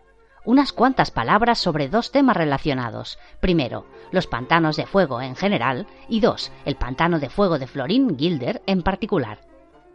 unas 0.48 0.72
cuantas 0.72 1.12
palabras 1.12 1.60
sobre 1.60 1.90
dos 1.90 2.14
temas 2.14 2.38
relacionados. 2.38 3.20
Primero, 3.42 3.86
los 4.12 4.28
pantanos 4.28 4.78
de 4.78 4.86
fuego 4.86 5.22
en 5.22 5.36
general 5.36 5.88
y 6.08 6.22
dos, 6.22 6.54
el 6.64 6.78
pantano 6.78 7.20
de 7.20 7.30
fuego 7.30 7.60
de 7.60 7.68
Florín 7.68 8.18
Gilder 8.18 8.62
en 8.66 8.82
particular. 8.82 9.40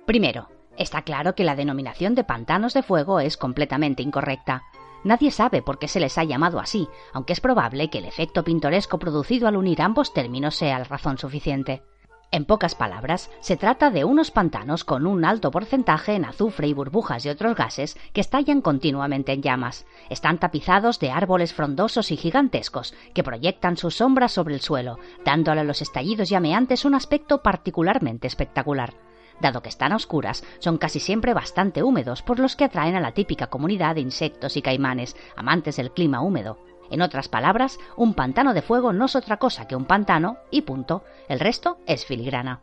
Primero, 0.05 0.51
está 0.77 1.03
claro 1.03 1.35
que 1.35 1.45
la 1.45 1.57
denominación 1.57 2.15
de 2.15 2.25
pantanos 2.25 2.75
de 2.75 2.83
fuego 2.83 3.19
es 3.19 3.39
completamente 3.39 4.03
incorrecta. 4.03 4.65
Nadie 5.05 5.31
sabe 5.31 5.63
por 5.63 5.79
qué 5.79 5.89
se 5.89 6.01
les 6.01 6.19
ha 6.19 6.25
llamado 6.25 6.61
así, 6.61 6.87
aunque 7.15 7.33
es 7.33 7.41
probable 7.41 7.89
que 7.89 7.99
el 7.99 8.05
efecto 8.05 8.45
pintoresco 8.45 8.99
producido 8.99 9.49
al 9.49 9.57
unir 9.57 9.81
ambos 9.81 10.13
términos 10.13 10.55
sea 10.55 10.79
la 10.79 10.85
razón 10.85 11.17
suficiente. 11.17 11.83
En 12.35 12.47
pocas 12.47 12.75
palabras, 12.75 13.31
se 13.41 13.59
trata 13.59 13.91
de 13.91 14.05
unos 14.05 14.31
pantanos 14.31 14.85
con 14.85 15.07
un 15.07 15.27
alto 15.27 15.51
porcentaje 15.51 16.15
en 16.15 16.25
azufre 16.25 16.67
y 16.67 16.73
burbujas 16.73 17.25
de 17.25 17.31
otros 17.31 17.55
gases 17.55 17.99
que 18.15 18.23
estallan 18.23 18.63
continuamente 18.63 19.33
en 19.33 19.43
llamas. 19.43 19.85
Están 20.09 20.39
tapizados 20.39 20.99
de 20.99 21.11
árboles 21.11 21.53
frondosos 21.53 22.11
y 22.11 22.17
gigantescos 22.17 22.95
que 23.13 23.23
proyectan 23.23 23.77
sus 23.77 23.97
sombras 23.97 24.33
sobre 24.33 24.55
el 24.55 24.63
suelo, 24.63 24.99
dándole 25.27 25.61
a 25.61 25.65
los 25.65 25.83
estallidos 25.83 26.31
llameantes 26.31 26.87
un 26.87 26.95
aspecto 26.95 27.43
particularmente 27.43 28.29
espectacular. 28.29 28.95
Dado 29.39 29.61
que 29.61 29.69
están 29.69 29.93
a 29.93 29.97
oscuras, 29.97 30.43
son 30.59 30.79
casi 30.79 31.01
siempre 31.01 31.35
bastante 31.35 31.83
húmedos, 31.83 32.23
por 32.23 32.39
los 32.39 32.57
que 32.57 32.65
atraen 32.65 32.97
a 32.97 33.01
la 33.01 33.13
típica 33.13 33.49
comunidad 33.49 33.97
de 33.97 34.01
insectos 34.01 34.57
y 34.57 34.63
caimanes, 34.63 35.17
amantes 35.37 35.77
del 35.77 35.91
clima 35.91 36.23
húmedo. 36.23 36.57
En 36.93 37.01
otras 37.01 37.29
palabras, 37.29 37.79
un 37.97 38.13
pantano 38.13 38.53
de 38.53 38.61
fuego 38.61 38.93
no 38.93 39.07
es 39.07 39.17
otra 39.17 39.39
cosa 39.39 39.67
que 39.67 39.75
un 39.75 39.87
pantano 39.87 40.37
y 40.51 40.61
punto. 40.61 41.05
El 41.27 41.41
resto 41.41 41.79
es 41.87 42.05
filigrana. 42.05 42.61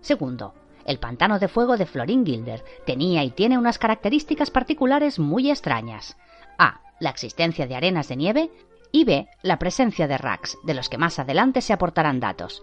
Segundo, 0.00 0.54
el 0.86 0.98
pantano 0.98 1.38
de 1.38 1.46
fuego 1.46 1.76
de 1.76 1.84
Florin 1.84 2.24
Gilder 2.24 2.64
tenía 2.86 3.22
y 3.22 3.30
tiene 3.30 3.58
unas 3.58 3.78
características 3.78 4.50
particulares 4.50 5.18
muy 5.18 5.50
extrañas. 5.50 6.16
A. 6.58 6.80
La 7.00 7.10
existencia 7.10 7.66
de 7.66 7.76
arenas 7.76 8.08
de 8.08 8.16
nieve 8.16 8.50
Y 8.92 9.04
B. 9.04 9.28
La 9.42 9.58
presencia 9.58 10.08
de 10.08 10.16
racks, 10.16 10.56
de 10.64 10.72
los 10.72 10.88
que 10.88 10.96
más 10.96 11.18
adelante 11.18 11.60
se 11.60 11.74
aportarán 11.74 12.18
datos. 12.18 12.62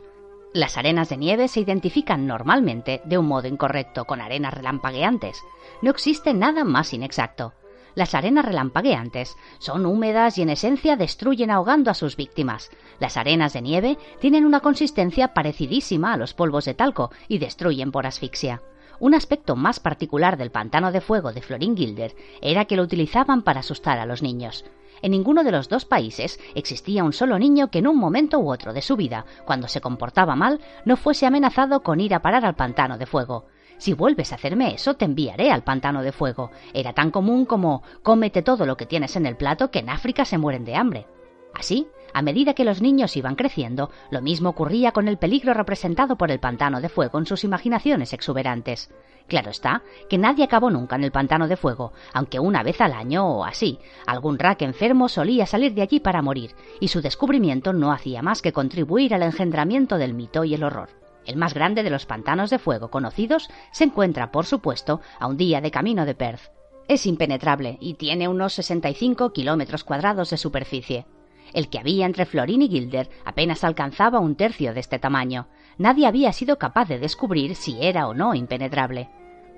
Las 0.51 0.77
arenas 0.77 1.09
de 1.09 1.17
nieve 1.17 1.47
se 1.47 1.59
identifican 1.59 2.25
normalmente 2.25 3.03
de 3.05 3.19
un 3.19 3.27
modo 3.27 3.47
incorrecto 3.47 4.05
con 4.05 4.19
arenas 4.19 4.55
relampagueantes. 4.55 5.43
No 5.83 5.91
existe 5.91 6.33
nada 6.33 6.63
más 6.63 6.91
inexacto. 6.91 7.53
Las 7.95 8.15
arenas 8.15 8.45
relampagueantes 8.45 9.37
son 9.59 9.85
húmedas 9.85 10.37
y 10.37 10.41
en 10.41 10.49
esencia 10.49 10.95
destruyen 10.95 11.51
ahogando 11.51 11.91
a 11.91 11.93
sus 11.93 12.15
víctimas. 12.15 12.71
Las 12.99 13.17
arenas 13.17 13.53
de 13.53 13.61
nieve 13.61 13.97
tienen 14.19 14.45
una 14.45 14.61
consistencia 14.61 15.33
parecidísima 15.33 16.13
a 16.13 16.17
los 16.17 16.33
polvos 16.33 16.65
de 16.65 16.73
talco 16.73 17.11
y 17.27 17.37
destruyen 17.37 17.91
por 17.91 18.07
asfixia. 18.07 18.61
Un 18.99 19.13
aspecto 19.13 19.55
más 19.55 19.79
particular 19.79 20.37
del 20.37 20.51
pantano 20.51 20.91
de 20.91 21.01
fuego 21.01 21.33
de 21.33 21.41
Florin 21.41 21.75
Gilder 21.75 22.15
era 22.41 22.65
que 22.65 22.75
lo 22.75 22.83
utilizaban 22.83 23.43
para 23.43 23.59
asustar 23.59 23.99
a 23.99 24.05
los 24.05 24.23
niños. 24.23 24.65
En 25.01 25.11
ninguno 25.11 25.43
de 25.43 25.51
los 25.51 25.67
dos 25.67 25.85
países 25.85 26.39
existía 26.55 27.03
un 27.03 27.11
solo 27.11 27.37
niño 27.37 27.69
que 27.69 27.79
en 27.79 27.87
un 27.87 27.97
momento 27.97 28.39
u 28.39 28.49
otro 28.49 28.71
de 28.71 28.81
su 28.81 28.95
vida, 28.95 29.25
cuando 29.45 29.67
se 29.67 29.81
comportaba 29.81 30.35
mal, 30.35 30.61
no 30.85 30.95
fuese 30.95 31.25
amenazado 31.25 31.83
con 31.83 31.99
ir 31.99 32.15
a 32.15 32.21
parar 32.21 32.45
al 32.45 32.55
pantano 32.55 32.97
de 32.97 33.05
fuego. 33.05 33.45
Si 33.77 33.93
vuelves 33.93 34.31
a 34.31 34.35
hacerme 34.35 34.73
eso, 34.73 34.95
te 34.95 35.05
enviaré 35.05 35.51
al 35.51 35.63
pantano 35.63 36.01
de 36.03 36.11
fuego. 36.11 36.51
Era 36.73 36.93
tan 36.93 37.11
común 37.11 37.45
como 37.45 37.83
cómete 38.01 38.41
todo 38.41 38.65
lo 38.65 38.77
que 38.77 38.85
tienes 38.85 39.15
en 39.15 39.25
el 39.25 39.35
plato 39.35 39.71
que 39.71 39.79
en 39.79 39.89
África 39.89 40.25
se 40.25 40.37
mueren 40.37 40.65
de 40.65 40.75
hambre. 40.75 41.07
Así, 41.53 41.87
a 42.13 42.21
medida 42.21 42.53
que 42.53 42.65
los 42.65 42.81
niños 42.81 43.15
iban 43.17 43.35
creciendo, 43.35 43.89
lo 44.09 44.21
mismo 44.21 44.49
ocurría 44.49 44.91
con 44.91 45.07
el 45.07 45.17
peligro 45.17 45.53
representado 45.53 46.15
por 46.15 46.31
el 46.31 46.39
pantano 46.39 46.81
de 46.81 46.89
fuego 46.89 47.19
en 47.19 47.25
sus 47.25 47.43
imaginaciones 47.43 48.13
exuberantes. 48.13 48.91
Claro 49.27 49.51
está 49.51 49.83
que 50.09 50.17
nadie 50.17 50.43
acabó 50.43 50.69
nunca 50.69 50.95
en 50.95 51.03
el 51.03 51.11
pantano 51.11 51.47
de 51.47 51.57
fuego, 51.57 51.93
aunque 52.13 52.39
una 52.39 52.61
vez 52.61 52.81
al 52.81 52.93
año 52.93 53.25
o 53.25 53.45
así, 53.45 53.79
algún 54.05 54.37
rack 54.37 54.63
enfermo 54.63 55.09
solía 55.09 55.45
salir 55.45 55.73
de 55.73 55.81
allí 55.81 55.99
para 55.99 56.21
morir, 56.21 56.55
y 56.79 56.89
su 56.89 57.01
descubrimiento 57.01 57.73
no 57.73 57.91
hacía 57.91 58.21
más 58.21 58.41
que 58.41 58.53
contribuir 58.53 59.13
al 59.13 59.23
engendramiento 59.23 59.97
del 59.97 60.13
mito 60.13 60.43
y 60.43 60.53
el 60.53 60.63
horror. 60.63 61.02
El 61.25 61.37
más 61.37 61.53
grande 61.53 61.83
de 61.83 61.89
los 61.89 62.05
pantanos 62.05 62.49
de 62.49 62.59
fuego 62.59 62.89
conocidos 62.89 63.49
se 63.71 63.85
encuentra, 63.85 64.31
por 64.31 64.45
supuesto, 64.45 65.01
a 65.19 65.27
un 65.27 65.37
día 65.37 65.61
de 65.61 65.71
camino 65.71 66.05
de 66.05 66.15
Perth. 66.15 66.51
Es 66.87 67.05
impenetrable 67.05 67.77
y 67.79 67.93
tiene 67.93 68.27
unos 68.27 68.53
65 68.53 69.31
kilómetros 69.31 69.83
cuadrados 69.83 70.29
de 70.29 70.37
superficie. 70.37 71.05
El 71.53 71.69
que 71.69 71.79
había 71.79 72.05
entre 72.05 72.25
Florín 72.25 72.61
y 72.61 72.69
Gilder 72.69 73.09
apenas 73.25 73.63
alcanzaba 73.63 74.19
un 74.19 74.35
tercio 74.35 74.73
de 74.73 74.79
este 74.79 74.99
tamaño. 74.99 75.47
Nadie 75.77 76.07
había 76.07 76.33
sido 76.33 76.57
capaz 76.57 76.87
de 76.87 76.99
descubrir 76.99 77.55
si 77.55 77.77
era 77.79 78.07
o 78.07 78.13
no 78.13 78.35
impenetrable. 78.35 79.09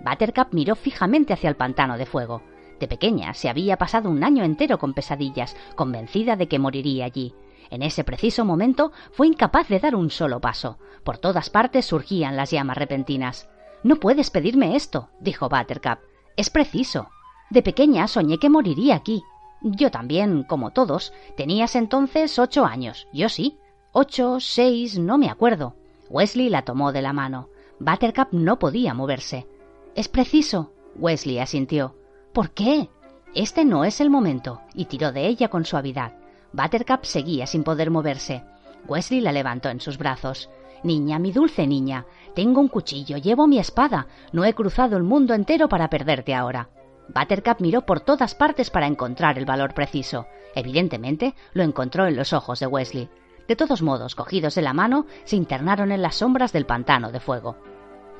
Buttercup 0.03 0.53
miró 0.53 0.75
fijamente 0.75 1.33
hacia 1.33 1.49
el 1.49 1.55
pantano 1.55 1.97
de 1.97 2.05
fuego. 2.05 2.41
De 2.79 2.87
pequeña 2.87 3.33
se 3.33 3.49
había 3.49 3.77
pasado 3.77 4.09
un 4.09 4.23
año 4.23 4.43
entero 4.43 4.77
con 4.77 4.93
pesadillas, 4.93 5.55
convencida 5.75 6.35
de 6.35 6.47
que 6.47 6.59
moriría 6.59 7.05
allí. 7.05 7.33
En 7.69 7.81
ese 7.81 8.03
preciso 8.03 8.45
momento 8.45 8.91
fue 9.11 9.27
incapaz 9.27 9.67
de 9.67 9.79
dar 9.79 9.95
un 9.95 10.09
solo 10.09 10.39
paso. 10.39 10.77
Por 11.03 11.17
todas 11.17 11.49
partes 11.49 11.85
surgían 11.85 12.35
las 12.35 12.51
llamas 12.51 12.77
repentinas. 12.77 13.49
No 13.83 13.97
puedes 13.97 14.29
pedirme 14.29 14.75
esto, 14.75 15.09
dijo 15.19 15.49
Buttercup. 15.49 15.99
Es 16.37 16.49
preciso. 16.49 17.09
De 17.49 17.61
pequeña 17.61 18.07
soñé 18.07 18.39
que 18.39 18.49
moriría 18.49 18.95
aquí. 18.95 19.23
Yo 19.61 19.91
también, 19.91 20.43
como 20.43 20.71
todos. 20.71 21.13
Tenías 21.37 21.75
entonces 21.75 22.37
ocho 22.39 22.65
años. 22.65 23.07
Yo 23.13 23.29
sí. 23.29 23.57
Ocho, 23.91 24.39
seis, 24.39 24.97
no 24.97 25.17
me 25.17 25.29
acuerdo. 25.29 25.75
Wesley 26.09 26.49
la 26.49 26.63
tomó 26.63 26.91
de 26.91 27.01
la 27.01 27.13
mano. 27.13 27.49
Buttercup 27.79 28.29
no 28.31 28.59
podía 28.59 28.93
moverse. 28.93 29.47
Es 29.95 30.07
preciso. 30.07 30.71
Wesley 30.95 31.39
asintió. 31.39 31.95
¿Por 32.33 32.51
qué? 32.51 32.89
Este 33.33 33.65
no 33.65 33.85
es 33.85 34.01
el 34.01 34.09
momento, 34.09 34.61
y 34.73 34.85
tiró 34.85 35.11
de 35.11 35.27
ella 35.27 35.49
con 35.49 35.65
suavidad. 35.65 36.13
Buttercup 36.55 37.03
seguía 37.03 37.47
sin 37.47 37.65
poder 37.65 37.91
moverse. 37.91 38.45
Wesley 38.87 39.19
la 39.19 39.33
levantó 39.33 39.67
en 39.67 39.81
sus 39.81 39.97
brazos. 39.97 40.49
Niña, 40.83 41.19
mi 41.19 41.33
dulce 41.33 41.67
niña, 41.67 42.05
tengo 42.33 42.61
un 42.61 42.69
cuchillo, 42.69 43.17
llevo 43.17 43.45
mi 43.45 43.59
espada. 43.59 44.07
No 44.31 44.45
he 44.45 44.53
cruzado 44.53 44.95
el 44.95 45.03
mundo 45.03 45.33
entero 45.33 45.67
para 45.67 45.89
perderte 45.89 46.33
ahora. 46.33 46.69
Buttercup 47.13 47.59
miró 47.59 47.81
por 47.81 47.99
todas 47.99 48.35
partes 48.35 48.69
para 48.69 48.87
encontrar 48.87 49.37
el 49.37 49.45
valor 49.45 49.73
preciso. 49.73 50.27
Evidentemente, 50.55 51.35
lo 51.51 51.63
encontró 51.63 52.07
en 52.07 52.15
los 52.15 52.31
ojos 52.31 52.61
de 52.61 52.67
Wesley. 52.67 53.09
De 53.49 53.57
todos 53.57 53.81
modos, 53.81 54.15
cogidos 54.15 54.55
de 54.55 54.61
la 54.61 54.73
mano, 54.73 55.07
se 55.25 55.35
internaron 55.35 55.91
en 55.91 56.01
las 56.01 56.15
sombras 56.15 56.53
del 56.53 56.65
pantano 56.65 57.11
de 57.11 57.19
fuego. 57.19 57.57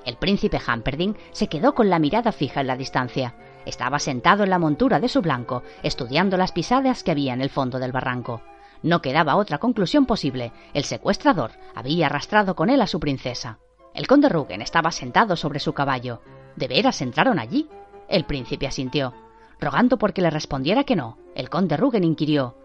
El 0.06 0.18
príncipe 0.18 0.60
Hamperding 0.66 1.16
se 1.32 1.48
quedó 1.48 1.74
con 1.74 1.90
la 1.90 2.00
mirada 2.00 2.34
fija 2.34 2.60
en 2.60 2.68
la 2.68 2.76
distancia. 2.76 3.34
Estaba 3.66 4.00
sentado 4.00 4.44
en 4.44 4.50
la 4.50 4.60
montura 4.60 5.00
de 5.00 5.10
su 5.10 5.22
blanco, 5.22 5.64
estudiando 5.84 6.38
las 6.38 6.52
pisadas 6.52 7.04
que 7.04 7.12
había 7.12 7.34
en 7.34 7.42
el 7.42 7.50
fondo 7.50 7.80
del 7.80 7.92
barranco. 7.92 8.42
No 8.84 9.02
quedaba 9.02 9.36
otra 9.36 9.58
conclusión 9.58 10.06
posible. 10.06 10.52
El 10.74 10.84
secuestrador 10.84 11.52
había 11.74 12.06
arrastrado 12.06 12.56
con 12.56 12.70
él 12.70 12.82
a 12.82 12.88
su 12.88 13.00
princesa. 13.00 13.60
El 13.94 14.08
conde 14.08 14.30
Rugen 14.30 14.62
estaba 14.62 14.92
sentado 14.92 15.36
sobre 15.36 15.60
su 15.60 15.74
caballo. 15.74 16.22
¿De 16.56 16.68
veras 16.68 17.02
entraron 17.02 17.40
allí? 17.40 17.68
El 18.08 18.26
príncipe 18.26 18.68
asintió. 18.68 19.14
Rogando 19.60 19.98
porque 19.98 20.22
le 20.22 20.30
respondiera 20.30 20.84
que 20.84 20.96
no, 20.96 21.18
el 21.34 21.50
conde 21.50 21.78
Rugen 21.78 22.04
inquirió 22.04 22.56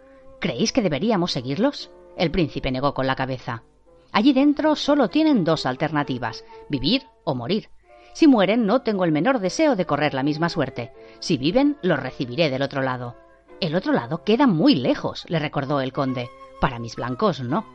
¿Creéis 0.41 0.73
que 0.73 0.81
deberíamos 0.81 1.33
seguirlos? 1.33 1.91
El 2.17 2.31
príncipe 2.31 2.73
negó 2.73 2.95
con 2.95 3.07
la 3.07 3.15
cabeza. 3.15 3.63
Allí 4.11 4.33
dentro 4.33 4.75
solo 4.75 5.09
tienen 5.09 5.45
dos 5.45 5.67
alternativas, 5.67 6.45
vivir 6.69 7.05
o 7.25 7.35
morir. 7.35 7.69
Si 8.13 8.27
mueren, 8.27 8.67
no 8.67 8.83
tengo 8.83 9.05
el 9.05 9.13
menor 9.13 9.39
deseo 9.39 9.77
de 9.77 9.87
correr 9.87 10.15
la 10.15 10.23
misma 10.23 10.49
suerte. 10.49 10.93
Si 11.21 11.37
viven, 11.37 11.77
los 11.83 11.99
recibiré 11.99 12.51
del 12.51 12.63
otro 12.63 12.83
lado. 12.83 13.17
El 13.61 13.75
otro 13.75 13.93
lado 13.93 14.25
queda 14.25 14.47
muy 14.47 14.75
lejos, 14.75 15.25
le 15.29 15.39
recordó 15.39 15.81
el 15.81 15.93
conde. 15.93 16.31
Para 16.61 16.79
mis 16.79 16.97
blancos, 16.97 17.41
no. 17.41 17.67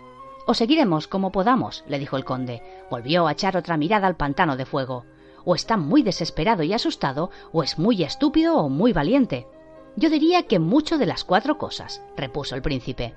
O 0.47 0.53
seguiremos 0.53 1.07
como 1.07 1.31
podamos, 1.31 1.83
le 1.87 1.99
dijo 1.99 2.17
el 2.17 2.25
conde. 2.25 2.61
Volvió 2.89 3.27
a 3.27 3.31
echar 3.31 3.57
otra 3.57 3.77
mirada 3.77 4.07
al 4.07 4.15
pantano 4.15 4.57
de 4.57 4.65
fuego. 4.65 5.05
O 5.43 5.55
está 5.55 5.77
muy 5.77 6.03
desesperado 6.03 6.63
y 6.63 6.73
asustado, 6.73 7.29
o 7.51 7.63
es 7.63 7.79
muy 7.79 8.03
estúpido 8.03 8.57
o 8.57 8.69
muy 8.69 8.93
valiente. 8.93 9.47
Yo 9.95 10.09
diría 10.09 10.43
que 10.43 10.59
mucho 10.59 10.97
de 10.97 11.05
las 11.05 11.23
cuatro 11.23 11.57
cosas, 11.57 12.03
repuso 12.17 12.55
el 12.55 12.61
príncipe. 12.61 13.15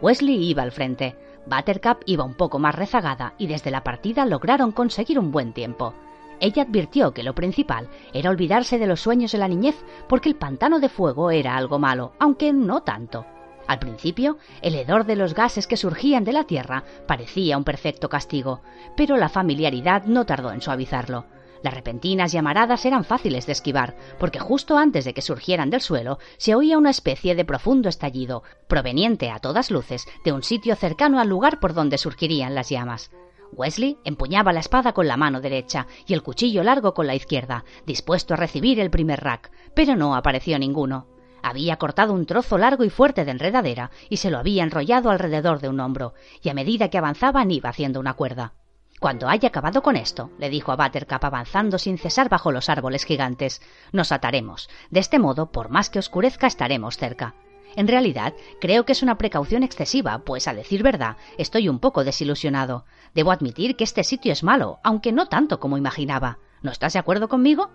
Wesley 0.00 0.48
iba 0.48 0.62
al 0.62 0.72
frente. 0.72 1.16
Buttercup 1.46 2.02
iba 2.06 2.24
un 2.24 2.34
poco 2.34 2.58
más 2.58 2.74
rezagada 2.74 3.34
y 3.38 3.46
desde 3.46 3.70
la 3.70 3.84
partida 3.84 4.26
lograron 4.26 4.72
conseguir 4.72 5.18
un 5.18 5.30
buen 5.30 5.52
tiempo. 5.52 5.94
Ella 6.40 6.62
advirtió 6.62 7.12
que 7.12 7.22
lo 7.22 7.34
principal 7.34 7.88
era 8.12 8.30
olvidarse 8.30 8.78
de 8.78 8.86
los 8.86 9.00
sueños 9.00 9.32
de 9.32 9.38
la 9.38 9.48
niñez 9.48 9.76
porque 10.08 10.28
el 10.28 10.36
pantano 10.36 10.78
de 10.80 10.88
fuego 10.88 11.30
era 11.30 11.56
algo 11.56 11.78
malo, 11.78 12.12
aunque 12.18 12.52
no 12.52 12.82
tanto. 12.82 13.26
Al 13.66 13.78
principio, 13.78 14.38
el 14.62 14.74
hedor 14.74 15.04
de 15.04 15.16
los 15.16 15.34
gases 15.34 15.66
que 15.66 15.76
surgían 15.76 16.24
de 16.24 16.32
la 16.32 16.44
tierra 16.44 16.84
parecía 17.06 17.58
un 17.58 17.64
perfecto 17.64 18.08
castigo, 18.08 18.62
pero 18.96 19.16
la 19.16 19.28
familiaridad 19.28 20.04
no 20.04 20.24
tardó 20.24 20.52
en 20.52 20.62
suavizarlo. 20.62 21.26
Las 21.62 21.74
repentinas 21.74 22.32
llamaradas 22.32 22.86
eran 22.86 23.04
fáciles 23.04 23.44
de 23.46 23.52
esquivar, 23.52 23.96
porque 24.18 24.38
justo 24.38 24.78
antes 24.78 25.04
de 25.04 25.12
que 25.12 25.22
surgieran 25.22 25.70
del 25.70 25.80
suelo 25.80 26.18
se 26.36 26.54
oía 26.54 26.78
una 26.78 26.90
especie 26.90 27.34
de 27.34 27.44
profundo 27.44 27.88
estallido, 27.88 28.42
proveniente 28.68 29.30
a 29.30 29.40
todas 29.40 29.70
luces 29.70 30.06
de 30.24 30.32
un 30.32 30.42
sitio 30.42 30.76
cercano 30.76 31.20
al 31.20 31.28
lugar 31.28 31.60
por 31.60 31.74
donde 31.74 31.98
surgirían 31.98 32.54
las 32.54 32.70
llamas. 32.70 33.10
Wesley 33.52 33.98
empuñaba 34.04 34.52
la 34.52 34.60
espada 34.60 34.92
con 34.92 35.08
la 35.08 35.16
mano 35.16 35.40
derecha 35.40 35.86
y 36.06 36.14
el 36.14 36.22
cuchillo 36.22 36.62
largo 36.62 36.94
con 36.94 37.06
la 37.06 37.14
izquierda, 37.14 37.64
dispuesto 37.86 38.34
a 38.34 38.36
recibir 38.36 38.80
el 38.80 38.90
primer 38.90 39.20
rack, 39.22 39.50
pero 39.74 39.96
no 39.96 40.14
apareció 40.14 40.58
ninguno. 40.58 41.06
Había 41.42 41.76
cortado 41.76 42.12
un 42.12 42.26
trozo 42.26 42.58
largo 42.58 42.84
y 42.84 42.90
fuerte 42.90 43.24
de 43.24 43.30
enredadera 43.30 43.90
y 44.10 44.18
se 44.18 44.30
lo 44.30 44.38
había 44.38 44.64
enrollado 44.64 45.10
alrededor 45.10 45.60
de 45.60 45.68
un 45.68 45.80
hombro, 45.80 46.14
y 46.42 46.48
a 46.48 46.54
medida 46.54 46.88
que 46.88 46.98
avanzaban 46.98 47.50
iba 47.50 47.70
haciendo 47.70 48.00
una 48.00 48.14
cuerda. 48.14 48.54
Cuando 49.00 49.28
haya 49.28 49.48
acabado 49.48 49.80
con 49.82 49.94
esto, 49.94 50.30
le 50.38 50.50
dijo 50.50 50.72
a 50.72 50.76
Buttercup 50.76 51.24
avanzando 51.24 51.78
sin 51.78 51.98
cesar 51.98 52.28
bajo 52.28 52.50
los 52.50 52.68
árboles 52.68 53.04
gigantes, 53.04 53.62
nos 53.92 54.10
ataremos. 54.10 54.68
De 54.90 54.98
este 54.98 55.20
modo, 55.20 55.52
por 55.52 55.68
más 55.68 55.88
que 55.88 56.00
oscurezca, 56.00 56.48
estaremos 56.48 56.96
cerca. 56.96 57.34
En 57.76 57.86
realidad, 57.86 58.34
creo 58.60 58.84
que 58.84 58.92
es 58.92 59.04
una 59.04 59.18
precaución 59.18 59.62
excesiva, 59.62 60.18
pues 60.24 60.48
a 60.48 60.54
decir 60.54 60.82
verdad, 60.82 61.16
estoy 61.36 61.68
un 61.68 61.78
poco 61.78 62.02
desilusionado. 62.02 62.86
Debo 63.18 63.32
admitir 63.32 63.74
que 63.74 63.82
este 63.82 64.04
sitio 64.04 64.30
es 64.30 64.44
malo, 64.44 64.78
aunque 64.84 65.10
no 65.10 65.26
tanto 65.26 65.58
como 65.58 65.76
imaginaba. 65.76 66.38
¿No 66.62 66.70
estás 66.70 66.92
de 66.92 67.00
acuerdo 67.00 67.28
conmigo? 67.28 67.68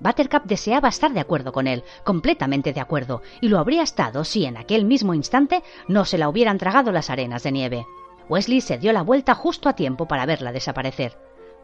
Buttercup 0.00 0.42
deseaba 0.42 0.88
estar 0.88 1.12
de 1.12 1.20
acuerdo 1.20 1.52
con 1.52 1.68
él, 1.68 1.84
completamente 2.02 2.72
de 2.72 2.80
acuerdo, 2.80 3.22
y 3.40 3.46
lo 3.46 3.60
habría 3.60 3.84
estado 3.84 4.24
si 4.24 4.44
en 4.44 4.56
aquel 4.56 4.84
mismo 4.84 5.14
instante 5.14 5.62
no 5.86 6.04
se 6.04 6.18
la 6.18 6.28
hubieran 6.28 6.58
tragado 6.58 6.90
las 6.90 7.10
arenas 7.10 7.44
de 7.44 7.52
nieve. 7.52 7.86
Wesley 8.28 8.60
se 8.60 8.78
dio 8.78 8.92
la 8.92 9.02
vuelta 9.02 9.36
justo 9.36 9.68
a 9.68 9.74
tiempo 9.74 10.08
para 10.08 10.26
verla 10.26 10.50
desaparecer. 10.50 11.16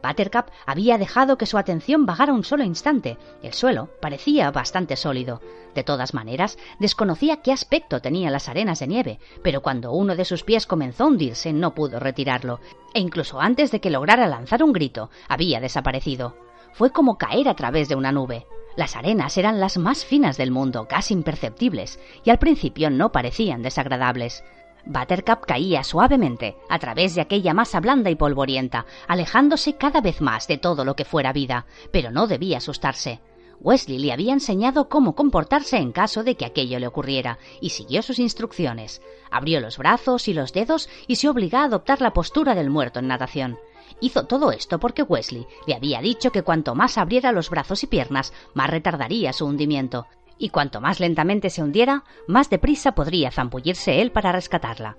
Buttercup 0.05 0.51
había 0.66 0.98
dejado 0.98 1.39
que 1.39 1.47
su 1.47 1.56
atención 1.56 2.05
vagara 2.05 2.35
un 2.35 2.44
solo 2.44 2.62
instante. 2.62 3.16
El 3.43 3.55
suelo 3.55 3.89
parecía 4.01 4.51
bastante 4.51 4.97
sólido. 4.97 5.40
De 5.74 5.82
todas 5.82 6.12
maneras, 6.12 6.59
desconocía 6.78 7.39
qué 7.39 7.52
aspecto 7.52 8.01
tenían 8.01 8.32
las 8.32 8.51
arenas 8.51 8.81
de 8.81 8.86
nieve, 8.86 9.18
pero 9.43 9.62
cuando 9.62 9.93
uno 9.93 10.14
de 10.14 10.26
sus 10.26 10.44
pies 10.44 10.66
comenzó 10.66 11.05
a 11.05 11.06
hundirse 11.06 11.52
no 11.55 11.74
pudo 11.74 11.98
retirarlo, 11.98 12.60
e 12.93 13.01
incluso 13.01 13.40
antes 13.40 13.70
de 13.70 13.81
que 13.81 13.90
lograra 13.90 14.26
lanzar 14.26 14.62
un 14.62 14.72
grito, 14.72 15.10
había 15.26 15.60
desaparecido. 15.60 16.36
Fue 16.74 16.90
como 16.90 17.16
caer 17.16 17.48
a 17.48 17.55
través 17.55 17.89
de 17.89 17.94
una 17.94 18.12
nube. 18.12 18.47
Las 18.76 18.97
arenas 18.97 19.39
eran 19.39 19.60
las 19.60 19.78
más 19.78 20.05
finas 20.05 20.36
del 20.36 20.51
mundo, 20.51 20.86
casi 20.89 21.14
imperceptibles, 21.14 21.98
y 22.24 22.31
al 22.31 22.39
principio 22.39 22.90
no 22.90 23.10
parecían 23.10 23.62
desagradables. 23.62 24.44
Buttercup 24.86 25.47
caía 25.47 25.82
suavemente 25.82 26.56
a 26.69 26.78
través 26.78 27.15
de 27.15 27.23
aquella 27.23 27.55
masa 27.55 27.81
blanda 27.81 28.11
y 28.11 28.16
polvorienta, 28.16 28.86
alejándose 29.09 29.77
cada 29.77 30.01
vez 30.01 30.20
más 30.20 30.47
de 30.47 30.59
todo 30.59 30.85
lo 30.85 30.94
que 30.94 31.05
fuera 31.05 31.32
vida, 31.32 31.66
pero 31.90 32.11
no 32.11 32.27
debía 32.27 32.59
asustarse. 32.59 33.20
Wesley 33.61 33.98
le 33.98 34.12
había 34.12 34.32
enseñado 34.32 34.89
cómo 34.89 35.15
comportarse 35.15 35.78
en 35.78 35.93
caso 35.93 36.23
de 36.23 36.36
que 36.36 36.44
aquello 36.44 36.78
le 36.78 36.86
ocurriera, 36.86 37.39
y 37.61 37.70
siguió 37.70 38.02
sus 38.02 38.19
instrucciones. 38.19 39.01
Abrió 39.31 39.61
los 39.61 39.78
brazos 39.78 40.28
y 40.28 40.35
los 40.35 40.52
dedos 40.52 40.89
y 41.06 41.16
se 41.16 41.28
obligó 41.28 41.59
a 41.59 41.65
adoptar 41.65 42.01
la 42.02 42.12
postura 42.12 42.55
del 42.55 42.69
muerto 42.69 42.98
en 42.98 43.09
natación. 43.09 43.59
Hizo 44.01 44.27
todo 44.27 44.51
esto 44.52 44.78
porque 44.78 45.02
Wesley 45.02 45.47
le 45.66 45.74
había 45.74 46.01
dicho 46.01 46.31
que 46.31 46.43
cuanto 46.43 46.74
más 46.74 46.98
abriera 46.98 47.32
los 47.32 47.48
brazos 47.48 47.82
y 47.85 47.86
piernas, 47.86 48.32
más 48.52 48.69
retardaría 48.69 49.32
su 49.32 49.47
hundimiento, 49.47 50.06
y 50.39 50.51
cuanto 50.51 50.81
más 50.81 51.01
lentamente 51.01 51.51
se 51.51 51.62
hundiera, 51.62 52.05
más 52.27 52.51
deprisa 52.51 52.93
podría 52.93 53.31
zambullirse 53.31 54.01
él 54.01 54.12
para 54.12 54.32
rescatarla. 54.32 54.97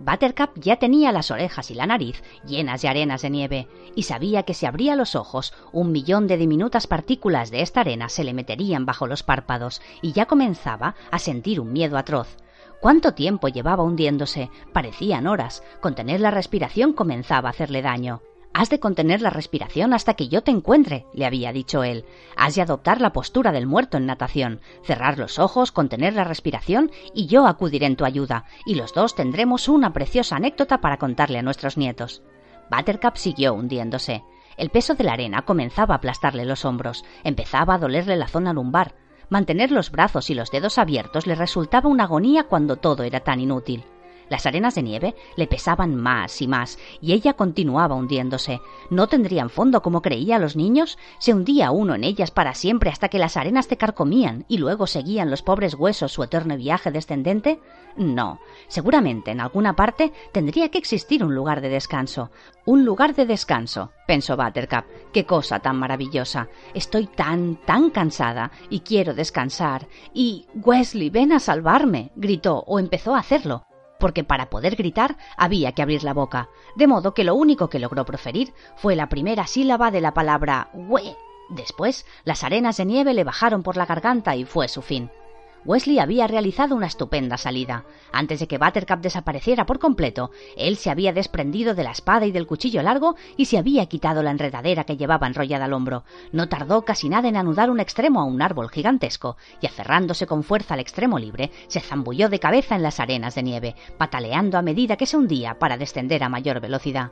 Buttercup 0.00 0.50
ya 0.54 0.76
tenía 0.76 1.10
las 1.10 1.32
orejas 1.32 1.70
y 1.72 1.74
la 1.74 1.86
nariz 1.86 2.22
llenas 2.46 2.82
de 2.82 2.88
arenas 2.88 3.22
de 3.22 3.30
nieve, 3.30 3.68
y 3.96 4.04
sabía 4.04 4.44
que 4.44 4.54
si 4.54 4.64
abría 4.64 4.94
los 4.94 5.16
ojos, 5.16 5.52
un 5.72 5.90
millón 5.90 6.28
de 6.28 6.36
diminutas 6.36 6.86
partículas 6.86 7.50
de 7.50 7.62
esta 7.62 7.80
arena 7.80 8.08
se 8.08 8.22
le 8.22 8.32
meterían 8.32 8.86
bajo 8.86 9.08
los 9.08 9.24
párpados, 9.24 9.82
y 10.00 10.12
ya 10.12 10.26
comenzaba 10.26 10.94
a 11.10 11.18
sentir 11.18 11.60
un 11.60 11.72
miedo 11.72 11.98
atroz. 11.98 12.36
¿Cuánto 12.80 13.12
tiempo 13.12 13.48
llevaba 13.48 13.82
hundiéndose? 13.82 14.50
Parecían 14.72 15.26
horas. 15.26 15.64
Contener 15.80 16.20
la 16.20 16.30
respiración 16.30 16.92
comenzaba 16.92 17.48
a 17.48 17.50
hacerle 17.50 17.82
daño. 17.82 18.22
Has 18.54 18.70
de 18.70 18.80
contener 18.80 19.22
la 19.22 19.30
respiración 19.30 19.94
hasta 19.94 20.14
que 20.14 20.28
yo 20.28 20.42
te 20.42 20.50
encuentre, 20.50 21.06
le 21.14 21.26
había 21.26 21.52
dicho 21.52 21.84
él. 21.84 22.04
Has 22.36 22.56
de 22.56 22.62
adoptar 22.62 23.00
la 23.00 23.12
postura 23.12 23.52
del 23.52 23.66
muerto 23.66 23.96
en 23.96 24.06
natación, 24.06 24.60
cerrar 24.82 25.18
los 25.18 25.38
ojos, 25.38 25.70
contener 25.70 26.14
la 26.14 26.24
respiración 26.24 26.90
y 27.14 27.26
yo 27.26 27.46
acudiré 27.46 27.86
en 27.86 27.96
tu 27.96 28.04
ayuda, 28.04 28.46
y 28.66 28.74
los 28.74 28.94
dos 28.94 29.14
tendremos 29.14 29.68
una 29.68 29.92
preciosa 29.92 30.36
anécdota 30.36 30.80
para 30.80 30.96
contarle 30.96 31.38
a 31.38 31.42
nuestros 31.42 31.76
nietos. 31.76 32.22
Buttercup 32.70 33.16
siguió 33.16 33.54
hundiéndose. 33.54 34.24
El 34.56 34.70
peso 34.70 34.94
de 34.94 35.04
la 35.04 35.12
arena 35.12 35.42
comenzaba 35.42 35.94
a 35.94 35.98
aplastarle 35.98 36.44
los 36.44 36.64
hombros, 36.64 37.04
empezaba 37.22 37.74
a 37.74 37.78
dolerle 37.78 38.16
la 38.16 38.26
zona 38.26 38.52
lumbar. 38.52 38.94
Mantener 39.30 39.70
los 39.70 39.90
brazos 39.90 40.30
y 40.30 40.34
los 40.34 40.50
dedos 40.50 40.78
abiertos 40.78 41.26
le 41.26 41.36
resultaba 41.36 41.88
una 41.88 42.04
agonía 42.04 42.44
cuando 42.44 42.76
todo 42.76 43.04
era 43.04 43.20
tan 43.20 43.40
inútil. 43.40 43.84
Las 44.28 44.46
arenas 44.46 44.74
de 44.74 44.82
nieve 44.82 45.14
le 45.36 45.46
pesaban 45.46 45.96
más 45.96 46.42
y 46.42 46.48
más, 46.48 46.78
y 47.00 47.12
ella 47.12 47.34
continuaba 47.34 47.94
hundiéndose. 47.94 48.60
¿No 48.90 49.06
tendrían 49.06 49.50
fondo 49.50 49.82
como 49.82 50.02
creía 50.02 50.38
los 50.38 50.56
niños? 50.56 50.98
¿Se 51.18 51.32
hundía 51.32 51.70
uno 51.70 51.94
en 51.94 52.04
ellas 52.04 52.30
para 52.30 52.54
siempre 52.54 52.90
hasta 52.90 53.08
que 53.08 53.18
las 53.18 53.36
arenas 53.36 53.68
te 53.68 53.76
carcomían 53.76 54.44
y 54.48 54.58
luego 54.58 54.86
seguían 54.86 55.30
los 55.30 55.42
pobres 55.42 55.74
huesos 55.74 56.12
su 56.12 56.22
eterno 56.22 56.56
viaje 56.56 56.90
descendente? 56.90 57.60
No. 57.96 58.38
Seguramente 58.68 59.30
en 59.30 59.40
alguna 59.40 59.74
parte 59.74 60.12
tendría 60.32 60.70
que 60.70 60.78
existir 60.78 61.24
un 61.24 61.34
lugar 61.34 61.60
de 61.60 61.68
descanso. 61.68 62.30
Un 62.64 62.84
lugar 62.84 63.14
de 63.14 63.26
descanso, 63.26 63.92
pensó 64.06 64.36
Buttercup. 64.36 64.84
Qué 65.12 65.24
cosa 65.24 65.58
tan 65.60 65.78
maravillosa. 65.78 66.48
Estoy 66.74 67.06
tan, 67.06 67.56
tan 67.64 67.90
cansada 67.90 68.52
y 68.68 68.80
quiero 68.80 69.14
descansar. 69.14 69.88
Y 70.12 70.46
Wesley, 70.54 71.10
ven 71.10 71.32
a 71.32 71.40
salvarme, 71.40 72.12
gritó 72.14 72.62
o 72.66 72.78
empezó 72.78 73.14
a 73.14 73.20
hacerlo 73.20 73.67
porque 73.98 74.24
para 74.24 74.50
poder 74.50 74.76
gritar 74.76 75.16
había 75.36 75.72
que 75.72 75.82
abrir 75.82 76.04
la 76.04 76.14
boca, 76.14 76.48
de 76.76 76.86
modo 76.86 77.14
que 77.14 77.24
lo 77.24 77.34
único 77.34 77.68
que 77.68 77.78
logró 77.78 78.04
proferir 78.04 78.54
fue 78.76 78.96
la 78.96 79.08
primera 79.08 79.46
sílaba 79.46 79.90
de 79.90 80.00
la 80.00 80.14
palabra 80.14 80.70
we. 80.72 81.16
Después, 81.48 82.04
las 82.24 82.44
arenas 82.44 82.76
de 82.76 82.84
nieve 82.84 83.14
le 83.14 83.24
bajaron 83.24 83.62
por 83.62 83.76
la 83.76 83.86
garganta 83.86 84.36
y 84.36 84.44
fue 84.44 84.68
su 84.68 84.82
fin. 84.82 85.10
Wesley 85.64 85.98
había 85.98 86.26
realizado 86.26 86.74
una 86.74 86.86
estupenda 86.86 87.36
salida. 87.36 87.84
Antes 88.12 88.40
de 88.40 88.46
que 88.46 88.58
Buttercup 88.58 89.00
desapareciera 89.00 89.66
por 89.66 89.78
completo, 89.78 90.30
él 90.56 90.76
se 90.76 90.90
había 90.90 91.12
desprendido 91.12 91.74
de 91.74 91.84
la 91.84 91.90
espada 91.90 92.26
y 92.26 92.32
del 92.32 92.46
cuchillo 92.46 92.82
largo 92.82 93.16
y 93.36 93.46
se 93.46 93.58
había 93.58 93.86
quitado 93.86 94.22
la 94.22 94.30
enredadera 94.30 94.84
que 94.84 94.96
llevaba 94.96 95.26
enrollada 95.26 95.66
al 95.66 95.72
hombro. 95.72 96.04
No 96.32 96.48
tardó 96.48 96.82
casi 96.82 97.08
nada 97.08 97.28
en 97.28 97.36
anudar 97.36 97.70
un 97.70 97.80
extremo 97.80 98.20
a 98.20 98.24
un 98.24 98.40
árbol 98.40 98.70
gigantesco, 98.70 99.36
y 99.60 99.66
aferrándose 99.66 100.26
con 100.26 100.42
fuerza 100.42 100.74
al 100.74 100.80
extremo 100.80 101.18
libre, 101.18 101.50
se 101.66 101.80
zambulló 101.80 102.28
de 102.28 102.40
cabeza 102.40 102.76
en 102.76 102.82
las 102.82 103.00
arenas 103.00 103.34
de 103.34 103.42
nieve, 103.42 103.74
pataleando 103.98 104.58
a 104.58 104.62
medida 104.62 104.96
que 104.96 105.06
se 105.06 105.16
hundía 105.16 105.58
para 105.58 105.76
descender 105.76 106.22
a 106.24 106.28
mayor 106.28 106.60
velocidad. 106.60 107.10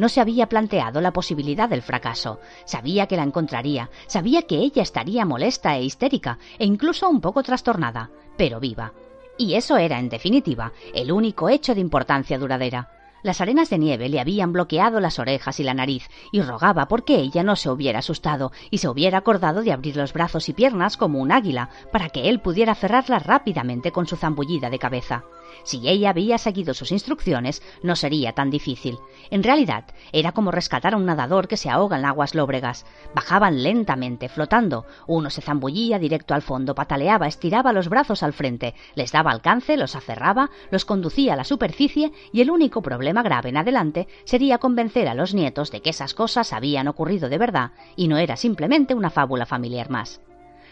No 0.00 0.08
se 0.08 0.22
había 0.22 0.48
planteado 0.48 1.02
la 1.02 1.12
posibilidad 1.12 1.68
del 1.68 1.82
fracaso. 1.82 2.40
Sabía 2.64 3.06
que 3.06 3.18
la 3.18 3.22
encontraría, 3.22 3.90
sabía 4.06 4.46
que 4.46 4.56
ella 4.56 4.82
estaría 4.82 5.26
molesta 5.26 5.76
e 5.76 5.82
histérica, 5.82 6.38
e 6.58 6.64
incluso 6.64 7.06
un 7.10 7.20
poco 7.20 7.42
trastornada, 7.42 8.08
pero 8.38 8.60
viva. 8.60 8.94
Y 9.36 9.56
eso 9.56 9.76
era, 9.76 9.98
en 9.98 10.08
definitiva, 10.08 10.72
el 10.94 11.12
único 11.12 11.50
hecho 11.50 11.74
de 11.74 11.82
importancia 11.82 12.38
duradera. 12.38 12.88
Las 13.22 13.42
arenas 13.42 13.68
de 13.68 13.76
nieve 13.76 14.08
le 14.08 14.20
habían 14.20 14.54
bloqueado 14.54 15.00
las 15.00 15.18
orejas 15.18 15.60
y 15.60 15.64
la 15.64 15.74
nariz, 15.74 16.08
y 16.32 16.40
rogaba 16.40 16.88
porque 16.88 17.16
ella 17.16 17.42
no 17.42 17.54
se 17.54 17.68
hubiera 17.68 17.98
asustado 17.98 18.52
y 18.70 18.78
se 18.78 18.88
hubiera 18.88 19.18
acordado 19.18 19.60
de 19.60 19.72
abrir 19.72 19.98
los 19.98 20.14
brazos 20.14 20.48
y 20.48 20.54
piernas 20.54 20.96
como 20.96 21.18
un 21.18 21.30
águila, 21.30 21.68
para 21.92 22.08
que 22.08 22.30
él 22.30 22.40
pudiera 22.40 22.74
cerrarlas 22.74 23.26
rápidamente 23.26 23.92
con 23.92 24.06
su 24.06 24.16
zambullida 24.16 24.70
de 24.70 24.78
cabeza. 24.78 25.24
Si 25.62 25.88
ella 25.88 26.10
había 26.10 26.38
seguido 26.38 26.74
sus 26.74 26.92
instrucciones, 26.92 27.62
no 27.82 27.96
sería 27.96 28.32
tan 28.32 28.50
difícil. 28.50 28.98
En 29.30 29.42
realidad, 29.42 29.84
era 30.12 30.32
como 30.32 30.50
rescatar 30.50 30.94
a 30.94 30.96
un 30.96 31.06
nadador 31.06 31.48
que 31.48 31.56
se 31.56 31.70
ahoga 31.70 31.98
en 31.98 32.04
aguas 32.04 32.34
lóbregas. 32.34 32.86
Bajaban 33.14 33.62
lentamente, 33.62 34.28
flotando. 34.28 34.86
Uno 35.06 35.30
se 35.30 35.42
zambullía 35.42 35.98
directo 35.98 36.34
al 36.34 36.42
fondo, 36.42 36.74
pataleaba, 36.74 37.26
estiraba 37.26 37.72
los 37.72 37.88
brazos 37.88 38.22
al 38.22 38.32
frente, 38.32 38.74
les 38.94 39.12
daba 39.12 39.30
alcance, 39.30 39.76
los 39.76 39.96
aferraba, 39.96 40.50
los 40.70 40.84
conducía 40.84 41.34
a 41.34 41.36
la 41.36 41.44
superficie 41.44 42.12
y 42.32 42.40
el 42.40 42.50
único 42.50 42.82
problema 42.82 43.22
grave 43.22 43.50
en 43.50 43.56
adelante 43.56 44.08
sería 44.24 44.58
convencer 44.58 45.08
a 45.08 45.14
los 45.14 45.34
nietos 45.34 45.70
de 45.70 45.80
que 45.80 45.90
esas 45.90 46.14
cosas 46.14 46.52
habían 46.52 46.88
ocurrido 46.88 47.28
de 47.28 47.38
verdad 47.38 47.72
y 47.96 48.08
no 48.08 48.18
era 48.18 48.36
simplemente 48.36 48.94
una 48.94 49.10
fábula 49.10 49.46
familiar 49.46 49.90
más. 49.90 50.20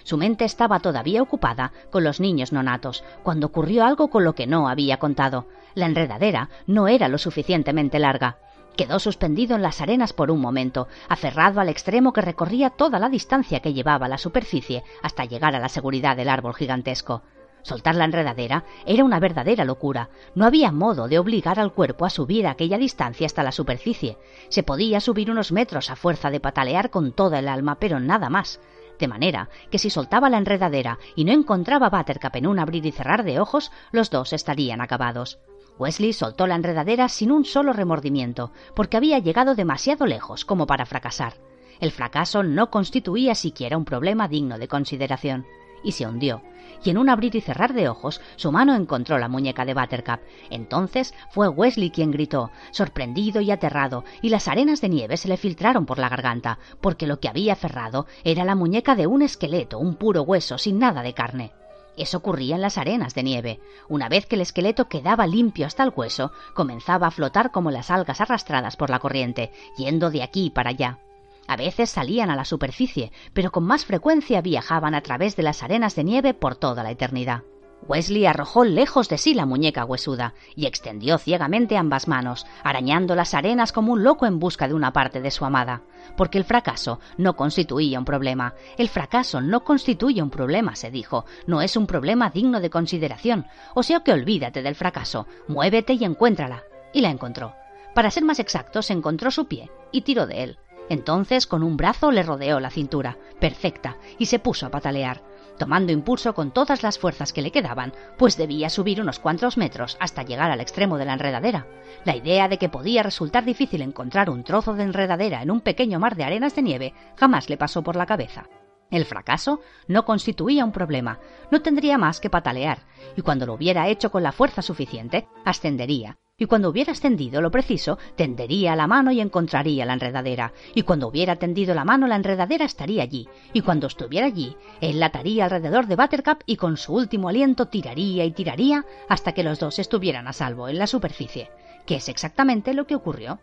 Su 0.09 0.17
mente 0.17 0.47
estaba 0.47 0.81
todavía 0.81 1.21
ocupada 1.21 1.71
con 1.91 2.03
los 2.03 2.19
niños 2.19 2.51
nonatos, 2.51 3.05
cuando 3.23 3.49
ocurrió 3.49 3.85
algo 3.85 4.09
con 4.09 4.25
lo 4.25 4.35
que 4.35 4.47
no 4.47 4.67
había 4.67 4.97
contado. 4.97 5.49
La 5.75 5.85
enredadera 5.85 6.49
no 6.67 6.89
era 6.89 7.09
lo 7.09 7.19
suficientemente 7.19 7.99
larga. 7.99 8.39
Quedó 8.75 9.01
suspendido 9.01 9.55
en 9.55 9.61
las 9.61 9.83
arenas 9.83 10.15
por 10.15 10.31
un 10.31 10.41
momento, 10.41 10.89
aferrado 11.11 11.61
al 11.61 11.69
extremo 11.69 12.15
que 12.15 12.23
recorría 12.23 12.71
toda 12.71 12.99
la 12.99 13.11
distancia 13.11 13.61
que 13.61 13.75
llevaba 13.75 14.07
a 14.07 14.09
la 14.09 14.17
superficie 14.17 14.83
hasta 15.03 15.27
llegar 15.27 15.55
a 15.55 15.61
la 15.61 15.69
seguridad 15.69 16.17
del 16.17 16.31
árbol 16.31 16.55
gigantesco. 16.55 17.21
Soltar 17.61 17.95
la 17.95 18.07
enredadera 18.07 18.65
era 18.87 19.05
una 19.05 19.21
verdadera 19.21 19.67
locura. 19.67 20.09
No 20.35 20.47
había 20.47 20.73
modo 20.73 21.09
de 21.09 21.19
obligar 21.19 21.61
al 21.61 21.75
cuerpo 21.75 22.07
a 22.07 22.11
subir 22.11 22.47
aquella 22.47 22.79
distancia 22.79 23.27
hasta 23.27 23.43
la 23.43 23.53
superficie. 23.53 24.17
Se 24.49 24.63
podía 24.63 25.01
subir 25.01 25.31
unos 25.31 25.53
metros 25.53 25.91
a 25.91 25.97
fuerza 25.97 26.31
de 26.31 26.41
patalear 26.41 26.89
con 26.89 27.13
toda 27.13 27.41
el 27.41 27.49
alma, 27.49 27.77
pero 27.79 28.01
nada 28.01 28.31
más 28.31 28.59
de 28.99 29.09
manera 29.09 29.49
que 29.71 29.79
si 29.79 29.91
soltaba 29.91 30.31
la 30.31 30.39
enredadera 30.39 30.99
y 31.17 31.25
no 31.25 31.33
encontraba 31.33 31.91
Buttercup 31.91 32.37
en 32.37 32.47
un 32.47 32.59
abrir 32.59 32.85
y 32.87 32.93
cerrar 32.93 33.25
de 33.25 33.41
ojos, 33.41 33.71
los 33.93 34.11
dos 34.11 34.33
estarían 34.33 34.81
acabados. 34.81 35.39
Wesley 35.79 36.13
soltó 36.13 36.47
la 36.47 36.57
enredadera 36.57 37.09
sin 37.09 37.31
un 37.31 37.45
solo 37.45 37.73
remordimiento, 37.73 38.53
porque 38.75 38.97
había 38.97 39.19
llegado 39.21 39.55
demasiado 39.55 40.07
lejos 40.07 40.45
como 40.45 40.67
para 40.67 40.87
fracasar. 40.87 41.35
El 41.81 41.93
fracaso 41.93 42.43
no 42.43 42.71
constituía 42.71 43.35
siquiera 43.35 43.77
un 43.77 43.85
problema 43.85 44.27
digno 44.27 44.59
de 44.59 44.67
consideración 44.67 45.47
y 45.83 45.93
se 45.93 46.07
hundió, 46.07 46.43
y 46.85 46.91
en 46.91 46.99
un 46.99 47.09
abrir 47.09 47.35
y 47.35 47.41
cerrar 47.41 47.75
de 47.75 47.89
ojos 47.89 48.21
su 48.37 48.53
mano 48.53 48.75
encontró 48.75 49.19
la 49.19 49.29
muñeca 49.29 49.65
de 49.65 49.75
Buttercup. 49.75 50.21
Entonces 50.51 51.15
fue 51.31 51.49
Wesley 51.49 51.91
quien 51.91 52.11
gritó, 52.11 52.51
sorprendido 52.71 53.41
y 53.41 53.51
aterrado, 53.51 54.05
y 54.23 54.29
las 54.29 54.49
arenas 54.49 54.81
de 54.81 54.89
nieve 54.89 55.17
se 55.17 55.29
le 55.29 55.37
filtraron 55.37 55.87
por 55.87 55.99
la 55.99 56.09
garganta, 56.09 56.59
porque 56.81 57.07
lo 57.07 57.21
que 57.21 57.29
había 57.29 57.55
aferrado 57.55 58.07
era 58.25 58.45
la 58.45 58.55
muñeca 58.55 58.95
de 58.95 59.07
un 59.07 59.23
esqueleto, 59.23 59.79
un 59.79 59.97
puro 59.97 60.23
hueso, 60.23 60.59
sin 60.59 60.79
nada 60.79 61.03
de 61.03 61.15
carne. 61.15 61.53
Eso 61.97 62.19
ocurría 62.19 62.55
en 62.55 62.63
las 62.63 62.79
arenas 62.79 63.15
de 63.15 63.25
nieve. 63.25 63.61
Una 63.89 64.09
vez 64.09 64.27
que 64.27 64.37
el 64.37 64.43
esqueleto 64.43 64.89
quedaba 64.89 65.27
limpio 65.27 65.67
hasta 65.67 65.83
el 65.83 65.93
hueso, 65.95 66.31
comenzaba 66.55 67.09
a 67.09 67.11
flotar 67.11 67.51
como 67.51 67.73
las 67.73 67.91
algas 67.91 68.21
arrastradas 68.21 68.77
por 68.77 68.89
la 68.89 69.01
corriente, 69.01 69.51
yendo 69.77 70.11
de 70.11 70.23
aquí 70.23 70.51
para 70.51 70.71
allá. 70.71 71.01
A 71.49 71.57
veces 71.57 71.89
salían 71.89 72.29
a 72.29 72.37
la 72.37 72.45
superficie, 72.45 73.11
pero 73.33 73.51
con 73.51 73.65
más 73.65 73.87
frecuencia 73.87 74.43
viajaban 74.43 74.95
a 74.95 75.01
través 75.01 75.35
de 75.35 75.43
las 75.43 75.63
arenas 75.63 75.97
de 75.97 76.05
nieve 76.05 76.35
por 76.35 76.57
toda 76.57 76.83
la 76.83 76.91
eternidad. 76.91 77.43
Wesley 77.87 78.27
arrojó 78.27 78.65
lejos 78.65 79.09
de 79.09 79.17
sí 79.17 79.33
la 79.33 79.47
muñeca 79.47 79.87
huesuda 79.87 80.35
y 80.57 80.67
extendió 80.67 81.17
ciegamente 81.17 81.79
ambas 81.79 82.07
manos, 82.07 82.45
arañando 82.63 83.15
las 83.15 83.33
arenas 83.33 83.73
como 83.73 83.95
un 83.95 84.05
loco 84.05 84.27
en 84.27 84.39
busca 84.39 84.69
de 84.69 84.75
una 84.75 84.93
parte 84.93 85.23
de 85.23 85.31
su 85.31 85.47
amada. 85.47 85.83
Porque 86.19 86.37
el 86.37 86.45
fracaso 86.45 87.01
no 87.17 87.35
constituía 87.35 87.99
un 87.99 88.05
problema. 88.05 88.55
El 88.77 88.91
fracaso 88.91 89.41
no 89.41 89.65
constituye 89.65 90.21
un 90.21 90.31
problema, 90.31 90.77
se 90.77 90.91
dijo. 90.91 91.25
No 91.47 91.63
es 91.63 91.79
un 91.79 91.87
problema 91.87 92.29
digno 92.29 92.61
de 92.61 92.69
consideración. 92.69 93.47
O 93.75 93.83
sea 93.83 94.01
que 94.01 94.13
olvídate 94.13 94.61
del 94.61 94.75
fracaso, 94.75 95.27
muévete 95.47 95.95
y 95.95 96.05
encuéntrala. 96.05 96.65
Y 96.93 97.01
la 97.01 97.09
encontró. 97.09 97.55
Para 97.95 98.11
ser 98.11 98.25
más 98.25 98.39
exactos, 98.39 98.91
encontró 98.91 99.31
su 99.31 99.47
pie 99.47 99.71
y 99.93 100.03
tiró 100.03 100.27
de 100.27 100.43
él 100.43 100.59
Entonces 100.89 101.47
con 101.47 101.63
un 101.63 101.77
brazo 101.77 102.11
le 102.11 102.23
rodeó 102.23 102.61
la 102.61 102.71
cintura, 102.71 103.19
perfecta, 103.41 103.97
y 104.19 104.27
se 104.27 104.39
puso 104.39 104.67
a 104.67 104.71
patalear, 104.71 105.23
tomando 105.59 105.93
impulso 105.93 106.35
con 106.35 106.51
todas 106.51 106.83
las 106.83 106.99
fuerzas 106.99 107.33
que 107.33 107.43
le 107.43 107.51
quedaban, 107.51 107.93
pues 108.17 108.37
debía 108.37 108.71
subir 108.71 109.01
unos 109.01 109.19
cuantos 109.19 109.59
metros 109.59 109.97
hasta 110.01 110.23
llegar 110.23 110.51
al 110.51 110.61
extremo 110.61 110.97
de 110.97 111.05
la 111.05 111.15
enredadera. 111.15 111.67
La 112.05 112.17
idea 112.17 112.49
de 112.49 112.59
que 112.59 112.69
podía 112.69 113.03
resultar 113.03 113.45
difícil 113.45 113.83
encontrar 113.83 114.31
un 114.31 114.45
trozo 114.45 114.75
de 114.75 114.85
enredadera 114.85 115.43
en 115.43 115.51
un 115.51 115.61
pequeño 115.61 115.99
mar 115.99 116.17
de 116.17 116.25
arenas 116.25 116.55
de 116.55 116.63
nieve 116.63 116.95
jamás 117.17 117.51
le 117.51 117.57
pasó 117.57 117.83
por 117.83 117.97
la 117.97 118.07
cabeza. 118.07 118.47
El 118.91 119.05
fracaso 119.05 119.61
no 119.87 120.05
constituía 120.05 120.65
un 120.65 120.73
problema, 120.73 121.21
no 121.51 121.61
tendría 121.61 121.99
más 121.99 122.21
que 122.21 122.31
patalear, 122.31 122.87
y 123.17 123.23
cuando 123.23 123.45
lo 123.45 123.55
hubiera 123.55 123.89
hecho 123.89 124.11
con 124.11 124.23
la 124.23 124.33
fuerza 124.33 124.63
suficiente, 124.63 125.29
ascendería, 125.45 126.17
y 126.39 126.47
cuando 126.47 126.71
hubiera 126.71 126.93
ascendido 126.93 127.43
lo 127.43 127.51
preciso, 127.51 127.99
tendería 128.17 128.77
la 128.77 128.87
mano 128.87 129.11
y 129.11 129.21
encontraría 129.21 129.85
la 129.85 129.93
enredadera, 129.93 130.53
y 130.75 130.83
cuando 130.83 131.09
hubiera 131.09 131.37
tendido 131.37 131.75
la 131.75 131.85
mano 131.85 132.07
la 132.07 132.17
enredadera 132.17 132.65
estaría 132.65 133.03
allí, 133.03 133.29
y 133.53 133.61
cuando 133.61 133.89
estuviera 133.89 134.27
allí, 134.27 134.57
él 134.81 135.01
lataría 135.01 135.45
alrededor 135.45 135.87
de 135.87 135.97
Buttercup 135.97 136.43
y 136.47 136.57
con 136.57 136.77
su 136.77 136.95
último 136.95 137.29
aliento 137.29 137.67
tiraría 137.67 138.25
y 138.25 138.31
tiraría 138.31 138.87
hasta 139.09 139.33
que 139.33 139.43
los 139.43 139.59
dos 139.59 139.79
estuvieran 139.79 140.29
a 140.29 140.33
salvo 140.33 140.69
en 140.69 140.79
la 140.79 140.87
superficie, 140.87 141.51
que 141.85 141.97
es 141.97 142.09
exactamente 142.09 142.73
lo 142.73 142.87
que 142.87 142.95
ocurrió. 142.95 143.41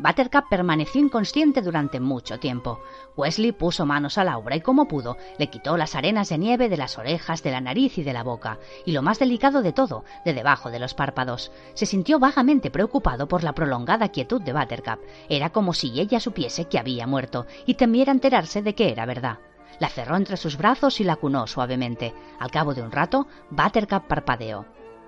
Buttercup 0.00 0.48
permaneció 0.48 1.00
inconsciente 1.00 1.60
durante 1.60 1.98
mucho 1.98 2.38
tiempo. 2.38 2.80
Wesley 3.16 3.50
puso 3.50 3.84
manos 3.84 4.16
a 4.16 4.22
la 4.22 4.38
obra 4.38 4.54
y 4.54 4.60
como 4.60 4.86
pudo, 4.86 5.16
le 5.40 5.50
quitó 5.50 5.76
las 5.76 5.96
arenas 5.96 6.28
de 6.28 6.38
nieve 6.38 6.68
de 6.68 6.76
las 6.76 6.98
orejas, 6.98 7.42
de 7.42 7.50
la 7.50 7.60
nariz 7.60 7.98
y 7.98 8.04
de 8.04 8.12
la 8.12 8.22
boca, 8.22 8.60
y 8.86 8.92
lo 8.92 9.02
más 9.02 9.18
delicado 9.18 9.60
de 9.60 9.72
todo, 9.72 10.04
de 10.24 10.34
debajo 10.34 10.70
de 10.70 10.78
los 10.78 10.94
párpados. 10.94 11.50
Se 11.74 11.84
sintió 11.84 12.20
vagamente 12.20 12.70
preocupado 12.70 13.26
por 13.26 13.42
la 13.42 13.54
prolongada 13.54 14.10
quietud 14.10 14.40
de 14.40 14.52
Buttercup. 14.52 15.00
Era 15.28 15.50
como 15.50 15.74
si 15.74 15.98
ella 15.98 16.20
supiese 16.20 16.66
que 16.66 16.78
había 16.78 17.08
muerto 17.08 17.46
y 17.66 17.74
temiera 17.74 18.12
enterarse 18.12 18.62
de 18.62 18.76
que 18.76 18.92
era 18.92 19.04
verdad. 19.04 19.38
La 19.80 19.88
cerró 19.88 20.14
entre 20.14 20.36
sus 20.36 20.56
brazos 20.56 21.00
y 21.00 21.04
la 21.04 21.16
cunó 21.16 21.48
suavemente. 21.48 22.14
Al 22.38 22.52
cabo 22.52 22.72
de 22.72 22.82
un 22.82 22.92
rato, 22.92 23.26
Buttercup 23.50 24.06
parpadeó. 24.06 24.64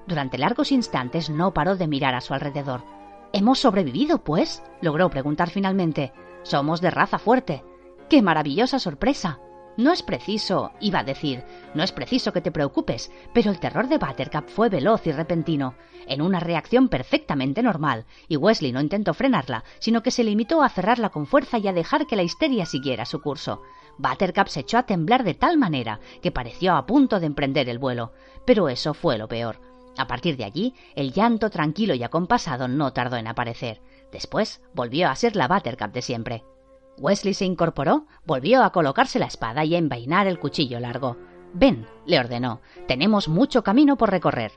Durante 0.09 0.37
largos 0.37 0.73
instantes 0.73 1.31
no 1.31 1.55
paró 1.55 1.77
de 1.77 1.87
mirar 1.87 2.17
a 2.17 2.21
su 2.21 2.35
alrededor. 2.35 2.83
¿Hemos 3.33 3.61
sobrevivido, 3.61 4.25
pues? 4.25 4.63
logró 4.81 5.09
preguntar 5.09 5.51
finalmente. 5.51 6.13
Somos 6.43 6.81
de 6.81 6.91
raza 6.91 7.19
fuerte. 7.19 7.65
¡Qué 8.09 8.23
maravillosa 8.23 8.81
sorpresa! 8.81 9.39
No 9.77 9.93
es 9.93 10.03
preciso, 10.03 10.73
iba 10.81 10.99
a 10.99 11.05
decir, 11.05 11.45
no 11.75 11.85
es 11.85 11.93
preciso 11.93 12.33
que 12.33 12.41
te 12.41 12.51
preocupes, 12.51 13.11
pero 13.33 13.51
el 13.51 13.61
terror 13.61 13.89
de 13.89 13.99
Buttercup 13.99 14.49
fue 14.49 14.69
veloz 14.69 15.07
y 15.07 15.13
repentino, 15.13 15.75
en 16.07 16.23
una 16.23 16.41
reacción 16.41 16.89
perfectamente 16.89 17.63
normal, 17.63 18.05
y 18.27 18.37
Wesley 18.37 18.73
no 18.73 18.81
intentó 18.81 19.15
frenarla, 19.15 19.65
sino 19.79 20.03
que 20.03 20.11
se 20.11 20.25
limitó 20.25 20.63
a 20.63 20.69
cerrarla 20.69 21.11
con 21.11 21.27
fuerza 21.27 21.59
y 21.59 21.69
a 21.69 21.73
dejar 21.73 22.07
que 22.07 22.17
la 22.17 22.25
histeria 22.25 22.67
siguiera 22.67 23.07
su 23.07 23.23
curso. 23.23 23.63
Buttercup 23.97 24.49
se 24.49 24.61
echó 24.61 24.77
a 24.77 24.87
temblar 24.87 25.23
de 25.23 25.35
tal 25.35 25.57
manera 25.57 26.01
que 26.21 26.33
pareció 26.33 26.75
a 26.75 26.85
punto 26.85 27.21
de 27.21 27.27
emprender 27.27 27.69
el 27.69 27.79
vuelo, 27.79 28.13
pero 28.45 28.69
eso 28.69 28.93
fue 28.93 29.19
lo 29.19 29.29
peor. 29.29 29.70
A 29.97 30.07
partir 30.07 30.37
de 30.37 30.45
allí, 30.45 30.75
el 30.95 31.13
llanto 31.13 31.51
tranquilo 31.51 31.95
y 31.95 32.03
acompasado 32.03 32.69
no 32.69 32.93
tardó 32.93 33.17
en 33.17 33.27
aparecer. 33.27 33.81
Después 34.13 34.63
volvió 34.75 35.09
a 35.09 35.17
ser 35.17 35.37
la 35.37 35.49
Buttercup 35.49 35.93
de 35.93 36.03
siempre. 36.03 36.45
Wesley 36.99 37.35
se 37.35 37.45
incorporó, 37.45 38.07
volvió 38.27 38.63
a 38.63 38.73
colocarse 38.73 39.19
la 39.19 39.27
espada 39.27 39.65
y 39.65 39.75
a 39.75 39.79
envainar 39.79 40.27
el 40.27 40.39
cuchillo 40.39 40.81
largo. 40.81 41.17
Ven, 41.53 41.87
le 42.07 42.19
ordenó, 42.19 42.61
tenemos 42.87 43.29
mucho 43.29 43.63
camino 43.63 43.97
por 43.97 44.11
recorrer. 44.11 44.53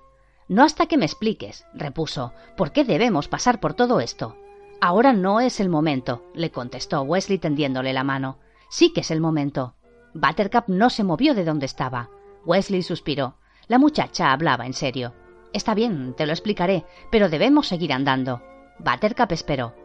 No 0.48 0.64
hasta 0.64 0.86
que 0.86 0.98
me 0.98 1.06
expliques, 1.06 1.66
repuso, 1.74 2.34
por 2.58 2.72
qué 2.72 2.84
debemos 2.84 3.28
pasar 3.28 3.60
por 3.60 3.74
todo 3.74 4.00
esto. 4.02 4.38
Ahora 4.82 5.14
no 5.14 5.40
es 5.40 5.60
el 5.60 5.70
momento, 5.70 6.26
le 6.34 6.52
contestó 6.52 7.02
Wesley 7.04 7.38
tendiéndole 7.38 7.94
la 7.94 8.04
mano. 8.04 8.40
Sí 8.70 8.92
que 8.92 9.02
es 9.02 9.12
el 9.12 9.22
momento. 9.22 9.76
Buttercup 10.14 10.68
no 10.68 10.90
se 10.90 11.04
movió 11.04 11.34
de 11.34 11.46
donde 11.46 11.66
estaba. 11.66 12.10
Wesley 12.46 12.84
suspiró. 12.84 13.38
La 13.68 13.80
muchacha 13.80 14.34
hablaba 14.34 14.66
en 14.66 14.74
serio. 14.74 15.14
Está 15.54 15.76
bien, 15.76 16.16
te 16.16 16.26
lo 16.26 16.34
explicaré, 16.34 16.84
pero 17.12 17.30
debemos 17.30 17.68
seguir 17.68 17.94
andando. 17.94 18.42
Buttercup 18.80 19.32
esperó. 19.32 19.76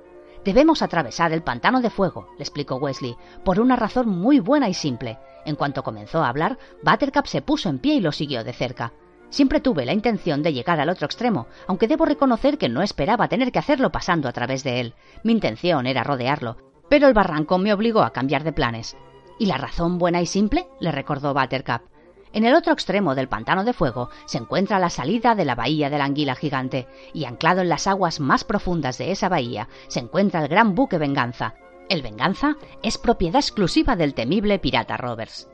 Debemos 0.44 0.82
atravesar 0.82 1.32
el 1.32 1.42
pantano 1.42 1.80
de 1.82 1.90
fuego, 1.90 2.28
le 2.38 2.42
explicó 2.42 2.76
Wesley, 2.76 3.16
por 3.44 3.60
una 3.60 3.76
razón 3.76 4.08
muy 4.08 4.40
buena 4.40 4.68
y 4.68 4.74
simple. 4.74 5.18
En 5.44 5.56
cuanto 5.56 5.82
comenzó 5.82 6.22
a 6.22 6.28
hablar, 6.28 6.58
Buttercup 6.82 7.26
se 7.26 7.42
puso 7.42 7.68
en 7.68 7.78
pie 7.78 7.96
y 7.96 8.00
lo 8.00 8.12
siguió 8.12 8.44
de 8.44 8.52
cerca. 8.52 8.92
Siempre 9.30 9.60
tuve 9.60 9.84
la 9.84 9.92
intención 9.92 10.42
de 10.42 10.54
llegar 10.54 10.80
al 10.80 10.88
otro 10.88 11.04
extremo, 11.04 11.48
aunque 11.66 11.86
debo 11.86 12.06
reconocer 12.06 12.56
que 12.56 12.70
no 12.70 12.80
esperaba 12.80 13.28
tener 13.28 13.52
que 13.52 13.58
hacerlo 13.58 13.92
pasando 13.92 14.26
a 14.28 14.32
través 14.32 14.64
de 14.64 14.80
él. 14.80 14.94
Mi 15.22 15.32
intención 15.32 15.86
era 15.86 16.02
rodearlo, 16.02 16.56
pero 16.88 17.08
el 17.08 17.14
barranco 17.14 17.58
me 17.58 17.74
obligó 17.74 18.00
a 18.02 18.12
cambiar 18.12 18.42
de 18.42 18.54
planes. 18.54 18.96
¿Y 19.38 19.46
la 19.46 19.58
razón 19.58 19.98
buena 19.98 20.22
y 20.22 20.26
simple? 20.26 20.66
le 20.80 20.92
recordó 20.92 21.34
Buttercup. 21.34 21.82
En 22.32 22.44
el 22.44 22.54
otro 22.54 22.72
extremo 22.72 23.14
del 23.14 23.28
pantano 23.28 23.64
de 23.64 23.72
fuego 23.72 24.10
se 24.26 24.38
encuentra 24.38 24.78
la 24.78 24.90
salida 24.90 25.34
de 25.34 25.44
la 25.44 25.54
bahía 25.54 25.90
de 25.90 25.98
la 25.98 26.04
anguila 26.04 26.34
gigante, 26.34 26.86
y 27.14 27.24
anclado 27.24 27.62
en 27.62 27.68
las 27.68 27.86
aguas 27.86 28.20
más 28.20 28.44
profundas 28.44 28.98
de 28.98 29.10
esa 29.10 29.28
bahía 29.28 29.68
se 29.88 30.00
encuentra 30.00 30.42
el 30.42 30.48
gran 30.48 30.74
buque 30.74 30.98
Venganza. 30.98 31.54
El 31.88 32.02
Venganza 32.02 32.56
es 32.82 32.98
propiedad 32.98 33.40
exclusiva 33.40 33.96
del 33.96 34.14
temible 34.14 34.58
pirata 34.58 34.96
Roberts. 34.96 35.48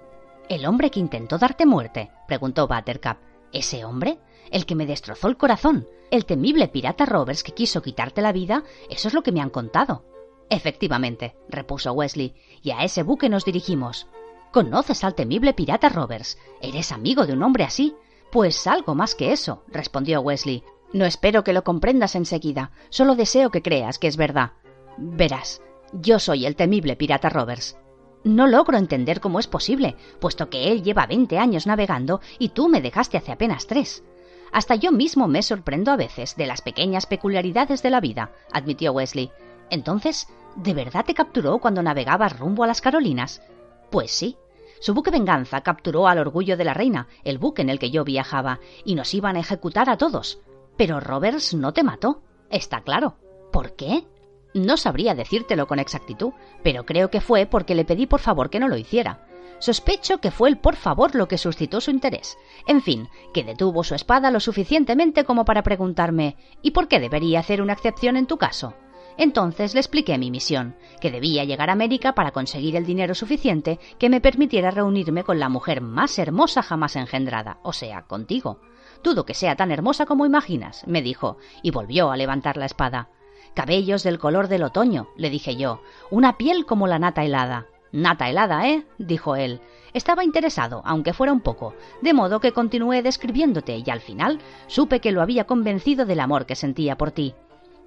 ¿El 0.48 0.66
hombre 0.66 0.90
que 0.90 1.01
intentó 1.01 1.38
darte 1.38 1.64
muerte? 1.64 2.10
preguntó 2.26 2.66
Buttercup. 2.66 3.18
¿Ese 3.52 3.84
hombre? 3.84 4.18
El 4.51 4.66
que 4.66 4.74
me 4.74 4.84
destrozó 4.84 5.28
el 5.28 5.36
corazón. 5.36 5.86
El 6.10 6.26
temible 6.26 6.68
pirata 6.68 7.06
Roberts 7.06 7.44
que 7.44 7.52
quiso 7.55 7.82
quitarte 7.82 8.20
la 8.20 8.32
vida. 8.32 8.64
Eso 8.90 9.09
es 9.09 9.14
lo 9.14 9.22
que 9.22 9.32
me 9.32 9.40
han 9.40 9.51
contado. 9.51 10.05
Efectivamente, 10.51 11.36
repuso 11.48 11.92
Wesley, 11.92 12.34
y 12.62 12.72
a 12.72 12.84
ese 12.84 13.02
buque 13.02 13.28
nos 13.28 13.44
dirigimos. 13.44 14.09
¿Conoces 14.55 15.02
al 15.02 15.16
temible 15.16 15.52
pirata 15.52 15.89
Roberts? 15.89 16.39
¿Eres 16.62 16.93
amigo 16.93 17.26
de 17.26 17.32
un 17.32 17.43
hombre 17.43 17.64
así? 17.64 17.97
Pues 18.31 18.68
algo 18.68 18.94
más 18.94 19.16
que 19.16 19.32
eso, 19.32 19.64
respondió 19.66 20.20
Wesley. 20.20 20.62
No 20.93 21.05
espero 21.06 21.43
que 21.43 21.52
lo 21.52 21.64
comprendas 21.64 22.14
enseguida, 22.14 22.70
solo 22.89 23.16
deseo 23.16 23.51
que 23.51 23.62
creas 23.62 23.98
que 23.98 24.06
es 24.06 24.16
verdad. 24.16 24.52
Verás, 24.97 25.60
yo 25.93 26.20
soy 26.20 26.47
el 26.47 26.55
temible 26.55 26.94
pirata 26.94 27.31
Roberts. 27.31 27.76
No 28.22 28.47
logro 28.47 28.78
entender 28.78 29.20
cómo 29.20 29.40
es 29.40 29.48
posible, 29.48 29.97
puesto 30.20 30.48
que 30.51 30.70
él 30.70 30.85
lleva 30.85 31.06
veinte 31.06 31.36
años 31.36 31.66
navegando 31.66 32.20
y 32.39 32.51
tú 32.51 32.68
me 32.68 32.81
dejaste 32.81 33.16
hace 33.16 33.32
apenas 33.32 33.66
tres. 33.66 34.05
Hasta 34.52 34.76
yo 34.76 34.93
mismo 34.93 35.26
me 35.26 35.43
sorprendo 35.43 35.90
a 35.90 35.97
veces 35.97 36.36
de 36.36 36.47
las 36.47 36.62
pequeñas 36.62 37.06
peculiaridades 37.06 37.82
de 37.82 37.90
la 37.90 38.01
vida, 38.01 38.31
admitió 38.52 38.93
Wesley. 38.93 39.32
Entonces, 39.70 40.28
¿de 40.55 40.74
verdad 40.74 41.05
te 41.05 41.14
capturó 41.14 41.59
cuando 41.59 41.82
navegabas 41.82 42.39
rumbo 42.39 42.62
a 42.62 42.68
las 42.68 42.81
Carolinas? 42.81 43.43
Pues 43.90 44.10
sí, 44.10 44.36
su 44.85 44.93
buque 44.93 45.11
venganza 45.11 45.62
capturó 45.62 46.09
al 46.09 46.19
orgullo 46.19 46.59
de 46.59 46.65
la 46.65 46.74
reina, 46.74 47.09
el 47.24 47.39
buque 47.39 47.62
en 47.62 47.70
el 47.70 47.78
que 47.78 47.90
yo 47.90 48.05
viajaba, 48.05 48.61
y 48.85 48.97
nos 48.97 49.15
iban 49.15 49.36
a 49.36 49.40
ejecutar 49.40 49.89
a 49.89 49.97
todos. 49.97 50.40
Pero 50.77 51.01
Roberts 51.01 51.55
no 51.55 51.73
te 51.73 51.82
mató. 51.82 52.20
Está 52.51 52.82
claro. 52.82 53.16
¿Por 53.51 53.77
qué? 53.77 54.05
No 54.52 54.77
sabría 54.77 55.15
decírtelo 55.15 55.66
con 55.66 55.78
exactitud, 55.78 56.35
pero 56.62 56.85
creo 56.85 57.09
que 57.09 57.23
fue 57.23 57.47
porque 57.47 57.74
le 57.74 57.86
pedí 57.86 58.05
por 58.05 58.20
favor 58.20 58.51
que 58.51 58.61
no 58.61 58.69
lo 58.69 58.77
hiciera. 58.77 59.27
Sospecho 59.59 60.19
que 60.19 60.31
fue 60.31 60.51
el 60.51 60.59
por 60.59 60.77
favor 60.77 61.15
lo 61.15 61.28
que 61.28 61.39
suscitó 61.39 61.81
su 61.81 61.90
interés. 61.90 62.36
En 62.66 62.82
fin, 62.82 63.09
que 63.32 63.43
detuvo 63.43 63.85
su 63.85 63.94
espada 63.94 64.31
lo 64.31 64.39
suficientemente 64.39 65.24
como 65.24 65.47
para 65.47 65.62
preguntarme 65.62 66.36
¿Y 66.61 66.73
por 66.73 66.89
qué 66.89 67.01
debería 67.01 67.40
hacer 67.40 67.62
una 67.62 67.73
excepción 67.73 68.19
en 68.19 68.27
tu 68.27 68.36
caso? 68.36 68.74
Entonces 69.16 69.74
le 69.74 69.81
expliqué 69.81 70.19
mi 70.19 70.31
misión, 70.31 70.74
que 71.01 71.11
debía 71.11 71.45
llegar 71.45 71.70
a 71.70 71.74
América 71.74 72.15
para 72.15 72.32
conseguir 72.32 72.77
el 72.77 72.85
dinero 72.85 73.15
suficiente 73.15 73.78
que 73.99 74.11
me 74.11 74.20
permitiera 74.20 74.70
reunirme 74.70 75.23
con 75.23 75.39
la 75.39 75.49
mujer 75.49 75.81
más 75.81 76.19
hermosa 76.19 76.62
jamás 76.62 76.97
engendrada, 76.97 77.59
o 77.62 77.73
sea, 77.73 78.03
contigo. 78.03 78.61
Dudo 79.05 79.24
que 79.24 79.35
sea 79.35 79.55
tan 79.55 79.70
hermosa 79.70 80.07
como 80.07 80.27
imaginas, 80.27 80.85
me 80.86 81.03
dijo, 81.03 81.36
y 81.62 81.70
volvió 81.70 82.11
a 82.11 82.16
levantar 82.16 82.57
la 82.57 82.66
espada. 82.66 83.09
Cabellos 83.55 84.03
del 84.03 84.19
color 84.19 84.49
del 84.49 84.65
otoño, 84.65 85.09
le 85.16 85.31
dije 85.31 85.55
yo, 85.55 85.81
una 86.11 86.36
piel 86.36 86.66
como 86.66 86.89
la 86.89 86.99
nata 86.99 87.23
helada. 87.24 87.66
Nata 87.93 88.28
helada, 88.28 88.69
¿eh? 88.69 88.85
dijo 88.99 89.36
él. 89.36 89.61
Estaba 89.93 90.24
interesado, 90.24 90.82
aunque 90.85 91.12
fuera 91.12 91.32
un 91.32 91.41
poco, 91.41 91.74
de 92.03 92.12
modo 92.12 92.41
que 92.41 92.51
continué 92.51 93.03
describiéndote 93.03 93.81
y 93.86 93.89
al 93.91 94.01
final 94.01 94.41
supe 94.66 94.99
que 94.99 95.12
lo 95.12 95.23
había 95.23 95.45
convencido 95.45 96.05
del 96.05 96.19
amor 96.19 96.47
que 96.47 96.57
sentía 96.57 96.97
por 96.97 97.12
ti. 97.12 97.35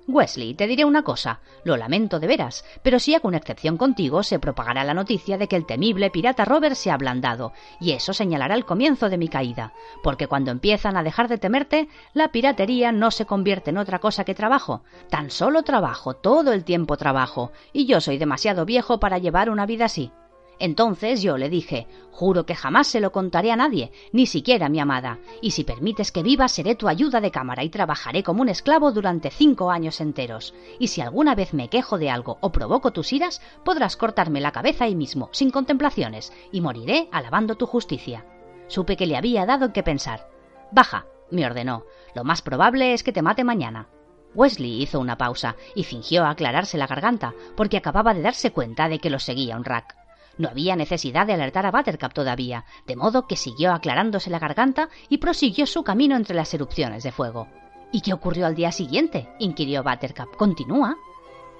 Wesley, 0.07 0.53
te 0.53 0.67
diré 0.67 0.85
una 0.85 1.03
cosa, 1.03 1.41
lo 1.65 1.75
lamento 1.75 2.19
de 2.19 2.27
veras, 2.27 2.63
pero 2.81 2.97
si 2.97 3.13
hago 3.13 3.27
una 3.27 3.37
excepción 3.37 3.75
contigo, 3.75 4.23
se 4.23 4.39
propagará 4.39 4.85
la 4.85 4.93
noticia 4.93 5.37
de 5.37 5.47
que 5.47 5.57
el 5.57 5.65
temible 5.65 6.09
pirata 6.09 6.45
Robert 6.45 6.75
se 6.75 6.89
ha 6.89 6.93
ablandado, 6.93 7.51
y 7.81 7.91
eso 7.91 8.13
señalará 8.13 8.55
el 8.55 8.65
comienzo 8.65 9.09
de 9.09 9.17
mi 9.17 9.27
caída, 9.27 9.73
porque 10.03 10.27
cuando 10.27 10.51
empiezan 10.51 10.95
a 10.95 11.03
dejar 11.03 11.27
de 11.27 11.37
temerte, 11.37 11.89
la 12.13 12.31
piratería 12.31 12.93
no 12.93 13.11
se 13.11 13.25
convierte 13.25 13.71
en 13.71 13.77
otra 13.77 13.99
cosa 13.99 14.23
que 14.23 14.33
trabajo, 14.33 14.81
tan 15.09 15.29
solo 15.29 15.63
trabajo, 15.63 16.13
todo 16.13 16.53
el 16.53 16.63
tiempo 16.63 16.95
trabajo, 16.95 17.51
y 17.73 17.85
yo 17.85 17.99
soy 17.99 18.17
demasiado 18.17 18.65
viejo 18.65 18.99
para 18.99 19.17
llevar 19.17 19.49
una 19.49 19.65
vida 19.65 19.85
así. 19.85 20.11
Entonces 20.59 21.21
yo 21.21 21.37
le 21.37 21.49
dije, 21.49 21.87
juro 22.11 22.45
que 22.45 22.55
jamás 22.55 22.87
se 22.87 22.99
lo 22.99 23.11
contaré 23.11 23.51
a 23.51 23.55
nadie, 23.55 23.91
ni 24.11 24.25
siquiera 24.25 24.65
a 24.65 24.69
mi 24.69 24.79
amada, 24.79 25.19
y 25.41 25.51
si 25.51 25.63
permites 25.63 26.11
que 26.11 26.23
viva 26.23 26.47
seré 26.47 26.75
tu 26.75 26.87
ayuda 26.87 27.21
de 27.21 27.31
cámara 27.31 27.63
y 27.63 27.69
trabajaré 27.69 28.23
como 28.23 28.41
un 28.41 28.49
esclavo 28.49 28.91
durante 28.91 29.29
cinco 29.29 29.69
años 29.69 30.01
enteros, 30.01 30.53
y 30.79 30.87
si 30.87 31.01
alguna 31.01 31.35
vez 31.35 31.53
me 31.53 31.69
quejo 31.69 31.97
de 31.97 32.09
algo 32.09 32.37
o 32.41 32.51
provoco 32.51 32.91
tus 32.91 33.13
iras, 33.13 33.41
podrás 33.63 33.97
cortarme 33.97 34.41
la 34.41 34.51
cabeza 34.51 34.85
ahí 34.85 34.95
mismo, 34.95 35.29
sin 35.31 35.51
contemplaciones, 35.51 36.33
y 36.51 36.61
moriré 36.61 37.07
alabando 37.11 37.55
tu 37.55 37.67
justicia. 37.67 38.25
Supe 38.67 38.97
que 38.97 39.05
le 39.05 39.15
había 39.15 39.45
dado 39.45 39.71
qué 39.71 39.83
pensar. 39.83 40.27
Baja, 40.71 41.05
me 41.29 41.45
ordenó. 41.45 41.83
Lo 42.15 42.23
más 42.23 42.41
probable 42.41 42.93
es 42.93 43.03
que 43.03 43.13
te 43.13 43.21
mate 43.21 43.43
mañana. 43.43 43.89
Wesley 44.33 44.81
hizo 44.81 44.99
una 44.99 45.17
pausa 45.17 45.55
y 45.75 45.83
fingió 45.83 46.25
aclararse 46.25 46.77
la 46.77 46.87
garganta, 46.87 47.33
porque 47.55 47.77
acababa 47.77 48.13
de 48.13 48.21
darse 48.21 48.51
cuenta 48.51 48.89
de 48.89 48.99
que 48.99 49.09
lo 49.09 49.19
seguía 49.19 49.57
un 49.57 49.63
rack. 49.63 49.95
No 50.37 50.49
había 50.49 50.75
necesidad 50.75 51.25
de 51.25 51.33
alertar 51.33 51.65
a 51.65 51.71
Buttercup 51.71 52.13
todavía, 52.13 52.65
de 52.85 52.95
modo 52.95 53.27
que 53.27 53.35
siguió 53.35 53.73
aclarándose 53.73 54.29
la 54.29 54.39
garganta 54.39 54.89
y 55.09 55.17
prosiguió 55.17 55.65
su 55.65 55.83
camino 55.83 56.15
entre 56.15 56.35
las 56.35 56.53
erupciones 56.53 57.03
de 57.03 57.11
fuego. 57.11 57.47
¿Y 57.91 58.01
qué 58.01 58.13
ocurrió 58.13 58.45
al 58.45 58.55
día 58.55 58.71
siguiente? 58.71 59.29
inquirió 59.39 59.83
Buttercup. 59.83 60.35
¿Continúa? 60.35 60.95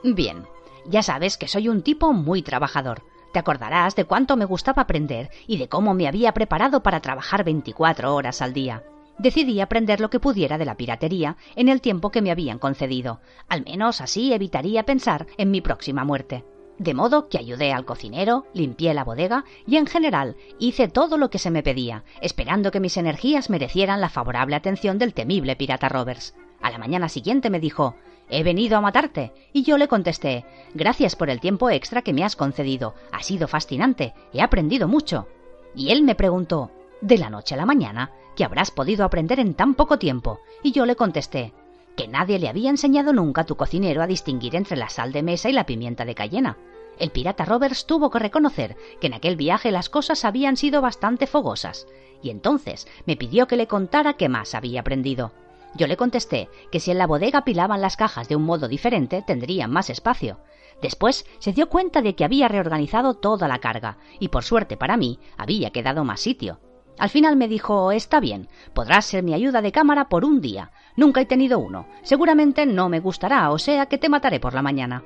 Bien, 0.03 0.45
ya 0.85 1.01
sabes 1.01 1.37
que 1.37 1.47
soy 1.47 1.69
un 1.69 1.81
tipo 1.81 2.13
muy 2.13 2.41
trabajador. 2.41 3.03
Te 3.33 3.39
acordarás 3.39 3.95
de 3.95 4.05
cuánto 4.05 4.37
me 4.37 4.45
gustaba 4.45 4.83
aprender 4.83 5.29
y 5.47 5.57
de 5.57 5.67
cómo 5.67 5.93
me 5.93 6.07
había 6.07 6.33
preparado 6.33 6.83
para 6.83 7.01
trabajar 7.01 7.43
24 7.43 8.13
horas 8.13 8.41
al 8.41 8.53
día. 8.53 8.83
Decidí 9.17 9.59
aprender 9.61 9.99
lo 9.99 10.09
que 10.09 10.19
pudiera 10.19 10.57
de 10.57 10.65
la 10.65 10.75
piratería 10.75 11.37
en 11.55 11.69
el 11.69 11.81
tiempo 11.81 12.11
que 12.11 12.21
me 12.21 12.31
habían 12.31 12.59
concedido. 12.59 13.19
Al 13.49 13.63
menos 13.63 13.99
así 13.99 14.31
evitaría 14.31 14.83
pensar 14.83 15.25
en 15.37 15.49
mi 15.49 15.61
próxima 15.61 16.03
muerte. 16.03 16.45
De 16.79 16.93
modo 16.93 17.27
que 17.27 17.39
ayudé 17.39 17.73
al 17.73 17.85
cocinero, 17.85 18.45
limpié 18.53 18.93
la 18.93 19.03
bodega 19.03 19.45
y 19.65 19.77
en 19.77 19.87
general 19.87 20.35
hice 20.59 20.87
todo 20.87 21.17
lo 21.17 21.29
que 21.29 21.39
se 21.39 21.49
me 21.49 21.63
pedía, 21.63 22.03
esperando 22.21 22.69
que 22.71 22.79
mis 22.79 22.97
energías 22.97 23.49
merecieran 23.49 23.99
la 23.99 24.09
favorable 24.09 24.55
atención 24.55 24.99
del 24.99 25.13
temible 25.13 25.55
pirata 25.55 25.89
Roberts. 25.89 26.35
A 26.61 26.69
la 26.69 26.77
mañana 26.77 27.09
siguiente 27.09 27.49
me 27.49 27.59
dijo 27.59 27.95
He 28.29 28.43
venido 28.43 28.77
a 28.77 28.81
matarte. 28.81 29.31
Y 29.53 29.63
yo 29.63 29.77
le 29.77 29.87
contesté 29.87 30.45
Gracias 30.73 31.15
por 31.15 31.29
el 31.29 31.39
tiempo 31.39 31.69
extra 31.69 32.01
que 32.01 32.13
me 32.13 32.23
has 32.23 32.35
concedido. 32.35 32.93
Ha 33.11 33.23
sido 33.23 33.47
fascinante. 33.47 34.13
He 34.33 34.41
aprendido 34.41 34.87
mucho. 34.87 35.27
Y 35.75 35.91
él 35.91 36.03
me 36.03 36.15
preguntó 36.15 36.71
¿De 37.01 37.17
la 37.17 37.29
noche 37.29 37.55
a 37.55 37.57
la 37.57 37.65
mañana? 37.65 38.11
¿Qué 38.35 38.43
habrás 38.43 38.69
podido 38.69 39.05
aprender 39.05 39.39
en 39.39 39.53
tan 39.53 39.75
poco 39.75 39.97
tiempo? 39.97 40.39
Y 40.61 40.71
yo 40.71 40.85
le 40.85 40.95
contesté 40.95 41.53
que 41.97 42.07
nadie 42.07 42.39
le 42.39 42.47
había 42.47 42.69
enseñado 42.69 43.11
nunca 43.11 43.41
a 43.41 43.45
tu 43.45 43.57
cocinero 43.57 44.01
a 44.01 44.07
distinguir 44.07 44.55
entre 44.55 44.77
la 44.77 44.87
sal 44.87 45.11
de 45.11 45.23
mesa 45.23 45.49
y 45.49 45.53
la 45.53 45.65
pimienta 45.65 46.05
de 46.05 46.15
cayena. 46.15 46.57
El 46.99 47.11
pirata 47.11 47.43
Roberts 47.43 47.85
tuvo 47.85 48.09
que 48.09 48.19
reconocer 48.19 48.77
que 49.01 49.07
en 49.07 49.15
aquel 49.15 49.35
viaje 49.35 49.71
las 49.71 49.89
cosas 49.89 50.23
habían 50.23 50.57
sido 50.57 50.81
bastante 50.81 51.27
fogosas, 51.27 51.87
y 52.21 52.29
entonces 52.29 52.87
me 53.05 53.17
pidió 53.17 53.47
que 53.47 53.57
le 53.57 53.67
contara 53.67 54.13
qué 54.13 54.29
más 54.29 54.55
había 54.55 54.81
aprendido. 54.81 55.33
Yo 55.75 55.87
le 55.87 55.97
contesté 55.97 56.49
que 56.71 56.79
si 56.79 56.91
en 56.91 56.99
la 56.99 57.07
bodega 57.07 57.43
pilaban 57.43 57.81
las 57.81 57.97
cajas 57.97 58.29
de 58.29 58.35
un 58.35 58.43
modo 58.43 58.67
diferente 58.67 59.23
tendrían 59.25 59.71
más 59.71 59.89
espacio. 59.89 60.39
Después 60.81 61.25
se 61.39 61.53
dio 61.53 61.67
cuenta 61.67 62.01
de 62.01 62.15
que 62.15 62.23
había 62.23 62.47
reorganizado 62.47 63.15
toda 63.15 63.47
la 63.47 63.59
carga, 63.59 63.97
y 64.19 64.29
por 64.29 64.43
suerte 64.43 64.77
para 64.77 64.97
mí 64.97 65.19
había 65.35 65.71
quedado 65.71 66.03
más 66.03 66.21
sitio. 66.21 66.59
Al 66.99 67.09
final 67.09 67.35
me 67.35 67.47
dijo 67.47 67.91
Está 67.91 68.19
bien, 68.19 68.47
podrás 68.73 69.05
ser 69.05 69.23
mi 69.23 69.33
ayuda 69.33 69.61
de 69.61 69.71
cámara 69.71 70.09
por 70.09 70.25
un 70.25 70.41
día. 70.41 70.71
Nunca 70.95 71.21
he 71.21 71.25
tenido 71.25 71.59
uno. 71.59 71.87
Seguramente 72.01 72.65
no 72.65 72.89
me 72.89 72.99
gustará, 72.99 73.51
o 73.51 73.59
sea 73.59 73.85
que 73.85 73.97
te 73.97 74.09
mataré 74.09 74.39
por 74.39 74.53
la 74.53 74.61
mañana. 74.61 75.03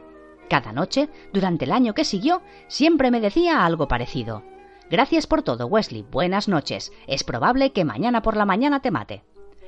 Cada 0.49 0.71
noche, 0.73 1.09
durante 1.33 1.65
el 1.65 1.71
año 1.71 1.93
que 1.93 2.05
siguió, 2.05 2.41
siempre 2.67 3.11
me 3.11 3.21
decía 3.21 3.65
algo 3.65 3.87
parecido. 3.87 4.43
Gracias 4.89 5.25
por 5.25 5.41
todo, 5.41 5.67
Wesley. 5.67 6.05
Buenas 6.09 6.49
noches. 6.49 6.91
Es 7.07 7.23
probable 7.23 7.71
que 7.71 7.85
mañana 7.85 8.21
por 8.21 8.35
la 8.35 8.45
mañana 8.45 8.81
te 8.81 8.91
mate. 8.91 9.23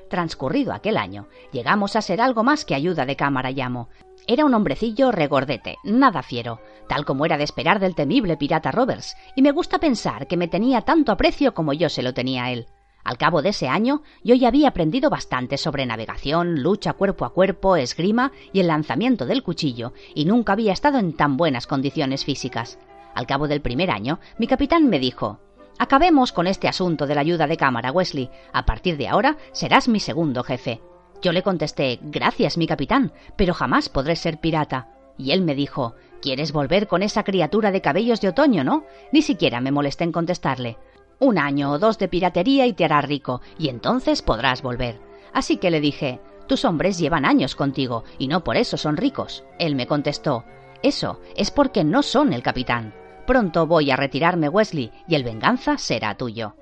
Transcurrido 0.09 0.73
aquel 0.73 0.97
año, 0.97 1.27
llegamos 1.51 1.95
a 1.95 2.01
ser 2.01 2.21
algo 2.21 2.43
más 2.43 2.65
que 2.65 2.75
ayuda 2.75 3.05
de 3.05 3.15
cámara 3.15 3.51
llamo. 3.51 3.89
Era 4.25 4.45
un 4.45 4.53
hombrecillo 4.53 5.11
regordete, 5.11 5.77
nada 5.83 6.23
fiero, 6.23 6.61
tal 6.87 7.03
como 7.03 7.25
era 7.25 7.37
de 7.37 7.43
esperar 7.43 7.79
del 7.79 7.95
temible 7.95 8.37
pirata 8.37 8.71
Roberts, 8.71 9.15
y 9.35 9.41
me 9.41 9.51
gusta 9.51 9.79
pensar 9.79 10.27
que 10.27 10.37
me 10.37 10.47
tenía 10.47 10.81
tanto 10.81 11.11
aprecio 11.11 11.53
como 11.53 11.73
yo 11.73 11.89
se 11.89 12.03
lo 12.03 12.13
tenía 12.13 12.45
a 12.45 12.51
él. 12.51 12.67
Al 13.03 13.17
cabo 13.17 13.41
de 13.41 13.49
ese 13.49 13.67
año, 13.67 14.01
yo 14.23 14.33
ya 14.33 14.47
había 14.47 14.69
aprendido 14.69 15.09
bastante 15.09 15.57
sobre 15.57 15.85
navegación, 15.85 16.61
lucha 16.63 16.93
cuerpo 16.93 17.25
a 17.25 17.33
cuerpo, 17.33 17.75
esgrima 17.75 18.31
y 18.53 18.61
el 18.61 18.67
lanzamiento 18.67 19.25
del 19.25 19.43
cuchillo, 19.43 19.93
y 20.15 20.23
nunca 20.23 20.53
había 20.53 20.71
estado 20.71 20.99
en 20.99 21.13
tan 21.13 21.35
buenas 21.35 21.67
condiciones 21.67 22.23
físicas. 22.23 22.79
Al 23.13 23.27
cabo 23.27 23.49
del 23.49 23.61
primer 23.61 23.91
año, 23.91 24.19
mi 24.37 24.47
capitán 24.47 24.89
me 24.89 24.99
dijo 24.99 25.39
Acabemos 25.79 26.31
con 26.31 26.47
este 26.47 26.69
asunto 26.69 27.07
de 27.07 27.15
la 27.15 27.21
ayuda 27.21 27.47
de 27.47 27.57
cámara, 27.57 27.91
Wesley. 27.91 28.29
A 28.53 28.65
partir 28.65 28.95
de 28.95 29.07
ahora 29.07 29.37
serás 29.51 29.89
mi 29.89 29.99
segundo 29.99 30.43
jefe. 30.43 30.81
Yo 31.23 31.31
le 31.31 31.41
contesté 31.41 31.99
Gracias, 32.01 32.57
mi 32.57 32.67
capitán, 32.67 33.13
pero 33.37 33.53
jamás 33.53 33.87
podré 33.87 34.17
ser 34.17 34.39
pirata. 34.39 34.89
Y 35.17 35.31
él 35.31 35.41
me 35.41 35.55
dijo 35.55 35.95
¿Quieres 36.21 36.51
volver 36.51 36.87
con 36.87 37.01
esa 37.01 37.23
criatura 37.23 37.71
de 37.71 37.81
cabellos 37.81 38.19
de 38.19 38.29
otoño, 38.29 38.63
no? 38.63 38.83
Ni 39.11 39.21
siquiera 39.21 39.61
me 39.61 39.71
molesté 39.71 40.03
en 40.03 40.11
contestarle. 40.11 40.77
Un 41.19 41.37
año 41.37 41.71
o 41.71 41.79
dos 41.79 41.97
de 41.97 42.09
piratería 42.09 42.65
y 42.65 42.73
te 42.73 42.83
hará 42.83 43.01
rico, 43.01 43.41
y 43.57 43.69
entonces 43.69 44.21
podrás 44.21 44.61
volver. 44.61 44.99
Así 45.31 45.57
que 45.57 45.71
le 45.71 45.79
dije 45.79 46.19
Tus 46.47 46.65
hombres 46.65 46.99
llevan 46.99 47.25
años 47.25 47.55
contigo, 47.55 48.03
y 48.17 48.27
no 48.27 48.43
por 48.43 48.57
eso 48.57 48.75
son 48.75 48.97
ricos. 48.97 49.45
Él 49.59 49.75
me 49.75 49.87
contestó 49.87 50.43
Eso 50.81 51.21
es 51.37 51.51
porque 51.51 51.85
no 51.85 52.03
son 52.03 52.33
el 52.33 52.43
capitán. 52.43 52.93
Pronto 53.25 53.65
voy 53.65 53.91
a 53.91 53.95
retirarme, 53.95 54.49
Wesley, 54.49 54.91
y 55.07 55.15
el 55.15 55.23
venganza 55.23 55.77
será 55.77 56.15
tuyo. 56.15 56.55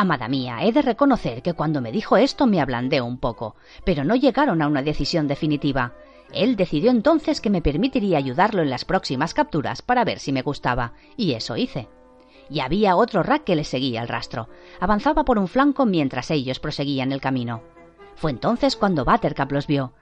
Amada 0.00 0.28
mía, 0.28 0.58
he 0.62 0.70
de 0.70 0.80
reconocer 0.80 1.42
que 1.42 1.54
cuando 1.54 1.80
me 1.80 1.90
dijo 1.90 2.16
esto 2.16 2.46
me 2.46 2.60
ablandé 2.60 3.00
un 3.00 3.18
poco, 3.18 3.56
pero 3.84 4.04
no 4.04 4.14
llegaron 4.14 4.62
a 4.62 4.68
una 4.68 4.80
decisión 4.80 5.26
definitiva. 5.26 5.92
Él 6.32 6.54
decidió 6.54 6.92
entonces 6.92 7.40
que 7.40 7.50
me 7.50 7.62
permitiría 7.62 8.18
ayudarlo 8.18 8.62
en 8.62 8.70
las 8.70 8.84
próximas 8.84 9.34
capturas 9.34 9.82
para 9.82 10.04
ver 10.04 10.20
si 10.20 10.30
me 10.30 10.42
gustaba, 10.42 10.92
y 11.16 11.32
eso 11.32 11.56
hice. 11.56 11.88
Y 12.48 12.60
había 12.60 12.94
otro 12.94 13.24
rack 13.24 13.42
que 13.42 13.56
le 13.56 13.64
seguía 13.64 14.00
el 14.00 14.06
rastro. 14.06 14.48
Avanzaba 14.78 15.24
por 15.24 15.36
un 15.36 15.48
flanco 15.48 15.84
mientras 15.84 16.30
ellos 16.30 16.60
proseguían 16.60 17.10
el 17.10 17.20
camino. 17.20 17.64
Fue 18.14 18.30
entonces 18.30 18.76
cuando 18.76 19.04
Buttercup 19.04 19.50
los 19.50 19.66
vio. 19.66 19.94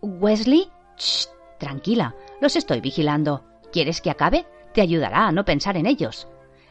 ¿Wesley? 0.00 0.68
Shh, 0.98 1.28
tranquila, 1.60 2.16
los 2.40 2.56
estoy 2.56 2.80
vigilando. 2.80 3.44
¿Quieres 3.70 4.00
que 4.00 4.10
acabe? 4.10 4.44
Te 4.74 4.80
ayudará 4.80 5.28
a 5.28 5.32
no 5.32 5.44
pensar 5.44 5.76
en 5.76 5.86
ellos. 5.86 6.26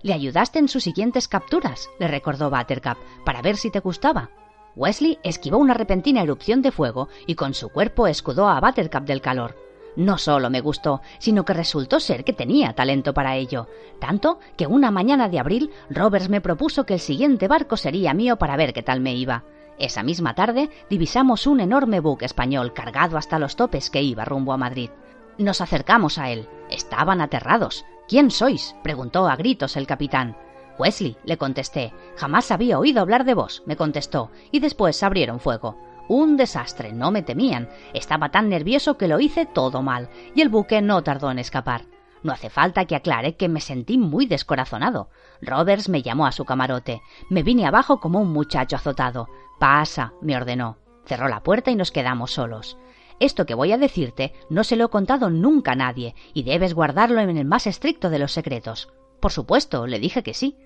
Le 0.06 0.14
ayudaste 0.14 0.60
en 0.60 0.68
sus 0.68 0.84
siguientes 0.84 1.28
capturas, 1.28 1.90
le 1.98 2.08
recordó 2.08 2.52
Buttercup, 2.52 3.00
para 3.26 3.42
ver 3.42 3.58
si 3.58 3.72
te 3.72 3.80
gustaba. 3.80 4.30
Wesley 4.76 5.18
esquivó 5.24 5.58
una 5.58 5.74
repentina 5.74 6.22
erupción 6.22 6.62
de 6.62 6.72
fuego 6.72 7.10
y 7.26 7.34
con 7.34 7.56
su 7.56 7.70
cuerpo 7.70 8.06
escudó 8.06 8.48
a 8.48 8.62
Buttercup 8.62 9.06
del 9.06 9.22
calor. 9.22 9.58
No 9.96 10.20
solo 10.20 10.52
me 10.52 10.62
gustó, 10.62 11.02
sino 11.18 11.44
que 11.44 11.56
resultó 11.56 12.00
ser 12.00 12.24
que 12.24 12.34
tenía 12.34 12.74
talento 12.74 13.16
para 13.16 13.36
ello, 13.36 13.68
tanto 14.00 14.38
que 14.56 14.68
una 14.68 14.92
mañana 14.92 15.28
de 15.28 15.40
abril 15.40 15.72
Roberts 15.90 16.30
me 16.30 16.40
propuso 16.40 16.86
que 16.86 16.94
el 16.94 17.00
siguiente 17.00 17.48
barco 17.48 17.76
sería 17.76 18.14
mío 18.14 18.36
para 18.38 18.58
ver 18.58 18.74
qué 18.74 18.84
tal 18.84 19.02
me 19.02 19.16
iba. 19.16 19.44
Esa 19.80 20.04
misma 20.04 20.36
tarde 20.36 20.70
divisamos 20.88 21.48
un 21.48 21.62
enorme 21.62 22.00
buque 22.00 22.26
español 22.26 22.74
cargado 22.74 23.18
hasta 23.18 23.40
los 23.40 23.56
topes 23.56 23.90
que 23.90 24.04
iba 24.04 24.24
rumbo 24.24 24.54
a 24.54 24.58
Madrid. 24.58 24.92
Nos 25.38 25.62
acercamos 25.62 26.18
a 26.18 26.30
él. 26.30 26.48
Estaban 26.70 27.22
aterrados. 27.22 27.86
¿Quién 28.08 28.32
sois? 28.32 28.76
preguntó 28.84 29.28
a 29.28 29.36
gritos 29.36 29.76
el 29.76 29.88
capitán. 29.88 30.38
Wesley, 30.78 31.18
le 31.24 31.38
contesté. 31.38 31.94
Jamás 32.18 32.52
había 32.52 32.80
oído 32.80 33.02
hablar 33.02 33.26
de 33.26 33.34
vos, 33.34 33.64
me 33.66 33.76
contestó, 33.76 34.32
y 34.52 34.60
después 34.60 35.02
abrieron 35.04 35.40
fuego. 35.40 35.78
Un 36.08 36.38
desastre, 36.38 36.94
no 36.94 37.12
me 37.12 37.24
temían. 37.24 37.70
Estaba 37.94 38.30
tan 38.30 38.50
nervioso 38.50 38.98
que 38.98 39.08
lo 39.08 39.20
hice 39.20 39.46
todo 39.46 39.82
mal, 39.82 40.10
y 40.36 40.42
el 40.42 40.50
buque 40.50 40.82
no 40.82 41.02
tardó 41.04 41.32
en 41.32 41.40
escapar. 41.40 41.86
No 42.24 42.34
hace 42.34 42.50
falta 42.50 42.86
que 42.86 42.96
aclare 42.96 43.36
que 43.36 43.50
me 43.50 43.62
sentí 43.62 43.98
muy 43.98 44.26
descorazonado. 44.26 45.10
Roberts 45.42 45.90
me 45.90 46.02
llamó 46.02 46.26
a 46.26 46.32
su 46.32 46.46
camarote. 46.46 47.02
Me 47.30 47.44
vine 47.44 47.66
abajo 47.66 48.00
como 48.00 48.20
un 48.20 48.32
muchacho 48.32 48.76
azotado. 48.76 49.30
Pasa, 49.60 50.14
me 50.22 50.36
ordenó. 50.36 50.78
Cerró 51.06 51.28
la 51.28 51.44
puerta 51.44 51.72
y 51.72 51.76
nos 51.76 51.92
quedamos 51.92 52.32
solos. 52.32 52.78
Esto 53.20 53.46
que 53.46 53.56
voy 53.56 53.72
a 53.72 53.78
decirte 53.78 54.34
no 54.50 54.64
se 54.64 54.76
lo 54.76 54.86
he 54.86 54.90
contado 54.90 55.30
nunca 55.30 55.72
a 55.72 55.76
nadie 55.76 56.16
y 56.34 56.44
debes 56.44 56.74
guardarlo 56.74 57.22
en 57.22 57.38
el 57.38 57.46
más 57.46 57.68
estricto 57.68 58.10
de 58.10 58.20
los 58.20 58.32
secretos. 58.32 58.90
Por 59.20 59.32
supuesto, 59.32 59.88
le 59.88 60.00
dije 60.00 60.24
que 60.24 60.34
sí. 60.34 60.58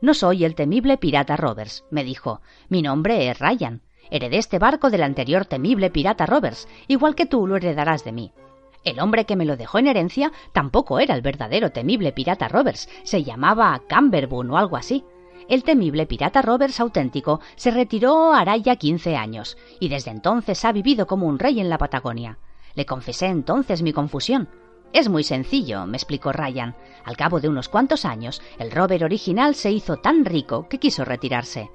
No 0.00 0.14
soy 0.14 0.44
el 0.44 0.54
temible 0.54 0.96
pirata 0.96 1.36
Roberts, 1.36 1.84
me 1.90 2.04
dijo. 2.04 2.40
Mi 2.68 2.82
nombre 2.82 3.28
es 3.28 3.38
Ryan. 3.38 3.82
Heredé 4.10 4.38
este 4.38 4.58
barco 4.58 4.90
del 4.90 5.02
anterior 5.02 5.44
temible 5.44 5.90
pirata 5.90 6.24
Roberts, 6.24 6.66
igual 6.86 7.14
que 7.14 7.26
tú 7.26 7.46
lo 7.46 7.56
heredarás 7.56 8.04
de 8.04 8.12
mí. 8.12 8.32
El 8.84 9.00
hombre 9.00 9.26
que 9.26 9.36
me 9.36 9.44
lo 9.44 9.56
dejó 9.56 9.78
en 9.78 9.88
herencia 9.88 10.32
tampoco 10.52 11.00
era 11.00 11.14
el 11.14 11.20
verdadero 11.20 11.72
temible 11.72 12.12
pirata 12.12 12.48
Roberts, 12.48 12.88
se 13.02 13.24
llamaba 13.24 13.82
Camberboon 13.88 14.50
o 14.50 14.56
algo 14.56 14.76
así 14.76 15.04
el 15.48 15.64
temible 15.64 16.06
pirata 16.06 16.42
Roberts 16.42 16.78
auténtico 16.78 17.40
se 17.56 17.70
retiró 17.70 18.32
a 18.32 18.40
Araya 18.40 18.76
quince 18.76 19.16
años, 19.16 19.56
y 19.80 19.88
desde 19.88 20.10
entonces 20.10 20.64
ha 20.64 20.72
vivido 20.72 21.06
como 21.06 21.26
un 21.26 21.38
rey 21.38 21.58
en 21.58 21.70
la 21.70 21.78
Patagonia. 21.78 22.38
Le 22.74 22.86
confesé 22.86 23.26
entonces 23.26 23.82
mi 23.82 23.92
confusión. 23.92 24.48
Es 24.92 25.08
muy 25.08 25.24
sencillo, 25.24 25.86
me 25.86 25.96
explicó 25.96 26.32
Ryan. 26.32 26.74
Al 27.04 27.16
cabo 27.16 27.40
de 27.40 27.48
unos 27.48 27.68
cuantos 27.68 28.04
años, 28.04 28.40
el 28.58 28.70
rover 28.70 29.04
original 29.04 29.54
se 29.54 29.70
hizo 29.70 29.96
tan 29.96 30.24
rico 30.24 30.68
que 30.68 30.78
quiso 30.78 31.04
retirarse. 31.04 31.70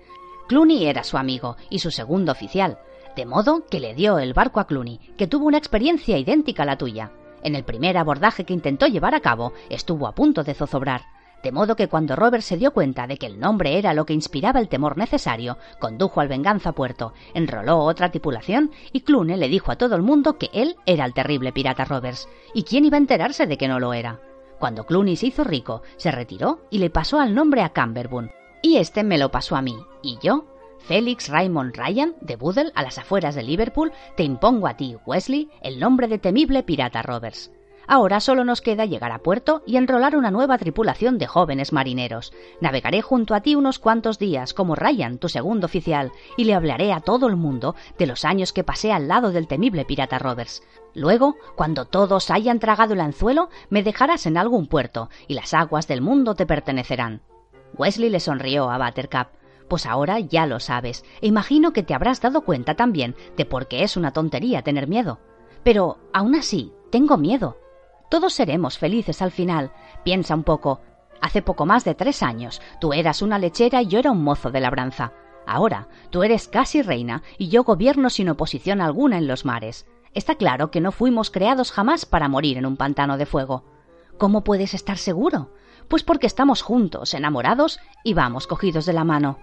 Clooney 0.48 0.86
era 0.86 1.04
su 1.04 1.18
amigo 1.18 1.58
y 1.70 1.80
su 1.80 1.92
segundo 1.92 2.32
oficial, 2.32 2.80
de 3.16 3.26
modo 3.26 3.66
que 3.70 3.80
le 3.80 3.94
dio 3.94 4.18
el 4.18 4.34
barco 4.34 4.60
a 4.60 4.68
Clooney, 4.68 5.00
que 5.18 5.28
tuvo 5.28 5.46
una 5.46 5.58
experiencia 5.58 6.18
idéntica 6.18 6.64
a 6.64 6.66
la 6.66 6.78
tuya. 6.78 7.12
En 7.44 7.56
el 7.56 7.64
primer 7.64 7.98
abordaje 7.98 8.46
que 8.46 8.54
intentó 8.54 8.88
llevar 8.88 9.14
a 9.16 9.20
cabo, 9.20 9.54
estuvo 9.70 10.08
a 10.08 10.16
punto 10.16 10.44
de 10.44 10.54
zozobrar. 10.54 11.02
De 11.44 11.52
modo 11.52 11.76
que 11.76 11.90
cuando 11.90 12.16
Robert 12.16 12.42
se 12.42 12.56
dio 12.56 12.72
cuenta 12.72 13.06
de 13.06 13.18
que 13.18 13.26
el 13.26 13.38
nombre 13.38 13.78
era 13.78 13.94
lo 13.94 14.06
que 14.06 14.14
inspiraba 14.14 14.62
el 14.62 14.70
temor 14.70 14.98
necesario, 14.98 15.58
condujo 15.78 16.22
al 16.22 16.30
Venganza 16.30 16.72
Puerto, 16.72 17.14
enroló 17.34 17.80
otra 17.80 18.10
tripulación 18.12 18.72
y 18.94 19.02
Clune 19.02 19.36
le 19.36 19.50
dijo 19.50 19.70
a 19.70 19.76
todo 19.76 19.98
el 19.98 20.02
mundo 20.02 20.38
que 20.38 20.50
él 20.54 20.78
era 20.86 21.04
el 21.04 21.14
terrible 21.14 21.52
pirata 21.52 21.84
Roberts. 21.84 22.30
¿Y 22.54 22.64
quién 22.64 22.86
iba 22.86 22.96
a 22.96 23.02
enterarse 23.02 23.46
de 23.46 23.58
que 23.58 23.68
no 23.68 23.82
lo 23.82 23.94
era? 23.94 24.22
Cuando 24.58 24.86
Clooney 24.86 25.18
se 25.18 25.28
hizo 25.28 25.44
rico, 25.44 25.82
se 25.98 26.12
retiró 26.12 26.62
y 26.70 26.78
le 26.78 26.90
pasó 26.90 27.20
al 27.20 27.36
nombre 27.36 27.62
a 27.62 27.74
Camberboon. 27.74 28.32
Y 28.62 28.78
este 28.78 29.04
me 29.04 29.18
lo 29.18 29.30
pasó 29.30 29.58
a 29.58 29.62
mí. 29.62 29.76
¿Y 30.02 30.18
yo? 30.24 30.46
Félix 30.80 31.28
Raymond 31.28 31.76
Ryan, 31.76 32.16
de 32.22 32.38
Boodle, 32.38 32.72
a 32.74 32.84
las 32.84 32.98
afueras 32.98 33.36
de 33.36 33.44
Liverpool, 33.44 33.92
te 34.16 34.24
impongo 34.24 34.68
a 34.68 34.78
ti, 34.78 34.96
Wesley, 35.06 35.50
el 35.62 35.78
nombre 35.78 36.08
de 36.08 36.20
temible 36.20 36.64
pirata 36.64 37.02
Roberts. 37.02 37.52
Ahora 37.88 38.20
solo 38.20 38.46
nos 38.46 38.62
queda 38.62 38.86
llegar 38.86 39.12
a 39.12 39.20
puerto 39.20 39.62
y 39.66 39.78
enrolar 39.78 40.16
una 40.16 40.32
nueva 40.32 40.58
tripulación 40.58 41.18
de 41.18 41.28
jóvenes 41.28 41.74
marineros. 41.74 42.34
Navegaré 42.62 43.02
junto 43.02 43.36
a 43.36 43.42
ti 43.42 43.56
unos 43.56 43.80
cuantos 43.80 44.20
días 44.20 44.54
como 44.54 44.76
Ryan, 44.76 45.18
tu 45.18 45.28
segundo 45.28 45.66
oficial, 45.66 46.12
y 46.38 46.46
le 46.46 46.54
hablaré 46.54 46.94
a 46.94 47.02
todo 47.02 47.28
el 47.28 47.36
mundo 47.36 47.76
de 47.98 48.08
los 48.08 48.24
años 48.24 48.54
que 48.54 48.64
pasé 48.64 48.94
al 48.94 49.08
lado 49.08 49.32
del 49.32 49.48
temible 49.48 49.86
pirata 49.86 50.18
Roberts. 50.18 50.64
Luego, 50.96 51.36
cuando 51.56 51.86
todos 51.86 52.30
hayan 52.30 52.60
tragado 52.60 52.94
el 52.94 53.02
anzuelo, 53.02 53.50
me 53.70 53.84
dejarás 53.84 54.26
en 54.26 54.38
algún 54.38 54.68
puerto 54.68 55.10
y 55.28 55.34
las 55.34 55.54
aguas 55.54 55.88
del 55.88 56.02
mundo 56.02 56.36
te 56.36 56.46
pertenecerán. 56.46 57.22
Wesley 57.76 58.10
le 58.10 58.20
sonrió 58.20 58.70
a 58.70 58.78
Buttercup. 58.78 59.28
Pues 59.68 59.86
ahora 59.86 60.20
ya 60.20 60.46
lo 60.46 60.60
sabes, 60.60 61.04
e 61.22 61.28
imagino 61.28 61.74
que 61.74 61.84
te 61.84 61.94
habrás 61.94 62.22
dado 62.22 62.42
cuenta 62.42 62.76
también 62.76 63.16
de 63.38 63.46
por 63.46 63.68
qué 63.68 63.84
es 63.84 63.98
una 63.98 64.12
tontería 64.12 64.62
tener 64.62 64.88
miedo. 64.88 65.20
Pero, 65.64 65.98
aún 66.14 66.36
así, 66.36 66.72
tengo 66.92 67.18
miedo. 67.18 67.58
Todos 68.14 68.36
seremos 68.36 68.78
felices 68.78 69.24
al 69.24 69.32
final. 69.32 69.72
Piensa 70.04 70.36
un 70.36 70.44
poco. 70.44 70.82
Hace 71.20 71.42
poco 71.42 71.66
más 71.66 71.84
de 71.84 71.96
tres 71.96 72.22
años 72.22 72.62
tú 72.80 72.94
eras 72.94 73.24
una 73.24 73.40
lechera 73.40 73.82
y 73.82 73.88
yo 73.88 73.98
era 73.98 74.12
un 74.12 74.24
mozo 74.24 74.52
de 74.52 74.60
labranza. 74.60 75.14
Ahora 75.48 75.88
tú 76.12 76.22
eres 76.22 76.48
casi 76.48 76.84
reina 76.84 77.24
y 77.40 77.50
yo 77.50 77.64
gobierno 77.64 78.12
sin 78.12 78.30
oposición 78.30 78.82
alguna 78.82 79.18
en 79.18 79.26
los 79.26 79.46
mares. 79.46 79.88
Está 80.14 80.36
claro 80.36 80.70
que 80.70 80.80
no 80.80 80.92
fuimos 80.92 81.32
creados 81.32 81.72
jamás 81.72 82.06
para 82.06 82.28
morir 82.28 82.60
en 82.60 82.68
un 82.68 82.78
pantano 82.78 83.18
de 83.18 83.26
fuego. 83.26 83.64
¿Cómo 84.20 84.44
puedes 84.44 84.76
estar 84.76 85.00
seguro? 85.00 85.50
Pues 85.88 86.04
porque 86.04 86.28
estamos 86.28 86.62
juntos, 86.62 87.16
enamorados 87.16 87.80
y 88.04 88.14
vamos 88.14 88.46
cogidos 88.46 88.86
de 88.86 88.94
la 88.94 89.06
mano. 89.06 89.40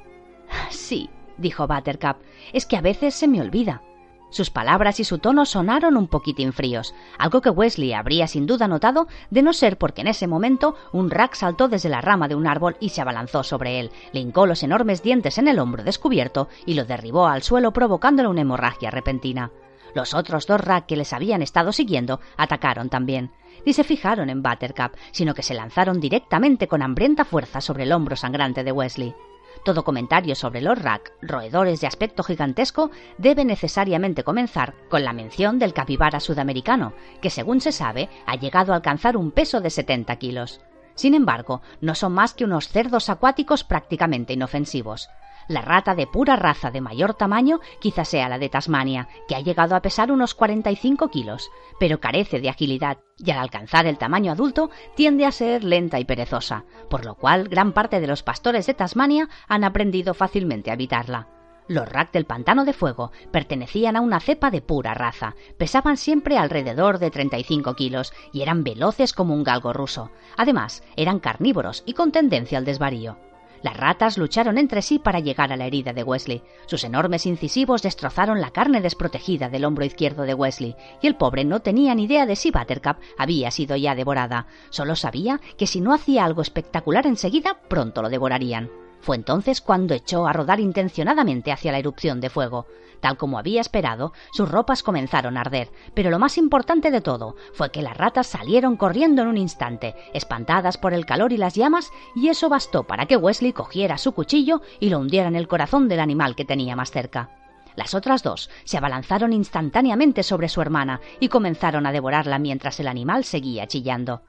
Sí, 0.70 1.10
dijo 1.38 1.66
Buttercup, 1.66 2.18
es 2.52 2.66
que 2.66 2.76
a 2.76 2.82
veces 2.82 3.16
se 3.16 3.26
me 3.26 3.40
olvida. 3.40 3.82
Sus 4.30 4.50
palabras 4.50 5.00
y 5.00 5.04
su 5.04 5.18
tono 5.18 5.44
sonaron 5.44 5.96
un 5.96 6.06
poquitín 6.06 6.52
fríos, 6.52 6.94
algo 7.18 7.40
que 7.40 7.50
Wesley 7.50 7.92
habría 7.92 8.28
sin 8.28 8.46
duda 8.46 8.68
notado 8.68 9.08
de 9.30 9.42
no 9.42 9.52
ser 9.52 9.76
porque 9.76 10.00
en 10.02 10.06
ese 10.06 10.28
momento 10.28 10.76
un 10.92 11.10
rack 11.10 11.34
saltó 11.34 11.68
desde 11.68 11.88
la 11.88 12.00
rama 12.00 12.28
de 12.28 12.36
un 12.36 12.46
árbol 12.46 12.76
y 12.80 12.90
se 12.90 13.00
abalanzó 13.00 13.42
sobre 13.42 13.80
él, 13.80 13.90
le 14.12 14.20
hincó 14.20 14.46
los 14.46 14.62
enormes 14.62 15.02
dientes 15.02 15.38
en 15.38 15.48
el 15.48 15.58
hombro 15.58 15.82
descubierto 15.82 16.48
y 16.64 16.74
lo 16.74 16.84
derribó 16.84 17.26
al 17.26 17.42
suelo 17.42 17.72
provocándole 17.72 18.28
una 18.28 18.42
hemorragia 18.42 18.90
repentina. 18.90 19.50
Los 19.94 20.14
otros 20.14 20.46
dos 20.46 20.60
rack 20.60 20.86
que 20.86 20.96
les 20.96 21.12
habían 21.12 21.42
estado 21.42 21.72
siguiendo 21.72 22.20
atacaron 22.36 22.88
también. 22.88 23.32
Ni 23.66 23.72
se 23.72 23.82
fijaron 23.82 24.30
en 24.30 24.42
Buttercup, 24.42 24.96
sino 25.10 25.34
que 25.34 25.42
se 25.42 25.54
lanzaron 25.54 26.00
directamente 26.00 26.68
con 26.68 26.82
hambrienta 26.82 27.24
fuerza 27.24 27.60
sobre 27.60 27.82
el 27.82 27.92
hombro 27.92 28.14
sangrante 28.14 28.62
de 28.62 28.72
Wesley. 28.72 29.14
Todo 29.64 29.84
comentario 29.84 30.34
sobre 30.34 30.62
los 30.62 30.78
rack, 30.78 31.12
roedores 31.20 31.80
de 31.80 31.86
aspecto 31.86 32.22
gigantesco, 32.22 32.90
debe 33.18 33.44
necesariamente 33.44 34.24
comenzar 34.24 34.74
con 34.88 35.04
la 35.04 35.12
mención 35.12 35.58
del 35.58 35.74
capibara 35.74 36.20
sudamericano, 36.20 36.94
que 37.20 37.30
según 37.30 37.60
se 37.60 37.72
sabe 37.72 38.08
ha 38.26 38.36
llegado 38.36 38.72
a 38.72 38.76
alcanzar 38.76 39.16
un 39.16 39.30
peso 39.30 39.60
de 39.60 39.70
70 39.70 40.16
kilos. 40.16 40.60
Sin 40.94 41.14
embargo, 41.14 41.62
no 41.80 41.94
son 41.94 42.12
más 42.12 42.34
que 42.34 42.44
unos 42.44 42.68
cerdos 42.68 43.10
acuáticos 43.10 43.64
prácticamente 43.64 44.32
inofensivos. 44.32 45.08
La 45.50 45.62
rata 45.62 45.96
de 45.96 46.06
pura 46.06 46.36
raza 46.36 46.70
de 46.70 46.80
mayor 46.80 47.14
tamaño 47.14 47.58
quizás 47.80 48.06
sea 48.06 48.28
la 48.28 48.38
de 48.38 48.48
Tasmania, 48.48 49.08
que 49.26 49.34
ha 49.34 49.40
llegado 49.40 49.74
a 49.74 49.82
pesar 49.82 50.12
unos 50.12 50.32
45 50.32 51.08
kilos, 51.08 51.50
pero 51.80 51.98
carece 51.98 52.38
de 52.38 52.48
agilidad 52.48 52.98
y 53.18 53.32
al 53.32 53.38
alcanzar 53.38 53.88
el 53.88 53.98
tamaño 53.98 54.30
adulto 54.30 54.70
tiende 54.94 55.26
a 55.26 55.32
ser 55.32 55.64
lenta 55.64 55.98
y 55.98 56.04
perezosa, 56.04 56.66
por 56.88 57.04
lo 57.04 57.16
cual 57.16 57.48
gran 57.48 57.72
parte 57.72 57.98
de 57.98 58.06
los 58.06 58.22
pastores 58.22 58.66
de 58.66 58.74
Tasmania 58.74 59.28
han 59.48 59.64
aprendido 59.64 60.14
fácilmente 60.14 60.70
a 60.70 60.74
evitarla. 60.74 61.26
Los 61.66 61.88
rack 61.88 62.12
del 62.12 62.26
pantano 62.26 62.64
de 62.64 62.72
fuego 62.72 63.10
pertenecían 63.32 63.96
a 63.96 64.02
una 64.02 64.20
cepa 64.20 64.52
de 64.52 64.62
pura 64.62 64.94
raza, 64.94 65.34
pesaban 65.58 65.96
siempre 65.96 66.38
alrededor 66.38 67.00
de 67.00 67.10
35 67.10 67.74
kilos 67.74 68.12
y 68.32 68.42
eran 68.42 68.62
veloces 68.62 69.12
como 69.12 69.34
un 69.34 69.42
galgo 69.42 69.72
ruso. 69.72 70.12
Además, 70.36 70.84
eran 70.94 71.18
carnívoros 71.18 71.82
y 71.86 71.94
con 71.94 72.12
tendencia 72.12 72.56
al 72.56 72.64
desvarío. 72.64 73.18
Las 73.62 73.76
ratas 73.76 74.16
lucharon 74.16 74.56
entre 74.56 74.80
sí 74.80 74.98
para 74.98 75.20
llegar 75.20 75.52
a 75.52 75.56
la 75.56 75.66
herida 75.66 75.92
de 75.92 76.02
Wesley. 76.02 76.42
Sus 76.66 76.84
enormes 76.84 77.26
incisivos 77.26 77.82
destrozaron 77.82 78.40
la 78.40 78.50
carne 78.50 78.80
desprotegida 78.80 79.48
del 79.48 79.64
hombro 79.64 79.84
izquierdo 79.84 80.22
de 80.22 80.34
Wesley, 80.34 80.76
y 81.02 81.06
el 81.06 81.16
pobre 81.16 81.44
no 81.44 81.60
tenía 81.60 81.94
ni 81.94 82.04
idea 82.04 82.24
de 82.24 82.36
si 82.36 82.50
Buttercup 82.50 82.96
había 83.18 83.50
sido 83.50 83.76
ya 83.76 83.94
devorada. 83.94 84.46
Solo 84.70 84.96
sabía 84.96 85.40
que 85.58 85.66
si 85.66 85.80
no 85.80 85.92
hacía 85.92 86.24
algo 86.24 86.42
espectacular 86.42 87.06
enseguida, 87.06 87.60
pronto 87.68 88.00
lo 88.02 88.08
devorarían. 88.08 88.70
Fue 89.00 89.16
entonces 89.16 89.60
cuando 89.60 89.94
echó 89.94 90.26
a 90.26 90.32
rodar 90.32 90.60
intencionadamente 90.60 91.52
hacia 91.52 91.72
la 91.72 91.78
erupción 91.78 92.20
de 92.20 92.30
fuego. 92.30 92.66
Tal 93.00 93.16
como 93.16 93.38
había 93.38 93.62
esperado, 93.62 94.12
sus 94.32 94.50
ropas 94.50 94.82
comenzaron 94.82 95.38
a 95.38 95.40
arder, 95.40 95.70
pero 95.94 96.10
lo 96.10 96.18
más 96.18 96.36
importante 96.36 96.90
de 96.90 97.00
todo 97.00 97.34
fue 97.54 97.70
que 97.70 97.80
las 97.80 97.96
ratas 97.96 98.26
salieron 98.26 98.76
corriendo 98.76 99.22
en 99.22 99.28
un 99.28 99.38
instante, 99.38 99.94
espantadas 100.12 100.76
por 100.76 100.92
el 100.92 101.06
calor 101.06 101.32
y 101.32 101.38
las 101.38 101.54
llamas, 101.54 101.90
y 102.14 102.28
eso 102.28 102.50
bastó 102.50 102.84
para 102.84 103.06
que 103.06 103.16
Wesley 103.16 103.54
cogiera 103.54 103.96
su 103.96 104.12
cuchillo 104.12 104.60
y 104.80 104.90
lo 104.90 104.98
hundiera 104.98 105.28
en 105.28 105.36
el 105.36 105.48
corazón 105.48 105.88
del 105.88 106.00
animal 106.00 106.36
que 106.36 106.44
tenía 106.44 106.76
más 106.76 106.90
cerca. 106.90 107.30
Las 107.76 107.94
otras 107.94 108.22
dos 108.22 108.50
se 108.64 108.76
abalanzaron 108.76 109.32
instantáneamente 109.32 110.22
sobre 110.22 110.50
su 110.50 110.60
hermana 110.60 111.00
y 111.20 111.28
comenzaron 111.28 111.86
a 111.86 111.92
devorarla 111.92 112.38
mientras 112.38 112.78
el 112.80 112.88
animal 112.88 113.24
seguía 113.24 113.66
chillando. 113.66 114.22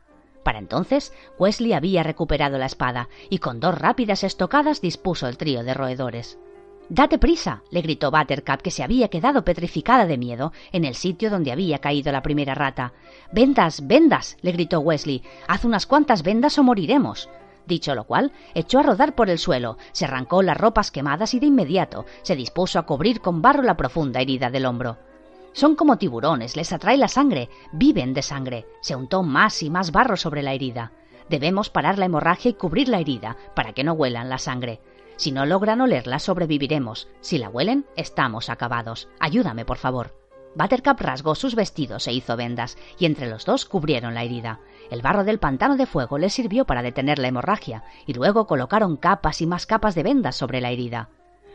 Para 0.43 0.59
entonces, 0.59 1.13
Wesley 1.37 1.73
había 1.73 2.03
recuperado 2.03 2.57
la 2.57 2.65
espada 2.65 3.09
y 3.29 3.37
con 3.37 3.59
dos 3.59 3.77
rápidas 3.77 4.23
estocadas 4.23 4.81
dispuso 4.81 5.27
el 5.27 5.37
trío 5.37 5.63
de 5.63 5.73
roedores. 5.73 6.39
Date 6.89 7.17
prisa, 7.17 7.63
le 7.69 7.81
gritó 7.81 8.11
Buttercup, 8.11 8.61
que 8.61 8.71
se 8.71 8.83
había 8.83 9.07
quedado 9.07 9.45
petrificada 9.45 10.05
de 10.05 10.17
miedo 10.17 10.51
en 10.73 10.83
el 10.83 10.95
sitio 10.95 11.29
donde 11.29 11.53
había 11.53 11.79
caído 11.79 12.11
la 12.11 12.21
primera 12.21 12.53
rata. 12.53 12.91
Vendas, 13.31 13.87
vendas, 13.87 14.35
le 14.41 14.51
gritó 14.51 14.81
Wesley. 14.81 15.23
Haz 15.47 15.63
unas 15.63 15.85
cuantas 15.85 16.21
vendas 16.21 16.57
o 16.57 16.63
moriremos. 16.63 17.29
Dicho 17.65 17.95
lo 17.95 18.03
cual, 18.03 18.33
echó 18.55 18.79
a 18.79 18.83
rodar 18.83 19.15
por 19.15 19.29
el 19.29 19.37
suelo, 19.37 19.77
se 19.93 20.03
arrancó 20.03 20.41
las 20.41 20.57
ropas 20.57 20.91
quemadas 20.91 21.33
y 21.33 21.39
de 21.39 21.45
inmediato 21.45 22.05
se 22.23 22.35
dispuso 22.35 22.77
a 22.79 22.85
cubrir 22.85 23.21
con 23.21 23.41
barro 23.41 23.61
la 23.61 23.77
profunda 23.77 24.19
herida 24.19 24.49
del 24.49 24.65
hombro. 24.65 24.97
Son 25.53 25.75
como 25.75 25.97
tiburones, 25.97 26.55
les 26.55 26.71
atrae 26.71 26.97
la 26.97 27.07
sangre, 27.07 27.49
viven 27.73 28.13
de 28.13 28.21
sangre. 28.21 28.65
Se 28.81 28.95
untó 28.95 29.23
más 29.23 29.61
y 29.63 29.69
más 29.69 29.91
barro 29.91 30.15
sobre 30.15 30.43
la 30.43 30.53
herida. 30.53 30.93
Debemos 31.29 31.69
parar 31.69 31.97
la 31.97 32.05
hemorragia 32.05 32.51
y 32.51 32.53
cubrir 32.53 32.87
la 32.87 32.99
herida 32.99 33.37
para 33.55 33.73
que 33.73 33.83
no 33.83 33.93
huelan 33.93 34.29
la 34.29 34.37
sangre. 34.37 34.81
Si 35.17 35.31
no 35.31 35.45
logran 35.45 35.81
olerla, 35.81 36.19
sobreviviremos. 36.19 37.07
Si 37.19 37.37
la 37.37 37.49
huelen, 37.49 37.85
estamos 37.95 38.49
acabados. 38.49 39.07
Ayúdame, 39.19 39.65
por 39.65 39.77
favor. 39.77 40.15
Buttercup 40.55 40.99
rasgó 40.99 41.35
sus 41.35 41.55
vestidos 41.55 42.07
e 42.07 42.13
hizo 42.13 42.35
vendas, 42.35 42.77
y 42.97 43.05
entre 43.05 43.29
los 43.29 43.45
dos 43.45 43.65
cubrieron 43.65 44.13
la 44.13 44.23
herida. 44.23 44.59
El 44.89 45.01
barro 45.01 45.23
del 45.23 45.39
pantano 45.39 45.77
de 45.77 45.85
fuego 45.85 46.17
les 46.17 46.33
sirvió 46.33 46.65
para 46.65 46.81
detener 46.81 47.19
la 47.19 47.29
hemorragia, 47.29 47.83
y 48.05 48.13
luego 48.13 48.47
colocaron 48.47 48.97
capas 48.97 49.41
y 49.41 49.47
más 49.47 49.65
capas 49.65 49.95
de 49.95 50.03
vendas 50.03 50.35
sobre 50.35 50.59
la 50.59 50.71
herida. 50.71 51.09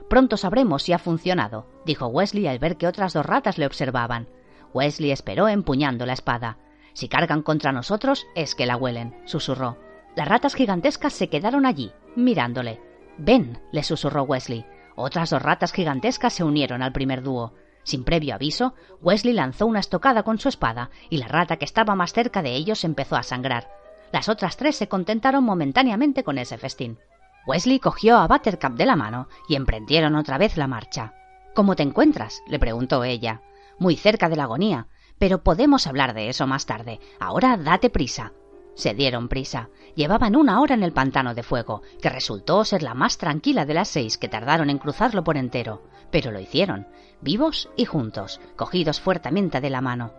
Pronto 0.09 0.37
sabremos 0.37 0.83
si 0.83 0.93
ha 0.93 0.99
funcionado, 0.99 1.67
dijo 1.85 2.07
Wesley 2.07 2.47
al 2.47 2.59
ver 2.59 2.77
que 2.77 2.87
otras 2.87 3.13
dos 3.13 3.27
ratas 3.27 3.59
le 3.59 3.67
observaban. 3.67 4.29
Wesley 4.73 5.11
esperó 5.11 5.49
empuñando 5.49 6.07
la 6.07 6.13
espada. 6.13 6.59
Si 6.93 7.09
cargan 7.09 7.43
contra 7.43 7.73
nosotros, 7.73 8.27
es 8.35 8.55
que 8.55 8.67
la 8.67 8.77
huelen, 8.77 9.17
susurró. 9.25 9.77
Las 10.15 10.29
ratas 10.29 10.55
gigantescas 10.55 11.13
se 11.13 11.29
quedaron 11.29 11.67
allí, 11.67 11.93
mirándole. 12.15 12.81
Ven, 13.19 13.59
le 13.73 13.83
susurró 13.83 14.23
Wesley. 14.23 14.65
Otras 14.95 15.31
dos 15.31 15.43
ratas 15.43 15.73
gigantescas 15.73 16.33
se 16.33 16.45
unieron 16.45 16.83
al 16.83 16.93
primer 16.93 17.23
dúo. 17.23 17.53
Sin 17.83 18.03
previo 18.03 18.35
aviso, 18.35 18.75
Wesley 19.03 19.35
lanzó 19.35 19.67
una 19.67 19.81
estocada 19.81 20.23
con 20.23 20.39
su 20.39 20.49
espada 20.49 20.91
y 21.11 21.19
la 21.19 21.29
rata 21.29 21.57
que 21.57 21.65
estaba 21.65 21.95
más 21.95 22.13
cerca 22.13 22.43
de 22.43 22.55
ellos 22.55 22.83
empezó 22.85 23.17
a 23.17 23.23
sangrar. 23.23 23.69
Las 24.13 24.29
otras 24.29 24.57
tres 24.57 24.77
se 24.77 24.89
contentaron 24.89 25.45
momentáneamente 25.45 26.25
con 26.25 26.39
ese 26.39 26.59
festín. 26.59 26.99
Wesley 27.47 27.79
cogió 27.79 28.19
a 28.19 28.27
Buttercup 28.27 28.75
de 28.75 28.87
la 28.87 28.97
mano 28.97 29.29
y 29.49 29.55
emprendieron 29.55 30.17
otra 30.17 30.37
vez 30.37 30.57
la 30.57 30.67
marcha. 30.67 31.15
¿Cómo 31.55 31.77
te 31.77 31.85
encuentras? 31.85 32.43
le 32.49 32.59
preguntó 32.59 33.05
ella. 33.05 33.41
Muy 33.79 33.97
cerca 33.97 34.29
de 34.29 34.37
la 34.37 34.45
agonía, 34.45 34.89
Pero 35.19 35.43
podemos 35.43 35.87
hablar 35.87 36.13
de 36.13 36.29
eso 36.29 36.47
más 36.47 36.67
tarde. 36.67 37.01
Ahora 37.21 37.57
date 37.57 37.89
prisa. 37.89 38.33
Se 38.75 38.93
dieron 38.93 39.29
prisa. 39.29 39.71
Llevaban 39.95 40.37
una 40.37 40.61
hora 40.61 40.75
en 40.75 40.83
el 40.83 40.93
pantano 40.93 41.35
de 41.35 41.43
fuego, 41.43 41.81
que 42.03 42.11
resultó 42.11 42.63
ser 42.65 42.83
la 42.83 42.93
más 42.93 43.17
tranquila 43.17 43.65
de 43.65 43.73
las 43.73 43.89
seis 43.89 44.19
que 44.19 44.29
tardaron 44.29 44.69
en 44.69 44.77
cruzarlo 44.77 45.25
por 45.25 45.39
entero. 45.39 45.85
Pero 46.11 46.33
lo 46.33 46.41
hicieron, 46.41 46.87
vivos 47.23 47.71
y 47.77 47.87
juntos, 47.87 48.41
cogidos 48.57 49.01
fuertemente 49.01 49.63
de 49.63 49.71
la 49.71 49.81
mano. 49.81 50.13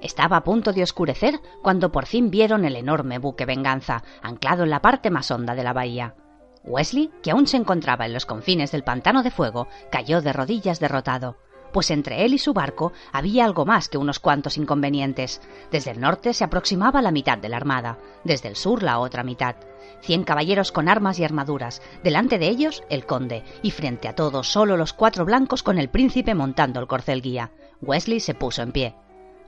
Estaba 0.00 0.38
a 0.38 0.44
punto 0.44 0.72
de 0.72 0.82
oscurecer 0.82 1.40
cuando 1.62 1.92
por 1.92 2.06
fin 2.06 2.30
vieron 2.30 2.64
el 2.64 2.74
enorme 2.74 3.18
buque 3.18 3.46
Venganza, 3.46 4.02
anclado 4.22 4.64
en 4.64 4.70
la 4.70 4.82
parte 4.82 5.10
más 5.10 5.30
honda 5.30 5.54
de 5.54 5.62
la 5.62 5.72
bahía. 5.72 6.14
Wesley, 6.64 7.10
que 7.22 7.30
aún 7.30 7.46
se 7.46 7.56
encontraba 7.56 8.06
en 8.06 8.12
los 8.12 8.26
confines 8.26 8.72
del 8.72 8.84
pantano 8.84 9.22
de 9.22 9.30
fuego, 9.30 9.68
cayó 9.90 10.20
de 10.22 10.32
rodillas 10.32 10.80
derrotado 10.80 11.36
pues 11.74 11.90
entre 11.90 12.24
él 12.24 12.32
y 12.32 12.38
su 12.38 12.54
barco 12.54 12.92
había 13.12 13.44
algo 13.44 13.66
más 13.66 13.88
que 13.88 13.98
unos 13.98 14.20
cuantos 14.20 14.56
inconvenientes. 14.56 15.42
Desde 15.72 15.90
el 15.90 16.00
norte 16.00 16.32
se 16.32 16.44
aproximaba 16.44 17.02
la 17.02 17.10
mitad 17.10 17.36
de 17.36 17.48
la 17.48 17.56
armada, 17.56 17.98
desde 18.22 18.48
el 18.48 18.54
sur 18.54 18.84
la 18.84 19.00
otra 19.00 19.24
mitad. 19.24 19.56
Cien 20.00 20.22
caballeros 20.22 20.70
con 20.70 20.88
armas 20.88 21.18
y 21.18 21.24
armaduras, 21.24 21.82
delante 22.04 22.38
de 22.38 22.48
ellos 22.48 22.84
el 22.90 23.06
conde, 23.06 23.42
y 23.60 23.72
frente 23.72 24.06
a 24.06 24.14
todos 24.14 24.48
solo 24.48 24.76
los 24.76 24.92
cuatro 24.92 25.24
blancos 25.24 25.64
con 25.64 25.78
el 25.78 25.90
príncipe 25.90 26.34
montando 26.36 26.78
el 26.78 26.86
corcel 26.86 27.20
guía. 27.20 27.50
Wesley 27.82 28.20
se 28.20 28.34
puso 28.34 28.62
en 28.62 28.70
pie. 28.70 28.94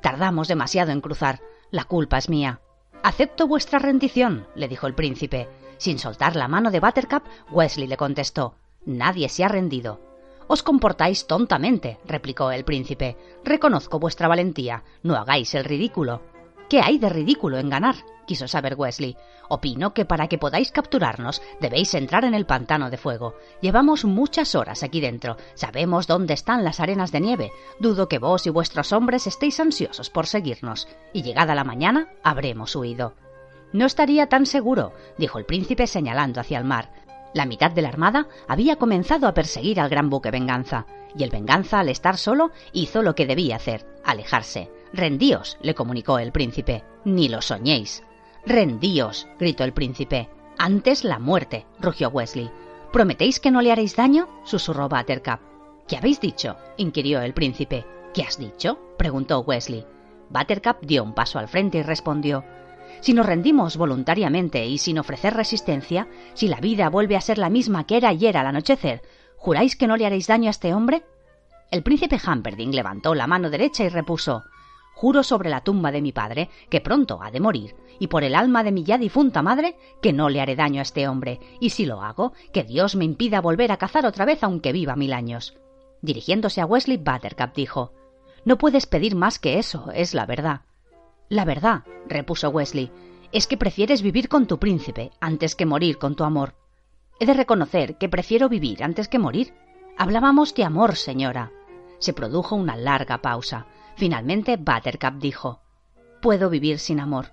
Tardamos 0.01 0.49
demasiado 0.49 0.91
en 0.91 1.01
cruzar. 1.01 1.41
La 1.71 1.85
culpa 1.85 2.19
es 2.19 2.29
mía. 2.29 2.61
Acepto 3.05 3.47
vuestra 3.47 3.79
rendición, 3.79 4.49
le 4.57 4.67
dijo 4.67 4.89
el 4.89 4.95
príncipe. 4.95 5.49
Sin 5.79 5.99
soltar 5.99 6.37
la 6.37 6.49
mano 6.49 6.71
de 6.71 6.81
Buttercup, 6.81 7.25
Wesley 7.51 7.87
le 7.87 7.97
contestó 7.97 8.55
Nadie 8.85 9.29
se 9.29 9.45
ha 9.45 9.49
rendido. 9.49 10.01
Os 10.47 10.63
comportáis 10.63 11.27
tontamente, 11.27 11.99
replicó 12.07 12.53
el 12.53 12.65
príncipe. 12.65 13.17
Reconozco 13.45 13.99
vuestra 13.99 14.29
valentía. 14.29 14.85
No 15.03 15.17
hagáis 15.17 15.55
el 15.55 15.65
ridículo. 15.65 16.23
¿Qué 16.69 16.81
hay 16.81 16.99
de 16.99 17.09
ridículo 17.09 17.59
en 17.59 17.69
ganar? 17.69 17.97
quiso 18.27 18.49
saber 18.49 18.75
Wesley. 18.77 19.17
Opino 19.49 19.95
que 19.95 20.05
para 20.05 20.29
que 20.29 20.39
podáis 20.39 20.73
capturarnos 20.73 21.41
debéis 21.61 21.95
entrar 21.95 22.25
en 22.25 22.35
el 22.35 22.47
pantano 22.47 22.91
de 22.91 22.97
fuego. 22.97 23.35
Llevamos 23.61 24.05
muchas 24.05 24.55
horas 24.55 24.83
aquí 24.83 25.01
dentro. 25.01 25.37
Sabemos 25.55 26.07
dónde 26.07 26.35
están 26.35 26.65
las 26.65 26.81
arenas 26.81 27.13
de 27.13 27.21
nieve. 27.21 27.53
Dudo 27.79 28.09
que 28.09 28.19
vos 28.19 28.47
y 28.47 28.51
vuestros 28.51 28.93
hombres 28.93 29.27
estéis 29.27 29.59
ansiosos 29.61 30.11
por 30.11 30.27
seguirnos. 30.27 30.89
Y 31.13 31.23
llegada 31.23 31.55
la 31.55 31.65
mañana 31.65 32.09
habremos 32.23 32.75
huido. 32.75 33.15
No 33.77 33.85
estaría 33.85 34.27
tan 34.27 34.47
seguro, 34.47 34.95
dijo 35.19 35.39
el 35.39 35.45
príncipe 35.45 35.87
señalando 35.87 36.41
hacia 36.41 36.57
el 36.57 36.65
mar. 36.65 36.89
La 37.35 37.45
mitad 37.45 37.71
de 37.71 37.83
la 37.83 37.91
armada 37.91 38.27
había 38.49 38.77
comenzado 38.77 39.29
a 39.29 39.35
perseguir 39.35 39.81
al 39.81 39.91
gran 39.91 40.09
buque 40.09 40.31
Venganza, 40.31 40.87
y 41.15 41.25
el 41.25 41.29
Venganza, 41.29 41.81
al 41.81 41.91
estar 41.91 42.17
solo, 42.17 42.53
hizo 42.73 43.03
lo 43.03 43.15
que 43.15 43.27
debía 43.27 43.57
hacer, 43.57 43.87
alejarse. 44.03 44.71
Rendíos, 44.95 45.59
le 45.61 45.75
comunicó 45.75 46.19
el 46.19 46.33
príncipe. 46.33 46.85
Ni 47.05 47.29
lo 47.29 47.43
soñéis. 47.43 48.03
Rendíos, 48.47 49.29
gritó 49.39 49.63
el 49.65 49.75
príncipe. 49.75 50.31
Antes 50.57 51.05
la 51.05 51.19
muerte, 51.19 51.67
rugió 51.79 52.09
Wesley. 52.09 52.51
¿Prometéis 52.95 53.41
que 53.41 53.51
no 53.51 53.61
le 53.61 53.73
haréis 53.73 53.95
daño? 53.95 54.41
susurró 54.45 54.89
Buttercup. 54.89 55.41
¿Qué 55.87 55.99
habéis 55.99 56.19
dicho? 56.19 56.57
inquirió 56.79 57.21
el 57.21 57.35
príncipe. 57.35 57.85
¿Qué 58.15 58.23
has 58.23 58.39
dicho? 58.39 58.79
preguntó 58.97 59.41
Wesley. 59.41 59.85
Buttercup 60.31 60.81
dio 60.81 61.05
un 61.05 61.13
paso 61.13 61.39
al 61.39 61.49
frente 61.49 61.77
y 61.77 61.83
respondió 61.83 62.43
si 63.01 63.13
nos 63.13 63.27
rendimos 63.27 63.77
voluntariamente 63.77 64.67
y 64.67 64.79
sin 64.79 64.99
ofrecer 64.99 65.35
resistencia, 65.35 66.09
si 66.35 66.49
la 66.49 66.61
vida 66.61 66.89
vuelve 66.89 67.17
a 67.17 67.21
ser 67.21 67.39
la 67.39 67.51
misma 67.51 67.87
que 67.87 67.97
era 67.97 68.09
ayer 68.09 68.37
al 68.37 68.47
anochecer, 68.47 69.03
¿juráis 69.37 69.77
que 69.77 69.87
no 69.87 69.97
le 69.97 70.07
haréis 70.07 70.27
daño 70.27 70.49
a 70.49 70.51
este 70.51 70.75
hombre? 70.75 71.05
El 71.71 71.83
príncipe 71.83 72.19
Humperdinck 72.25 72.75
levantó 72.75 73.15
la 73.15 73.27
mano 73.27 73.51
derecha 73.51 73.85
y 73.85 73.89
repuso 73.89 74.45
Juro 74.97 75.23
sobre 75.23 75.51
la 75.51 75.61
tumba 75.61 75.93
de 75.93 76.01
mi 76.01 76.13
padre, 76.13 76.49
que 76.71 76.81
pronto 76.81 77.23
ha 77.23 77.31
de 77.31 77.39
morir, 77.39 77.77
y 77.99 78.07
por 78.07 78.25
el 78.25 78.35
alma 78.35 78.65
de 78.65 78.73
mi 78.73 78.83
ya 78.83 78.97
difunta 78.97 79.43
madre, 79.43 79.77
que 80.01 80.15
no 80.15 80.31
le 80.31 80.41
haré 80.41 80.57
daño 80.57 80.81
a 80.81 80.83
este 80.83 81.07
hombre, 81.07 81.39
y 81.61 81.71
si 81.71 81.85
lo 81.85 82.01
hago, 82.01 82.33
que 82.51 82.65
Dios 82.65 82.97
me 82.97 83.05
impida 83.05 83.43
volver 83.43 83.73
a 83.73 83.77
cazar 83.77 84.07
otra 84.07 84.25
vez 84.25 84.43
aunque 84.43 84.73
viva 84.73 84.97
mil 84.97 85.13
años. 85.13 85.55
Dirigiéndose 86.01 86.63
a 86.63 86.67
Wesley, 86.67 86.97
Buttercup 86.97 87.55
dijo 87.55 87.93
No 88.47 88.57
puedes 88.57 88.87
pedir 88.87 89.17
más 89.17 89.39
que 89.39 89.59
eso, 89.59 89.91
es 89.95 90.15
la 90.15 90.25
verdad. 90.25 90.63
La 91.29 91.45
verdad, 91.45 91.83
repuso 92.07 92.51
Wesley, 92.51 92.91
es 93.33 93.47
que 93.47 93.57
prefieres 93.57 94.03
vivir 94.03 94.29
con 94.29 94.47
tu 94.47 94.59
príncipe 94.59 95.11
antes 95.21 95.55
que 95.57 95.67
morir 95.67 95.99
con 95.99 96.15
tu 96.15 96.25
amor. 96.25 96.55
He 97.19 97.27
de 97.27 97.35
reconocer 97.35 97.97
que 97.99 98.09
prefiero 98.09 98.49
vivir 98.49 98.85
antes 98.85 99.09
que 99.09 99.19
morir. 99.19 99.55
Hablábamos 99.99 100.55
de 100.55 100.65
amor, 100.65 100.97
señora. 100.97 101.51
Se 101.99 102.13
produjo 102.13 102.55
una 102.55 102.77
larga 102.77 103.19
pausa. 103.23 103.67
Finalmente 103.97 104.57
Buttercup 104.57 105.19
dijo 105.19 105.61
Puedo 106.21 106.51
vivir 106.51 106.79
sin 106.79 107.01
amor. 107.01 107.33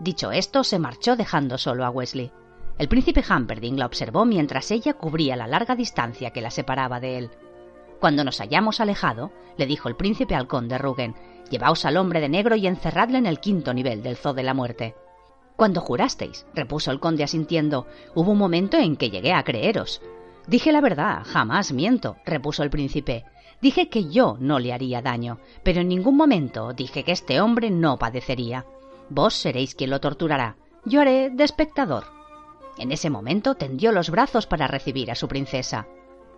Dicho 0.00 0.32
esto, 0.32 0.64
se 0.64 0.78
marchó 0.78 1.16
dejando 1.16 1.56
solo 1.56 1.84
a 1.84 1.90
Wesley. 1.90 2.32
El 2.76 2.88
príncipe 2.88 3.24
Humperdinck 3.28 3.78
la 3.78 3.86
observó 3.86 4.24
mientras 4.24 4.70
ella 4.72 4.94
cubría 4.94 5.36
la 5.36 5.46
larga 5.46 5.76
distancia 5.76 6.30
que 6.30 6.40
la 6.40 6.50
separaba 6.50 6.98
de 6.98 7.18
él. 7.18 7.30
Cuando 8.04 8.22
nos 8.22 8.42
hayamos 8.42 8.82
alejado, 8.82 9.32
le 9.56 9.64
dijo 9.64 9.88
el 9.88 9.96
príncipe 9.96 10.34
al 10.34 10.46
conde 10.46 10.76
Rugen, 10.76 11.14
llevaos 11.48 11.86
al 11.86 11.96
hombre 11.96 12.20
de 12.20 12.28
negro 12.28 12.54
y 12.54 12.66
encerradle 12.66 13.16
en 13.16 13.24
el 13.24 13.40
quinto 13.40 13.72
nivel 13.72 14.02
del 14.02 14.18
zoo 14.18 14.34
de 14.34 14.42
la 14.42 14.52
muerte. 14.52 14.94
Cuando 15.56 15.80
jurasteis, 15.80 16.44
repuso 16.52 16.90
el 16.90 17.00
conde 17.00 17.24
asintiendo, 17.24 17.86
hubo 18.14 18.32
un 18.32 18.36
momento 18.36 18.76
en 18.76 18.96
que 18.96 19.08
llegué 19.08 19.32
a 19.32 19.42
creeros. 19.42 20.02
Dije 20.46 20.70
la 20.70 20.82
verdad, 20.82 21.22
jamás 21.24 21.72
miento, 21.72 22.18
repuso 22.26 22.62
el 22.62 22.68
príncipe. 22.68 23.24
Dije 23.62 23.88
que 23.88 24.10
yo 24.10 24.36
no 24.38 24.58
le 24.58 24.74
haría 24.74 25.00
daño, 25.00 25.38
pero 25.62 25.80
en 25.80 25.88
ningún 25.88 26.18
momento 26.18 26.74
dije 26.74 27.04
que 27.04 27.12
este 27.12 27.40
hombre 27.40 27.70
no 27.70 27.98
padecería. 27.98 28.66
Vos 29.08 29.32
seréis 29.32 29.74
quien 29.74 29.88
lo 29.88 30.00
torturará. 30.00 30.58
Yo 30.84 31.00
haré 31.00 31.30
de 31.30 31.44
espectador. 31.44 32.04
En 32.76 32.92
ese 32.92 33.08
momento 33.08 33.54
tendió 33.54 33.92
los 33.92 34.10
brazos 34.10 34.46
para 34.46 34.66
recibir 34.66 35.10
a 35.10 35.14
su 35.14 35.26
princesa. 35.26 35.86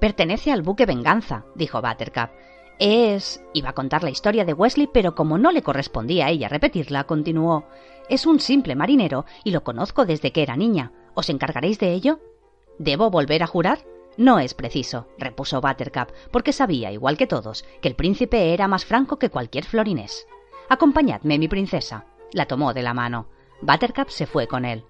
Pertenece 0.01 0.52
al 0.52 0.62
buque 0.62 0.86
Venganza, 0.86 1.44
dijo 1.55 1.81
Buttercup. 1.81 2.31
Es. 2.78 3.43
iba 3.55 3.70
a 3.70 3.74
contar 3.74 4.02
la 4.05 4.10
historia 4.10 4.44
de 4.44 4.52
Wesley, 4.52 4.89
pero 4.93 5.14
como 5.14 5.39
no 5.39 5.51
le 5.51 5.62
correspondía 5.62 6.27
a 6.27 6.31
ella 6.31 6.48
repetirla, 6.48 7.05
continuó. 7.05 7.64
Es 8.10 8.27
un 8.27 8.39
simple 8.39 8.77
marinero 8.77 9.24
y 9.44 9.51
lo 9.51 9.64
conozco 9.64 10.05
desde 10.05 10.32
que 10.32 10.43
era 10.43 10.56
niña. 10.56 10.93
¿Os 11.14 11.31
encargaréis 11.31 11.78
de 11.78 11.93
ello? 11.93 12.20
¿Debo 12.78 13.10
volver 13.10 13.43
a 13.43 13.47
jurar? 13.47 13.78
No 14.18 14.39
es 14.39 14.55
preciso, 14.55 15.09
repuso 15.18 15.60
Buttercup, 15.60 16.10
porque 16.31 16.52
sabía, 16.52 16.93
igual 16.93 17.16
que 17.16 17.27
todos, 17.27 17.64
que 17.81 17.89
el 17.89 17.97
príncipe 17.97 18.52
era 18.52 18.68
más 18.68 18.85
franco 18.85 19.18
que 19.18 19.31
cualquier 19.31 19.64
florinés. 19.64 20.27
Acompañadme, 20.68 21.39
mi 21.39 21.48
princesa. 21.48 22.06
La 22.32 22.47
tomó 22.47 22.74
de 22.74 22.82
la 22.82 22.93
mano. 22.93 23.28
Buttercup 23.62 24.09
se 24.09 24.27
fue 24.27 24.47
con 24.47 24.64
él. 24.64 24.85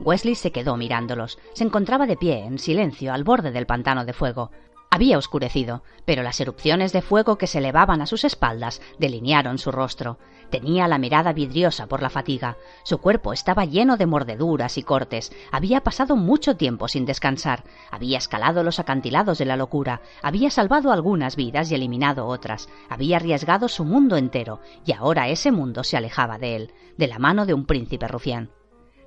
Wesley 0.00 0.34
se 0.34 0.52
quedó 0.52 0.76
mirándolos. 0.76 1.38
Se 1.52 1.64
encontraba 1.64 2.06
de 2.06 2.16
pie, 2.16 2.44
en 2.44 2.58
silencio, 2.58 3.12
al 3.12 3.24
borde 3.24 3.50
del 3.50 3.66
pantano 3.66 4.04
de 4.04 4.12
fuego. 4.12 4.50
Había 4.90 5.18
oscurecido, 5.18 5.82
pero 6.06 6.22
las 6.22 6.40
erupciones 6.40 6.92
de 6.92 7.02
fuego 7.02 7.36
que 7.36 7.46
se 7.46 7.58
elevaban 7.58 8.00
a 8.00 8.06
sus 8.06 8.24
espaldas 8.24 8.80
delinearon 8.98 9.58
su 9.58 9.70
rostro. 9.70 10.18
Tenía 10.50 10.88
la 10.88 10.96
mirada 10.96 11.34
vidriosa 11.34 11.88
por 11.88 12.00
la 12.00 12.08
fatiga. 12.08 12.56
Su 12.84 12.98
cuerpo 12.98 13.34
estaba 13.34 13.66
lleno 13.66 13.98
de 13.98 14.06
mordeduras 14.06 14.78
y 14.78 14.82
cortes. 14.82 15.30
Había 15.52 15.82
pasado 15.82 16.16
mucho 16.16 16.56
tiempo 16.56 16.88
sin 16.88 17.04
descansar. 17.04 17.64
Había 17.90 18.16
escalado 18.16 18.62
los 18.62 18.78
acantilados 18.78 19.36
de 19.36 19.44
la 19.44 19.58
locura. 19.58 20.00
Había 20.22 20.48
salvado 20.48 20.90
algunas 20.90 21.36
vidas 21.36 21.70
y 21.70 21.74
eliminado 21.74 22.26
otras. 22.26 22.70
Había 22.88 23.18
arriesgado 23.18 23.68
su 23.68 23.84
mundo 23.84 24.16
entero, 24.16 24.60
y 24.86 24.92
ahora 24.92 25.28
ese 25.28 25.52
mundo 25.52 25.84
se 25.84 25.98
alejaba 25.98 26.38
de 26.38 26.56
él, 26.56 26.72
de 26.96 27.08
la 27.08 27.18
mano 27.18 27.44
de 27.44 27.52
un 27.52 27.66
príncipe 27.66 28.08
rufián. 28.08 28.50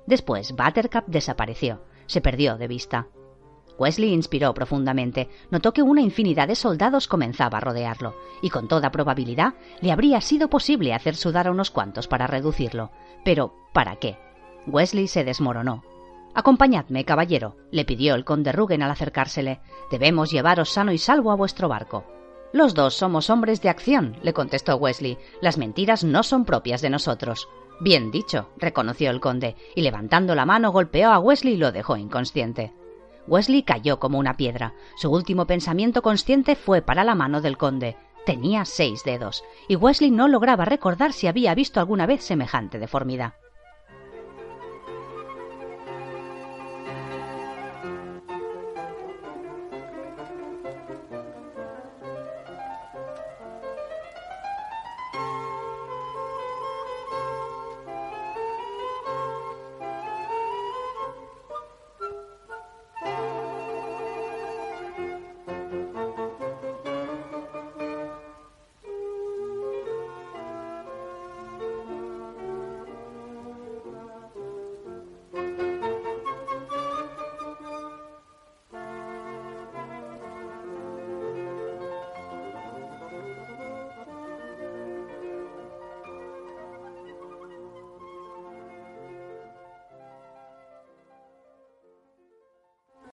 Después 0.06 0.52
Buttercup 0.52 1.04
desapareció, 1.06 1.82
se 2.06 2.20
perdió 2.20 2.56
de 2.56 2.68
vista. 2.68 3.08
Wesley 3.78 4.12
inspiró 4.12 4.52
profundamente. 4.54 5.28
Notó 5.50 5.72
que 5.72 5.82
una 5.82 6.02
infinidad 6.02 6.48
de 6.48 6.54
soldados 6.54 7.08
comenzaba 7.08 7.58
a 7.58 7.60
rodearlo, 7.60 8.14
y 8.40 8.50
con 8.50 8.68
toda 8.68 8.92
probabilidad 8.92 9.54
le 9.80 9.92
habría 9.92 10.20
sido 10.20 10.48
posible 10.48 10.94
hacer 10.94 11.16
sudar 11.16 11.46
a 11.46 11.50
unos 11.50 11.70
cuantos 11.70 12.06
para 12.06 12.26
reducirlo. 12.26 12.90
Pero, 13.24 13.54
¿para 13.72 13.96
qué? 13.96 14.18
Wesley 14.66 15.08
se 15.08 15.24
desmoronó. 15.24 15.82
Acompañadme, 16.34 17.04
caballero, 17.04 17.56
le 17.70 17.84
pidió 17.84 18.14
el 18.14 18.24
conde 18.24 18.52
Rugen 18.52 18.82
al 18.82 18.90
acercársele. 18.90 19.60
Debemos 19.90 20.30
llevaros 20.30 20.70
sano 20.70 20.92
y 20.92 20.98
salvo 20.98 21.30
a 21.30 21.36
vuestro 21.36 21.68
barco. 21.68 22.04
Los 22.52 22.74
dos 22.74 22.94
somos 22.94 23.30
hombres 23.30 23.62
de 23.62 23.68
acción, 23.68 24.16
le 24.22 24.32
contestó 24.32 24.76
Wesley. 24.76 25.18
Las 25.40 25.58
mentiras 25.58 26.04
no 26.04 26.22
son 26.22 26.44
propias 26.44 26.82
de 26.82 26.90
nosotros. 26.90 27.48
Bien 27.80 28.10
dicho, 28.10 28.48
reconoció 28.58 29.10
el 29.10 29.20
conde, 29.20 29.56
y 29.74 29.82
levantando 29.82 30.34
la 30.34 30.46
mano 30.46 30.70
golpeó 30.70 31.10
a 31.10 31.18
Wesley 31.18 31.54
y 31.54 31.56
lo 31.56 31.72
dejó 31.72 31.96
inconsciente. 31.96 32.72
Wesley 33.26 33.62
cayó 33.62 33.98
como 33.98 34.18
una 34.18 34.36
piedra. 34.36 34.74
Su 34.96 35.10
último 35.10 35.46
pensamiento 35.46 36.02
consciente 36.02 36.56
fue 36.56 36.82
para 36.82 37.04
la 37.04 37.14
mano 37.14 37.40
del 37.40 37.56
conde. 37.56 37.96
Tenía 38.24 38.64
seis 38.64 39.02
dedos, 39.04 39.44
y 39.68 39.76
Wesley 39.76 40.10
no 40.10 40.28
lograba 40.28 40.64
recordar 40.64 41.12
si 41.12 41.26
había 41.26 41.54
visto 41.54 41.80
alguna 41.80 42.06
vez 42.06 42.22
semejante 42.22 42.78
deformidad. 42.78 43.34